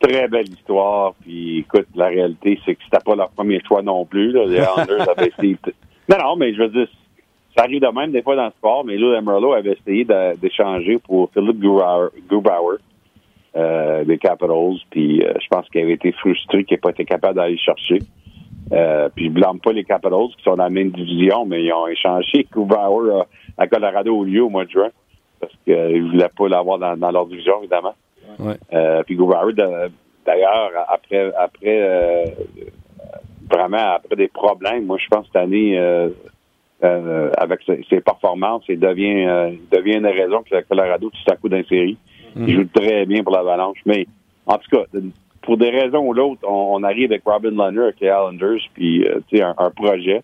Très 0.00 0.28
belle 0.28 0.48
histoire. 0.48 1.12
Puis 1.22 1.58
écoute, 1.58 1.86
la 1.94 2.06
réalité, 2.08 2.58
c'est 2.64 2.74
que 2.74 2.80
c'était 2.84 3.04
pas 3.04 3.14
leur 3.14 3.28
premier 3.30 3.60
choix 3.68 3.82
non 3.82 4.06
plus. 4.06 4.32
Là. 4.32 4.44
Les 4.46 4.56
Islanders 4.58 5.08
avaient 5.10 5.28
essayé. 5.36 5.56
Non, 6.08 6.16
non, 6.22 6.36
mais 6.36 6.54
je 6.54 6.62
veux 6.62 6.68
dire, 6.68 6.88
ça 7.56 7.64
arrive 7.64 7.80
de 7.80 7.88
même 7.88 8.12
des 8.12 8.22
fois 8.22 8.36
dans 8.36 8.46
le 8.46 8.50
sport, 8.52 8.84
mais 8.84 8.96
là, 8.96 9.18
Emerlo 9.18 9.52
avait 9.52 9.72
essayé 9.72 10.06
d'échanger 10.40 10.98
pour 10.98 11.30
Philippe 11.32 11.60
Grubauer, 11.60 12.78
euh, 13.56 14.04
des 14.04 14.18
Capitals. 14.18 14.76
Puis 14.90 15.22
euh, 15.22 15.32
je 15.40 15.48
pense 15.48 15.68
qu'il 15.68 15.82
avait 15.82 15.94
été 15.94 16.12
frustré 16.12 16.64
qu'il 16.64 16.76
n'ait 16.76 16.80
pas 16.80 16.90
été 16.90 17.04
capable 17.04 17.36
d'aller 17.36 17.52
le 17.54 17.58
chercher. 17.58 17.98
Euh, 18.72 19.08
puis 19.14 19.26
je 19.26 19.30
blâme 19.30 19.58
pas 19.58 19.72
les 19.72 19.82
Capitals 19.82 20.28
qui 20.36 20.44
sont 20.44 20.54
dans 20.54 20.64
la 20.64 20.70
même 20.70 20.90
division, 20.90 21.44
mais 21.44 21.64
ils 21.64 21.72
ont 21.72 21.88
échangé 21.88 22.46
Grubauer 22.52 23.10
à, 23.58 23.62
à 23.62 23.66
Colorado 23.66 24.16
au 24.16 24.24
lieu 24.24 24.44
au 24.44 24.48
mois 24.48 24.64
de 24.64 24.70
juin 24.70 24.90
parce 25.40 25.52
qu'ils 25.64 25.74
ne 25.74 26.10
voulaient 26.10 26.28
pas 26.28 26.48
l'avoir 26.48 26.78
dans, 26.78 26.96
dans 26.96 27.10
leur 27.10 27.26
division, 27.26 27.54
évidemment. 27.60 27.94
Ouais. 28.38 28.56
Euh, 28.72 29.02
puis 29.02 29.16
Grubauer, 29.16 29.54
d'ailleurs, 29.54 30.70
après, 30.88 31.32
après 31.36 31.82
euh, 31.82 32.24
vraiment 33.50 33.94
après 33.94 34.14
des 34.14 34.28
problèmes, 34.28 34.86
moi 34.86 34.98
je 34.98 35.08
pense 35.08 35.26
cette 35.26 35.36
année, 35.36 35.76
euh, 36.82 37.30
avec 37.36 37.60
ses, 37.66 37.84
ses 37.90 38.00
performances, 38.00 38.64
il 38.68 38.78
devient, 38.80 39.26
euh, 39.26 39.50
il 39.52 39.68
devient 39.78 39.96
une 39.96 40.06
raison 40.06 40.42
que 40.42 40.54
le 40.56 40.62
Colorado 40.62 41.10
tout 41.10 41.32
à 41.32 41.36
coup 41.36 41.48
d'un 41.48 41.62
série. 41.64 41.96
Il 42.36 42.54
joue 42.54 42.64
très 42.72 43.06
bien 43.06 43.22
pour 43.22 43.34
l'Avalanche. 43.34 43.78
Mais 43.86 44.06
en 44.46 44.56
tout 44.58 44.70
cas, 44.70 44.84
pour 45.42 45.56
des 45.56 45.70
raisons 45.70 46.06
ou 46.06 46.12
l'autre, 46.12 46.40
on, 46.46 46.74
on 46.76 46.82
arrive 46.84 47.10
avec 47.10 47.22
Robin 47.24 47.50
Leonard 47.50 47.84
avec 47.84 48.00
les 48.00 48.08
Islanders, 48.08 48.60
puis 48.74 49.04
euh, 49.06 49.20
tu 49.28 49.36
sais, 49.38 49.42
un, 49.42 49.54
un 49.58 49.70
projet 49.70 50.22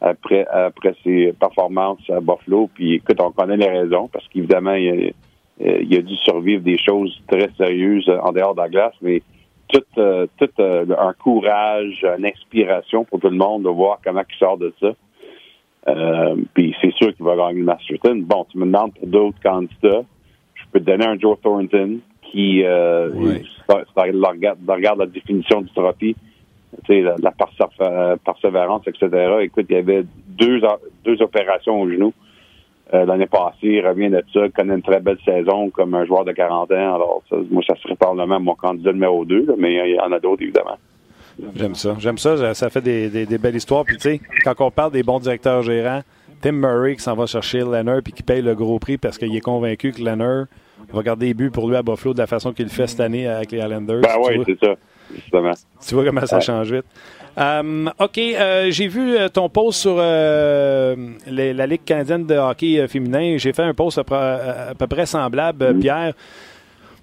après 0.00 0.44
après 0.48 0.94
ses 1.02 1.32
performances 1.38 2.00
à 2.10 2.20
Buffalo. 2.20 2.68
Puis 2.74 2.94
écoute, 2.94 3.20
on 3.20 3.30
connaît 3.30 3.56
les 3.56 3.68
raisons 3.68 4.08
parce 4.12 4.26
qu'évidemment, 4.28 4.74
il, 4.74 4.88
a- 4.90 5.12
il 5.80 5.96
a 5.96 6.02
dû 6.02 6.14
survivre 6.16 6.62
des 6.62 6.76
choses 6.78 7.18
très 7.28 7.48
sérieuses 7.56 8.10
en 8.22 8.32
dehors 8.32 8.54
de 8.54 8.60
la 8.60 8.68
glace, 8.68 8.94
mais 9.00 9.22
tout, 9.68 9.80
euh, 9.98 10.26
tout 10.38 10.50
euh, 10.60 10.84
un 10.98 11.12
courage, 11.14 12.04
une 12.18 12.26
inspiration 12.26 13.04
pour 13.04 13.20
tout 13.20 13.30
le 13.30 13.36
monde 13.36 13.62
de 13.62 13.68
voir 13.70 13.98
comment 14.04 14.22
il 14.28 14.36
sort 14.38 14.58
de 14.58 14.72
ça. 14.80 14.92
Euh, 15.88 16.34
puis 16.54 16.74
c'est 16.80 16.92
sûr 16.94 17.14
qu'il 17.14 17.24
va 17.24 17.36
gagner 17.36 17.60
le 17.60 17.64
Masterton. 17.66 18.16
Bon, 18.26 18.44
tu 18.50 18.58
me 18.58 18.64
demandes 18.66 18.92
pour 18.94 19.06
d'autres 19.06 19.40
candidats. 19.42 20.02
Je 20.54 20.62
peux 20.72 20.80
te 20.80 20.84
donner 20.84 21.06
un 21.06 21.18
Joe 21.18 21.38
Thornton 21.40 21.98
qui 22.22 22.64
euh, 22.64 23.10
ça- 23.68 23.84
ça 23.94 24.02
regarde, 24.02 24.58
regarde 24.66 24.98
la 24.98 25.06
définition 25.06 25.60
du 25.60 25.70
trophée, 25.72 26.16
tu 26.84 26.92
sais, 26.92 27.00
la, 27.02 27.14
la 27.22 27.30
persév- 27.30 28.18
persévérance, 28.18 28.82
etc. 28.88 29.08
Écoute, 29.42 29.66
il 29.70 29.76
y 29.76 29.78
avait 29.78 30.04
deux, 30.28 30.60
deux 31.04 31.22
opérations 31.22 31.80
au 31.80 31.88
genou. 31.88 32.12
Euh, 32.94 33.04
L'année 33.04 33.26
passée, 33.26 33.56
il 33.62 33.86
revient 33.86 34.10
de 34.10 34.22
ça, 34.32 34.48
connaît 34.50 34.74
une 34.74 34.82
très 34.82 35.00
belle 35.00 35.18
saison 35.24 35.70
comme 35.70 35.94
un 35.94 36.04
joueur 36.04 36.24
de 36.24 36.32
40 36.32 36.70
ans. 36.72 36.94
Alors, 36.94 37.22
ça, 37.30 37.36
moi, 37.50 37.62
ça 37.66 37.74
serait 37.82 37.96
probablement 37.96 38.38
mon 38.40 38.54
candidat 38.54 38.92
numéro 38.92 39.24
2, 39.24 39.54
mais 39.58 39.74
il 39.90 39.94
y 39.96 40.00
en 40.00 40.12
a 40.12 40.20
d'autres, 40.20 40.42
évidemment. 40.42 40.76
J'aime 41.54 41.74
ça. 41.74 41.96
J'aime 41.98 42.18
ça. 42.18 42.54
Ça- 42.54 42.70
fait 42.70 42.80
des, 42.80 43.08
des- 43.08 43.26
des 43.26 43.38
belles 43.38 43.56
histoires. 43.56 43.84
Puis, 43.84 43.96
tu 43.96 44.02
sais, 44.02 44.20
quand 44.44 44.54
on 44.60 44.70
parle 44.70 44.92
des 44.92 45.02
bons 45.02 45.18
directeurs 45.18 45.62
gérants, 45.62 46.02
Tim 46.40 46.52
Murray 46.52 46.96
qui 46.96 47.02
s'en 47.02 47.14
va 47.14 47.26
chercher 47.26 47.58
Leonard 47.60 48.00
puis 48.02 48.12
qui 48.12 48.22
paye 48.22 48.42
le 48.42 48.54
gros 48.54 48.78
prix 48.78 48.96
parce 48.98 49.18
qu'il 49.18 49.34
est 49.34 49.40
convaincu 49.40 49.92
que 49.92 50.02
Leonard 50.02 50.46
va 50.92 51.02
garder 51.02 51.26
des 51.28 51.34
buts 51.34 51.50
pour 51.50 51.68
lui 51.68 51.76
à 51.76 51.82
Buffalo 51.82 52.12
de 52.14 52.18
la 52.18 52.26
façon 52.26 52.52
qu'il 52.52 52.66
le 52.66 52.70
fait 52.70 52.86
cette 52.86 53.00
année 53.00 53.26
avec 53.26 53.52
les 53.52 53.58
Islanders. 53.58 54.00
Ben 54.02 54.16
oui, 54.22 54.42
c'est 54.46 54.58
ça, 54.64 54.74
justement. 55.14 55.52
Tu 55.86 55.94
vois 55.94 56.04
comment 56.04 56.24
ça 56.26 56.36
Ouais. 56.36 56.42
change 56.42 56.72
vite. 56.72 56.84
Euh, 57.38 57.86
OK, 57.98 58.18
euh, 58.18 58.70
j'ai 58.70 58.86
vu 58.88 59.16
euh, 59.16 59.28
ton 59.28 59.48
post 59.50 59.80
sur 59.80 59.96
euh, 59.98 60.94
les- 61.26 61.52
la 61.52 61.66
Ligue 61.66 61.84
canadienne 61.84 62.24
de 62.26 62.34
hockey 62.34 62.86
féminin. 62.88 63.36
J'ai 63.38 63.52
fait 63.52 63.62
un 63.62 63.74
post 63.74 63.98
à, 63.98 64.04
peu- 64.04 64.14
à 64.14 64.72
peu 64.78 64.86
près 64.86 65.04
semblable, 65.06 65.62
euh, 65.64 65.74
Pierre. 65.74 66.14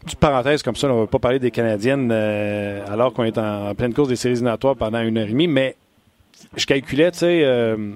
Petite 0.06 0.20
parenthèse 0.20 0.64
comme 0.64 0.76
ça, 0.76 0.88
on 0.88 0.96
ne 0.96 1.02
va 1.02 1.08
pas 1.08 1.20
parler 1.20 1.40
des 1.40 1.52
Canadiennes 1.52 2.10
euh, 2.12 2.86
alors 2.88 3.14
qu'on 3.14 3.24
est 3.24 3.38
en, 3.38 3.74
pleine 3.74 3.94
course 3.94 4.10
des 4.10 4.16
séries 4.16 4.34
éliminatoires 4.34 4.76
pendant 4.76 5.02
une 5.02 5.18
heure 5.18 5.28
et 5.28 5.32
demie, 5.32 5.48
mais 5.48 5.76
je 6.58 6.66
calculais, 6.66 7.12
tu 7.12 7.20
sais, 7.20 7.42
euh, 7.44 7.94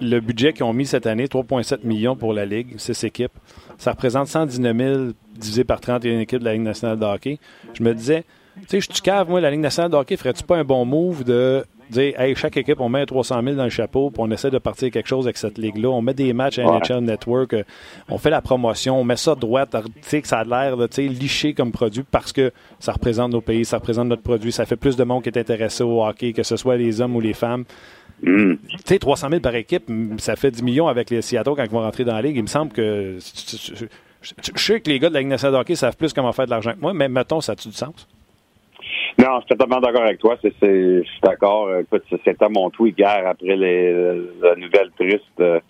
le 0.00 0.20
budget 0.20 0.52
qu'ils 0.52 0.64
ont 0.64 0.72
mis 0.72 0.86
cette 0.86 1.06
année, 1.06 1.26
3,7 1.26 1.84
millions 1.84 2.14
pour 2.14 2.32
la 2.32 2.44
Ligue, 2.44 2.78
6 2.78 3.04
équipes. 3.04 3.32
Ça 3.78 3.92
représente 3.92 4.28
119 4.28 4.76
000 4.76 5.00
divisé 5.34 5.64
par 5.64 5.80
31 5.80 6.20
équipes 6.20 6.40
de 6.40 6.44
la 6.44 6.52
Ligue 6.52 6.62
nationale 6.62 6.98
de 6.98 7.04
hockey. 7.04 7.38
Je 7.74 7.82
me 7.82 7.94
disais, 7.94 8.24
tu 8.60 8.66
sais, 8.68 8.80
je 8.80 8.92
suis 8.92 9.02
cave, 9.02 9.28
moi, 9.28 9.40
la 9.40 9.50
Ligue 9.50 9.60
nationale 9.60 9.90
de 9.90 9.96
hockey, 9.96 10.16
ferais-tu 10.16 10.44
pas 10.44 10.56
un 10.56 10.64
bon 10.64 10.84
move 10.84 11.24
de 11.24 11.64
dire, 11.92 12.20
hey, 12.20 12.34
chaque 12.34 12.56
équipe, 12.56 12.80
on 12.80 12.88
met 12.88 13.06
300 13.06 13.42
000 13.42 13.56
dans 13.56 13.64
le 13.64 13.70
chapeau, 13.70 14.10
puis 14.10 14.22
on 14.22 14.30
essaie 14.30 14.50
de 14.50 14.58
partir 14.58 14.90
quelque 14.90 15.08
chose 15.08 15.26
avec 15.26 15.36
cette 15.36 15.58
ligue-là. 15.58 15.88
On 15.88 16.02
met 16.02 16.14
des 16.14 16.32
matchs 16.32 16.58
à. 16.58 16.64
NHL 16.64 17.00
Network, 17.00 17.54
euh, 17.54 17.62
on 18.08 18.18
fait 18.18 18.30
la 18.30 18.40
promotion, 18.40 19.00
on 19.00 19.04
met 19.04 19.16
ça 19.16 19.34
droite, 19.34 19.70
tu 19.72 19.92
sais, 20.02 20.22
que 20.22 20.28
ça 20.28 20.38
a 20.38 20.44
l'air, 20.44 20.76
liché 20.98 21.54
comme 21.54 21.72
produit 21.72 22.04
parce 22.08 22.32
que 22.32 22.52
ça 22.80 22.92
représente 22.92 23.32
nos 23.32 23.40
pays, 23.40 23.64
ça 23.64 23.78
représente 23.78 24.08
notre 24.08 24.22
produit, 24.22 24.52
ça 24.52 24.64
fait 24.64 24.76
plus 24.76 24.96
de 24.96 25.04
monde 25.04 25.22
qui 25.22 25.28
est 25.28 25.38
intéressé 25.38 25.82
au 25.82 26.04
hockey, 26.04 26.32
que 26.32 26.42
ce 26.42 26.56
soit 26.56 26.76
les 26.76 27.00
hommes 27.00 27.16
ou 27.16 27.20
les 27.20 27.34
femmes. 27.34 27.64
Mm. 28.22 28.54
Tu 28.54 28.78
sais, 28.84 28.98
300 28.98 29.28
000 29.28 29.40
par 29.40 29.54
équipe, 29.54 29.90
ça 30.18 30.36
fait 30.36 30.50
10 30.50 30.62
millions 30.62 30.88
avec 30.88 31.10
les 31.10 31.22
Seattle 31.22 31.54
quand 31.56 31.64
ils 31.64 31.70
vont 31.70 31.80
rentrer 31.80 32.04
dans 32.04 32.14
la 32.14 32.22
ligue. 32.22 32.36
Il 32.36 32.42
me 32.42 32.48
semble 32.48 32.72
que. 32.72 33.18
Je 33.18 34.62
sais 34.62 34.80
que 34.80 34.88
les 34.88 35.00
gars 35.00 35.08
de 35.08 35.14
la 35.14 35.20
Ligue 35.20 35.30
nationale 35.30 35.54
de 35.54 35.60
hockey 35.60 35.74
savent 35.74 35.96
plus 35.96 36.12
comment 36.12 36.32
faire 36.32 36.44
de 36.44 36.50
l'argent 36.50 36.72
que 36.72 36.80
moi, 36.80 36.94
mais 36.94 37.08
mettons, 37.08 37.40
ça 37.40 37.52
a-tu 37.52 37.68
du 37.68 37.74
sens? 37.74 38.06
Non, 39.18 39.36
je 39.36 39.40
suis 39.40 39.48
totalement 39.56 39.80
d'accord 39.80 40.02
avec 40.04 40.18
toi. 40.18 40.36
C'est, 40.42 40.52
je 40.60 41.02
suis 41.02 41.20
d'accord. 41.22 41.68
Écoute, 41.78 42.04
c'était 42.24 42.48
mon 42.48 42.70
tweet 42.70 42.98
hier 42.98 43.26
après 43.26 43.56
les, 43.56 43.92
la 44.40 44.54
nouvelle 44.56 44.90
triste 44.98 45.24
euh, 45.40 45.58
de 45.58 45.62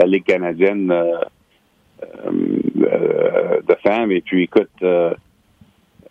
la 0.00 0.06
Ligue 0.06 0.24
canadienne 0.24 0.90
euh, 0.90 1.18
euh, 2.02 3.60
de 3.66 3.74
femmes. 3.82 4.10
Et 4.12 4.20
puis, 4.20 4.44
écoute, 4.44 4.68
euh, 4.82 5.14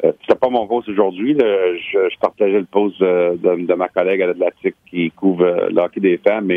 euh, 0.04 0.12
c'était 0.22 0.40
pas 0.40 0.50
mon 0.50 0.66
post 0.68 0.88
aujourd'hui. 0.90 1.36
Je, 1.38 2.10
je 2.10 2.20
partageais 2.20 2.60
le 2.60 2.66
post 2.66 3.00
de, 3.02 3.36
de- 3.66 3.74
ma 3.74 3.90
collègue 3.90 4.22
à 4.22 4.28
l'Atlantique 4.28 4.76
qui 4.90 5.12
couvre 5.12 5.44
euh, 5.44 5.70
le 5.70 5.82
hockey 5.82 6.00
des 6.00 6.18
femmes. 6.18 6.50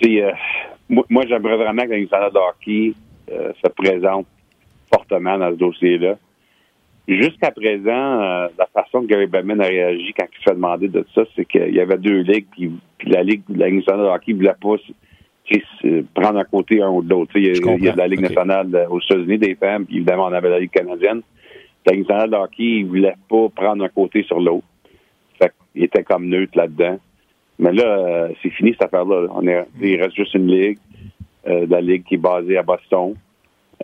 Sais, 0.00 0.22
euh, 0.22 0.30
moi, 0.88 1.04
moi, 1.10 1.24
j'aimerais 1.28 1.56
vraiment 1.56 1.82
que 1.82 1.90
la 1.90 2.30
de 2.30 2.38
hockey 2.38 2.92
euh, 3.32 3.52
se 3.62 3.68
présente 3.70 4.26
fortement 4.92 5.36
dans 5.36 5.50
ce 5.50 5.56
dossier-là. 5.56 6.16
Jusqu'à 7.16 7.50
présent, 7.50 8.20
euh, 8.22 8.48
la 8.58 8.66
façon 8.72 9.02
que 9.02 9.06
Gary 9.06 9.26
Bettman 9.26 9.60
a 9.60 9.66
réagi 9.66 10.12
quand 10.16 10.26
il 10.32 10.38
se 10.38 10.42
fait 10.42 10.54
demander 10.54 10.88
de 10.88 11.04
ça, 11.14 11.22
c'est 11.34 11.44
qu'il 11.44 11.74
y 11.74 11.80
avait 11.80 11.98
deux 11.98 12.20
ligues, 12.20 12.46
puis, 12.52 12.70
puis 12.98 13.10
la 13.10 13.22
Ligue, 13.22 13.42
la 13.48 13.66
Ligue 13.66 13.76
nationale 13.76 14.04
de 14.06 14.10
hockey 14.10 14.32
ne 14.32 14.36
voulait 14.38 14.54
pas 14.60 14.78
prendre 16.14 16.38
un 16.38 16.44
côté 16.44 16.80
un 16.82 16.88
ou 16.90 17.02
de 17.02 17.10
l'autre. 17.10 17.32
Tu 17.34 17.42
sais, 17.44 17.50
Il 17.50 17.64
y, 17.66 17.68
a- 17.68 17.74
il 17.76 17.84
y 17.84 17.88
a 17.88 17.92
de 17.92 17.98
la 17.98 18.06
Ligue 18.08 18.20
nationale 18.20 18.68
euh, 18.74 18.88
aux 18.88 19.00
États-Unis 19.00 19.38
des 19.38 19.54
femmes, 19.56 19.86
puis 19.86 19.96
évidemment, 19.96 20.26
on 20.26 20.32
avait 20.32 20.50
la 20.50 20.60
Ligue 20.60 20.70
canadienne. 20.70 21.22
La 21.86 21.92
Ligue 21.92 22.02
nationale 22.02 22.30
de 22.30 22.36
hockey, 22.36 22.62
il 22.64 22.84
ne 22.84 22.88
voulait 22.88 23.14
pas 23.28 23.48
prendre 23.56 23.82
un 23.84 23.88
côté 23.88 24.22
sur 24.22 24.38
l'autre. 24.38 24.66
Fait 25.42 25.52
qu'il 25.72 25.82
était 25.82 26.04
comme 26.04 26.26
neutre 26.28 26.56
là-dedans. 26.56 26.98
Mais 27.58 27.72
là, 27.72 27.84
euh, 27.84 28.28
c'est 28.42 28.50
fini 28.50 28.70
cette 28.72 28.84
affaire-là. 28.84 29.26
On 29.34 29.46
est, 29.48 29.64
il 29.80 30.00
reste 30.00 30.14
juste 30.14 30.34
une 30.34 30.46
ligue, 30.46 30.78
euh, 31.48 31.66
la 31.68 31.80
ligue 31.80 32.04
qui 32.04 32.14
est 32.14 32.18
basée 32.18 32.56
à 32.56 32.62
Boston. 32.62 33.14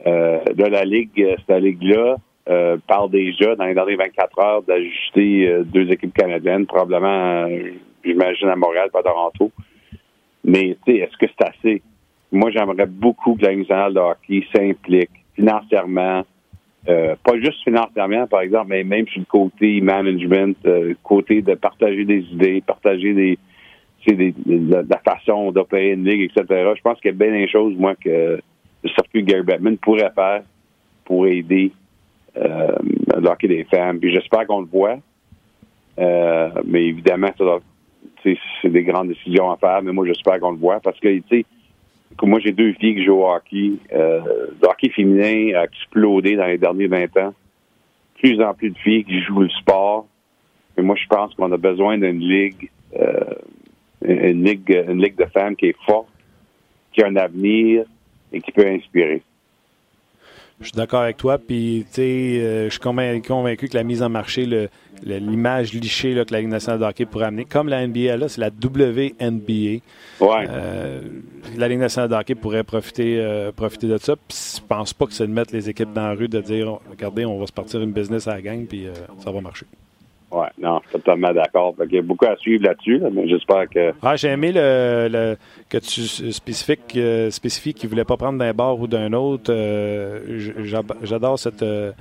Euh, 0.06 0.38
là, 0.56 0.68
la 0.68 0.84
ligue, 0.84 1.10
euh, 1.18 1.34
cette 1.46 1.60
ligue-là 1.62 2.16
euh, 2.48 2.76
parle 2.86 3.10
déjà 3.10 3.56
dans 3.56 3.64
les 3.64 3.74
dernières 3.74 3.98
24 3.98 4.38
heures 4.38 4.62
d'ajuster 4.62 5.48
euh, 5.48 5.64
deux 5.64 5.90
équipes 5.90 6.14
canadiennes, 6.14 6.66
probablement, 6.66 7.46
euh, 7.48 7.72
j'imagine, 8.04 8.48
à 8.48 8.56
Montréal, 8.56 8.88
pas 8.92 9.00
à 9.00 9.02
Toronto. 9.02 9.50
Mais, 10.44 10.76
est-ce 10.86 11.16
que 11.16 11.26
c'est 11.26 11.48
assez? 11.48 11.82
Moi, 12.30 12.50
j'aimerais 12.52 12.86
beaucoup 12.86 13.34
que 13.34 13.44
la 13.44 13.54
nationale 13.54 13.94
de 13.94 13.98
hockey 13.98 14.46
s'implique 14.54 15.10
financièrement, 15.34 16.22
euh, 16.88 17.16
pas 17.24 17.36
juste 17.40 17.64
financièrement, 17.64 18.28
par 18.28 18.42
exemple, 18.42 18.68
mais 18.68 18.84
même 18.84 19.08
sur 19.08 19.20
le 19.20 19.26
côté 19.26 19.80
management, 19.80 20.56
côté 21.02 21.42
de 21.42 21.54
partager 21.54 22.04
des 22.04 22.20
idées, 22.32 22.62
partager 22.64 23.12
des, 23.12 23.38
des, 24.06 24.32
de, 24.32 24.82
de 24.82 24.86
la 24.88 24.98
façon 24.98 25.50
d'opérer 25.50 25.92
une 25.92 26.04
ligue, 26.04 26.30
etc. 26.30 26.74
Je 26.76 26.82
pense 26.82 27.00
qu'il 27.00 27.10
y 27.10 27.14
a 27.14 27.16
bien 27.16 27.32
des 27.32 27.48
choses, 27.48 27.74
moi, 27.76 27.96
que 27.96 28.40
le 28.84 28.88
circuit 28.90 29.24
Gary 29.24 29.42
Bettman 29.42 29.78
pourrait 29.78 30.12
faire 30.14 30.42
pour 31.04 31.26
aider 31.26 31.72
euh, 32.36 32.76
le 33.16 33.28
hockey 33.28 33.48
des 33.48 33.64
femmes. 33.64 33.98
Puis 33.98 34.12
j'espère 34.12 34.46
qu'on 34.46 34.60
le 34.60 34.66
voit. 34.66 34.98
Euh, 35.98 36.50
mais 36.64 36.84
évidemment, 36.86 37.30
c'est 38.22 38.68
des 38.68 38.82
grandes 38.82 39.08
décisions 39.08 39.50
à 39.50 39.56
faire, 39.56 39.82
mais 39.82 39.92
moi, 39.92 40.06
j'espère 40.06 40.40
qu'on 40.40 40.50
le 40.50 40.58
voit 40.58 40.80
parce 40.80 40.98
que, 41.00 41.08
tu 41.08 41.24
sais, 41.30 41.44
moi, 42.22 42.40
j'ai 42.40 42.52
deux 42.52 42.72
filles 42.74 42.96
qui 42.96 43.04
jouent 43.04 43.22
au 43.22 43.30
hockey. 43.30 43.72
Euh, 43.92 44.20
le 44.60 44.68
hockey 44.68 44.90
féminin 44.90 45.58
a 45.58 45.64
explosé 45.64 46.36
dans 46.36 46.46
les 46.46 46.58
derniers 46.58 46.86
20 46.86 47.16
ans. 47.18 47.34
Plus 48.18 48.40
en 48.42 48.54
plus 48.54 48.70
de 48.70 48.78
filles 48.78 49.04
qui 49.04 49.20
jouent 49.22 49.40
le 49.40 49.48
sport. 49.50 50.06
Mais 50.76 50.82
moi, 50.82 50.96
je 50.96 51.06
pense 51.06 51.34
qu'on 51.34 51.52
a 51.52 51.56
besoin 51.56 51.98
d'une 51.98 52.20
ligue, 52.20 52.70
euh, 52.98 53.34
une 54.02 54.44
ligue, 54.44 54.84
une 54.88 55.02
ligue 55.02 55.16
de 55.16 55.26
femmes 55.26 55.56
qui 55.56 55.66
est 55.66 55.76
forte, 55.84 56.08
qui 56.92 57.02
a 57.02 57.06
un 57.06 57.16
avenir 57.16 57.84
et 58.32 58.40
qui 58.40 58.52
peut 58.52 58.66
inspirer. 58.66 59.22
Je 60.60 60.66
suis 60.66 60.76
d'accord 60.76 61.02
avec 61.02 61.16
toi. 61.16 61.38
Puis, 61.38 61.84
tu 61.88 61.94
sais, 61.96 62.02
euh, 62.02 62.64
je 62.66 62.70
suis 62.70 62.80
convaincu, 62.80 63.28
convaincu 63.28 63.68
que 63.68 63.76
la 63.76 63.82
mise 63.82 64.02
en 64.02 64.08
marché, 64.08 64.46
l'image 65.02 65.72
lichée 65.72 66.14
là, 66.14 66.24
que 66.24 66.32
la 66.32 66.40
Ligue 66.40 66.48
nationale 66.48 66.80
de 66.80 66.84
hockey 66.84 67.04
pourrait 67.04 67.26
amener, 67.26 67.44
comme 67.44 67.68
la 67.68 67.86
NBA, 67.86 68.16
là, 68.16 68.28
c'est 68.28 68.40
la 68.40 68.48
WNBA. 68.48 69.82
Ouais. 70.20 70.46
Euh, 70.48 71.00
la 71.56 71.68
Ligue 71.68 71.78
nationale 71.78 72.08
de 72.08 72.14
hockey 72.14 72.34
pourrait 72.34 72.64
profiter, 72.64 73.18
euh, 73.20 73.52
profiter 73.52 73.86
de 73.86 73.98
ça. 73.98 74.16
Puis, 74.16 74.56
je 74.56 74.60
pense 74.66 74.92
pas 74.94 75.06
que 75.06 75.12
c'est 75.12 75.26
de 75.26 75.32
mettre 75.32 75.52
les 75.52 75.68
équipes 75.68 75.92
dans 75.92 76.08
la 76.08 76.14
rue, 76.14 76.28
de 76.28 76.40
dire, 76.40 76.78
regardez, 76.90 77.26
on 77.26 77.38
va 77.38 77.46
se 77.46 77.52
partir 77.52 77.80
une 77.82 77.92
business 77.92 78.26
à 78.26 78.34
la 78.34 78.42
gang, 78.42 78.66
puis 78.66 78.86
euh, 78.86 78.92
ça 79.22 79.30
va 79.30 79.40
marcher. 79.40 79.66
Ouais, 80.32 80.48
non, 80.60 80.80
je 80.84 80.88
suis 80.90 80.98
totalement 80.98 81.32
d'accord. 81.32 81.74
Qu'il 81.78 81.94
y 81.94 81.98
a 81.98 82.02
beaucoup 82.02 82.26
à 82.26 82.36
suivre 82.36 82.64
là-dessus, 82.64 82.98
là, 82.98 83.08
mais 83.12 83.28
j'espère 83.28 83.68
que. 83.68 83.92
Ah, 84.02 84.16
j'ai 84.16 84.28
aimé 84.28 84.50
le, 84.52 85.08
le- 85.10 85.36
que 85.70 85.78
tu 85.78 86.00
spécifiques, 86.32 86.96
euh, 86.96 87.30
spécifies 87.30 87.74
qu'il 87.74 87.86
ne 87.88 87.90
voulait 87.90 88.04
pas 88.04 88.16
prendre 88.16 88.38
d'un 88.38 88.52
bord 88.52 88.80
ou 88.80 88.86
d'un 88.88 89.12
autre. 89.12 89.52
Euh, 89.52 90.20
J'adore 91.04 91.38
cette, 91.38 91.62
euh, 91.62 91.92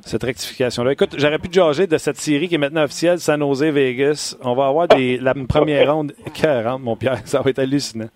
cette 0.00 0.22
rectification-là. 0.22 0.92
Écoute, 0.92 1.14
j'aurais 1.18 1.38
pu 1.38 1.48
te 1.48 1.54
jager 1.54 1.86
de 1.86 1.98
cette 1.98 2.16
série 2.16 2.48
qui 2.48 2.54
est 2.54 2.58
maintenant 2.58 2.84
officielle, 2.84 3.18
San 3.18 3.40
Jose 3.40 3.64
Vegas. 3.64 4.36
On 4.42 4.54
va 4.54 4.68
avoir 4.68 4.88
des, 4.88 5.18
la 5.18 5.34
première 5.34 5.92
ronde 5.94 6.12
40, 6.34 6.82
mon 6.82 6.96
Pierre. 6.96 7.18
Ça 7.26 7.40
va 7.42 7.50
être 7.50 7.58
hallucinant. 7.58 8.08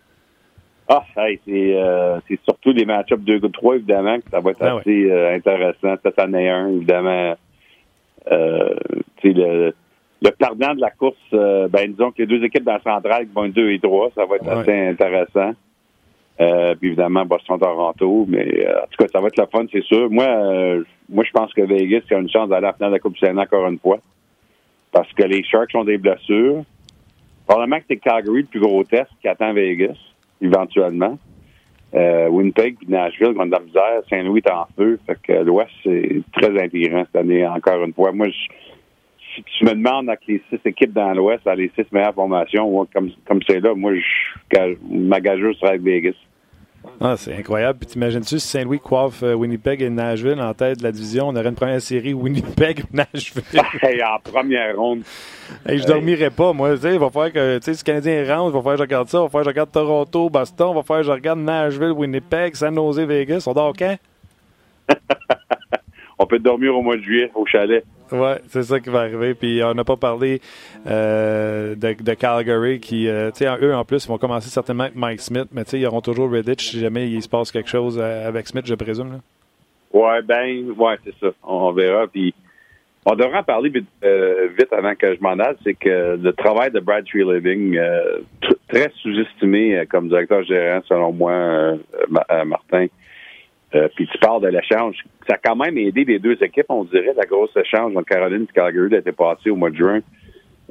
Ah, 0.89 1.05
hey, 1.19 1.39
c'est 1.47 1.75
euh, 1.77 2.19
c'est 2.27 2.41
surtout 2.45 2.73
les 2.73 2.85
match-ups 2.87 3.23
2-3, 3.25 3.77
évidemment, 3.77 4.17
que 4.19 4.31
ça 4.31 4.41
va 4.41 4.51
être 4.53 4.59
Ben 4.59 4.75
ouais. 4.75 4.81
assez 4.81 5.11
euh, 5.11 5.37
intéressant. 5.37 5.95
Cette 6.03 6.19
année 6.19 6.49
1, 6.49 6.69
évidemment. 6.71 7.35
Euh, 8.31 8.75
le, 9.25 9.73
le 10.23 10.31
perdant 10.31 10.75
de 10.75 10.81
la 10.81 10.91
course, 10.91 11.16
euh, 11.33 11.68
ben 11.68 11.91
disons 11.91 12.11
que 12.11 12.23
les 12.23 12.27
deux 12.27 12.45
équipes 12.45 12.64
dans 12.64 12.75
la 12.75 12.81
centrale 12.83 13.27
qui 13.27 13.33
vont 13.33 13.45
être 13.47 13.55
2 13.55 13.71
et 13.71 13.79
3, 13.79 14.11
ça 14.14 14.27
va 14.27 14.37
être 14.37 14.49
assez 14.49 14.89
intéressant. 14.89 15.53
Euh, 16.41 16.75
puis 16.75 16.89
évidemment, 16.89 17.27
Boston-Toronto, 17.27 18.25
mais 18.29 18.66
euh, 18.66 18.83
en 18.83 18.87
tout 18.87 18.97
cas, 18.99 19.07
ça 19.12 19.21
va 19.21 19.29
être 19.29 19.37
le 19.37 19.47
fun, 19.47 19.66
c'est 19.71 19.85
sûr. 19.85 20.11
Moi, 20.11 20.25
euh, 20.25 20.83
moi, 21.09 21.25
je 21.25 21.31
pense 21.33 21.53
que 21.53 21.61
Vegas 21.61 22.01
a 22.11 22.14
une 22.14 22.31
chance 22.31 22.49
d'aller 22.49 22.66
à 22.66 22.71
la 22.71 22.73
finale 22.73 22.91
de 22.91 22.97
la 22.97 23.01
Coupe 23.01 23.16
Stanley 23.18 23.43
encore 23.43 23.66
une 23.68 23.79
fois. 23.79 23.99
Parce 24.91 25.12
que 25.12 25.23
les 25.23 25.45
Sharks 25.45 25.75
ont 25.75 25.85
des 25.85 25.99
blessures. 25.99 26.64
Probablement 27.47 27.79
que 27.79 27.85
c'est 27.89 27.99
Calgary 27.99 28.43
le 28.43 28.47
plus 28.47 28.61
gros 28.61 28.83
test 28.85 29.11
qui 29.21 29.29
attend 29.29 29.53
Vegas, 29.53 29.97
éventuellement. 30.41 31.18
Euh, 31.95 32.28
Winnipeg 32.28 32.76
puis 32.78 32.86
Nashville 32.88 33.32
vont 33.32 33.47
de 33.47 33.51
la 33.51 33.61
misère. 33.61 34.03
Saint-Louis 34.09 34.43
est 34.47 34.51
en 34.51 34.66
feu. 34.76 34.99
Fait 35.07 35.18
que 35.22 35.32
l'Ouest, 35.43 35.70
c'est 35.82 36.22
très 36.32 36.62
intégrant 36.62 37.05
cette 37.07 37.16
année, 37.16 37.47
encore 37.47 37.82
une 37.84 37.93
fois. 37.93 38.12
Moi, 38.12 38.28
je- 38.28 38.49
si 39.34 39.43
tu 39.59 39.64
me 39.64 39.70
demandes 39.74 40.09
avec 40.09 40.20
les 40.28 40.43
six 40.51 40.59
équipes 40.64 40.93
dans 40.93 41.12
l'Ouest, 41.14 41.45
dans 41.45 41.55
les 41.55 41.70
six 41.76 41.84
meilleures 41.93 42.14
formations, 42.14 42.68
moi, 42.70 42.86
comme 42.95 43.11
comme 43.26 43.41
c'est 43.49 43.61
là, 43.61 43.74
moi, 43.74 43.93
je, 43.95 44.74
ma 44.91 45.20
gageuse 45.20 45.57
serait 45.59 45.70
avec 45.70 45.82
Vegas. 45.82 46.14
Ah, 47.01 47.14
c'est 47.16 47.35
incroyable. 47.35 47.78
Puis 47.78 47.89
t'imagines-tu 47.89 48.39
si 48.39 48.47
Saint-Louis 48.47 48.78
coiffe 48.78 49.22
euh, 49.22 49.35
Winnipeg 49.35 49.83
et 49.83 49.91
Nashville 49.91 50.41
en 50.41 50.53
tête 50.55 50.78
de 50.78 50.83
la 50.83 50.93
division, 50.93 51.28
on 51.28 51.37
aurait 51.37 51.49
une 51.49 51.55
première 51.55 51.81
série 51.81 52.12
Winnipeg-Nashville. 52.14 53.43
Hey, 53.83 54.03
en 54.03 54.18
première 54.18 54.76
ronde. 54.76 55.03
Hey, 55.66 55.78
je 55.78 55.87
dormirais 55.87 56.31
pas, 56.31 56.53
moi. 56.53 56.74
Tu 56.74 56.83
sais, 56.83 56.95
il 56.95 56.99
va 56.99 57.11
falloir 57.11 57.33
que, 57.33 57.59
tu 57.59 57.64
sais, 57.64 57.74
si 57.74 57.83
le 57.83 57.87
Canadien 57.87 58.37
rentre, 58.37 58.51
il 58.51 58.55
va 58.55 58.59
falloir 58.59 58.74
que 58.74 58.78
je 58.78 58.83
regarde 58.83 59.09
ça. 59.09 59.18
Il 59.18 59.22
va 59.22 59.28
falloir 59.28 59.45
que 59.45 59.51
je 59.51 59.55
regarde 59.55 59.72
Toronto, 59.72 60.31
Boston. 60.31 60.68
Il 60.70 60.74
va 60.76 60.83
falloir 60.83 61.01
que 61.01 61.07
je 61.07 61.12
regarde 61.12 61.39
Nashville, 61.41 61.93
Winnipeg, 61.93 62.55
San 62.55 62.74
Jose, 62.74 63.01
Vegas. 63.01 63.45
On 63.47 63.53
dort 63.53 63.72
quand? 63.78 63.97
On 66.18 66.26
peut 66.26 66.39
dormir 66.39 66.76
au 66.76 66.83
mois 66.83 66.97
de 66.97 67.03
juillet 67.03 67.31
au 67.35 67.47
chalet. 67.47 67.85
Ouais, 68.13 68.41
c'est 68.49 68.63
ça 68.63 68.81
qui 68.81 68.91
va 68.91 69.01
arriver. 69.01 69.35
Puis 69.35 69.63
on 69.63 69.75
n'a 69.75 69.85
pas 69.85 69.97
parlé 69.97 70.41
euh, 70.87 71.75
de, 71.75 72.15
Calgary 72.15 72.81
qui, 72.81 73.09
euh, 73.09 73.31
tu 73.31 73.45
sais, 73.45 73.51
eux 73.61 73.75
en 73.75 73.85
plus, 73.85 74.05
ils 74.05 74.09
vont 74.09 74.19
commencer 74.19 74.49
certainement 74.49 74.85
avec 74.85 74.97
Mike 74.97 75.21
Smith, 75.21 75.49
mais 75.53 75.65
tu 75.65 75.71
sais, 75.71 75.81
ils 75.81 75.87
auront 75.87 76.01
toujours 76.01 76.31
Redditch 76.31 76.71
si 76.71 76.81
jamais 76.81 77.09
il 77.09 77.23
se 77.23 77.29
passe 77.29 77.51
quelque 77.51 77.69
chose 77.69 77.99
euh, 78.01 78.29
avec 78.29 78.47
Smith, 78.47 78.67
je 78.67 78.75
présume. 78.75 79.13
Là. 79.13 79.19
Ouais, 79.93 80.23
ben, 80.23 80.71
ouais, 80.77 80.97
c'est 81.05 81.15
ça. 81.21 81.33
On, 81.43 81.73
verra. 81.73 82.07
Puis, 82.07 82.33
on 83.05 83.15
devrait 83.15 83.39
en 83.39 83.43
parler 83.43 83.71
vite, 83.71 83.89
euh, 84.05 84.49
vite 84.57 84.73
avant 84.73 84.95
que 84.95 85.15
je 85.15 85.21
m'en 85.21 85.39
aille. 85.39 85.57
C'est 85.65 85.75
que 85.75 86.17
le 86.21 86.33
travail 86.33 86.71
de 86.71 86.81
Brad 86.81 87.05
Tree 87.05 87.25
Living, 87.25 87.77
tr- 87.77 88.57
très 88.69 88.93
sous-estimé 89.03 89.85
comme 89.91 90.09
directeur 90.09 90.45
gérant, 90.45 90.81
selon 90.87 91.13
moi, 91.13 91.75
Ma- 92.09 92.45
Martin. 92.45 92.87
Euh, 93.75 93.89
puis 93.95 94.09
tu 94.09 94.18
parles 94.18 94.43
de 94.43 94.49
l'échange. 94.49 94.97
Ça 95.29 95.35
a 95.35 95.39
quand 95.39 95.57
même 95.57 95.79
aidé 95.79 96.05
les 96.05 96.18
deux 96.18 96.37
équipes, 96.43 96.66
on 96.68 96.85
dirait, 96.85 97.14
la 97.16 97.25
grosse 97.25 97.57
échange 97.57 97.97
entre 97.97 98.07
Caroline 98.07 98.47
et 98.49 98.53
Calgary 98.53 98.91
l'été 98.91 99.12
passé 99.12 99.51
au 99.51 99.57
mois 99.57 99.71
de 99.71 99.77
juin. 99.77 100.01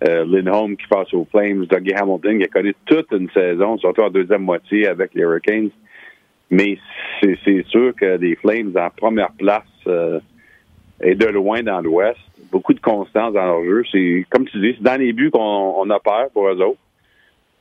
Euh, 0.07 0.25
Lindholm 0.25 0.77
qui 0.77 0.87
passe 0.87 1.13
aux 1.13 1.27
Flames, 1.29 1.65
Dougie 1.65 1.93
Hamilton 1.93 2.39
qui 2.39 2.43
a 2.45 2.47
connu 2.47 2.75
toute 2.85 3.11
une 3.11 3.29
saison, 3.31 3.77
surtout 3.77 4.01
en 4.01 4.09
deuxième 4.09 4.43
moitié 4.43 4.87
avec 4.87 5.13
les 5.13 5.23
Hurricanes. 5.23 5.71
Mais 6.49 6.77
c'est 7.21 7.65
sûr 7.67 7.93
que 7.95 8.17
les 8.17 8.35
Flames 8.35 8.71
en 8.75 8.89
première 8.89 9.31
place 9.33 9.63
euh, 9.87 10.19
et 11.01 11.15
de 11.15 11.25
loin 11.25 11.63
dans 11.63 11.81
l'Ouest, 11.81 12.19
beaucoup 12.51 12.73
de 12.73 12.79
constance 12.79 13.33
dans 13.33 13.45
leur 13.45 13.63
jeu. 13.63 13.83
C'est 13.91 14.25
comme 14.29 14.45
tu 14.45 14.59
dis, 14.59 14.73
c'est 14.77 14.83
dans 14.83 14.99
les 14.99 15.13
buts 15.13 15.31
qu'on 15.31 15.73
on 15.77 15.89
a 15.89 15.99
peur 15.99 16.29
pour 16.33 16.47
eux 16.47 16.61
autres. 16.61 16.79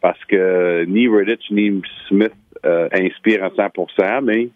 Parce 0.01 0.25
que 0.27 0.85
ni 0.85 1.09
Redditch 1.09 1.51
ni 1.51 1.83
Smith 2.09 2.33
euh, 2.65 2.89
inspirent 2.93 3.45
à 3.45 3.49
100% 3.49 4.21
mais 4.23 4.49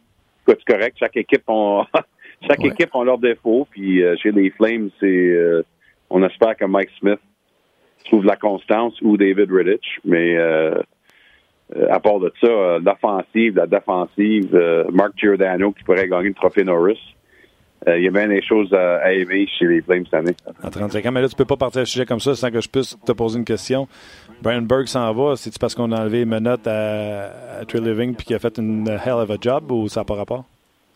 c'est 0.46 0.64
correct. 0.64 0.96
Chaque 0.98 1.16
équipe 1.16 1.44
ont 1.48 1.84
chaque 2.48 2.64
équipe 2.64 2.94
ont 2.94 3.04
leurs 3.04 3.18
défauts. 3.18 3.66
Puis 3.70 4.02
euh, 4.02 4.16
chez 4.16 4.32
les 4.32 4.50
Flames, 4.50 4.90
c'est 5.00 5.06
euh, 5.06 5.62
on 6.10 6.22
espère 6.22 6.56
que 6.56 6.64
Mike 6.64 6.90
Smith 6.98 7.20
trouve 8.04 8.24
la 8.24 8.36
constance 8.36 9.00
ou 9.02 9.16
David 9.16 9.50
Redditch. 9.50 10.00
Mais 10.04 10.36
euh, 10.36 10.82
euh, 11.76 11.86
à 11.90 12.00
part 12.00 12.18
de 12.18 12.32
ça, 12.40 12.46
euh, 12.46 12.80
l'offensive, 12.80 13.56
la 13.56 13.66
défensive, 13.66 14.54
euh, 14.54 14.84
Mark 14.92 15.12
Giordano 15.16 15.72
qui 15.72 15.84
pourrait 15.84 16.08
gagner 16.08 16.28
le 16.28 16.34
trophée 16.34 16.64
Norris. 16.64 16.98
Euh, 17.88 17.98
Il 17.98 18.04
y 18.04 18.08
a 18.08 18.10
bien 18.10 18.28
des 18.28 18.42
choses 18.42 18.72
à, 18.72 18.96
à 18.98 19.12
aimer 19.12 19.46
chez 19.58 19.66
les 19.66 19.80
Flames 19.82 20.04
cette 20.04 20.14
année. 20.14 20.34
En 20.62 20.70
35 20.70 21.04
ans, 21.06 21.12
mais 21.12 21.20
là, 21.22 21.28
tu 21.28 21.34
peux 21.36 21.44
pas 21.44 21.56
partir 21.56 21.82
un 21.82 21.84
sujet 21.84 22.06
comme 22.06 22.20
ça 22.20 22.34
sans 22.34 22.50
que 22.50 22.60
je 22.60 22.68
puisse 22.68 22.96
te 23.04 23.12
poser 23.12 23.38
une 23.38 23.44
question. 23.44 23.88
Brian 24.42 24.62
Burke 24.62 24.88
s'en 24.88 25.12
va, 25.12 25.36
c'est-tu 25.36 25.58
parce 25.58 25.74
qu'on 25.74 25.90
a 25.92 26.00
enlevé 26.00 26.24
Menotte 26.24 26.66
à, 26.66 27.60
à 27.60 27.64
Tree 27.66 27.80
Living 27.80 28.14
puis 28.14 28.26
qu'il 28.26 28.36
a 28.36 28.38
fait 28.38 28.56
une 28.58 28.88
hell 28.88 29.12
of 29.14 29.30
a 29.30 29.36
job 29.40 29.70
ou 29.72 29.88
ça 29.88 30.00
n'a 30.00 30.04
pas 30.04 30.14
rapport? 30.14 30.44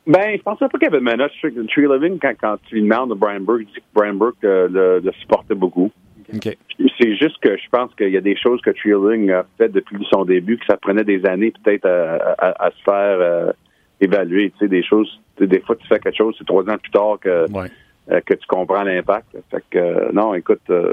Ben, 0.06 0.36
je 0.36 0.42
pensais 0.42 0.66
pas 0.68 0.78
qu'il 0.78 0.84
y 0.84 0.94
avait 0.94 1.00
que 1.00 1.66
Tree 1.66 1.86
Living, 1.88 2.18
quand, 2.20 2.32
quand 2.40 2.56
tu 2.68 2.76
lui 2.76 2.82
demandes 2.82 3.10
de 3.10 3.14
Brian 3.14 3.40
Burke, 3.40 3.62
il 3.62 3.66
dit 3.66 3.74
que 3.80 3.80
Brian 3.94 4.14
Burke 4.14 4.36
euh, 4.44 4.68
le, 4.70 5.00
le 5.04 5.12
supportait 5.20 5.54
beaucoup. 5.56 5.90
C'est 6.98 7.16
juste 7.16 7.38
que 7.40 7.56
je 7.56 7.68
pense 7.70 7.94
qu'il 7.94 8.10
y 8.10 8.16
a 8.16 8.20
des 8.20 8.36
choses 8.36 8.60
que 8.60 8.70
Tree 8.70 8.90
Living 8.92 9.30
a 9.30 9.44
fait 9.58 9.68
depuis 9.68 9.96
son 10.10 10.24
début, 10.24 10.58
que 10.58 10.66
ça 10.66 10.76
prenait 10.76 11.04
des 11.04 11.24
années 11.26 11.52
peut-être 11.62 11.86
à, 11.86 12.34
à- 12.38 12.66
à 12.66 12.70
se 12.70 12.82
faire 12.84 13.18
euh, 13.20 13.52
évaluer. 14.00 14.50
Tu 14.52 14.58
sais, 14.58 14.68
des 14.68 14.82
choses, 14.82 15.08
tu 15.36 15.44
sais, 15.44 15.48
des 15.48 15.60
fois 15.60 15.76
tu 15.76 15.86
fais 15.86 15.98
quelque 15.98 16.16
chose, 16.16 16.34
c'est 16.38 16.46
trois 16.46 16.62
ans 16.68 16.78
plus 16.78 16.90
tard 16.90 17.18
que, 17.20 17.46
euh, 18.10 18.20
que 18.24 18.34
tu 18.34 18.46
comprends 18.46 18.82
l'impact. 18.82 19.36
Fait 19.50 19.64
que, 19.70 19.78
euh, 19.78 20.10
non, 20.12 20.34
écoute, 20.34 20.60
euh, 20.70 20.92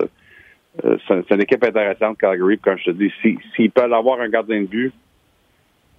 euh, 0.86 0.97
c'est 1.08 1.32
une 1.32 1.41
équipe 1.41 1.64
intéressante, 1.64 2.18
Calgary. 2.18 2.58
Comme 2.60 2.78
je 2.78 2.86
te 2.86 2.91
dis, 2.91 3.12
si- 3.22 3.38
s'ils 3.56 3.72
peuvent 3.72 3.93
avoir 3.93 4.20
un 4.22 4.30
gardien 4.30 4.62
de 4.62 4.68
but 4.68 4.93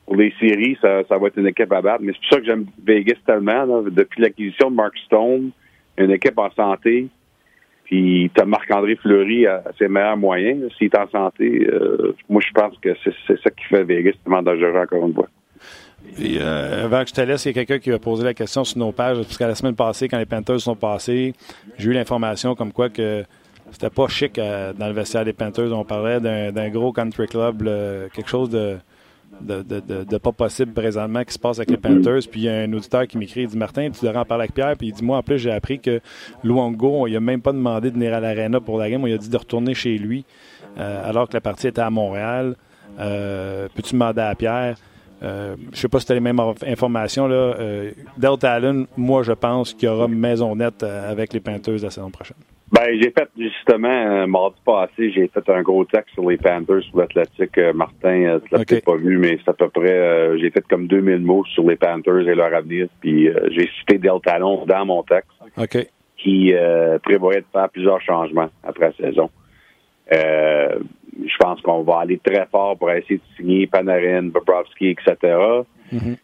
pour 0.06 0.16
les 0.16 0.32
séries, 0.40 0.76
ça, 0.82 1.02
ça 1.08 1.16
va 1.18 1.28
être 1.28 1.38
une 1.38 1.46
équipe 1.46 1.72
à 1.72 1.80
battre. 1.80 2.02
Mais 2.02 2.12
c'est 2.12 2.18
pour 2.20 2.30
ça 2.30 2.40
que 2.40 2.46
j'aime 2.46 2.66
Vegas 2.84 3.16
tellement. 3.26 3.64
là. 3.64 3.82
Depuis 3.90 4.20
l'acquisition 4.22 4.70
de 4.70 4.76
Mark 4.76 4.96
Stone, 5.06 5.50
une 5.96 6.10
équipe 6.10 6.36
en 6.38 6.50
santé, 6.50 7.06
puis 7.84 8.30
tu 8.34 8.40
as 8.42 8.44
Marc-André 8.46 8.96
Fleury 8.96 9.46
à, 9.46 9.62
ses 9.78 9.88
meilleurs 9.88 10.16
moyens. 10.16 10.72
S'il 10.76 10.86
est 10.86 10.98
en 10.98 11.08
santé, 11.08 11.66
euh, 11.70 12.14
moi, 12.28 12.42
je 12.44 12.50
pense 12.52 12.76
que 12.78 12.88
c'est 13.04 13.14
c'est 13.26 13.40
ça 13.42 13.50
qui 13.50 13.64
fait 13.66 13.84
Vegas 13.84 14.12
tellement 14.24 14.42
dangereux, 14.42 14.74
encore 14.76 15.06
une 15.06 15.14
fois. 15.14 15.28
Euh, 16.20 16.84
avant 16.84 17.02
que 17.02 17.08
je 17.08 17.14
te 17.14 17.20
laisse, 17.20 17.44
il 17.44 17.48
y 17.48 17.50
a 17.50 17.54
quelqu'un 17.54 17.78
qui 17.78 17.90
va 17.90 17.98
poser 17.98 18.24
la 18.24 18.34
question 18.34 18.64
sur 18.64 18.78
nos 18.78 18.92
pages, 18.92 19.16
parce 19.18 19.36
qu'à 19.36 19.48
la 19.48 19.54
semaine 19.54 19.74
passée, 19.74 20.08
quand 20.08 20.18
les 20.18 20.26
Panthers 20.26 20.60
sont 20.60 20.76
passés, 20.76 21.34
j'ai 21.78 21.90
eu 21.90 21.92
l'information 21.92 22.54
comme 22.54 22.72
quoi 22.72 22.88
que 22.88 23.24
c'était 23.70 23.90
pas 23.90 24.06
chic 24.08 24.38
euh, 24.38 24.72
dans 24.72 24.86
le 24.86 24.92
vestiaire 24.92 25.24
des 25.24 25.32
Panthers. 25.32 25.72
On 25.72 25.84
parlait 25.84 26.20
d'un 26.20 26.68
gros 26.70 26.92
country 26.92 27.26
club, 27.26 27.64
quelque 28.12 28.28
chose 28.28 28.50
de, 28.50 28.78
pas 30.18 30.32
possible 30.32 30.72
présentement 30.72 31.24
qui 31.24 31.34
se 31.34 31.38
passe 31.38 31.58
avec 31.58 31.70
les 31.70 31.76
Panthers. 31.76 32.20
Puis 32.30 32.42
il 32.42 32.44
y 32.44 32.48
a 32.48 32.60
un 32.60 32.72
auditeur 32.72 33.06
qui 33.08 33.18
m'écrit, 33.18 33.42
il 33.42 33.48
dit 33.48 33.56
Martin, 33.56 33.90
tu 33.90 34.04
devrais 34.04 34.20
en 34.20 34.24
parler 34.24 34.42
avec 34.42 34.54
Pierre. 34.54 34.76
Puis 34.76 34.88
il 34.88 34.92
dit 34.92 35.02
Moi, 35.02 35.16
en 35.18 35.22
plus, 35.22 35.38
j'ai 35.38 35.50
appris 35.50 35.80
que 35.80 36.00
Luongo, 36.44 37.02
on 37.02 37.06
lui 37.06 37.16
a 37.16 37.20
même 37.20 37.40
pas 37.40 37.52
demandé 37.52 37.90
de 37.90 37.94
venir 37.94 38.14
à 38.14 38.20
l'aréna 38.20 38.60
pour 38.60 38.78
la 38.78 38.88
game. 38.88 39.02
On 39.02 39.06
lui 39.06 39.14
a 39.14 39.18
dit 39.18 39.28
de 39.28 39.36
retourner 39.36 39.74
chez 39.74 39.98
lui, 39.98 40.24
euh, 40.78 41.08
alors 41.08 41.28
que 41.28 41.34
la 41.34 41.40
partie 41.40 41.66
était 41.66 41.80
à 41.80 41.90
Montréal. 41.90 42.54
Peux-tu 42.96 43.94
demander 43.94 44.20
à 44.20 44.34
Pierre? 44.36 44.76
Euh, 45.24 45.56
je 45.72 45.78
sais 45.78 45.88
pas 45.88 46.00
si 46.00 46.06
tu 46.06 46.12
as 46.12 46.16
les 46.16 46.20
mêmes 46.20 46.36
inf- 46.36 46.70
informations. 46.70 47.26
Là. 47.26 47.34
Euh, 47.58 47.90
Delta 48.18 48.52
Allen, 48.52 48.86
moi, 48.96 49.22
je 49.22 49.32
pense 49.32 49.72
qu'il 49.72 49.88
y 49.88 49.92
aura 49.92 50.06
maison 50.06 50.54
nette 50.54 50.82
euh, 50.82 51.10
avec 51.10 51.32
les 51.32 51.40
Panthers 51.40 51.82
la 51.82 51.90
saison 51.90 52.10
prochaine. 52.10 52.36
Ben, 52.72 52.86
j'ai 53.00 53.10
fait 53.10 53.28
justement 53.38 53.88
euh, 53.88 54.26
mardi 54.26 54.56
passé, 54.64 55.12
j'ai 55.12 55.28
fait 55.28 55.48
un 55.48 55.62
gros 55.62 55.84
texte 55.84 56.12
sur 56.14 56.28
les 56.28 56.36
Panthers 56.36 56.82
sur 56.82 56.98
l'Atlantique. 56.98 57.56
Martin, 57.74 58.40
tu 58.44 58.54
l'as 58.54 58.64
peut-être 58.64 58.84
pas 58.84 58.96
vu, 58.96 59.16
mais 59.18 59.38
c'est 59.42 59.50
à 59.50 59.54
peu 59.54 59.68
près 59.68 59.92
euh, 59.92 60.38
j'ai 60.38 60.50
fait 60.50 60.66
comme 60.68 60.86
2000 60.86 61.18
mots 61.20 61.44
sur 61.46 61.64
les 61.68 61.76
Panthers 61.76 62.28
et 62.28 62.34
leur 62.34 62.52
avenir. 62.52 62.88
Puis 63.00 63.28
j'ai 63.50 63.68
cité 63.78 63.98
Del 63.98 64.20
Talon 64.24 64.64
dans 64.66 64.84
mon 64.86 65.02
texte 65.04 65.30
OK. 65.56 65.86
qui 66.18 66.52
prévoyait 67.02 67.40
de 67.42 67.46
faire 67.52 67.68
plusieurs 67.68 68.00
changements 68.00 68.48
après 68.64 68.92
la 68.98 69.08
saison. 69.08 69.30
Je 71.20 71.36
pense 71.38 71.60
qu'on 71.60 71.82
va 71.82 71.98
aller 72.00 72.18
très 72.18 72.46
fort 72.46 72.76
pour 72.76 72.90
essayer 72.90 73.16
de 73.16 73.36
signer 73.36 73.66
Panarin, 73.66 74.24
Bobrovski, 74.24 74.88
etc. 74.90 75.36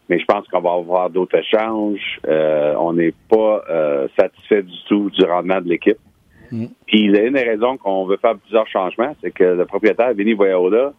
Mais 0.09 0.19
je 0.19 0.25
pense 0.25 0.49
qu'on 0.49 0.61
va 0.61 0.73
avoir 0.73 1.11
d'autres 1.11 1.39
échanges. 1.39 2.21
Euh, 2.27 2.75
on 2.79 2.95
n'est 2.95 3.15
pas 3.29 3.63
euh, 3.71 4.09
satisfait 4.19 4.63
du 4.63 4.77
tout 4.89 5.11
du 5.11 5.25
rendement 5.25 5.61
de 5.61 5.69
l'équipe. 5.69 5.99
Puis 6.51 7.05
il 7.05 7.13
y 7.13 7.19
a 7.19 7.23
une 7.23 7.35
des 7.35 7.45
raisons 7.45 7.77
qu'on 7.77 8.07
veut 8.07 8.17
faire 8.17 8.37
plusieurs 8.37 8.67
changements, 8.67 9.15
c'est 9.23 9.31
que 9.31 9.45
le 9.45 9.65
propriétaire, 9.67 10.13
Vinny 10.15 10.33
Voyola, 10.33 10.93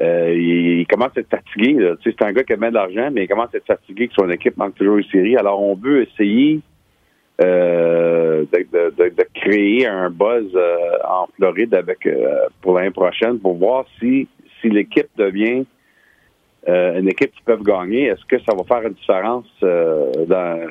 euh, 0.00 0.32
il, 0.32 0.80
il 0.80 0.86
commence 0.86 1.10
à 1.16 1.20
être 1.20 1.28
fatigué. 1.28 1.72
là. 1.72 1.96
Tu 1.96 2.10
sais, 2.10 2.16
c'est 2.16 2.24
un 2.24 2.32
gars 2.32 2.44
qui 2.44 2.54
bien 2.54 2.70
de 2.70 2.74
l'argent, 2.74 3.10
mais 3.12 3.24
il 3.24 3.28
commence 3.28 3.52
à 3.52 3.56
être 3.56 3.66
fatigué 3.66 4.06
que 4.06 4.14
son 4.14 4.30
équipe 4.30 4.56
manque 4.56 4.76
toujours 4.76 4.98
une 4.98 5.10
série. 5.10 5.36
Alors 5.36 5.60
on 5.60 5.74
veut 5.74 6.06
essayer 6.08 6.60
euh, 7.40 8.44
de, 8.52 8.90
de- 8.96 9.26
créer 9.34 9.86
un 9.86 10.10
buzz 10.10 10.50
euh, 10.54 10.76
en 11.08 11.26
Floride 11.36 11.74
avec 11.74 12.04
euh, 12.06 12.46
pour 12.60 12.74
l'année 12.78 12.90
prochaine 12.90 13.38
pour 13.38 13.54
voir 13.54 13.86
si, 13.98 14.28
si 14.60 14.68
l'équipe 14.68 15.08
devient 15.16 15.64
une 16.66 17.08
équipe 17.08 17.32
qui 17.32 17.42
peut 17.42 17.56
gagner. 17.56 18.04
Est-ce 18.08 18.24
que 18.26 18.38
ça 18.40 18.54
va 18.54 18.62
faire 18.64 18.86
une 18.86 18.92
différence 18.94 19.46
dans, 19.62 20.68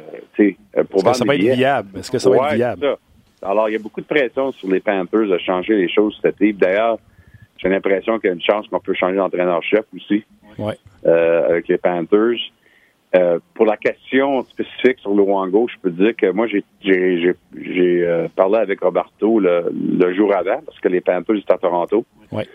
pour 0.90 1.02
vendre 1.04 1.16
ça 1.16 1.26
va 1.26 1.34
être 1.36 1.42
viable? 1.42 1.98
Est-ce 1.98 2.12
que 2.12 2.20
ça 2.20 2.30
va 2.30 2.36
être 2.50 2.56
viable? 2.56 2.82
ça. 3.42 3.50
Alors, 3.50 3.70
il 3.70 3.74
y 3.74 3.76
a 3.76 3.80
beaucoup 3.80 4.00
de 4.02 4.06
pression 4.06 4.52
sur 4.52 4.70
les 4.70 4.80
Panthers 4.82 5.28
de 5.28 5.38
changer 5.40 5.76
les 5.76 5.90
choses 5.90 6.18
cet 6.22 6.36
été. 6.42 6.54
D'ailleurs, 6.54 7.00
j'ai 7.58 7.70
l'impression 7.70 8.20
qu'il 8.20 8.28
y 8.30 8.32
a 8.32 8.36
une 8.36 8.42
chance 8.42 8.68
qu'on 8.68 8.80
peut 8.80 8.94
changer 8.94 9.16
d'entraîneur-chef 9.16 9.86
aussi 9.96 10.24
Ouais. 10.60 10.78
avec 11.04 11.68
les 11.68 11.78
Panthers. 11.80 12.38
Euh, 13.16 13.40
pour 13.56 13.66
la 13.66 13.76
question 13.76 14.44
spécifique 14.44 15.00
sur 15.00 15.16
Luango, 15.16 15.68
je 15.68 15.80
peux 15.82 15.90
dire 15.90 16.16
que 16.16 16.30
moi, 16.32 16.46
j'ai 16.48 16.64
j'ai 16.84 17.36
euh, 18.06 18.28
parlé 18.36 18.58
avec 18.58 18.82
Roberto 18.82 19.40
le, 19.40 19.66
le 19.74 20.14
jour 20.14 20.34
avant, 20.36 20.62
parce 20.64 20.80
que 20.80 20.90
les 20.90 21.02
Panthers 21.02 21.38
étaient 21.38 21.54
à 21.54 21.58
Toronto. 21.58 22.06
Ouais. 22.32 22.48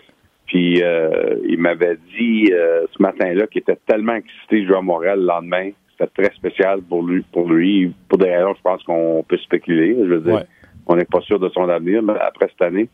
Puis 0.45 0.81
euh, 0.81 1.35
il 1.45 1.57
m'avait 1.59 1.97
dit 2.17 2.51
euh, 2.53 2.85
ce 2.95 3.01
matin-là 3.01 3.47
qu'il 3.47 3.61
était 3.61 3.77
tellement 3.85 4.13
excité 4.15 4.61
de 4.61 4.67
jouer 4.67 4.77
à 4.77 4.81
Montréal 4.81 5.19
le 5.19 5.25
lendemain. 5.25 5.71
C'était 5.91 6.23
très 6.23 6.33
spécial 6.35 6.81
pour 6.81 7.03
lui. 7.03 7.23
Pour 7.33 7.49
lui, 7.49 7.93
pour 8.07 8.17
des 8.17 8.29
raisons, 8.33 8.53
je 8.55 8.61
pense 8.61 8.81
qu'on 8.83 9.25
peut 9.27 9.37
spéculer. 9.37 9.95
Je 9.97 10.03
veux 10.05 10.21
dire, 10.21 10.35
Ouais. 10.35 10.45
on 10.87 10.95
n'est 10.95 11.05
pas 11.05 11.21
sûr 11.21 11.39
de 11.39 11.49
son 11.49 11.67
avenir 11.67 12.01
mais 12.03 12.13
après 12.21 12.47
cette 12.47 12.61
année. 12.61 12.87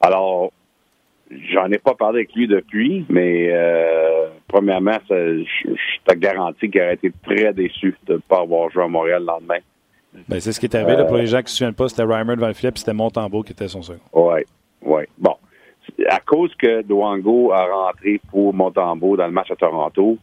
Alors, 0.00 0.52
j'en 1.52 1.70
ai 1.70 1.78
pas 1.78 1.94
parlé 1.94 2.20
avec 2.20 2.34
lui 2.34 2.46
depuis, 2.46 3.04
mais 3.08 3.48
euh, 3.50 4.28
premièrement, 4.48 4.98
ça, 5.08 5.14
je, 5.16 5.44
je 5.44 6.04
te 6.04 6.14
garantis 6.14 6.70
qu'il 6.70 6.80
aurait 6.80 6.94
été 6.94 7.12
très 7.24 7.52
déçu 7.52 7.94
de 8.06 8.14
ne 8.14 8.18
pas 8.18 8.40
avoir 8.40 8.70
joué 8.70 8.84
à 8.84 8.88
Montréal 8.88 9.20
le 9.20 9.26
lendemain. 9.26 9.58
Ben, 10.28 10.40
c'est 10.40 10.52
ce 10.52 10.60
qui 10.60 10.66
est 10.66 10.74
arrivé. 10.74 10.96
là, 10.96 11.04
pour 11.04 11.16
les 11.16 11.26
gens 11.26 11.38
qui 11.38 11.44
ne 11.44 11.48
se 11.48 11.56
souviennent 11.56 11.74
pas, 11.74 11.88
c'était 11.88 12.02
Reimer 12.02 12.36
devant 12.36 12.48
le 12.48 12.52
filet, 12.52 12.70
puis 12.70 12.80
c'était 12.80 12.92
Montembeau 12.92 13.42
qui 13.42 13.52
était 13.52 13.68
son 13.68 13.82
second. 13.82 14.00
Oui, 14.12 14.42
oui. 14.82 15.02
Bon. 15.18 15.36
À 16.08 16.20
cause 16.20 16.54
que 16.56 16.82
Duango 16.82 17.52
a 17.52 17.66
rentré 17.66 18.20
pour 18.30 18.54
Montembeau 18.54 19.16
dans 19.16 19.26
le 19.26 19.32
match 19.32 19.50
à 19.50 19.56
Toronto, 19.56 20.18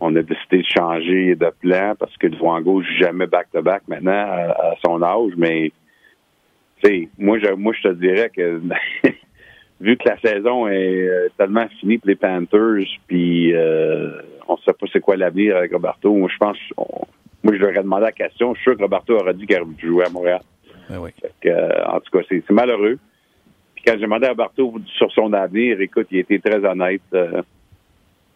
on 0.00 0.14
a 0.16 0.22
décidé 0.22 0.58
de 0.58 0.66
changer 0.76 1.34
de 1.36 1.52
plan 1.60 1.94
parce 1.98 2.16
que 2.16 2.26
Duango 2.26 2.82
joue 2.82 2.92
jamais 2.98 3.26
back-to-back 3.26 3.82
maintenant 3.86 4.12
à, 4.12 4.50
à 4.50 4.74
son 4.84 5.02
âge, 5.02 5.32
mais 5.36 5.72
moi 7.18 7.38
je 7.38 7.52
moi 7.54 7.74
je 7.76 7.88
te 7.88 7.94
dirais 7.94 8.30
que 8.34 8.60
vu 9.80 9.96
que 9.96 10.08
la 10.08 10.18
saison 10.20 10.68
est 10.68 11.08
euh, 11.08 11.28
tellement 11.38 11.66
finie 11.80 11.98
pour 11.98 12.08
les 12.08 12.16
Panthers, 12.16 12.86
puis 13.06 13.54
euh, 13.54 14.20
on 14.48 14.56
sait 14.58 14.72
pas 14.72 14.86
c'est 14.92 15.00
quoi 15.00 15.16
l'avenir 15.16 15.56
avec 15.56 15.72
Roberto, 15.72 16.14
moi 16.14 16.28
je 16.32 16.36
pense 16.38 16.58
on- 16.76 17.06
moi 17.42 17.54
je 17.54 17.58
leur 17.60 17.70
ai 17.70 17.82
demandé 17.82 18.02
la 18.02 18.12
question, 18.12 18.54
je 18.54 18.60
suis 18.60 18.70
sûr 18.70 18.76
que 18.76 18.82
Roberto 18.82 19.14
aurait 19.16 19.34
dit 19.34 19.46
qu'il 19.46 19.56
aurait 19.60 19.70
joué 19.78 20.04
à 20.04 20.10
Montréal. 20.10 20.40
Ben 20.88 20.98
oui. 20.98 21.10
Que, 21.40 21.48
euh, 21.48 21.84
en 21.86 22.00
tout 22.00 22.10
cas, 22.18 22.24
c'est 22.28 22.42
c'est 22.46 22.52
malheureux. 22.52 22.98
Puis 23.74 23.84
quand 23.86 23.94
j'ai 23.94 24.02
demandé 24.02 24.26
à 24.26 24.30
Roberto 24.30 24.74
sur 24.98 25.10
son 25.12 25.32
avenir, 25.32 25.80
écoute, 25.80 26.08
il 26.10 26.18
était 26.18 26.38
très 26.40 26.62
honnête. 26.64 27.00
euh, 27.14 27.40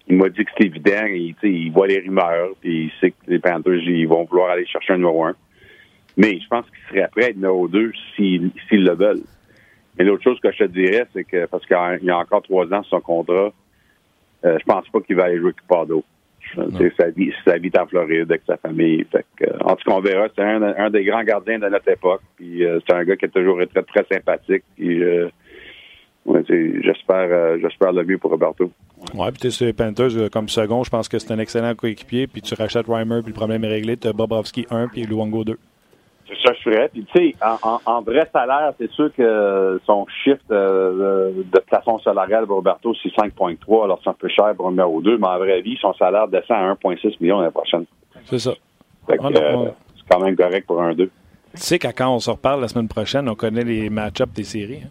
il 0.09 0.17
m'a 0.17 0.29
dit 0.29 0.45
que 0.45 0.51
c'était 0.57 0.67
évident. 0.69 1.07
Il, 1.09 1.35
il 1.43 1.73
voit 1.73 1.87
les 1.87 1.99
rumeurs, 2.01 2.51
puis 2.61 2.85
il 2.85 2.93
sait 3.01 3.11
que 3.11 3.17
les 3.29 3.39
Panthers 3.41 3.83
ils 3.83 4.07
vont 4.07 4.25
vouloir 4.25 4.51
aller 4.51 4.67
chercher 4.67 4.93
un 4.95 4.97
numéro 4.99 5.25
un. 5.25 5.35
Mais 6.17 6.39
je 6.41 6.47
pense 6.49 6.65
qu'il 6.67 6.79
serait 6.97 7.09
prêt 7.09 7.25
à 7.25 7.29
être 7.31 7.37
numéro 7.37 7.67
deux 7.69 7.91
s'ils 8.15 8.51
le 8.71 8.95
veulent. 8.95 9.23
Mais 9.99 10.05
l'autre 10.05 10.23
chose 10.23 10.41
que 10.41 10.51
je 10.53 10.59
te 10.59 10.65
dirais, 10.65 11.07
c'est 11.13 11.25
que 11.25 11.47
parce 11.47 11.65
qu'il 11.67 11.77
y 12.03 12.11
a 12.11 12.19
encore 12.19 12.43
trois 12.43 12.67
ans 12.73 12.83
sur 12.83 12.99
son 12.99 13.01
contrat, 13.01 13.53
euh, 14.45 14.59
je 14.59 14.65
pense 14.65 14.89
pas 14.89 15.01
qu'il 15.01 15.17
va 15.17 15.25
aller 15.25 15.39
jouer 15.39 15.51
avec 15.51 15.67
Pardo. 15.69 16.05
C'est 16.79 16.95
sa 16.97 17.11
vie, 17.11 17.33
sa 17.45 17.59
vie 17.59 17.69
est 17.69 17.79
en 17.79 17.87
Floride 17.87 18.31
avec 18.31 18.43
sa 18.47 18.57
famille. 18.57 19.05
Fait 19.11 19.25
que, 19.37 19.45
euh, 19.45 19.59
en 19.61 19.75
tout 19.77 19.89
cas, 19.89 19.97
on 19.97 20.01
verra. 20.01 20.29
C'est 20.35 20.43
un, 20.43 20.63
un 20.63 20.91
des 20.91 21.05
grands 21.05 21.25
gardiens 21.25 21.59
de 21.59 21.69
notre 21.69 21.89
époque. 21.89 22.21
Puis 22.37 22.65
euh, 22.65 22.79
c'est 22.87 22.95
un 22.95 23.05
gars 23.05 23.17
qui 23.17 23.25
a 23.25 23.29
toujours 23.29 23.61
été 23.61 23.73
très, 23.73 23.83
très 23.83 24.15
sympathique. 24.15 24.63
Puis 24.77 25.03
euh, 25.03 25.29
ouais, 26.27 26.43
j'espère, 26.49 27.59
j'espère 27.61 27.93
le 27.93 28.05
mieux 28.05 28.19
pour 28.19 28.31
Roberto. 28.31 28.71
Ouais, 29.15 29.31
puis 29.33 29.51
tu 29.51 29.65
les 29.65 29.73
Panthers 29.73 30.31
comme 30.31 30.49
second, 30.49 30.85
je 30.85 30.91
pense 30.91 31.09
que 31.09 31.19
c'est 31.19 31.33
un 31.33 31.39
excellent 31.39 31.75
coéquipier. 31.75 32.27
Puis 32.27 32.43
tu 32.43 32.55
rachètes 32.55 32.87
Reimer, 32.87 33.21
puis 33.23 33.33
le 33.33 33.37
problème 33.37 33.65
est 33.65 33.69
réglé. 33.69 33.97
Tu 33.97 34.09
as 34.09 34.13
Bobrovski 34.13 34.67
1, 34.71 34.89
puis 34.89 35.05
Luongo 35.05 35.45
2. 35.45 35.59
C'est 36.27 36.37
ça 36.43 36.53
que 36.53 36.59
je 36.59 36.71
ferais. 36.71 36.89
Puis 36.89 37.05
tu 37.15 37.19
sais, 37.31 37.35
en, 37.45 37.59
en- 37.69 37.81
en 37.85 38.03
vrai 38.03 38.29
salaire, 38.33 38.73
c'est 38.79 38.91
sûr 38.93 39.11
que 39.15 39.81
son 39.85 40.07
shift 40.25 40.41
euh, 40.51 41.33
de, 41.33 41.43
de 41.43 41.59
plafond 41.61 41.99
salarial 41.99 42.47
pour 42.47 42.57
Roberto, 42.57 42.95
c'est 43.03 43.11
5,3. 43.11 43.85
Alors 43.85 44.01
c'est 44.03 44.11
un 44.11 44.15
peu 44.15 44.29
cher 44.29 44.55
pour 44.57 44.69
un 44.69 44.71
numéro 44.71 45.01
2, 45.03 45.19
mais 45.19 45.27
en 45.27 45.39
vrai 45.39 45.61
vie, 45.61 45.77
son 45.81 45.93
salaire 45.95 46.27
descend 46.29 46.57
à 46.57 46.73
1,6 46.75 47.17
million 47.21 47.41
l'année 47.41 47.53
prochaine. 47.53 47.85
C'est 48.25 48.39
ça. 48.39 48.53
Fait 49.07 49.19
que, 49.19 49.23
Ah, 49.23 49.29
euh, 49.37 49.69
c'est 49.97 50.05
quand 50.11 50.21
même 50.25 50.35
correct 50.37 50.67
pour 50.67 50.81
un 50.81 50.95
2. 50.95 51.07
Tu 51.07 51.11
sais 51.61 51.79
qu'à 51.79 51.93
quand 51.93 52.15
on 52.15 52.19
se 52.19 52.31
reparle 52.31 52.61
la 52.63 52.69
semaine 52.69 52.89
prochaine, 52.89 53.29
on 53.29 53.35
connaît 53.35 53.63
les 53.65 53.91
match-ups 53.91 54.33
des 54.33 54.45
séries. 54.45 54.81
hein? 54.85 54.89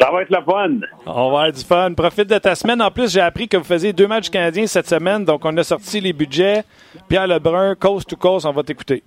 Ça 0.00 0.10
va 0.10 0.22
être 0.22 0.30
le 0.30 0.42
fun. 0.42 0.86
On 1.06 1.12
va 1.12 1.20
avoir 1.26 1.52
du 1.52 1.60
fun. 1.64 1.92
Profite 1.94 2.28
de 2.28 2.38
ta 2.38 2.54
semaine. 2.54 2.80
En 2.80 2.90
plus, 2.90 3.12
j'ai 3.12 3.20
appris 3.20 3.46
que 3.46 3.56
vous 3.58 3.64
faisiez 3.64 3.92
deux 3.92 4.06
matchs 4.06 4.30
canadiens 4.30 4.66
cette 4.66 4.88
semaine. 4.88 5.24
Donc, 5.24 5.44
on 5.44 5.54
a 5.56 5.62
sorti 5.62 6.00
les 6.00 6.12
budgets. 6.14 6.62
Pierre 7.08 7.26
Lebrun, 7.26 7.74
coast 7.74 8.08
to 8.08 8.16
coast, 8.16 8.46
on 8.46 8.52
va 8.52 8.62
t'écouter. 8.62 9.02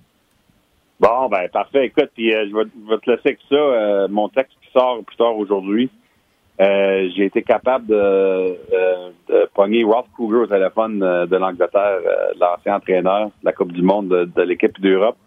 Bon, 0.99 1.27
ben 1.29 1.49
parfait. 1.49 1.87
Écoute, 1.87 2.09
puis 2.15 2.33
euh, 2.33 2.47
je, 2.49 2.55
vais, 2.55 2.63
je 2.85 2.89
vais 2.89 2.97
te 2.99 3.09
laisser 3.09 3.21
avec 3.25 3.39
ça. 3.49 3.55
Euh, 3.55 4.07
mon 4.09 4.29
texte 4.29 4.53
qui 4.61 4.71
sort 4.71 5.03
plus 5.05 5.17
tard 5.17 5.37
aujourd'hui. 5.37 5.89
Euh, 6.61 7.09
j'ai 7.15 7.25
été 7.25 7.41
capable 7.41 7.87
de, 7.87 7.93
euh, 7.93 9.09
de 9.27 9.49
pogner 9.53 9.83
Ralph 9.83 10.05
Kruger 10.13 10.43
au 10.43 10.47
téléphone 10.47 11.03
euh, 11.03 11.25
de 11.25 11.35
l'Angleterre, 11.35 11.99
euh, 12.05 12.31
l'ancien 12.39 12.75
entraîneur 12.75 13.25
de 13.25 13.31
la 13.43 13.51
Coupe 13.51 13.73
du 13.73 13.81
Monde 13.81 14.07
de, 14.07 14.23
de 14.23 14.41
l'équipe 14.41 14.79
d'Europe. 14.79 15.17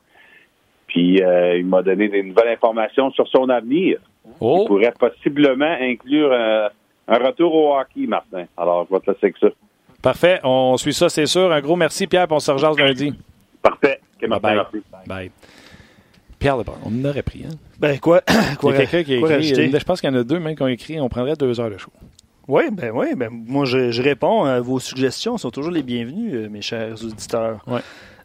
Puis 0.86 1.22
euh, 1.22 1.58
il 1.58 1.66
m'a 1.66 1.82
donné 1.82 2.08
des 2.08 2.22
nouvelles 2.22 2.48
informations 2.54 3.10
sur 3.10 3.28
son 3.28 3.50
avenir. 3.50 3.98
Oh. 4.40 4.60
Il 4.62 4.68
pourrait 4.68 4.94
possiblement 4.98 5.76
inclure 5.78 6.32
un 6.32 7.18
retour 7.18 7.54
au 7.54 7.76
hockey, 7.78 8.06
Martin. 8.06 8.44
Alors, 8.56 8.86
je 8.88 8.94
vais 8.94 9.00
te 9.00 9.10
laisser 9.10 9.24
avec 9.24 9.36
ça. 9.38 9.48
Parfait. 10.02 10.40
On 10.44 10.78
suit 10.78 10.94
ça, 10.94 11.10
c'est 11.10 11.26
sûr. 11.26 11.52
Un 11.52 11.60
gros 11.60 11.76
merci, 11.76 12.06
Pierre, 12.06 12.26
on 12.30 12.38
se 12.38 12.50
rejase 12.50 12.78
lundi. 12.78 13.12
Parfait. 13.62 14.00
Ok, 14.20 14.28
Martin, 14.28 14.48
Bye-bye. 14.48 14.66
merci. 14.72 14.86
Bye. 15.06 15.30
Pierre 16.38 16.56
Lebrun, 16.56 16.76
on 16.84 16.92
en 17.00 17.04
aurait 17.08 17.22
pris, 17.22 17.44
hein? 17.44 17.54
Ben 17.80 17.98
quoi? 17.98 18.20
quoi 18.60 18.72
Il 18.72 18.78
y 18.78 18.82
a 18.82 18.86
quelqu'un 18.86 19.02
qui 19.04 19.14
a 19.14 19.16
écrit. 19.18 19.34
rajouter? 19.34 19.70
Je 19.78 19.84
pense 19.84 20.00
qu'il 20.00 20.10
y 20.10 20.12
en 20.12 20.16
a 20.18 20.22
deux 20.24 20.38
même 20.38 20.54
qui 20.54 20.62
ont 20.62 20.68
écrit. 20.68 21.00
On 21.00 21.08
prendrait 21.08 21.34
deux 21.34 21.58
heures 21.60 21.70
de 21.70 21.78
show. 21.78 21.90
Oui, 22.46 22.62
ben 22.72 22.92
oui, 22.94 23.14
ben 23.16 23.28
moi 23.30 23.64
je, 23.66 23.90
je 23.90 24.02
réponds. 24.02 24.44
à 24.44 24.60
vos 24.60 24.78
suggestions 24.78 25.36
sont 25.36 25.50
toujours 25.50 25.72
les 25.72 25.82
bienvenues, 25.82 26.34
euh, 26.34 26.48
mes 26.48 26.62
chers 26.62 26.94
auditeurs. 27.04 27.62
Ouais. 27.66 27.80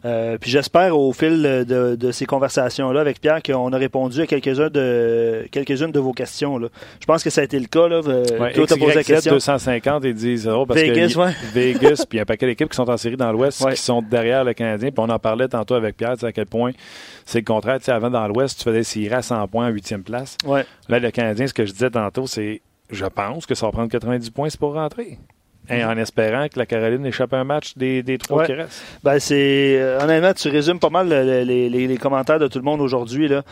Euh, 0.05 0.37
puis 0.37 0.51
j'espère 0.51 0.97
au 0.97 1.13
fil 1.13 1.41
de, 1.41 1.95
de 1.95 2.11
ces 2.11 2.25
conversations-là 2.25 2.99
avec 2.99 3.21
Pierre 3.21 3.41
qu'on 3.41 3.71
a 3.71 3.77
répondu 3.77 4.21
à 4.21 4.25
de 4.25 5.47
quelques-unes 5.49 5.91
de 5.91 5.99
vos 5.99 6.11
questions. 6.11 6.57
Là. 6.57 6.67
Je 6.99 7.05
pense 7.05 7.23
que 7.23 7.29
ça 7.29 7.41
a 7.41 7.43
été 7.45 7.59
le 7.59 7.67
cas. 7.67 7.87
Là. 7.87 8.01
Euh, 8.05 8.23
Ouais, 8.39 8.51
posé 8.53 8.93
la 8.93 9.03
question. 9.03 9.33
250, 9.33 10.03
ils 10.05 10.13
disent 10.13 10.47
oh, 10.47 10.65
parce 10.65 10.79
Vegas, 10.79 11.13
que 11.13 11.19
ouais. 11.19 11.33
Vegas, 11.53 12.05
puis 12.09 12.13
il 12.13 12.15
y 12.17 12.19
a 12.19 12.23
un 12.23 12.25
paquet 12.25 12.45
d'équipes 12.47 12.69
qui 12.69 12.75
sont 12.75 12.89
en 12.89 12.97
série 12.97 13.15
dans 13.17 13.31
l'Ouest 13.31 13.61
Ouais. 13.61 13.73
qui 13.73 13.81
sont 13.81 14.01
derrière 14.01 14.43
le 14.43 14.53
Canadien. 14.53 14.89
Puis 14.89 14.99
on 14.99 15.09
en 15.09 15.19
parlait 15.19 15.47
tantôt 15.47 15.75
avec 15.75 15.95
Pierre, 15.95 16.15
à 16.21 16.31
quel 16.31 16.45
point 16.45 16.71
c'est 17.25 17.39
le 17.39 17.45
contraire. 17.45 17.77
Tu 17.79 17.85
sais, 17.85 17.91
avant, 17.91 18.09
dans 18.09 18.27
l'Ouest, 18.27 18.57
tu 18.59 18.65
faisais 18.65 18.83
série 18.83 19.13
à 19.13 19.21
100 19.21 19.47
points 19.47 19.67
en 19.67 19.69
huitième 19.69 20.03
place. 20.03 20.37
Ouais. 20.45 20.65
Là, 20.89 20.99
le 20.99 21.11
Canadien, 21.11 21.47
ce 21.47 21.53
que 21.53 21.65
je 21.65 21.71
disais 21.71 21.89
tantôt, 21.89 22.27
c'est 22.27 22.61
je 22.89 23.05
pense 23.05 23.45
que 23.45 23.55
ça 23.55 23.65
va 23.65 23.71
prendre 23.71 23.89
90 23.89 24.29
points 24.31 24.49
c'est 24.49 24.59
pour 24.59 24.73
rentrer. 24.73 25.17
Et 25.69 25.83
en 25.83 25.97
espérant 25.97 26.47
que 26.49 26.59
la 26.59 26.65
Caroline 26.65 27.05
échappe 27.05 27.33
à 27.33 27.37
un 27.39 27.43
match 27.45 27.77
des, 27.77 28.03
des 28.03 28.17
trois 28.17 28.39
Ouais. 28.39 28.45
qui 28.47 28.53
restent. 28.53 28.83
Ben 29.03 29.17
c'est 29.19 29.77
euh, 29.79 29.97
honnêtement, 30.01 30.33
tu 30.33 30.49
résumes 30.49 30.79
pas 30.79 30.89
mal 30.89 31.07
le- 31.07 31.23
le- 31.23 31.43
les, 31.43 31.69
les- 31.69 31.87
les 31.87 31.97
commentaires 31.97 32.39
de 32.39 32.47
tout 32.47 32.59
le 32.59 32.65
monde 32.65 32.81
aujourd'hui. 32.81 33.27
Là. 33.29 33.43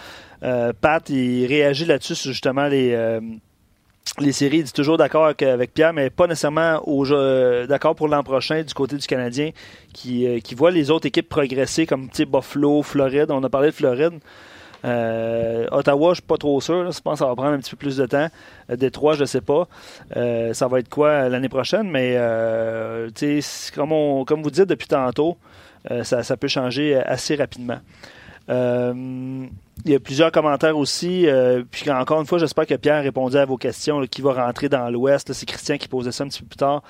Euh, 0.44 0.74
Pat, 0.80 1.08
il 1.10 1.46
réagit 1.46 1.86
là-dessus 1.86 2.16
sur 2.16 2.32
justement 2.32 2.68
les, 2.68 2.92
euh, 2.94 3.22
les 4.20 4.34
séries. 4.34 4.58
Il 4.58 4.64
dit 4.66 4.74
toujours 4.74 4.98
d'accord 4.98 5.26
avec, 5.26 5.42
avec 5.42 5.74
Pierre, 5.74 5.94
mais 5.94 6.10
pas 6.10 6.28
nécessairement 6.28 6.82
au 6.86 7.06
jeu- 7.06 7.66
d'accord 7.68 7.96
pour 7.96 8.10
l'an 8.10 8.24
prochain 8.24 8.62
du 8.64 8.74
côté 8.74 8.98
du 8.98 9.08
Canadien, 9.08 9.52
qui, 9.94 10.28
euh, 10.28 10.40
qui 10.40 10.54
voit 10.54 10.72
les 10.72 10.92
autres 10.92 11.06
équipes 11.08 11.30
progresser 11.30 11.86
comme 11.86 12.10
Buffalo, 12.10 12.82
Floride. 12.84 13.28
On 13.32 13.42
a 13.44 13.50
parlé 13.50 13.70
de 13.70 13.76
Floride. 13.76 14.20
Euh, 14.84 15.68
Ottawa, 15.72 16.10
je 16.12 16.16
suis 16.16 16.22
pas 16.24 16.38
trop 16.38 16.60
sûr. 16.62 16.92
Je 16.92 17.00
pense 17.02 17.14
que 17.14 17.20
ça 17.20 17.28
va 17.28 17.36
prendre 17.36 17.52
un 17.52 17.60
petit 17.60 17.72
peu 17.72 17.78
plus 17.78 17.98
de 17.98 18.06
temps. 18.06 18.28
Euh, 18.70 18.76
Détroit, 18.76 19.14
je 19.16 19.26
sais 19.26 19.42
pas. 19.42 19.68
Euh, 20.18 20.54
ça 20.54 20.68
va 20.68 20.80
être 20.80 20.90
quoi 20.90 21.30
l'année 21.30 21.50
prochaine, 21.50 21.90
mais 21.90 22.14
euh, 22.16 23.10
comme, 23.76 23.92
on- 23.92 24.26
comme 24.26 24.42
vous 24.42 24.52
dites 24.52 24.66
depuis 24.68 24.88
tantôt, 24.88 25.38
euh, 25.92 26.04
ça, 26.04 26.24
ça 26.24 26.38
peut 26.38 26.48
changer 26.48 26.96
assez 26.96 27.36
rapidement. 27.36 27.80
Euh, 28.50 28.94
il 29.86 29.92
y 29.92 29.96
a 29.96 30.00
plusieurs 30.00 30.32
commentaires 30.32 30.78
aussi. 30.78 31.28
euh, 31.28 31.64
puis 31.70 31.90
encore 31.92 32.20
une 32.20 32.28
fois, 32.28 32.38
j'espère 32.40 32.66
que 32.66 32.76
Pierre 32.76 33.04
répondait 33.04 33.40
à 33.40 33.46
vos 33.46 33.58
questions. 33.58 34.02
qui 34.08 34.22
va 34.22 34.34
rentrer 34.34 34.70
dans 34.70 34.90
l'Ouest? 34.90 35.32
C'est 35.34 35.46
Christian 35.46 35.78
qui 35.78 35.88
posait 35.88 36.12
ça 36.12 36.24
un 36.24 36.28
petit 36.28 36.42
peu 36.42 36.48
plus 36.48 36.58
tard. 36.58 36.84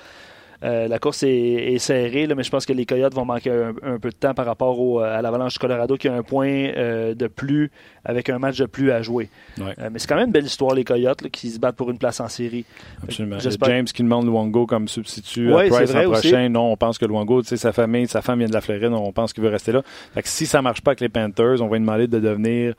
Euh, 0.64 0.86
la 0.88 0.98
course 0.98 1.22
est, 1.24 1.28
est 1.74 1.78
serrée, 1.78 2.26
là, 2.26 2.34
mais 2.36 2.42
je 2.44 2.50
pense 2.50 2.64
que 2.66 2.72
les 2.72 2.86
Coyotes 2.86 3.14
vont 3.14 3.24
manquer 3.24 3.50
un, 3.50 3.74
un 3.82 3.98
peu 3.98 4.10
de 4.10 4.14
temps 4.14 4.32
par 4.34 4.46
rapport 4.46 4.78
au- 4.78 5.00
à 5.00 5.20
l'Avalanche 5.20 5.54
du 5.54 5.58
Colorado 5.58 5.96
qui 5.96 6.06
a 6.08 6.14
un 6.14 6.22
point 6.22 6.48
euh, 6.48 7.14
de 7.14 7.26
plus 7.26 7.70
avec 8.04 8.30
un 8.30 8.38
match 8.38 8.58
de 8.58 8.66
plus 8.66 8.92
à 8.92 9.02
jouer. 9.02 9.28
Ouais. 9.58 9.74
Euh, 9.80 9.88
mais 9.92 9.98
c'est 9.98 10.06
quand 10.08 10.14
même 10.16 10.26
une 10.26 10.32
belle 10.32 10.44
histoire, 10.46 10.74
les 10.74 10.84
Coyotes, 10.84 11.22
là, 11.22 11.28
qui 11.30 11.50
se 11.50 11.58
battent 11.58 11.74
pour 11.76 11.90
une 11.90 11.98
place 11.98 12.20
en 12.20 12.28
série. 12.28 12.64
Absolument. 13.02 13.38
James 13.40 13.84
qui 13.86 14.02
demande 14.02 14.26
Luongo 14.26 14.66
comme 14.66 14.86
substitut 14.88 15.52
Ouais, 15.52 15.66
à 15.66 15.76
Price 15.76 15.92
l'an 15.94 16.10
prochain. 16.10 16.48
Non, 16.48 16.72
on 16.72 16.76
pense 16.76 16.96
que 16.98 17.06
Luongo, 17.06 17.42
tu 17.42 17.48
sais, 17.48 17.56
sa 17.56 17.72
famille, 17.72 18.06
sa 18.06 18.22
femme 18.22 18.38
vient 18.38 18.48
de 18.48 18.52
la 18.54 18.60
Floride, 18.60 18.92
on 18.92 19.12
pense 19.12 19.32
qu'il 19.32 19.42
veut 19.42 19.50
rester 19.50 19.72
là. 19.72 19.82
Fait 20.14 20.22
que 20.22 20.28
si 20.28 20.46
ça 20.46 20.62
marche 20.62 20.80
pas 20.80 20.92
avec 20.92 21.00
les 21.00 21.08
Panthers, 21.08 21.60
on 21.60 21.66
va 21.66 21.76
lui 21.76 21.80
demander 21.84 22.06
de 22.06 22.20
devenir 22.20 22.74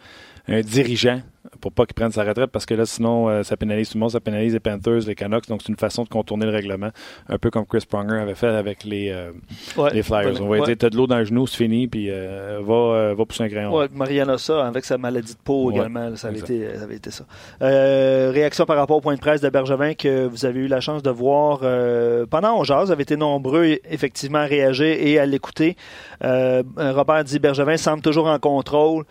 un 0.48 0.62
dirigeant 0.62 1.22
pour 1.62 1.72
pas 1.72 1.86
qu'il 1.86 1.94
prenne 1.94 2.12
sa 2.12 2.24
retraite 2.24 2.52
parce 2.52 2.66
que 2.66 2.74
là, 2.74 2.86
sinon, 2.86 3.30
euh, 3.30 3.44
ça 3.44 3.58
pénalise 3.58 3.90
tout 3.90 3.98
le 3.98 4.02
monde, 4.02 4.12
ça 4.12 4.20
pénalise 4.20 4.54
les 4.54 4.60
Panthers, 4.60 5.02
les 5.08 5.16
Canucks. 5.16 5.48
Donc, 5.48 5.62
c'est 5.62 5.70
une 5.70 5.78
façon 5.78 6.04
de 6.04 6.10
contourner 6.10 6.46
le 6.46 6.52
règlement, 6.52 6.90
un 7.30 7.38
peu 7.38 7.50
comme 7.50 7.66
Chris 7.66 7.86
Pronger 7.88 8.18
avait 8.18 8.36
fait 8.36 8.48
avec 8.48 8.84
les, 8.84 9.10
euh, 9.12 9.32
Ouais. 9.78 9.92
les 9.94 10.04
Flyers. 10.04 10.42
On 10.42 10.46
va 10.48 10.60
Ouais. 10.60 10.66
dire, 10.66 10.76
t'as 10.78 10.90
de 10.90 10.98
l'eau 10.98 11.08
dans 11.08 11.18
le 11.20 11.26
genou, 11.26 11.48
c'est 11.48 11.58
fini, 11.58 11.88
puis 11.88 12.08
euh, 12.10 12.60
va, 12.64 13.14
va 13.14 13.26
pousser 13.26 13.44
un 13.44 13.50
crayon. 13.50 13.76
Ouais, 13.76 13.88
Mariana 13.94 14.38
ça, 14.38 14.66
avec 14.68 14.86
sa 14.86 14.98
maladie 14.98 15.34
de 15.34 15.40
peau 15.44 15.72
également, 15.72 16.16
ça, 16.16 16.30
avait 16.30 16.40
été, 16.40 16.68
ça 16.78 16.84
avait 16.84 16.96
été 16.96 17.12
ça. 17.12 17.26
Réaction 17.62 18.66
par 18.66 18.78
rapport 18.78 18.98
au 18.98 19.02
point 19.02 19.16
de 19.16 19.20
presse 19.20 19.42
de 19.42 19.50
Bergevin 19.50 19.94
que 19.94 20.26
vous 20.28 20.46
avez 20.46 20.62
eu 20.62 20.68
la 20.68 20.80
chance 20.80 21.04
de 21.04 21.10
voir 21.10 21.60
pendant 22.30 22.60
On 22.60 22.64
Jase. 22.64 22.88
Vous 22.88 22.92
avez 22.92 23.04
été 23.04 23.16
nombreux 23.18 23.78
effectivement 23.90 24.40
à 24.40 24.46
réagir 24.46 24.86
et 25.00 25.20
à 25.20 25.26
l'écouter. 25.26 25.76
Robert 26.22 27.24
dit 27.24 27.40
Bergevin 27.40 27.78
semble 27.78 28.02
toujours 28.02 28.28
en 28.28 28.40
contrôle. 28.40 29.04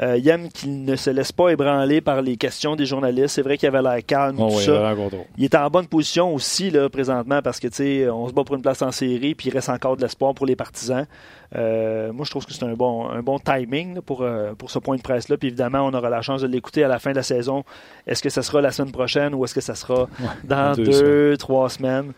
Euh, 0.00 0.16
il 0.16 0.28
aime 0.28 0.48
qu'il 0.48 0.84
ne 0.84 0.96
se 0.96 1.10
laisse 1.10 1.32
pas 1.32 1.50
ébranler 1.50 2.00
par 2.00 2.22
les 2.22 2.36
questions 2.36 2.76
des 2.76 2.86
journalistes. 2.86 3.34
C'est 3.34 3.42
vrai 3.42 3.58
qu'il 3.58 3.68
avait 3.68 3.82
l'air 3.82 4.04
calme. 4.06 4.36
Oh, 4.38 4.48
tout 4.50 4.60
ça. 4.60 4.94
il 5.36 5.44
est 5.44 5.54
en 5.54 5.68
bonne 5.68 5.86
position 5.86 6.34
aussi 6.34 6.70
là, 6.70 6.88
présentement 6.88 7.42
parce 7.42 7.60
que 7.60 7.68
tu 7.68 7.74
sais, 7.74 8.08
on 8.08 8.28
se 8.28 8.32
bat 8.32 8.44
pour 8.44 8.56
une 8.56 8.62
place 8.62 8.82
en 8.82 8.92
série, 8.92 9.34
puis 9.34 9.48
il 9.48 9.52
reste 9.52 9.68
encore 9.68 9.96
de 9.96 10.02
l'espoir 10.02 10.34
pour 10.34 10.46
les 10.46 10.56
partisans. 10.56 11.06
Euh, 11.56 12.12
moi, 12.12 12.24
je 12.24 12.30
trouve 12.30 12.46
que 12.46 12.52
c'est 12.52 12.64
un 12.64 12.74
bon, 12.74 13.08
un 13.08 13.22
bon 13.22 13.38
timing 13.38 13.94
là, 13.96 14.02
pour, 14.02 14.22
euh, 14.22 14.54
pour 14.54 14.70
ce 14.70 14.78
point 14.78 14.96
de 14.96 15.02
presse-là. 15.02 15.36
Puis 15.36 15.48
évidemment, 15.48 15.80
on 15.80 15.94
aura 15.94 16.10
la 16.10 16.22
chance 16.22 16.42
de 16.42 16.46
l'écouter 16.46 16.84
à 16.84 16.88
la 16.88 16.98
fin 16.98 17.10
de 17.10 17.16
la 17.16 17.22
saison. 17.22 17.64
Est-ce 18.06 18.22
que 18.22 18.30
ça 18.30 18.42
sera 18.42 18.60
la 18.60 18.70
semaine 18.70 18.92
prochaine 18.92 19.34
ou 19.34 19.44
est-ce 19.44 19.54
que 19.54 19.60
ça 19.60 19.74
sera 19.74 20.08
dans 20.44 20.74
deux 20.74 20.84
deux, 20.84 21.36
trois 21.36 21.68
semaines? 21.68 22.12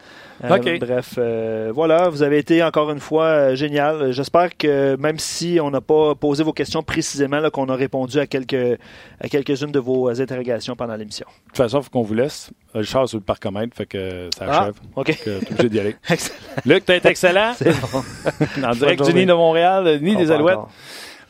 Euh, 0.44 0.56
OK. 0.56 0.78
Bref, 0.80 1.14
euh, 1.18 1.70
voilà, 1.74 2.09
vous 2.09 2.22
avez 2.22 2.38
été 2.38 2.62
encore 2.62 2.90
une 2.90 3.00
fois 3.00 3.24
euh, 3.24 3.54
génial. 3.54 4.12
J'espère 4.12 4.56
que 4.56 4.96
même 4.96 5.18
si 5.18 5.59
on 5.62 5.70
n'a 5.70 5.80
pas 5.80 6.14
posé 6.14 6.42
vos 6.42 6.52
questions 6.52 6.82
précisément, 6.82 7.48
qu'on 7.50 7.68
a 7.68 7.74
répondu 7.74 8.18
à 8.18 8.26
quelques 8.26 8.78
à 9.20 9.28
quelques-unes 9.28 9.70
de 9.70 9.78
vos 9.78 10.20
interrogations 10.20 10.74
pendant 10.74 10.96
l'émission. 10.96 11.26
De 11.28 11.48
toute 11.48 11.56
façon, 11.56 11.78
il 11.78 11.84
faut 11.84 11.90
qu'on 11.90 12.02
vous 12.02 12.14
laisse. 12.14 12.50
Euh, 12.74 12.78
Le 12.81 12.85
char 12.85 13.09
sur 13.09 13.19
le 13.19 13.24
parcomètre, 13.24 13.77
fait 13.77 13.86
que 13.86 14.28
ça 14.36 14.47
Ah, 14.49 14.61
achève. 14.62 14.74
OK. 14.97 15.07
Fait 15.07 15.15
que 15.16 15.40
t'es 15.40 15.53
obligé 15.53 15.69
d'y 15.69 15.81
aller. 15.81 15.97
Luc, 16.65 16.85
t'as 16.85 16.97
été 16.97 17.09
excellent. 17.09 17.53
C'est 17.57 17.70
bon. 17.81 18.03
en 18.66 18.73
direct 18.73 19.03
du 19.05 19.15
nid 19.15 19.27
de 19.27 19.32
Montréal, 19.32 19.85
le 19.85 19.97
nid 19.99 20.15
On 20.16 20.19
des 20.19 20.31
Alouettes. 20.31 20.57
encore. 20.57 20.70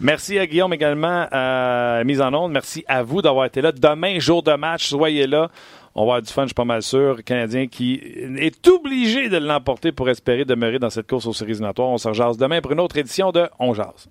Merci 0.00 0.38
à 0.38 0.46
Guillaume 0.46 0.72
également 0.72 1.26
à 1.30 1.96
la 1.98 2.04
mise 2.04 2.20
en 2.20 2.32
onde. 2.34 2.50
Merci 2.52 2.84
à 2.88 3.02
vous 3.04 3.22
d'avoir 3.22 3.46
été 3.46 3.60
là. 3.60 3.70
Demain, 3.72 4.18
jour 4.18 4.42
de 4.42 4.52
match, 4.54 4.88
soyez 4.88 5.26
là. 5.28 5.48
On 5.94 6.00
va 6.06 6.12
avoir 6.14 6.22
du 6.22 6.32
fun, 6.32 6.42
je 6.42 6.48
suis 6.48 6.54
pas 6.54 6.64
mal 6.64 6.82
sûr. 6.82 7.16
Le 7.16 7.22
Canadien 7.22 7.66
qui 7.68 8.00
est 8.38 8.66
obligé 8.68 9.28
de 9.28 9.36
l'emporter 9.36 9.92
pour 9.92 10.08
espérer 10.08 10.44
demeurer 10.44 10.78
dans 10.78 10.90
cette 10.90 11.06
course 11.08 11.26
aux 11.26 11.32
séries 11.32 11.50
éliminatoires. 11.52 11.88
On 11.90 11.98
se 11.98 12.08
rejase 12.08 12.36
demain 12.38 12.60
pour 12.60 12.72
une 12.72 12.80
autre 12.80 12.96
édition 12.96 13.30
de 13.30 13.46
On 13.58 13.74
Jase. 13.74 14.08